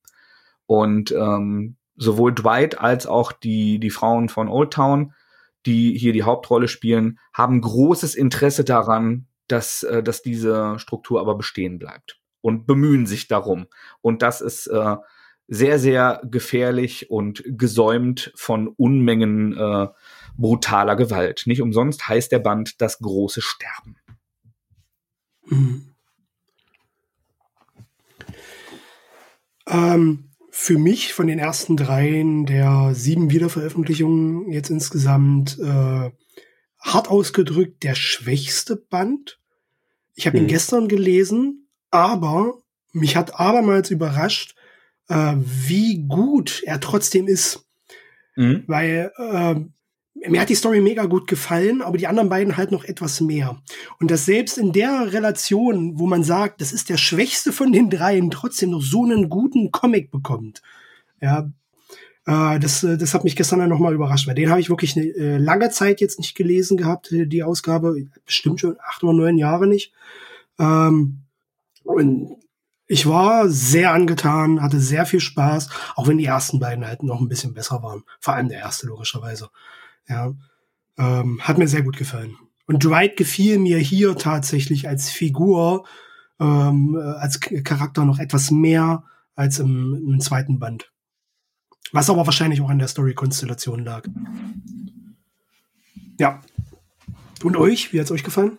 Und 0.66 1.12
ähm, 1.12 1.76
sowohl 1.97 2.34
Dwight 2.34 2.80
als 2.80 3.07
auch 3.07 3.32
die, 3.32 3.78
die 3.78 3.90
Frauen 3.90 4.28
von 4.28 4.49
Old 4.49 4.72
Town, 4.72 5.12
die 5.66 5.99
hier 5.99 6.12
die 6.12 6.22
Hauptrolle 6.22 6.68
spielen, 6.68 7.18
haben 7.34 7.61
großes 7.61 8.14
Interesse 8.14 8.64
daran, 8.64 9.26
dass, 9.49 9.82
äh, 9.82 10.03
dass 10.03 10.22
diese 10.22 10.78
Struktur 10.78 11.20
aber 11.20 11.36
bestehen 11.36 11.78
bleibt 11.78 12.20
und 12.40 12.66
bemühen 12.66 13.07
sich 13.07 13.28
darum. 13.28 13.66
Und 14.01 14.22
das 14.22 14.40
ist 14.40 14.66
äh, 14.68 14.97
sehr, 15.49 15.78
sehr 15.78 16.22
gefährlich 16.24 17.11
und 17.11 17.42
gesäumt 17.47 18.32
von 18.34 18.68
Unmengen 18.68 19.57
äh, 19.57 19.88
brutaler 20.36 20.97
Gewalt. 20.97 21.44
Nicht 21.47 21.62
umsonst 21.62 22.09
heißt 22.09 22.32
der 22.32 22.40
Band 22.40 22.80
das 22.80 22.99
große 22.99 23.40
Sterben. 23.42 23.97
Mhm. 25.47 25.94
Ähm, 29.68 30.30
für 30.51 30.78
mich 30.78 31.12
von 31.12 31.26
den 31.26 31.38
ersten 31.38 31.76
dreien 31.76 32.47
der 32.47 32.94
sieben 32.94 33.30
Wiederveröffentlichungen 33.30 34.51
jetzt 34.51 34.70
insgesamt 34.70 35.59
äh, 35.59 36.11
hart 36.80 37.09
ausgedrückt 37.09 37.82
der 37.82 37.94
schwächste 37.94 38.76
Band. 38.76 39.38
Ich 40.14 40.26
habe 40.26 40.38
mhm. 40.38 40.44
ihn 40.44 40.49
gestern 40.49 40.88
gelesen, 40.88 41.68
aber 41.90 42.62
mich 42.92 43.16
hat 43.16 43.38
abermals 43.38 43.90
überrascht, 43.90 44.56
äh, 45.09 45.35
wie 45.37 46.05
gut 46.07 46.63
er 46.65 46.81
trotzdem 46.81 47.29
ist. 47.29 47.67
Mhm. 48.37 48.65
Weil 48.67 49.13
äh, 49.17 49.55
mir 50.29 50.41
hat 50.41 50.49
die 50.49 50.55
Story 50.55 50.81
mega 50.81 51.05
gut 51.05 51.27
gefallen, 51.27 51.83
aber 51.83 51.99
die 51.99 52.07
anderen 52.07 52.29
beiden 52.29 52.57
halt 52.57 52.73
noch 52.73 52.85
etwas 52.85 53.21
mehr. 53.21 53.61
Und 54.01 54.11
dass 54.11 54.25
selbst 54.25 54.59
in 54.59 54.73
der 54.73 55.13
Relation, 55.13 55.99
wo 55.99 56.07
man 56.07 56.25
sagt, 56.25 56.61
das 56.61 56.73
ist 56.73 56.89
der 56.89 56.97
schwächste 56.97 57.53
von 57.53 57.73
den 57.73 57.91
dreien, 57.91 58.31
trotzdem 58.31 58.71
noch 58.71 58.83
so 58.83 59.05
einen 59.05 59.29
guten 59.29 59.71
Comic 59.71 60.11
bekommt. 60.11 60.63
Ja, 61.21 61.51
äh, 62.27 62.59
das, 62.59 62.83
äh, 62.83 62.97
das 62.97 63.15
hat 63.15 63.25
mich 63.25 63.37
gestern 63.37 63.61
dann 63.61 63.69
nochmal 63.69 63.95
überrascht, 63.95 64.27
weil 64.27 64.35
den 64.35 64.51
habe 64.51 64.61
ich 64.61 64.71
wirklich 64.71 64.97
eine 64.97 65.07
äh, 65.07 65.39
lange 65.39 65.71
Zeit 65.71 66.01
jetzt 66.01 66.19
nicht 66.19 66.35
gelesen 66.35 66.77
gehabt, 66.77 67.13
äh, 67.13 67.27
die 67.27 67.43
Ausgabe, 67.43 68.07
bestimmt 68.25 68.61
schon 68.61 68.77
acht 68.87 69.03
oder 69.03 69.13
neun 69.13 69.39
Jahre 69.39 69.67
nicht. 69.67 69.93
Ähm, 70.59 71.21
und 71.85 72.37
ich 72.87 73.07
war 73.07 73.49
sehr 73.49 73.93
angetan, 73.93 74.62
hatte 74.62 74.80
sehr 74.80 75.07
viel 75.07 75.20
Spaß, 75.20 75.68
auch 75.97 76.07
wenn 76.07 76.18
die 76.18 76.26
ersten 76.26 76.61
beiden 76.61 76.87
halt 76.87 77.03
noch 77.03 77.20
ein 77.20 77.28
bisschen 77.28 77.55
besser 77.55 77.82
waren. 77.82 78.05
Vor 78.20 78.34
allem 78.34 78.49
der 78.49 78.61
erste, 78.61 78.87
logischerweise. 78.87 79.51
Ja. 80.09 80.32
Ähm, 80.99 81.41
hat 81.43 81.59
mir 81.59 81.68
sehr 81.68 81.82
gut 81.82 81.97
gefallen. 81.97 82.37
Und 82.66 82.84
Dwight 82.84 83.16
gefiel 83.16 83.59
mir 83.59 83.78
hier 83.78 84.16
tatsächlich 84.16 84.89
als 84.89 85.11
Figur, 85.11 85.84
ähm, 86.41 86.97
als 86.97 87.41
Charakter 87.41 88.05
noch 88.05 88.18
etwas 88.18 88.51
mehr 88.51 89.05
als 89.34 89.59
im, 89.59 89.95
im 90.09 90.20
zweiten 90.20 90.59
Band. 90.59 90.91
Was 91.93 92.11
aber 92.11 92.26
wahrscheinlich 92.26 92.61
auch 92.61 92.70
an 92.70 92.78
der 92.78 92.89
Story-Konstellation 92.89 93.84
lag. 93.84 94.07
Ja. 96.18 96.41
Und 97.43 97.57
euch? 97.57 97.93
Wie 97.93 98.01
hat's 98.01 98.11
euch 98.11 98.24
gefallen? 98.24 98.59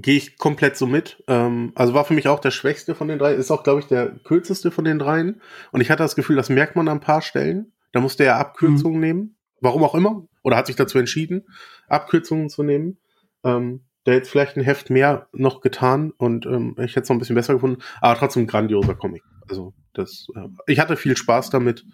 Gehe 0.00 0.16
ich 0.16 0.38
komplett 0.38 0.76
so 0.76 0.86
mit. 0.86 1.22
Ähm, 1.28 1.72
also 1.74 1.94
war 1.94 2.04
für 2.04 2.14
mich 2.14 2.26
auch 2.26 2.40
der 2.40 2.50
schwächste 2.50 2.94
von 2.94 3.08
den 3.08 3.18
drei, 3.18 3.34
ist 3.34 3.50
auch, 3.50 3.62
glaube 3.62 3.80
ich, 3.80 3.86
der 3.86 4.10
kürzeste 4.24 4.70
von 4.70 4.84
den 4.84 4.98
dreien. 4.98 5.40
Und 5.70 5.80
ich 5.80 5.90
hatte 5.90 6.02
das 6.02 6.16
Gefühl, 6.16 6.36
das 6.36 6.48
merkt 6.48 6.74
man 6.74 6.88
an 6.88 6.98
ein 6.98 7.00
paar 7.00 7.22
Stellen. 7.22 7.72
Da 7.92 8.00
musste 8.00 8.24
er 8.24 8.38
Abkürzungen 8.38 8.96
mhm. 8.96 9.00
nehmen. 9.00 9.36
Warum 9.60 9.84
auch 9.84 9.94
immer. 9.94 10.26
Oder 10.42 10.56
hat 10.56 10.66
sich 10.66 10.76
dazu 10.76 10.98
entschieden, 10.98 11.46
Abkürzungen 11.88 12.50
zu 12.50 12.64
nehmen. 12.64 12.98
Ähm, 13.44 13.82
der 14.06 14.14
jetzt 14.14 14.30
vielleicht 14.30 14.56
ein 14.56 14.64
Heft 14.64 14.90
mehr 14.90 15.28
noch 15.32 15.62
getan 15.62 16.10
und 16.18 16.44
ähm, 16.44 16.76
ich 16.78 16.90
hätte 16.90 17.04
es 17.04 17.08
noch 17.08 17.16
ein 17.16 17.20
bisschen 17.20 17.36
besser 17.36 17.54
gefunden, 17.54 17.82
aber 18.02 18.18
trotzdem 18.18 18.42
ein 18.42 18.46
grandioser 18.46 18.94
Comic. 18.94 19.22
Also 19.48 19.72
das, 19.94 20.26
äh, 20.34 20.48
ich 20.66 20.78
hatte 20.78 20.98
viel 20.98 21.16
Spaß 21.16 21.48
damit 21.48 21.86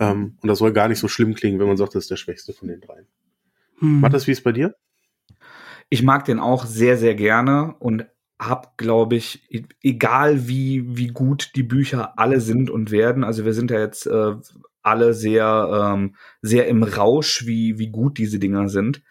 ähm, 0.00 0.38
und 0.40 0.48
das 0.48 0.60
soll 0.60 0.72
gar 0.72 0.88
nicht 0.88 0.98
so 0.98 1.08
schlimm 1.08 1.34
klingen, 1.34 1.58
wenn 1.58 1.66
man 1.66 1.76
sagt, 1.76 1.94
das 1.94 2.04
ist 2.04 2.10
der 2.10 2.16
schwächste 2.16 2.54
von 2.54 2.68
den 2.68 2.80
dreien. 2.80 3.06
Hm. 3.80 4.00
Macht 4.00 4.14
das 4.14 4.26
wie 4.26 4.30
es 4.30 4.42
bei 4.42 4.52
dir? 4.52 4.74
Ich 5.90 6.02
mag 6.02 6.24
den 6.24 6.38
auch 6.38 6.66
sehr, 6.66 6.96
sehr 6.96 7.14
gerne 7.14 7.74
und 7.78 8.06
hab, 8.38 8.76
glaube 8.78 9.16
ich, 9.16 9.50
e-, 9.50 9.64
egal 9.82 10.48
wie, 10.48 10.96
wie 10.96 11.08
gut 11.08 11.52
die 11.56 11.62
Bücher 11.62 12.18
alle 12.18 12.40
sind 12.40 12.70
und 12.70 12.90
werden, 12.90 13.24
also 13.24 13.44
wir 13.44 13.54
sind 13.54 13.70
ja 13.70 13.80
jetzt 13.80 14.06
äh, 14.06 14.34
alle 14.82 15.12
sehr, 15.12 15.94
ähm, 15.94 16.14
sehr 16.40 16.68
im 16.68 16.82
Rausch, 16.82 17.46
wie, 17.46 17.78
wie 17.78 17.90
gut 17.90 18.18
diese 18.18 18.38
Dinger 18.38 18.68
sind, 18.68 19.02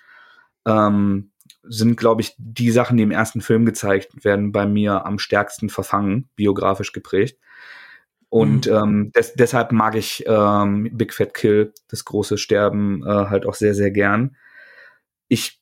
ähm, 0.66 1.32
sind, 1.64 1.98
glaube 1.98 2.22
ich, 2.22 2.36
die 2.38 2.72
Sachen, 2.72 2.98
die 2.98 3.04
im 3.04 3.12
ersten 3.12 3.42
Film 3.42 3.66
gezeigt 3.66 4.24
werden, 4.24 4.52
bei 4.52 4.66
mir 4.66 5.06
am 5.06 5.20
stärksten 5.20 5.70
verfangen, 5.70 6.30
biografisch 6.36 6.94
geprägt. 6.94 7.38
Und 8.30 8.68
mhm. 8.68 8.74
ähm, 8.74 9.12
des, 9.14 9.34
deshalb 9.34 9.72
mag 9.72 9.96
ich 9.96 10.24
ähm, 10.28 10.90
Big 10.94 11.14
Fat 11.14 11.34
Kill, 11.34 11.74
das 11.90 12.06
große 12.06 12.38
Sterben, 12.38 13.04
äh, 13.06 13.10
halt 13.10 13.46
auch 13.46 13.54
sehr, 13.54 13.74
sehr 13.74 13.92
gern. 13.92 14.36
Ich 15.28 15.62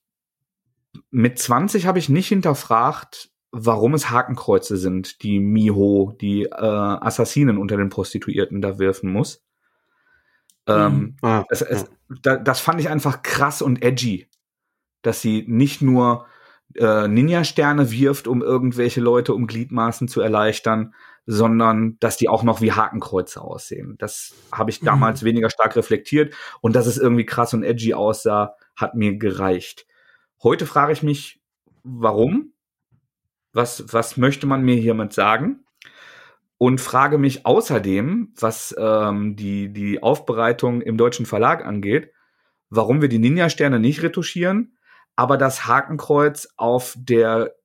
mit 1.11 1.39
20 1.39 1.87
habe 1.87 1.99
ich 1.99 2.09
nicht 2.09 2.27
hinterfragt, 2.27 3.29
warum 3.51 3.93
es 3.93 4.09
Hakenkreuze 4.09 4.77
sind, 4.77 5.23
die 5.23 5.39
Miho, 5.39 6.15
die 6.19 6.43
äh, 6.43 6.49
Assassinen 6.51 7.57
unter 7.57 7.77
den 7.77 7.89
Prostituierten 7.89 8.61
da 8.61 8.79
wirfen 8.79 9.11
muss. 9.11 9.45
Ähm, 10.67 10.93
mhm. 10.93 11.15
ah, 11.21 11.43
es, 11.49 11.61
es, 11.61 11.85
ja. 12.25 12.37
das 12.37 12.59
fand 12.59 12.81
ich 12.81 12.89
einfach 12.89 13.21
krass 13.21 13.61
und 13.61 13.83
edgy, 13.83 14.27
dass 15.03 15.21
sie 15.21 15.45
nicht 15.47 15.81
nur 15.81 16.25
äh, 16.75 17.07
Ninja-Sterne 17.07 17.91
wirft, 17.91 18.27
um 18.27 18.41
irgendwelche 18.41 18.99
Leute 18.99 19.33
um 19.33 19.47
Gliedmaßen 19.47 20.07
zu 20.07 20.21
erleichtern, 20.21 20.93
sondern 21.25 21.97
dass 21.99 22.17
die 22.17 22.29
auch 22.29 22.43
noch 22.43 22.61
wie 22.61 22.71
Hakenkreuze 22.71 23.41
aussehen. 23.41 23.95
Das 23.97 24.33
habe 24.51 24.69
ich 24.69 24.81
damals 24.81 25.21
mhm. 25.21 25.27
weniger 25.27 25.49
stark 25.49 25.75
reflektiert 25.75 26.35
und 26.61 26.75
dass 26.75 26.87
es 26.87 26.97
irgendwie 26.97 27.25
krass 27.25 27.53
und 27.53 27.63
edgy 27.63 27.93
aussah, 27.93 28.55
hat 28.75 28.95
mir 28.95 29.17
gereicht. 29.17 29.85
Heute 30.45 30.67
frage 30.67 30.93
ich 30.93 31.01
mich, 31.01 31.41
warum? 31.81 32.53
Was, 33.51 33.91
was 33.91 34.15
möchte 34.15 34.45
man 34.45 34.61
mir 34.61 34.75
hiermit 34.75 35.11
sagen? 35.11 35.65
Und 36.59 36.79
frage 36.79 37.17
mich 37.17 37.47
außerdem, 37.47 38.31
was 38.39 38.75
ähm, 38.77 39.35
die, 39.35 39.73
die 39.73 40.03
Aufbereitung 40.03 40.83
im 40.83 40.97
deutschen 40.97 41.25
Verlag 41.25 41.65
angeht, 41.65 42.11
warum 42.69 43.01
wir 43.01 43.09
die 43.09 43.17
Ninja-Sterne 43.17 43.79
nicht 43.79 44.03
retuschieren, 44.03 44.77
aber 45.15 45.37
das 45.37 45.65
Hakenkreuz 45.65 46.47
auf 46.57 46.93
der 46.95 47.55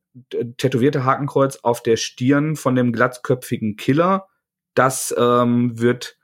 tätowierte 0.57 1.05
Hakenkreuz 1.05 1.59
auf 1.59 1.83
der 1.83 1.99
Stirn 1.99 2.57
von 2.57 2.76
dem 2.76 2.95
glatzköpfigen 2.95 3.76
Killer, 3.76 4.26
das 4.72 5.14
ähm, 5.18 5.78
wird, 5.78 6.16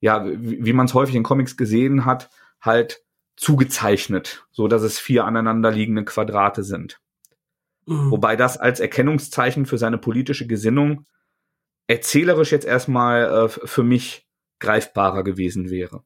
ja, 0.00 0.24
wie, 0.24 0.64
wie 0.64 0.72
man 0.72 0.86
es 0.86 0.94
häufig 0.94 1.14
in 1.14 1.24
Comics 1.24 1.58
gesehen 1.58 2.06
hat, 2.06 2.30
halt 2.62 3.04
zugezeichnet, 3.40 4.46
so 4.50 4.68
dass 4.68 4.82
es 4.82 4.98
vier 4.98 5.24
aneinanderliegende 5.24 6.04
Quadrate 6.04 6.62
sind. 6.62 7.00
Mhm. 7.86 8.10
Wobei 8.10 8.36
das 8.36 8.58
als 8.58 8.80
Erkennungszeichen 8.80 9.64
für 9.64 9.78
seine 9.78 9.96
politische 9.96 10.46
Gesinnung 10.46 11.06
erzählerisch 11.86 12.52
jetzt 12.52 12.66
erstmal 12.66 13.46
äh, 13.46 13.48
für 13.48 13.82
mich 13.82 14.28
greifbarer 14.58 15.24
gewesen 15.24 15.70
wäre. 15.70 16.04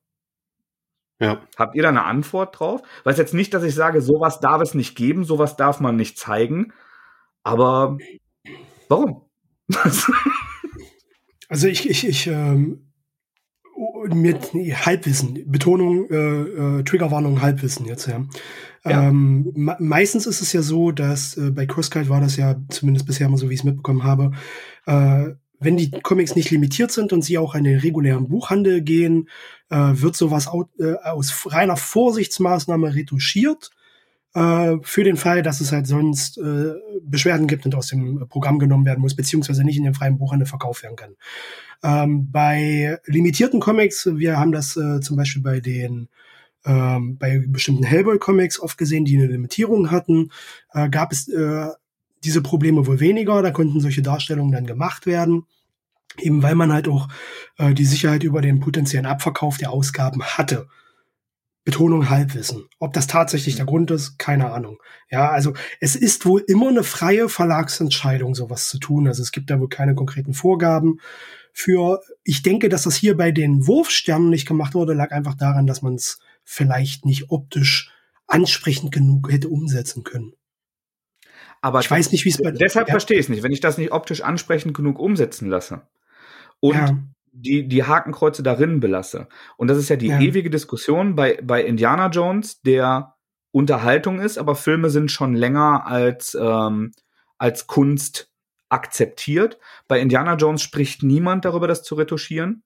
Ja. 1.18 1.42
Habt 1.56 1.74
ihr 1.74 1.82
da 1.82 1.88
eine 1.88 2.04
Antwort 2.04 2.58
drauf? 2.58 2.82
Weiß 3.02 3.18
jetzt 3.18 3.34
nicht, 3.34 3.52
dass 3.52 3.64
ich 3.64 3.74
sage, 3.74 4.00
sowas 4.00 4.38
darf 4.38 4.62
es 4.62 4.74
nicht 4.74 4.94
geben, 4.94 5.24
sowas 5.24 5.56
darf 5.56 5.80
man 5.80 5.96
nicht 5.96 6.16
zeigen. 6.16 6.72
Aber 7.42 7.98
warum? 8.88 9.28
also 11.48 11.66
ich, 11.66 11.90
ich, 11.90 12.06
ich, 12.06 12.28
ähm, 12.28 12.93
mit 14.12 14.52
Halbwissen, 14.54 15.44
Betonung, 15.46 16.08
äh, 16.10 16.78
äh, 16.78 16.82
Triggerwarnung, 16.84 17.40
Halbwissen 17.42 17.86
jetzt, 17.86 18.06
ja. 18.06 18.24
ja. 18.84 19.08
Ähm, 19.08 19.52
meistens 19.78 20.26
ist 20.26 20.40
es 20.40 20.52
ja 20.52 20.62
so, 20.62 20.92
dass 20.92 21.36
äh, 21.36 21.50
bei 21.50 21.66
CrossKite 21.66 22.08
war 22.08 22.20
das 22.20 22.36
ja 22.36 22.56
zumindest 22.68 23.06
bisher 23.06 23.28
mal 23.28 23.36
so, 23.36 23.48
wie 23.50 23.54
ich 23.54 23.60
es 23.60 23.64
mitbekommen 23.64 24.04
habe, 24.04 24.32
äh, 24.86 25.30
wenn 25.60 25.76
die 25.76 25.90
Comics 25.90 26.36
nicht 26.36 26.50
limitiert 26.50 26.92
sind 26.92 27.12
und 27.12 27.22
sie 27.22 27.38
auch 27.38 27.54
in 27.54 27.64
den 27.64 27.78
regulären 27.78 28.28
Buchhandel 28.28 28.82
gehen, 28.82 29.28
äh, 29.70 29.76
wird 29.76 30.16
sowas 30.16 30.46
au 30.48 30.68
äh, 30.78 30.94
aus 31.02 31.46
reiner 31.46 31.76
Vorsichtsmaßnahme 31.76 32.94
retuschiert 32.94 33.70
äh, 34.34 34.76
für 34.82 35.04
den 35.04 35.16
Fall, 35.16 35.42
dass 35.42 35.60
es 35.60 35.72
halt 35.72 35.86
sonst 35.86 36.38
äh, 36.38 36.74
Beschwerden 37.02 37.46
gibt 37.46 37.64
und 37.66 37.74
aus 37.74 37.88
dem 37.88 38.26
Programm 38.28 38.58
genommen 38.58 38.84
werden 38.84 39.00
muss, 39.00 39.16
beziehungsweise 39.16 39.64
nicht 39.64 39.76
in 39.76 39.84
den 39.84 39.94
freien 39.94 40.18
Buchhandel 40.18 40.46
verkauft 40.46 40.82
werden 40.82 40.96
kann. 40.96 41.16
Ähm, 41.82 42.30
bei 42.30 42.98
limitierten 43.06 43.60
Comics, 43.60 44.06
wir 44.06 44.38
haben 44.38 44.52
das 44.52 44.76
äh, 44.76 45.00
zum 45.00 45.16
Beispiel 45.16 45.42
bei 45.42 45.60
den 45.60 46.08
ähm, 46.66 47.18
bei 47.18 47.44
bestimmten 47.46 47.84
Hellboy-Comics 47.84 48.58
oft 48.58 48.78
gesehen, 48.78 49.04
die 49.04 49.16
eine 49.16 49.26
Limitierung 49.26 49.90
hatten, 49.90 50.30
äh, 50.72 50.88
gab 50.88 51.12
es 51.12 51.28
äh, 51.28 51.68
diese 52.24 52.42
Probleme 52.42 52.86
wohl 52.86 53.00
weniger. 53.00 53.42
Da 53.42 53.50
konnten 53.50 53.80
solche 53.80 54.02
Darstellungen 54.02 54.52
dann 54.52 54.66
gemacht 54.66 55.06
werden, 55.06 55.44
eben 56.18 56.42
weil 56.42 56.54
man 56.54 56.72
halt 56.72 56.88
auch 56.88 57.08
äh, 57.58 57.74
die 57.74 57.84
Sicherheit 57.84 58.22
über 58.22 58.40
den 58.40 58.60
potenziellen 58.60 59.06
Abverkauf 59.06 59.58
der 59.58 59.70
Ausgaben 59.70 60.22
hatte. 60.22 60.66
Betonung 61.64 62.10
Halbwissen. 62.10 62.66
Ob 62.78 62.92
das 62.92 63.06
tatsächlich 63.06 63.56
der 63.56 63.64
Grund 63.64 63.90
ist, 63.90 64.18
keine 64.18 64.52
Ahnung. 64.52 64.78
Ja, 65.10 65.30
also 65.30 65.54
es 65.80 65.96
ist 65.96 66.26
wohl 66.26 66.44
immer 66.46 66.68
eine 66.68 66.84
freie 66.84 67.30
Verlagsentscheidung, 67.30 68.34
sowas 68.34 68.68
zu 68.68 68.78
tun. 68.78 69.08
Also 69.08 69.22
es 69.22 69.32
gibt 69.32 69.48
da 69.50 69.58
wohl 69.58 69.70
keine 69.70 69.94
konkreten 69.94 70.34
Vorgaben 70.34 71.00
für. 71.52 72.02
Ich 72.22 72.42
denke, 72.42 72.68
dass 72.68 72.82
das 72.82 72.96
hier 72.96 73.16
bei 73.16 73.32
den 73.32 73.66
Wurfsternen 73.66 74.28
nicht 74.28 74.46
gemacht 74.46 74.74
wurde, 74.74 74.92
lag 74.92 75.10
einfach 75.12 75.34
daran, 75.34 75.66
dass 75.66 75.80
man 75.80 75.94
es 75.94 76.18
vielleicht 76.42 77.06
nicht 77.06 77.30
optisch 77.30 77.90
ansprechend 78.26 78.92
genug 78.92 79.32
hätte 79.32 79.48
umsetzen 79.48 80.04
können. 80.04 80.34
Aber 81.62 81.80
ich 81.80 81.90
weiß 81.90 82.12
nicht, 82.12 82.26
wie 82.26 82.30
es 82.30 82.42
bei 82.42 82.50
Deshalb 82.50 82.88
ja. 82.88 82.92
verstehe 82.92 83.18
ich 83.18 83.24
es 83.24 83.30
nicht, 83.30 83.42
wenn 83.42 83.52
ich 83.52 83.60
das 83.60 83.78
nicht 83.78 83.90
optisch 83.90 84.20
ansprechend 84.20 84.74
genug 84.74 84.98
umsetzen 84.98 85.48
lasse. 85.48 85.80
Und 86.60 86.74
ja 86.74 86.98
die, 87.34 87.66
die 87.66 87.84
Hakenkreuze 87.84 88.42
darin 88.42 88.80
belasse. 88.80 89.28
Und 89.56 89.68
das 89.68 89.78
ist 89.78 89.88
ja 89.88 89.96
die 89.96 90.08
ja. 90.08 90.20
ewige 90.20 90.50
Diskussion 90.50 91.14
bei, 91.16 91.40
bei 91.42 91.64
Indiana 91.64 92.08
Jones, 92.08 92.62
der 92.62 93.16
Unterhaltung 93.50 94.20
ist, 94.20 94.38
aber 94.38 94.54
Filme 94.54 94.90
sind 94.90 95.10
schon 95.10 95.34
länger 95.34 95.86
als, 95.86 96.36
ähm, 96.40 96.92
als 97.38 97.66
Kunst 97.66 98.30
akzeptiert. 98.68 99.58
Bei 99.88 100.00
Indiana 100.00 100.36
Jones 100.36 100.62
spricht 100.62 101.02
niemand 101.02 101.44
darüber, 101.44 101.68
das 101.68 101.82
zu 101.82 101.96
retuschieren. 101.96 102.62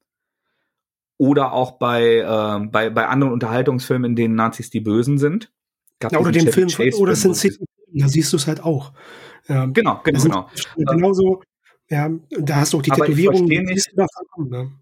Oder 1.16 1.53
auch 1.53 1.73
bei, 1.73 2.19
äh, 2.19 2.66
bei, 2.69 2.91
bei 2.91 3.09
anderen 3.09 3.33
Unterhaltungsfilmen, 3.33 4.12
in 4.12 4.16
denen 4.16 4.35
Nazis 4.35 4.71
die 4.71 4.81
Bösen 4.81 5.19
sind. 5.19 5.51
ja, 6.03 6.19
oder 6.21 6.31
dem 6.31 6.47
Film 6.53 6.69
von, 6.69 6.93
oder 6.95 7.16
Sin 7.16 7.35
City, 7.35 7.64
da 7.93 8.07
siehst 8.07 8.33
du 8.33 8.37
es 8.37 8.47
halt 8.47 8.62
auch. 8.62 8.93
Ähm, 9.49 9.73
genau, 9.73 10.01
genau, 10.05 10.23
genau. 10.23 10.51
Genauso 10.77 11.43
ja, 11.91 12.11
da 12.30 12.57
hast 12.57 12.72
du 12.72 12.78
auch 12.78 12.82
die 12.82 12.93
Aber 12.93 13.07
Tätowierung. 13.07 13.51
Ich 13.51 13.62
verstehe, 13.62 13.64
nicht, 13.64 13.97
ne? 14.51 14.72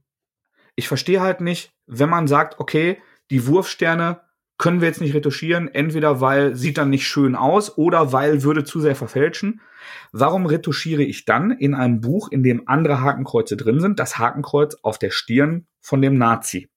ich 0.74 0.88
verstehe 0.88 1.20
halt 1.20 1.40
nicht, 1.40 1.72
wenn 1.86 2.10
man 2.10 2.26
sagt, 2.26 2.58
okay, 2.58 2.98
die 3.30 3.46
Wurfsterne 3.46 4.20
können 4.58 4.80
wir 4.80 4.88
jetzt 4.88 5.00
nicht 5.00 5.14
retuschieren, 5.14 5.68
entweder 5.68 6.20
weil 6.20 6.56
sieht 6.56 6.78
dann 6.78 6.90
nicht 6.90 7.06
schön 7.06 7.34
aus 7.34 7.76
oder 7.76 8.12
weil 8.12 8.42
würde 8.42 8.64
zu 8.64 8.80
sehr 8.80 8.96
verfälschen. 8.96 9.60
Warum 10.12 10.46
retuschiere 10.46 11.02
ich 11.02 11.26
dann 11.26 11.50
in 11.50 11.74
einem 11.74 12.00
Buch, 12.00 12.30
in 12.30 12.42
dem 12.42 12.66
andere 12.66 13.00
Hakenkreuze 13.00 13.56
drin 13.56 13.80
sind, 13.80 13.98
das 13.98 14.18
Hakenkreuz 14.18 14.76
auf 14.82 14.98
der 14.98 15.10
Stirn 15.10 15.66
von 15.80 16.00
dem 16.00 16.16
Nazi? 16.16 16.70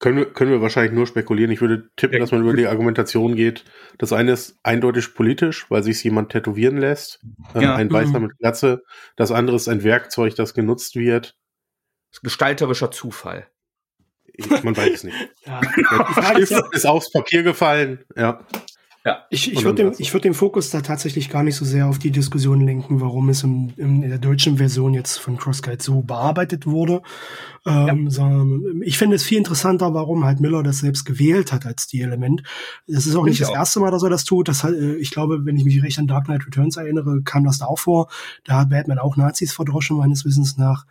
Können 0.00 0.16
wir, 0.16 0.26
können 0.26 0.52
wir 0.52 0.62
wahrscheinlich 0.62 0.92
nur 0.92 1.08
spekulieren. 1.08 1.50
Ich 1.50 1.60
würde 1.60 1.90
tippen, 1.96 2.20
dass 2.20 2.30
man 2.30 2.42
über 2.42 2.54
die 2.54 2.68
Argumentation 2.68 3.34
geht. 3.34 3.64
Das 3.98 4.12
eine 4.12 4.32
ist 4.32 4.56
eindeutig 4.62 5.14
politisch, 5.14 5.68
weil 5.70 5.82
sich 5.82 6.02
jemand 6.04 6.30
tätowieren 6.30 6.78
lässt. 6.78 7.20
Äh, 7.54 7.64
ja. 7.64 7.74
Ein 7.74 7.90
Weißer 7.90 8.20
mhm. 8.20 8.26
mit 8.26 8.38
Glatze. 8.38 8.84
Das 9.16 9.32
andere 9.32 9.56
ist 9.56 9.66
ein 9.66 9.82
Werkzeug, 9.82 10.36
das 10.36 10.54
genutzt 10.54 10.94
wird. 10.94 11.36
Das 12.10 12.18
ist 12.18 12.22
gestalterischer 12.22 12.92
Zufall. 12.92 13.48
Man 14.62 14.76
weiß 14.76 14.94
es 14.94 15.04
nicht. 15.04 15.16
ja. 15.46 15.60
ist, 16.38 16.54
ist 16.72 16.86
aufs 16.86 17.10
Papier 17.10 17.42
gefallen. 17.42 18.04
Ja. 18.16 18.46
Ja. 19.08 19.24
Ich, 19.30 19.50
ich 19.50 19.64
würde 19.64 19.84
den, 19.84 19.94
ich 19.96 20.12
würd 20.12 20.24
den 20.24 20.34
Fokus 20.34 20.68
da 20.68 20.82
tatsächlich 20.82 21.30
gar 21.30 21.42
nicht 21.42 21.56
so 21.56 21.64
sehr 21.64 21.86
auf 21.86 21.98
die 21.98 22.10
Diskussion 22.10 22.60
lenken, 22.60 23.00
warum 23.00 23.30
es 23.30 23.42
in, 23.42 23.72
in 23.78 24.02
der 24.02 24.18
deutschen 24.18 24.58
Version 24.58 24.92
jetzt 24.92 25.16
von 25.16 25.38
CrossGuide 25.38 25.82
so 25.82 26.02
bearbeitet 26.02 26.66
wurde. 26.66 27.00
Ähm, 27.64 28.04
ja. 28.04 28.10
sondern 28.10 28.82
ich 28.82 28.98
finde 28.98 29.16
es 29.16 29.22
viel 29.22 29.38
interessanter, 29.38 29.94
warum 29.94 30.26
halt 30.26 30.40
Miller 30.40 30.62
das 30.62 30.80
selbst 30.80 31.06
gewählt 31.06 31.52
hat 31.52 31.64
als 31.64 31.86
die 31.86 32.02
Element. 32.02 32.42
Das 32.86 33.06
ist 33.06 33.16
auch 33.16 33.24
nicht 33.24 33.34
ich 33.34 33.40
das 33.40 33.48
auch. 33.48 33.54
erste 33.54 33.80
Mal, 33.80 33.90
dass 33.90 34.02
er 34.02 34.10
das 34.10 34.24
tut. 34.24 34.46
Das 34.46 34.62
halt, 34.62 34.76
ich 35.00 35.10
glaube, 35.10 35.46
wenn 35.46 35.56
ich 35.56 35.64
mich 35.64 35.82
recht 35.82 35.98
an 35.98 36.06
Dark 36.06 36.26
Knight 36.26 36.46
Returns 36.46 36.76
erinnere, 36.76 37.22
kam 37.24 37.44
das 37.44 37.58
da 37.58 37.64
auch 37.64 37.78
vor. 37.78 38.10
Da 38.44 38.60
hat 38.60 38.68
Batman 38.68 38.98
auch 38.98 39.16
Nazis 39.16 39.54
verdroschen, 39.54 39.96
meines 39.96 40.26
Wissens 40.26 40.58
nach, 40.58 40.84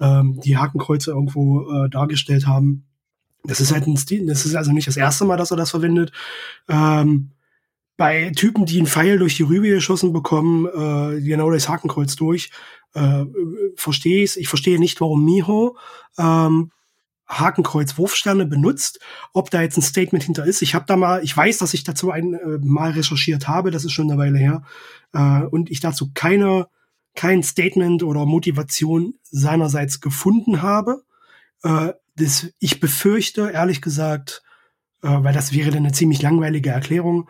ähm, 0.00 0.40
die 0.42 0.56
Hakenkreuze 0.56 1.12
irgendwo 1.12 1.70
äh, 1.70 1.88
dargestellt 1.88 2.48
haben. 2.48 2.86
Das 3.44 3.60
ist 3.60 3.72
halt 3.72 3.86
ein 3.86 3.96
Stil, 3.96 4.26
das 4.26 4.44
ist 4.44 4.56
also 4.56 4.72
nicht 4.72 4.88
das 4.88 4.96
erste 4.96 5.24
Mal, 5.24 5.36
dass 5.36 5.52
er 5.52 5.56
das 5.56 5.70
verwendet. 5.70 6.10
Ähm, 6.68 7.30
bei 8.00 8.32
Typen, 8.34 8.64
die 8.64 8.78
einen 8.78 8.86
Pfeil 8.86 9.18
durch 9.18 9.36
die 9.36 9.42
Rübe 9.42 9.68
geschossen 9.68 10.14
bekommen, 10.14 10.64
äh, 10.64 11.20
genau 11.20 11.50
das 11.50 11.68
Hakenkreuz 11.68 12.16
durch, 12.16 12.50
äh, 12.94 13.26
verstehe 13.76 14.24
ich 14.24 14.40
Ich 14.40 14.48
verstehe 14.48 14.78
nicht, 14.78 15.02
warum 15.02 15.22
Miho 15.22 15.76
ähm, 16.16 16.70
Hakenkreuz 17.28 17.98
Wurfsterne 17.98 18.46
benutzt. 18.46 19.00
Ob 19.34 19.50
da 19.50 19.60
jetzt 19.60 19.76
ein 19.76 19.82
Statement 19.82 20.24
hinter 20.24 20.46
ist. 20.46 20.62
Ich 20.62 20.74
habe 20.74 20.86
da 20.88 20.96
mal, 20.96 21.22
ich 21.22 21.36
weiß, 21.36 21.58
dass 21.58 21.74
ich 21.74 21.84
dazu 21.84 22.10
ein 22.10 22.32
äh, 22.32 22.58
mal 22.62 22.92
recherchiert 22.92 23.48
habe. 23.48 23.70
Das 23.70 23.84
ist 23.84 23.92
schon 23.92 24.10
eine 24.10 24.18
Weile 24.18 24.38
her. 24.38 24.62
Äh, 25.12 25.42
und 25.50 25.70
ich 25.70 25.80
dazu 25.80 26.10
keine 26.14 26.68
kein 27.14 27.42
Statement 27.42 28.02
oder 28.02 28.24
Motivation 28.24 29.12
seinerseits 29.24 30.00
gefunden 30.00 30.62
habe. 30.62 31.02
Äh, 31.64 31.92
das, 32.16 32.46
ich 32.60 32.80
befürchte, 32.80 33.50
ehrlich 33.50 33.82
gesagt, 33.82 34.42
äh, 35.02 35.08
weil 35.08 35.34
das 35.34 35.52
wäre 35.52 35.70
dann 35.70 35.84
eine 35.84 35.92
ziemlich 35.92 36.22
langweilige 36.22 36.70
Erklärung, 36.70 37.28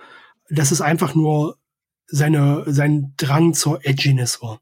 dass 0.51 0.73
es 0.73 0.81
einfach 0.81 1.15
nur 1.15 1.57
seine, 2.07 2.65
sein 2.67 3.15
Drang 3.17 3.55
zur 3.55 3.85
Edginess 3.87 4.43
war. 4.43 4.61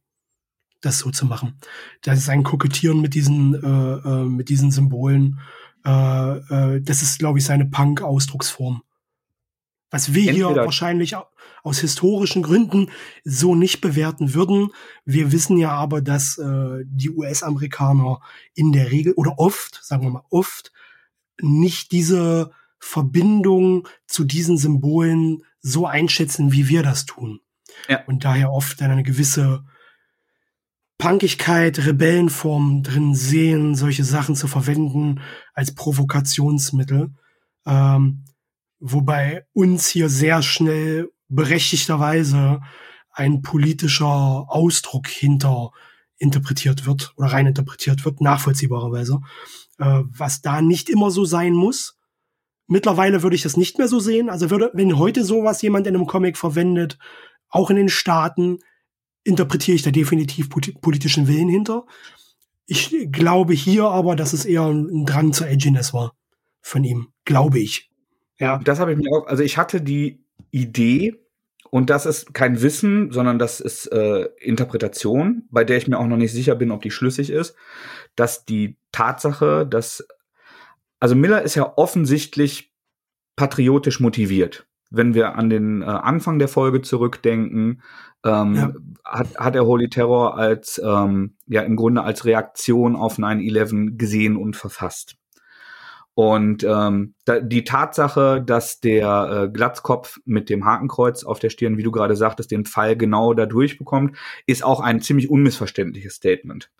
das 0.80 1.00
so 1.00 1.10
zu 1.10 1.26
machen. 1.26 1.58
Das 2.02 2.18
ist 2.18 2.28
ein 2.28 2.44
Kokettieren 2.44 3.00
mit 3.00 3.14
diesen, 3.14 3.54
äh, 3.54 4.08
äh, 4.08 4.24
mit 4.24 4.48
diesen 4.48 4.70
Symbolen. 4.70 5.40
Äh, 5.84 6.36
äh, 6.36 6.80
das 6.80 7.02
ist, 7.02 7.18
glaube 7.18 7.38
ich, 7.40 7.44
seine 7.44 7.64
Punk-Ausdrucksform. 7.64 8.82
Was 9.90 10.14
wir 10.14 10.28
Entweder 10.28 10.52
hier 10.52 10.56
wahrscheinlich 10.56 11.16
aus 11.64 11.80
historischen 11.80 12.42
Gründen 12.42 12.90
so 13.24 13.54
nicht 13.54 13.80
bewerten 13.80 14.34
würden. 14.34 14.70
Wir 15.04 15.32
wissen 15.32 15.56
ja 15.56 15.72
aber, 15.72 16.00
dass 16.00 16.38
äh, 16.38 16.84
die 16.84 17.10
US-Amerikaner 17.10 18.20
in 18.54 18.70
der 18.72 18.90
Regel 18.92 19.14
oder 19.14 19.38
oft, 19.38 19.80
sagen 19.82 20.02
wir 20.02 20.10
mal 20.10 20.24
oft, 20.30 20.72
nicht 21.40 21.90
diese 21.90 22.52
Verbindung 22.78 23.88
zu 24.06 24.24
diesen 24.24 24.58
Symbolen 24.58 25.42
so 25.68 25.86
einschätzen, 25.86 26.52
wie 26.52 26.68
wir 26.68 26.82
das 26.82 27.06
tun. 27.06 27.40
Ja. 27.88 28.04
Und 28.06 28.24
daher 28.24 28.50
oft 28.52 28.80
eine 28.82 29.02
gewisse 29.02 29.64
Punkigkeit, 30.98 31.78
Rebellenform 31.78 32.82
drin 32.82 33.14
sehen, 33.14 33.76
solche 33.76 34.04
Sachen 34.04 34.34
zu 34.34 34.48
verwenden 34.48 35.20
als 35.54 35.74
Provokationsmittel. 35.74 37.14
Ähm, 37.66 38.24
wobei 38.80 39.46
uns 39.52 39.88
hier 39.88 40.08
sehr 40.08 40.42
schnell 40.42 41.10
berechtigterweise 41.28 42.60
ein 43.12 43.42
politischer 43.42 44.46
Ausdruck 44.48 45.08
hinter 45.08 45.70
interpretiert 46.18 46.84
wird 46.84 47.12
oder 47.16 47.28
rein 47.28 47.46
interpretiert 47.46 48.04
wird, 48.04 48.20
nachvollziehbarerweise, 48.20 49.20
äh, 49.78 50.02
was 50.04 50.40
da 50.40 50.60
nicht 50.60 50.88
immer 50.88 51.10
so 51.10 51.24
sein 51.24 51.52
muss. 51.52 51.97
Mittlerweile 52.68 53.22
würde 53.22 53.34
ich 53.34 53.42
das 53.42 53.56
nicht 53.56 53.78
mehr 53.78 53.88
so 53.88 53.98
sehen. 53.98 54.28
Also 54.28 54.50
würde, 54.50 54.70
wenn 54.74 54.98
heute 54.98 55.24
sowas 55.24 55.60
jemand 55.62 55.86
in 55.86 55.96
einem 55.96 56.06
Comic 56.06 56.36
verwendet, 56.36 56.98
auch 57.48 57.70
in 57.70 57.76
den 57.76 57.88
Staaten, 57.88 58.58
interpretiere 59.24 59.74
ich 59.74 59.82
da 59.82 59.90
definitiv 59.90 60.48
politischen 60.48 61.26
Willen 61.26 61.48
hinter. 61.48 61.86
Ich 62.66 62.94
glaube 63.10 63.54
hier 63.54 63.84
aber, 63.84 64.14
dass 64.14 64.34
es 64.34 64.44
eher 64.44 64.66
ein 64.66 65.06
Drang 65.06 65.32
zur 65.32 65.48
Edginess 65.48 65.94
war 65.94 66.14
von 66.60 66.84
ihm. 66.84 67.08
Glaube 67.24 67.58
ich. 67.58 67.90
Ja. 68.38 68.58
Das 68.58 68.78
habe 68.78 68.92
ich 68.92 68.98
mir 68.98 69.10
auch, 69.10 69.26
also 69.26 69.42
ich 69.42 69.56
hatte 69.56 69.80
die 69.80 70.22
Idee, 70.50 71.14
und 71.70 71.90
das 71.90 72.06
ist 72.06 72.34
kein 72.34 72.62
Wissen, 72.62 73.12
sondern 73.12 73.38
das 73.38 73.60
ist 73.60 73.86
äh, 73.86 74.28
Interpretation, 74.40 75.44
bei 75.50 75.64
der 75.64 75.76
ich 75.76 75.88
mir 75.88 75.98
auch 75.98 76.06
noch 76.06 76.16
nicht 76.16 76.32
sicher 76.32 76.54
bin, 76.54 76.70
ob 76.70 76.82
die 76.82 76.90
schlüssig 76.90 77.30
ist, 77.30 77.54
dass 78.16 78.44
die 78.44 78.76
Tatsache, 78.92 79.66
dass 79.66 80.06
also 81.00 81.14
Miller 81.14 81.42
ist 81.42 81.54
ja 81.54 81.72
offensichtlich 81.76 82.72
patriotisch 83.36 84.00
motiviert. 84.00 84.66
Wenn 84.90 85.14
wir 85.14 85.36
an 85.36 85.50
den 85.50 85.82
äh, 85.82 85.84
Anfang 85.84 86.38
der 86.38 86.48
Folge 86.48 86.80
zurückdenken, 86.80 87.82
ähm, 88.24 88.54
ja. 88.54 88.72
hat, 89.04 89.36
hat 89.36 89.54
er 89.54 89.66
Holy 89.66 89.90
Terror 89.90 90.36
als 90.36 90.80
ähm, 90.82 91.36
ja 91.46 91.62
im 91.62 91.76
Grunde 91.76 92.02
als 92.02 92.24
Reaktion 92.24 92.96
auf 92.96 93.18
9/11 93.18 93.96
gesehen 93.96 94.36
und 94.36 94.56
verfasst. 94.56 95.16
Und 96.14 96.64
ähm, 96.64 97.14
da, 97.26 97.38
die 97.38 97.62
Tatsache, 97.62 98.42
dass 98.44 98.80
der 98.80 99.44
äh, 99.44 99.48
Glatzkopf 99.52 100.18
mit 100.24 100.50
dem 100.50 100.64
Hakenkreuz 100.64 101.22
auf 101.22 101.38
der 101.38 101.50
Stirn, 101.50 101.76
wie 101.76 101.84
du 101.84 101.92
gerade 101.92 102.16
sagtest, 102.16 102.50
den 102.50 102.64
Pfeil 102.64 102.96
genau 102.96 103.34
da 103.34 103.46
durchbekommt, 103.46 104.16
ist 104.44 104.64
auch 104.64 104.80
ein 104.80 105.00
ziemlich 105.00 105.30
unmissverständliches 105.30 106.14
Statement. 106.14 106.72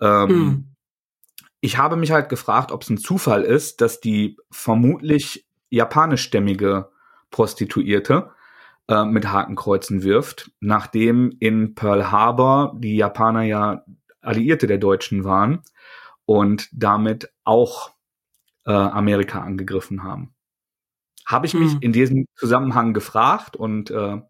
Ähm, 0.00 0.28
mhm. 0.28 0.73
Ich 1.64 1.78
habe 1.78 1.96
mich 1.96 2.10
halt 2.10 2.28
gefragt, 2.28 2.72
ob 2.72 2.82
es 2.82 2.90
ein 2.90 2.98
Zufall 2.98 3.42
ist, 3.42 3.80
dass 3.80 3.98
die 3.98 4.36
vermutlich 4.50 5.46
japanischstämmige 5.70 6.90
Prostituierte 7.30 8.32
äh, 8.86 9.06
mit 9.06 9.32
Hakenkreuzen 9.32 10.02
wirft, 10.02 10.50
nachdem 10.60 11.34
in 11.40 11.74
Pearl 11.74 12.10
Harbor 12.10 12.74
die 12.76 12.96
Japaner 12.96 13.44
ja 13.44 13.82
Alliierte 14.20 14.66
der 14.66 14.76
Deutschen 14.76 15.24
waren 15.24 15.62
und 16.26 16.68
damit 16.70 17.32
auch 17.44 17.92
äh, 18.66 18.70
Amerika 18.70 19.40
angegriffen 19.40 20.02
haben. 20.02 20.34
Habe 21.24 21.46
ich 21.46 21.54
mich 21.54 21.72
hm. 21.72 21.80
in 21.80 21.92
diesem 21.94 22.26
Zusammenhang 22.36 22.92
gefragt 22.92 23.56
und 23.56 23.90
äh, 23.90 24.20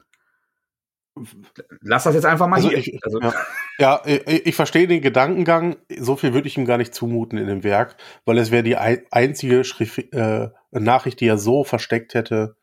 lass 1.81 2.05
das 2.05 2.15
jetzt 2.15 2.27
einfach 2.27 2.49
mal 2.49 2.57
also 2.57 2.69
hier. 2.69 2.79
Ich, 2.79 2.99
also, 3.03 3.21
ja, 3.21 3.33
ja 3.79 4.03
ich, 4.05 4.47
ich, 4.47 4.55
verstehe 4.55 4.87
den 4.87 5.01
Gedankengang. 5.01 5.77
So 5.99 6.17
viel 6.17 6.35
würde 6.35 6.49
ich 6.49 6.57
ihm 6.57 6.67
gar 6.67 6.79
nicht 6.79 6.95
zumuten 6.95 7.39
in 7.39 7.47
dem 7.47 7.65
Werk, 7.65 7.97
weil 8.25 8.39
es 8.39 8.51
wäre 8.51 8.63
die 8.63 8.77
einzige 8.77 9.65
Schrift, 9.65 10.13
äh, 10.13 10.49
Nachricht, 10.71 11.21
die 11.21 11.27
er 11.27 11.39
so 11.39 11.65
versteckt 11.65 12.15
hätte 12.15 12.57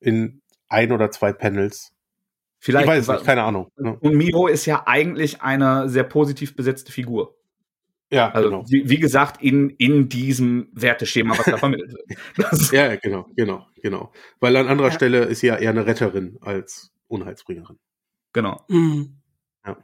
in 0.00 0.42
ein 0.68 0.92
oder 0.92 1.10
zwei 1.10 1.32
Panels. 1.32 1.92
Vielleicht, 2.58 2.84
ich 2.84 2.90
weiß 2.90 3.08
nicht, 3.08 3.24
keine 3.24 3.42
Ahnung. 3.42 3.68
Ne? 3.76 3.96
Und 4.00 4.14
Miro 4.14 4.46
ist 4.46 4.66
ja 4.66 4.84
eigentlich 4.86 5.42
eine 5.42 5.88
sehr 5.88 6.04
positiv 6.04 6.54
besetzte 6.54 6.92
Figur. 6.92 7.36
Ja, 8.12 8.30
also 8.30 8.50
genau. 8.50 8.64
wie, 8.68 8.88
wie, 8.90 8.98
gesagt, 8.98 9.42
in, 9.42 9.70
in 9.70 10.08
diesem 10.08 10.68
Werteschema, 10.72 11.36
was 11.36 11.46
da 11.46 11.56
vermittelt 11.56 11.94
wird. 11.94 12.72
ja, 12.72 12.94
genau, 12.96 13.26
genau, 13.34 13.66
genau. 13.82 14.12
Weil 14.38 14.54
an 14.56 14.68
anderer 14.68 14.88
ja. 14.88 14.94
Stelle 14.94 15.24
ist 15.24 15.40
sie 15.40 15.46
ja 15.46 15.56
eher 15.56 15.70
eine 15.70 15.86
Retterin 15.86 16.36
als 16.42 16.92
Unheilsbringerin. 17.08 17.78
Genau. 18.32 18.64
Mhm. 18.68 19.16
Ja. 19.66 19.76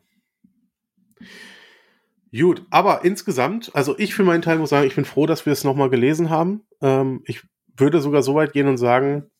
Gut, 2.32 2.66
aber 2.70 3.04
insgesamt, 3.04 3.70
also 3.74 3.98
ich 3.98 4.14
für 4.14 4.24
meinen 4.24 4.42
Teil 4.42 4.58
muss 4.58 4.70
sagen, 4.70 4.86
ich 4.86 4.94
bin 4.94 5.04
froh, 5.04 5.26
dass 5.26 5.46
wir 5.46 5.52
es 5.52 5.64
nochmal 5.64 5.90
gelesen 5.90 6.30
haben. 6.30 6.66
Ähm, 6.80 7.22
ich 7.24 7.42
würde 7.76 8.00
sogar 8.00 8.22
so 8.22 8.34
weit 8.34 8.52
gehen 8.52 8.68
und 8.68 8.76
sagen, 8.76 9.30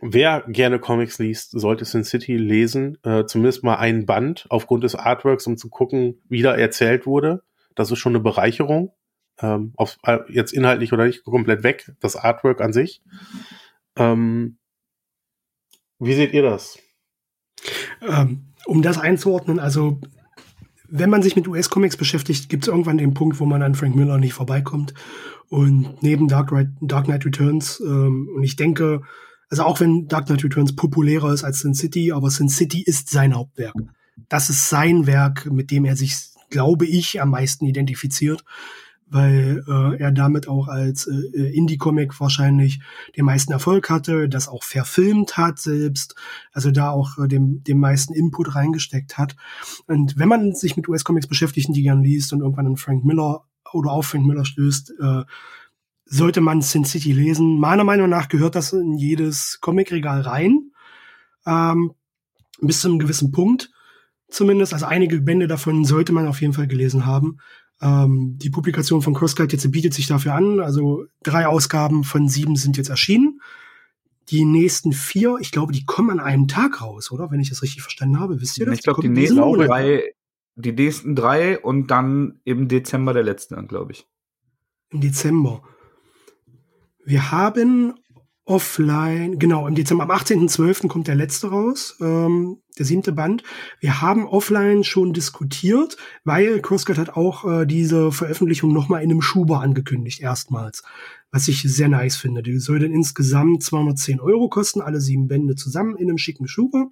wer 0.00 0.42
gerne 0.48 0.78
Comics 0.78 1.18
liest, 1.18 1.52
sollte 1.52 1.84
Sin 1.84 2.04
City 2.04 2.36
lesen, 2.36 2.98
äh, 3.04 3.24
zumindest 3.24 3.64
mal 3.64 3.76
einen 3.76 4.06
Band 4.06 4.46
aufgrund 4.50 4.84
des 4.84 4.94
Artworks, 4.94 5.46
um 5.46 5.56
zu 5.56 5.68
gucken, 5.68 6.20
wie 6.28 6.42
da 6.42 6.54
erzählt 6.54 7.06
wurde. 7.06 7.42
Das 7.74 7.90
ist 7.90 7.98
schon 7.98 8.12
eine 8.12 8.22
Bereicherung. 8.22 8.92
Ähm, 9.40 9.72
auf, 9.76 9.96
äh, 10.04 10.18
jetzt 10.28 10.52
inhaltlich 10.52 10.92
oder 10.92 11.06
nicht 11.06 11.24
komplett 11.24 11.62
weg, 11.62 11.90
das 12.00 12.16
Artwork 12.16 12.60
an 12.60 12.72
sich. 12.72 13.02
Ähm, 13.96 14.58
wie 15.98 16.14
seht 16.14 16.34
ihr 16.34 16.42
das? 16.42 16.78
Ähm, 18.00 18.44
um 18.64 18.82
das 18.82 18.98
einzuordnen, 18.98 19.58
also 19.58 20.00
wenn 20.88 21.10
man 21.10 21.22
sich 21.22 21.36
mit 21.36 21.48
US-Comics 21.48 21.96
beschäftigt, 21.96 22.48
gibt 22.48 22.64
es 22.64 22.68
irgendwann 22.68 22.98
den 22.98 23.14
Punkt, 23.14 23.40
wo 23.40 23.46
man 23.46 23.62
an 23.62 23.74
Frank 23.74 23.96
Miller 23.96 24.18
nicht 24.18 24.34
vorbeikommt. 24.34 24.92
Und 25.48 26.02
neben 26.02 26.28
Dark, 26.28 26.52
Dark 26.80 27.06
Knight 27.06 27.24
Returns, 27.24 27.80
ähm, 27.80 28.28
und 28.34 28.42
ich 28.42 28.56
denke, 28.56 29.02
also 29.48 29.64
auch 29.64 29.80
wenn 29.80 30.06
Dark 30.06 30.26
Knight 30.26 30.44
Returns 30.44 30.76
populärer 30.76 31.32
ist 31.32 31.44
als 31.44 31.60
Sin 31.60 31.74
City, 31.74 32.12
aber 32.12 32.30
Sin 32.30 32.48
City 32.48 32.82
ist 32.82 33.10
sein 33.10 33.34
Hauptwerk. 33.34 33.74
Das 34.28 34.50
ist 34.50 34.68
sein 34.68 35.06
Werk, 35.06 35.50
mit 35.50 35.70
dem 35.70 35.84
er 35.84 35.96
sich, 35.96 36.14
glaube 36.50 36.86
ich, 36.86 37.20
am 37.20 37.30
meisten 37.30 37.66
identifiziert 37.66 38.44
weil 39.12 39.62
äh, 39.68 39.98
er 39.98 40.10
damit 40.10 40.48
auch 40.48 40.68
als 40.68 41.06
äh, 41.06 41.54
Indie-Comic 41.54 42.18
wahrscheinlich 42.20 42.80
den 43.16 43.26
meisten 43.26 43.52
Erfolg 43.52 43.90
hatte, 43.90 44.28
das 44.28 44.48
auch 44.48 44.62
verfilmt 44.62 45.36
hat 45.36 45.58
selbst, 45.58 46.14
also 46.52 46.70
da 46.70 46.90
auch 46.90 47.18
äh, 47.18 47.28
dem, 47.28 47.62
dem 47.62 47.78
meisten 47.78 48.14
Input 48.14 48.54
reingesteckt 48.54 49.18
hat. 49.18 49.36
Und 49.86 50.18
wenn 50.18 50.28
man 50.28 50.54
sich 50.54 50.76
mit 50.76 50.88
US-Comics 50.88 51.26
beschäftigt, 51.26 51.68
die 51.72 51.82
gern 51.82 52.02
liest 52.02 52.32
und 52.32 52.40
irgendwann 52.40 52.66
an 52.66 52.76
Frank 52.76 53.04
Miller 53.04 53.44
oder 53.72 53.92
auf 53.92 54.06
Frank 54.06 54.26
Miller 54.26 54.44
stößt, 54.44 54.94
äh, 55.00 55.22
sollte 56.06 56.40
man 56.40 56.62
Sin 56.62 56.84
City 56.84 57.12
lesen. 57.12 57.58
Meiner 57.58 57.84
Meinung 57.84 58.08
nach 58.08 58.28
gehört 58.28 58.54
das 58.54 58.72
in 58.72 58.94
jedes 58.96 59.60
Comicregal 59.60 60.22
rein. 60.22 60.72
Ähm, 61.46 61.92
bis 62.60 62.80
zu 62.80 62.88
einem 62.88 62.98
gewissen 62.98 63.32
Punkt 63.32 63.70
zumindest. 64.28 64.72
Also 64.72 64.86
einige 64.86 65.20
Bände 65.20 65.48
davon 65.48 65.84
sollte 65.84 66.12
man 66.12 66.26
auf 66.26 66.40
jeden 66.40 66.54
Fall 66.54 66.66
gelesen 66.66 67.06
haben. 67.06 67.38
Ähm, 67.82 68.38
die 68.38 68.48
Publikation 68.50 69.02
von 69.02 69.12
Crosscut 69.12 69.52
jetzt 69.52 69.70
bietet 69.72 69.92
sich 69.92 70.06
dafür 70.06 70.34
an. 70.34 70.60
Also 70.60 71.04
drei 71.22 71.46
Ausgaben 71.46 72.04
von 72.04 72.28
sieben 72.28 72.56
sind 72.56 72.76
jetzt 72.76 72.90
erschienen. 72.90 73.40
Die 74.28 74.44
nächsten 74.44 74.92
vier, 74.92 75.36
ich 75.40 75.50
glaube, 75.50 75.72
die 75.72 75.84
kommen 75.84 76.10
an 76.10 76.20
einem 76.20 76.46
Tag 76.46 76.80
raus, 76.80 77.10
oder? 77.10 77.30
Wenn 77.30 77.40
ich 77.40 77.50
das 77.50 77.62
richtig 77.62 77.82
verstanden 77.82 78.20
habe. 78.20 78.40
Wisst 78.40 78.56
ihr 78.58 78.66
das? 78.66 78.78
Ich 78.78 78.84
glaube, 78.84 79.02
die, 79.02 79.08
nächsten 79.08 79.36
drei, 79.36 80.14
die 80.54 80.72
nächsten 80.72 81.16
drei 81.16 81.58
und 81.58 81.90
dann 81.90 82.40
im 82.44 82.68
Dezember 82.68 83.12
der 83.12 83.24
letzte, 83.24 83.56
glaube 83.66 83.92
ich. 83.92 84.06
Im 84.90 85.00
Dezember. 85.00 85.62
Wir 87.04 87.32
haben 87.32 87.94
offline, 88.52 89.38
genau, 89.38 89.66
im 89.66 89.74
Dezember, 89.74 90.04
am 90.04 90.10
18.12. 90.10 90.86
kommt 90.86 91.08
der 91.08 91.14
letzte 91.14 91.48
raus, 91.48 91.96
ähm, 92.02 92.58
der 92.78 92.84
siebte 92.84 93.10
Band. 93.10 93.42
Wir 93.80 94.02
haben 94.02 94.26
offline 94.26 94.84
schon 94.84 95.14
diskutiert, 95.14 95.96
weil 96.24 96.60
CrossCut 96.60 96.98
hat 96.98 97.16
auch 97.16 97.50
äh, 97.50 97.66
diese 97.66 98.12
Veröffentlichung 98.12 98.70
nochmal 98.74 99.02
in 99.02 99.10
einem 99.10 99.22
Schuber 99.22 99.62
angekündigt, 99.62 100.20
erstmals. 100.20 100.82
Was 101.30 101.48
ich 101.48 101.62
sehr 101.62 101.88
nice 101.88 102.16
finde. 102.16 102.42
Die 102.42 102.58
soll 102.58 102.78
dann 102.78 102.92
insgesamt 102.92 103.62
210 103.62 104.20
Euro 104.20 104.50
kosten, 104.50 104.82
alle 104.82 105.00
sieben 105.00 105.28
Bände 105.28 105.54
zusammen 105.54 105.96
in 105.96 106.10
einem 106.10 106.18
schicken 106.18 106.46
Schuber. 106.46 106.90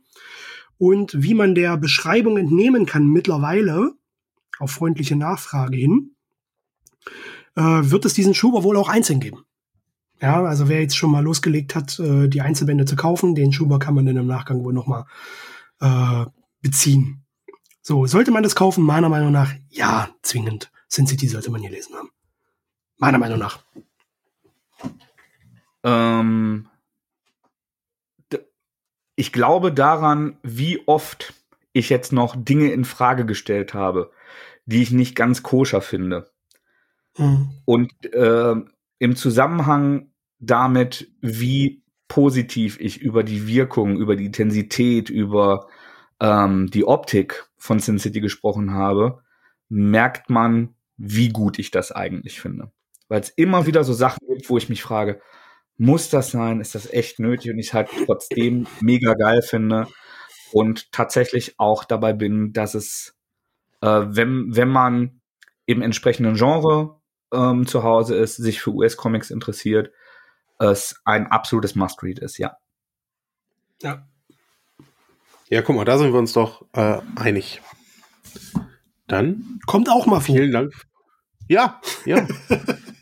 Und 0.79 1.13
wie 1.23 1.35
man 1.35 1.55
der 1.55 1.77
Beschreibung 1.77 2.39
entnehmen 2.39 2.87
kann 2.87 3.07
mittlerweile, 3.07 3.93
auf 4.59 4.71
freundliche 4.71 5.15
Nachfrage 5.15 5.77
hin, 5.77 6.13
äh, 7.55 7.61
wird 7.63 8.07
es 8.07 8.15
diesen 8.15 8.33
Schuber 8.33 8.65
wohl 8.65 8.79
auch 8.79 8.89
einzeln 8.89 9.21
geben. 9.21 9.45
Ja, 10.21 10.45
also 10.45 10.69
wer 10.69 10.81
jetzt 10.81 10.97
schon 10.97 11.11
mal 11.11 11.23
losgelegt 11.23 11.75
hat, 11.75 11.99
äh, 11.99 12.29
die 12.29 12.43
Einzelbände 12.43 12.85
zu 12.85 12.97
kaufen, 12.97 13.35
den 13.35 13.53
Schuber 13.53 13.79
kann 13.79 13.95
man 13.95 14.07
dann 14.07 14.17
im 14.17 14.27
Nachgang 14.27 14.63
wohl 14.65 14.73
nochmal 14.73 15.07
äh, 15.81 16.27
beziehen. 16.61 17.25
So, 17.81 18.07
sollte 18.07 18.31
man 18.31 18.43
das 18.43 18.55
kaufen? 18.55 18.85
Meiner 18.85 19.09
Meinung 19.09 19.33
nach, 19.33 19.53
ja, 19.71 20.11
zwingend. 20.23 20.71
Sin 20.89 21.07
City 21.07 21.27
sollte 21.27 21.51
man 21.51 21.63
gelesen 21.63 21.95
haben. 21.95 22.11
Meiner 22.99 23.19
Meinung 23.19 23.39
nach. 23.39 23.65
Ähm, 25.83 26.69
ich 29.15 29.33
glaube 29.33 29.73
daran, 29.73 30.39
wie 30.43 30.87
oft 30.87 31.33
ich 31.73 31.89
jetzt 31.89 32.13
noch 32.13 32.37
Dinge 32.37 32.73
in 32.73 32.85
Frage 32.85 33.25
gestellt 33.25 33.73
habe, 33.73 34.11
die 34.67 34.83
ich 34.83 34.91
nicht 34.91 35.15
ganz 35.15 35.43
koscher 35.43 35.81
finde. 35.81 36.31
Mhm. 37.17 37.51
Und 37.65 37.93
äh, 38.13 38.55
im 38.99 39.17
Zusammenhang 39.17 40.10
damit, 40.41 41.13
wie 41.21 41.83
positiv 42.09 42.81
ich 42.81 43.01
über 43.01 43.23
die 43.23 43.47
Wirkung, 43.47 43.97
über 43.97 44.17
die 44.17 44.27
Intensität, 44.27 45.11
über 45.11 45.69
ähm, 46.19 46.69
die 46.71 46.85
Optik 46.85 47.47
von 47.57 47.79
Sin 47.79 47.99
City 47.99 48.21
gesprochen 48.21 48.73
habe, 48.73 49.23
merkt 49.69 50.29
man, 50.29 50.75
wie 50.97 51.29
gut 51.29 51.59
ich 51.59 51.71
das 51.71 51.93
eigentlich 51.93 52.41
finde. 52.41 52.73
Weil 53.09 53.21
es 53.21 53.31
immer 53.31 53.67
wieder 53.67 53.85
so 53.85 53.93
Sachen 53.93 54.27
gibt, 54.29 54.51
wo 54.51 54.59
ich 54.59 54.69
mich 54.69 54.83
frage, 54.83 55.21
muss 55.77 56.11
das 56.11 56.31
sein? 56.31 56.61
Ist 56.61 56.75
das 56.75 56.93
echt 56.93 57.21
nötig? 57.21 57.53
Und 57.53 57.59
ich 57.59 57.73
halt 57.73 57.89
trotzdem 58.07 58.67
mega 58.81 59.15
geil 59.15 59.41
finde 59.43 59.87
und 60.53 60.93
tatsächlich 60.93 61.59
auch 61.59 61.85
dabei 61.85 62.13
bin, 62.13 62.53
dass 62.53 62.75
es, 62.75 63.17
äh, 63.81 64.03
wenn, 64.09 64.55
wenn 64.55 64.69
man 64.69 65.21
im 65.65 65.81
entsprechenden 65.81 66.35
Genre 66.35 67.01
ähm, 67.33 67.67
zu 67.67 67.83
Hause 67.83 68.17
ist, 68.17 68.37
sich 68.37 68.61
für 68.61 68.73
US-Comics 68.73 69.31
interessiert, 69.31 69.93
es 70.61 71.01
ein 71.05 71.27
absolutes 71.27 71.75
Must-Read 71.75 72.19
ist, 72.19 72.39
ja. 72.39 72.57
Ja. 73.83 74.07
Ja, 75.49 75.63
guck 75.63 75.75
mal, 75.75 75.85
da 75.85 75.99
sind 75.99 76.13
wir 76.13 76.19
uns 76.19 76.33
doch 76.33 76.67
äh, 76.75 77.01
einig. 77.17 77.61
Dann 79.09 79.59
kommt 79.67 79.89
auch 79.89 80.07
mal 80.07 80.21
vor. 80.21 80.37
Vielen 80.37 80.53
Dank. 80.53 80.73
Ja, 81.49 81.81
ja. 82.05 82.29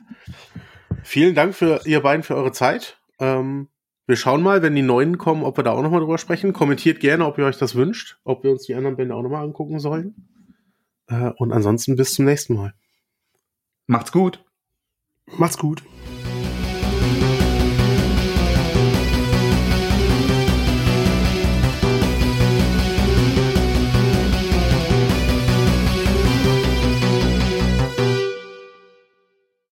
vielen 1.03 1.35
Dank 1.35 1.55
für 1.55 1.83
ihr 1.85 2.01
beiden 2.01 2.23
für 2.23 2.35
eure 2.35 2.53
Zeit. 2.53 2.99
Ähm, 3.19 3.69
wir 4.07 4.17
schauen 4.17 4.43
mal, 4.43 4.63
wenn 4.63 4.75
die 4.75 4.81
neuen 4.81 5.19
kommen, 5.19 5.45
ob 5.45 5.59
wir 5.59 5.65
da 5.65 5.73
auch 5.73 5.83
nochmal 5.83 6.01
drüber 6.01 6.17
sprechen. 6.17 6.55
Kommentiert 6.55 7.01
gerne, 7.01 7.27
ob 7.27 7.37
ihr 7.37 7.45
euch 7.45 7.59
das 7.59 7.75
wünscht, 7.75 8.19
ob 8.25 8.43
wir 8.43 8.51
uns 8.51 8.65
die 8.65 8.75
anderen 8.75 8.97
Bände 8.97 9.15
auch 9.15 9.23
nochmal 9.23 9.45
angucken 9.45 9.81
sollen. 9.81 10.15
Äh, 11.09 11.33
und 11.37 11.53
ansonsten 11.53 11.97
bis 11.97 12.15
zum 12.15 12.25
nächsten 12.25 12.55
Mal. 12.55 12.73
Macht's 13.87 14.13
gut. 14.13 14.43
Macht's 15.37 15.59
gut. 15.59 15.83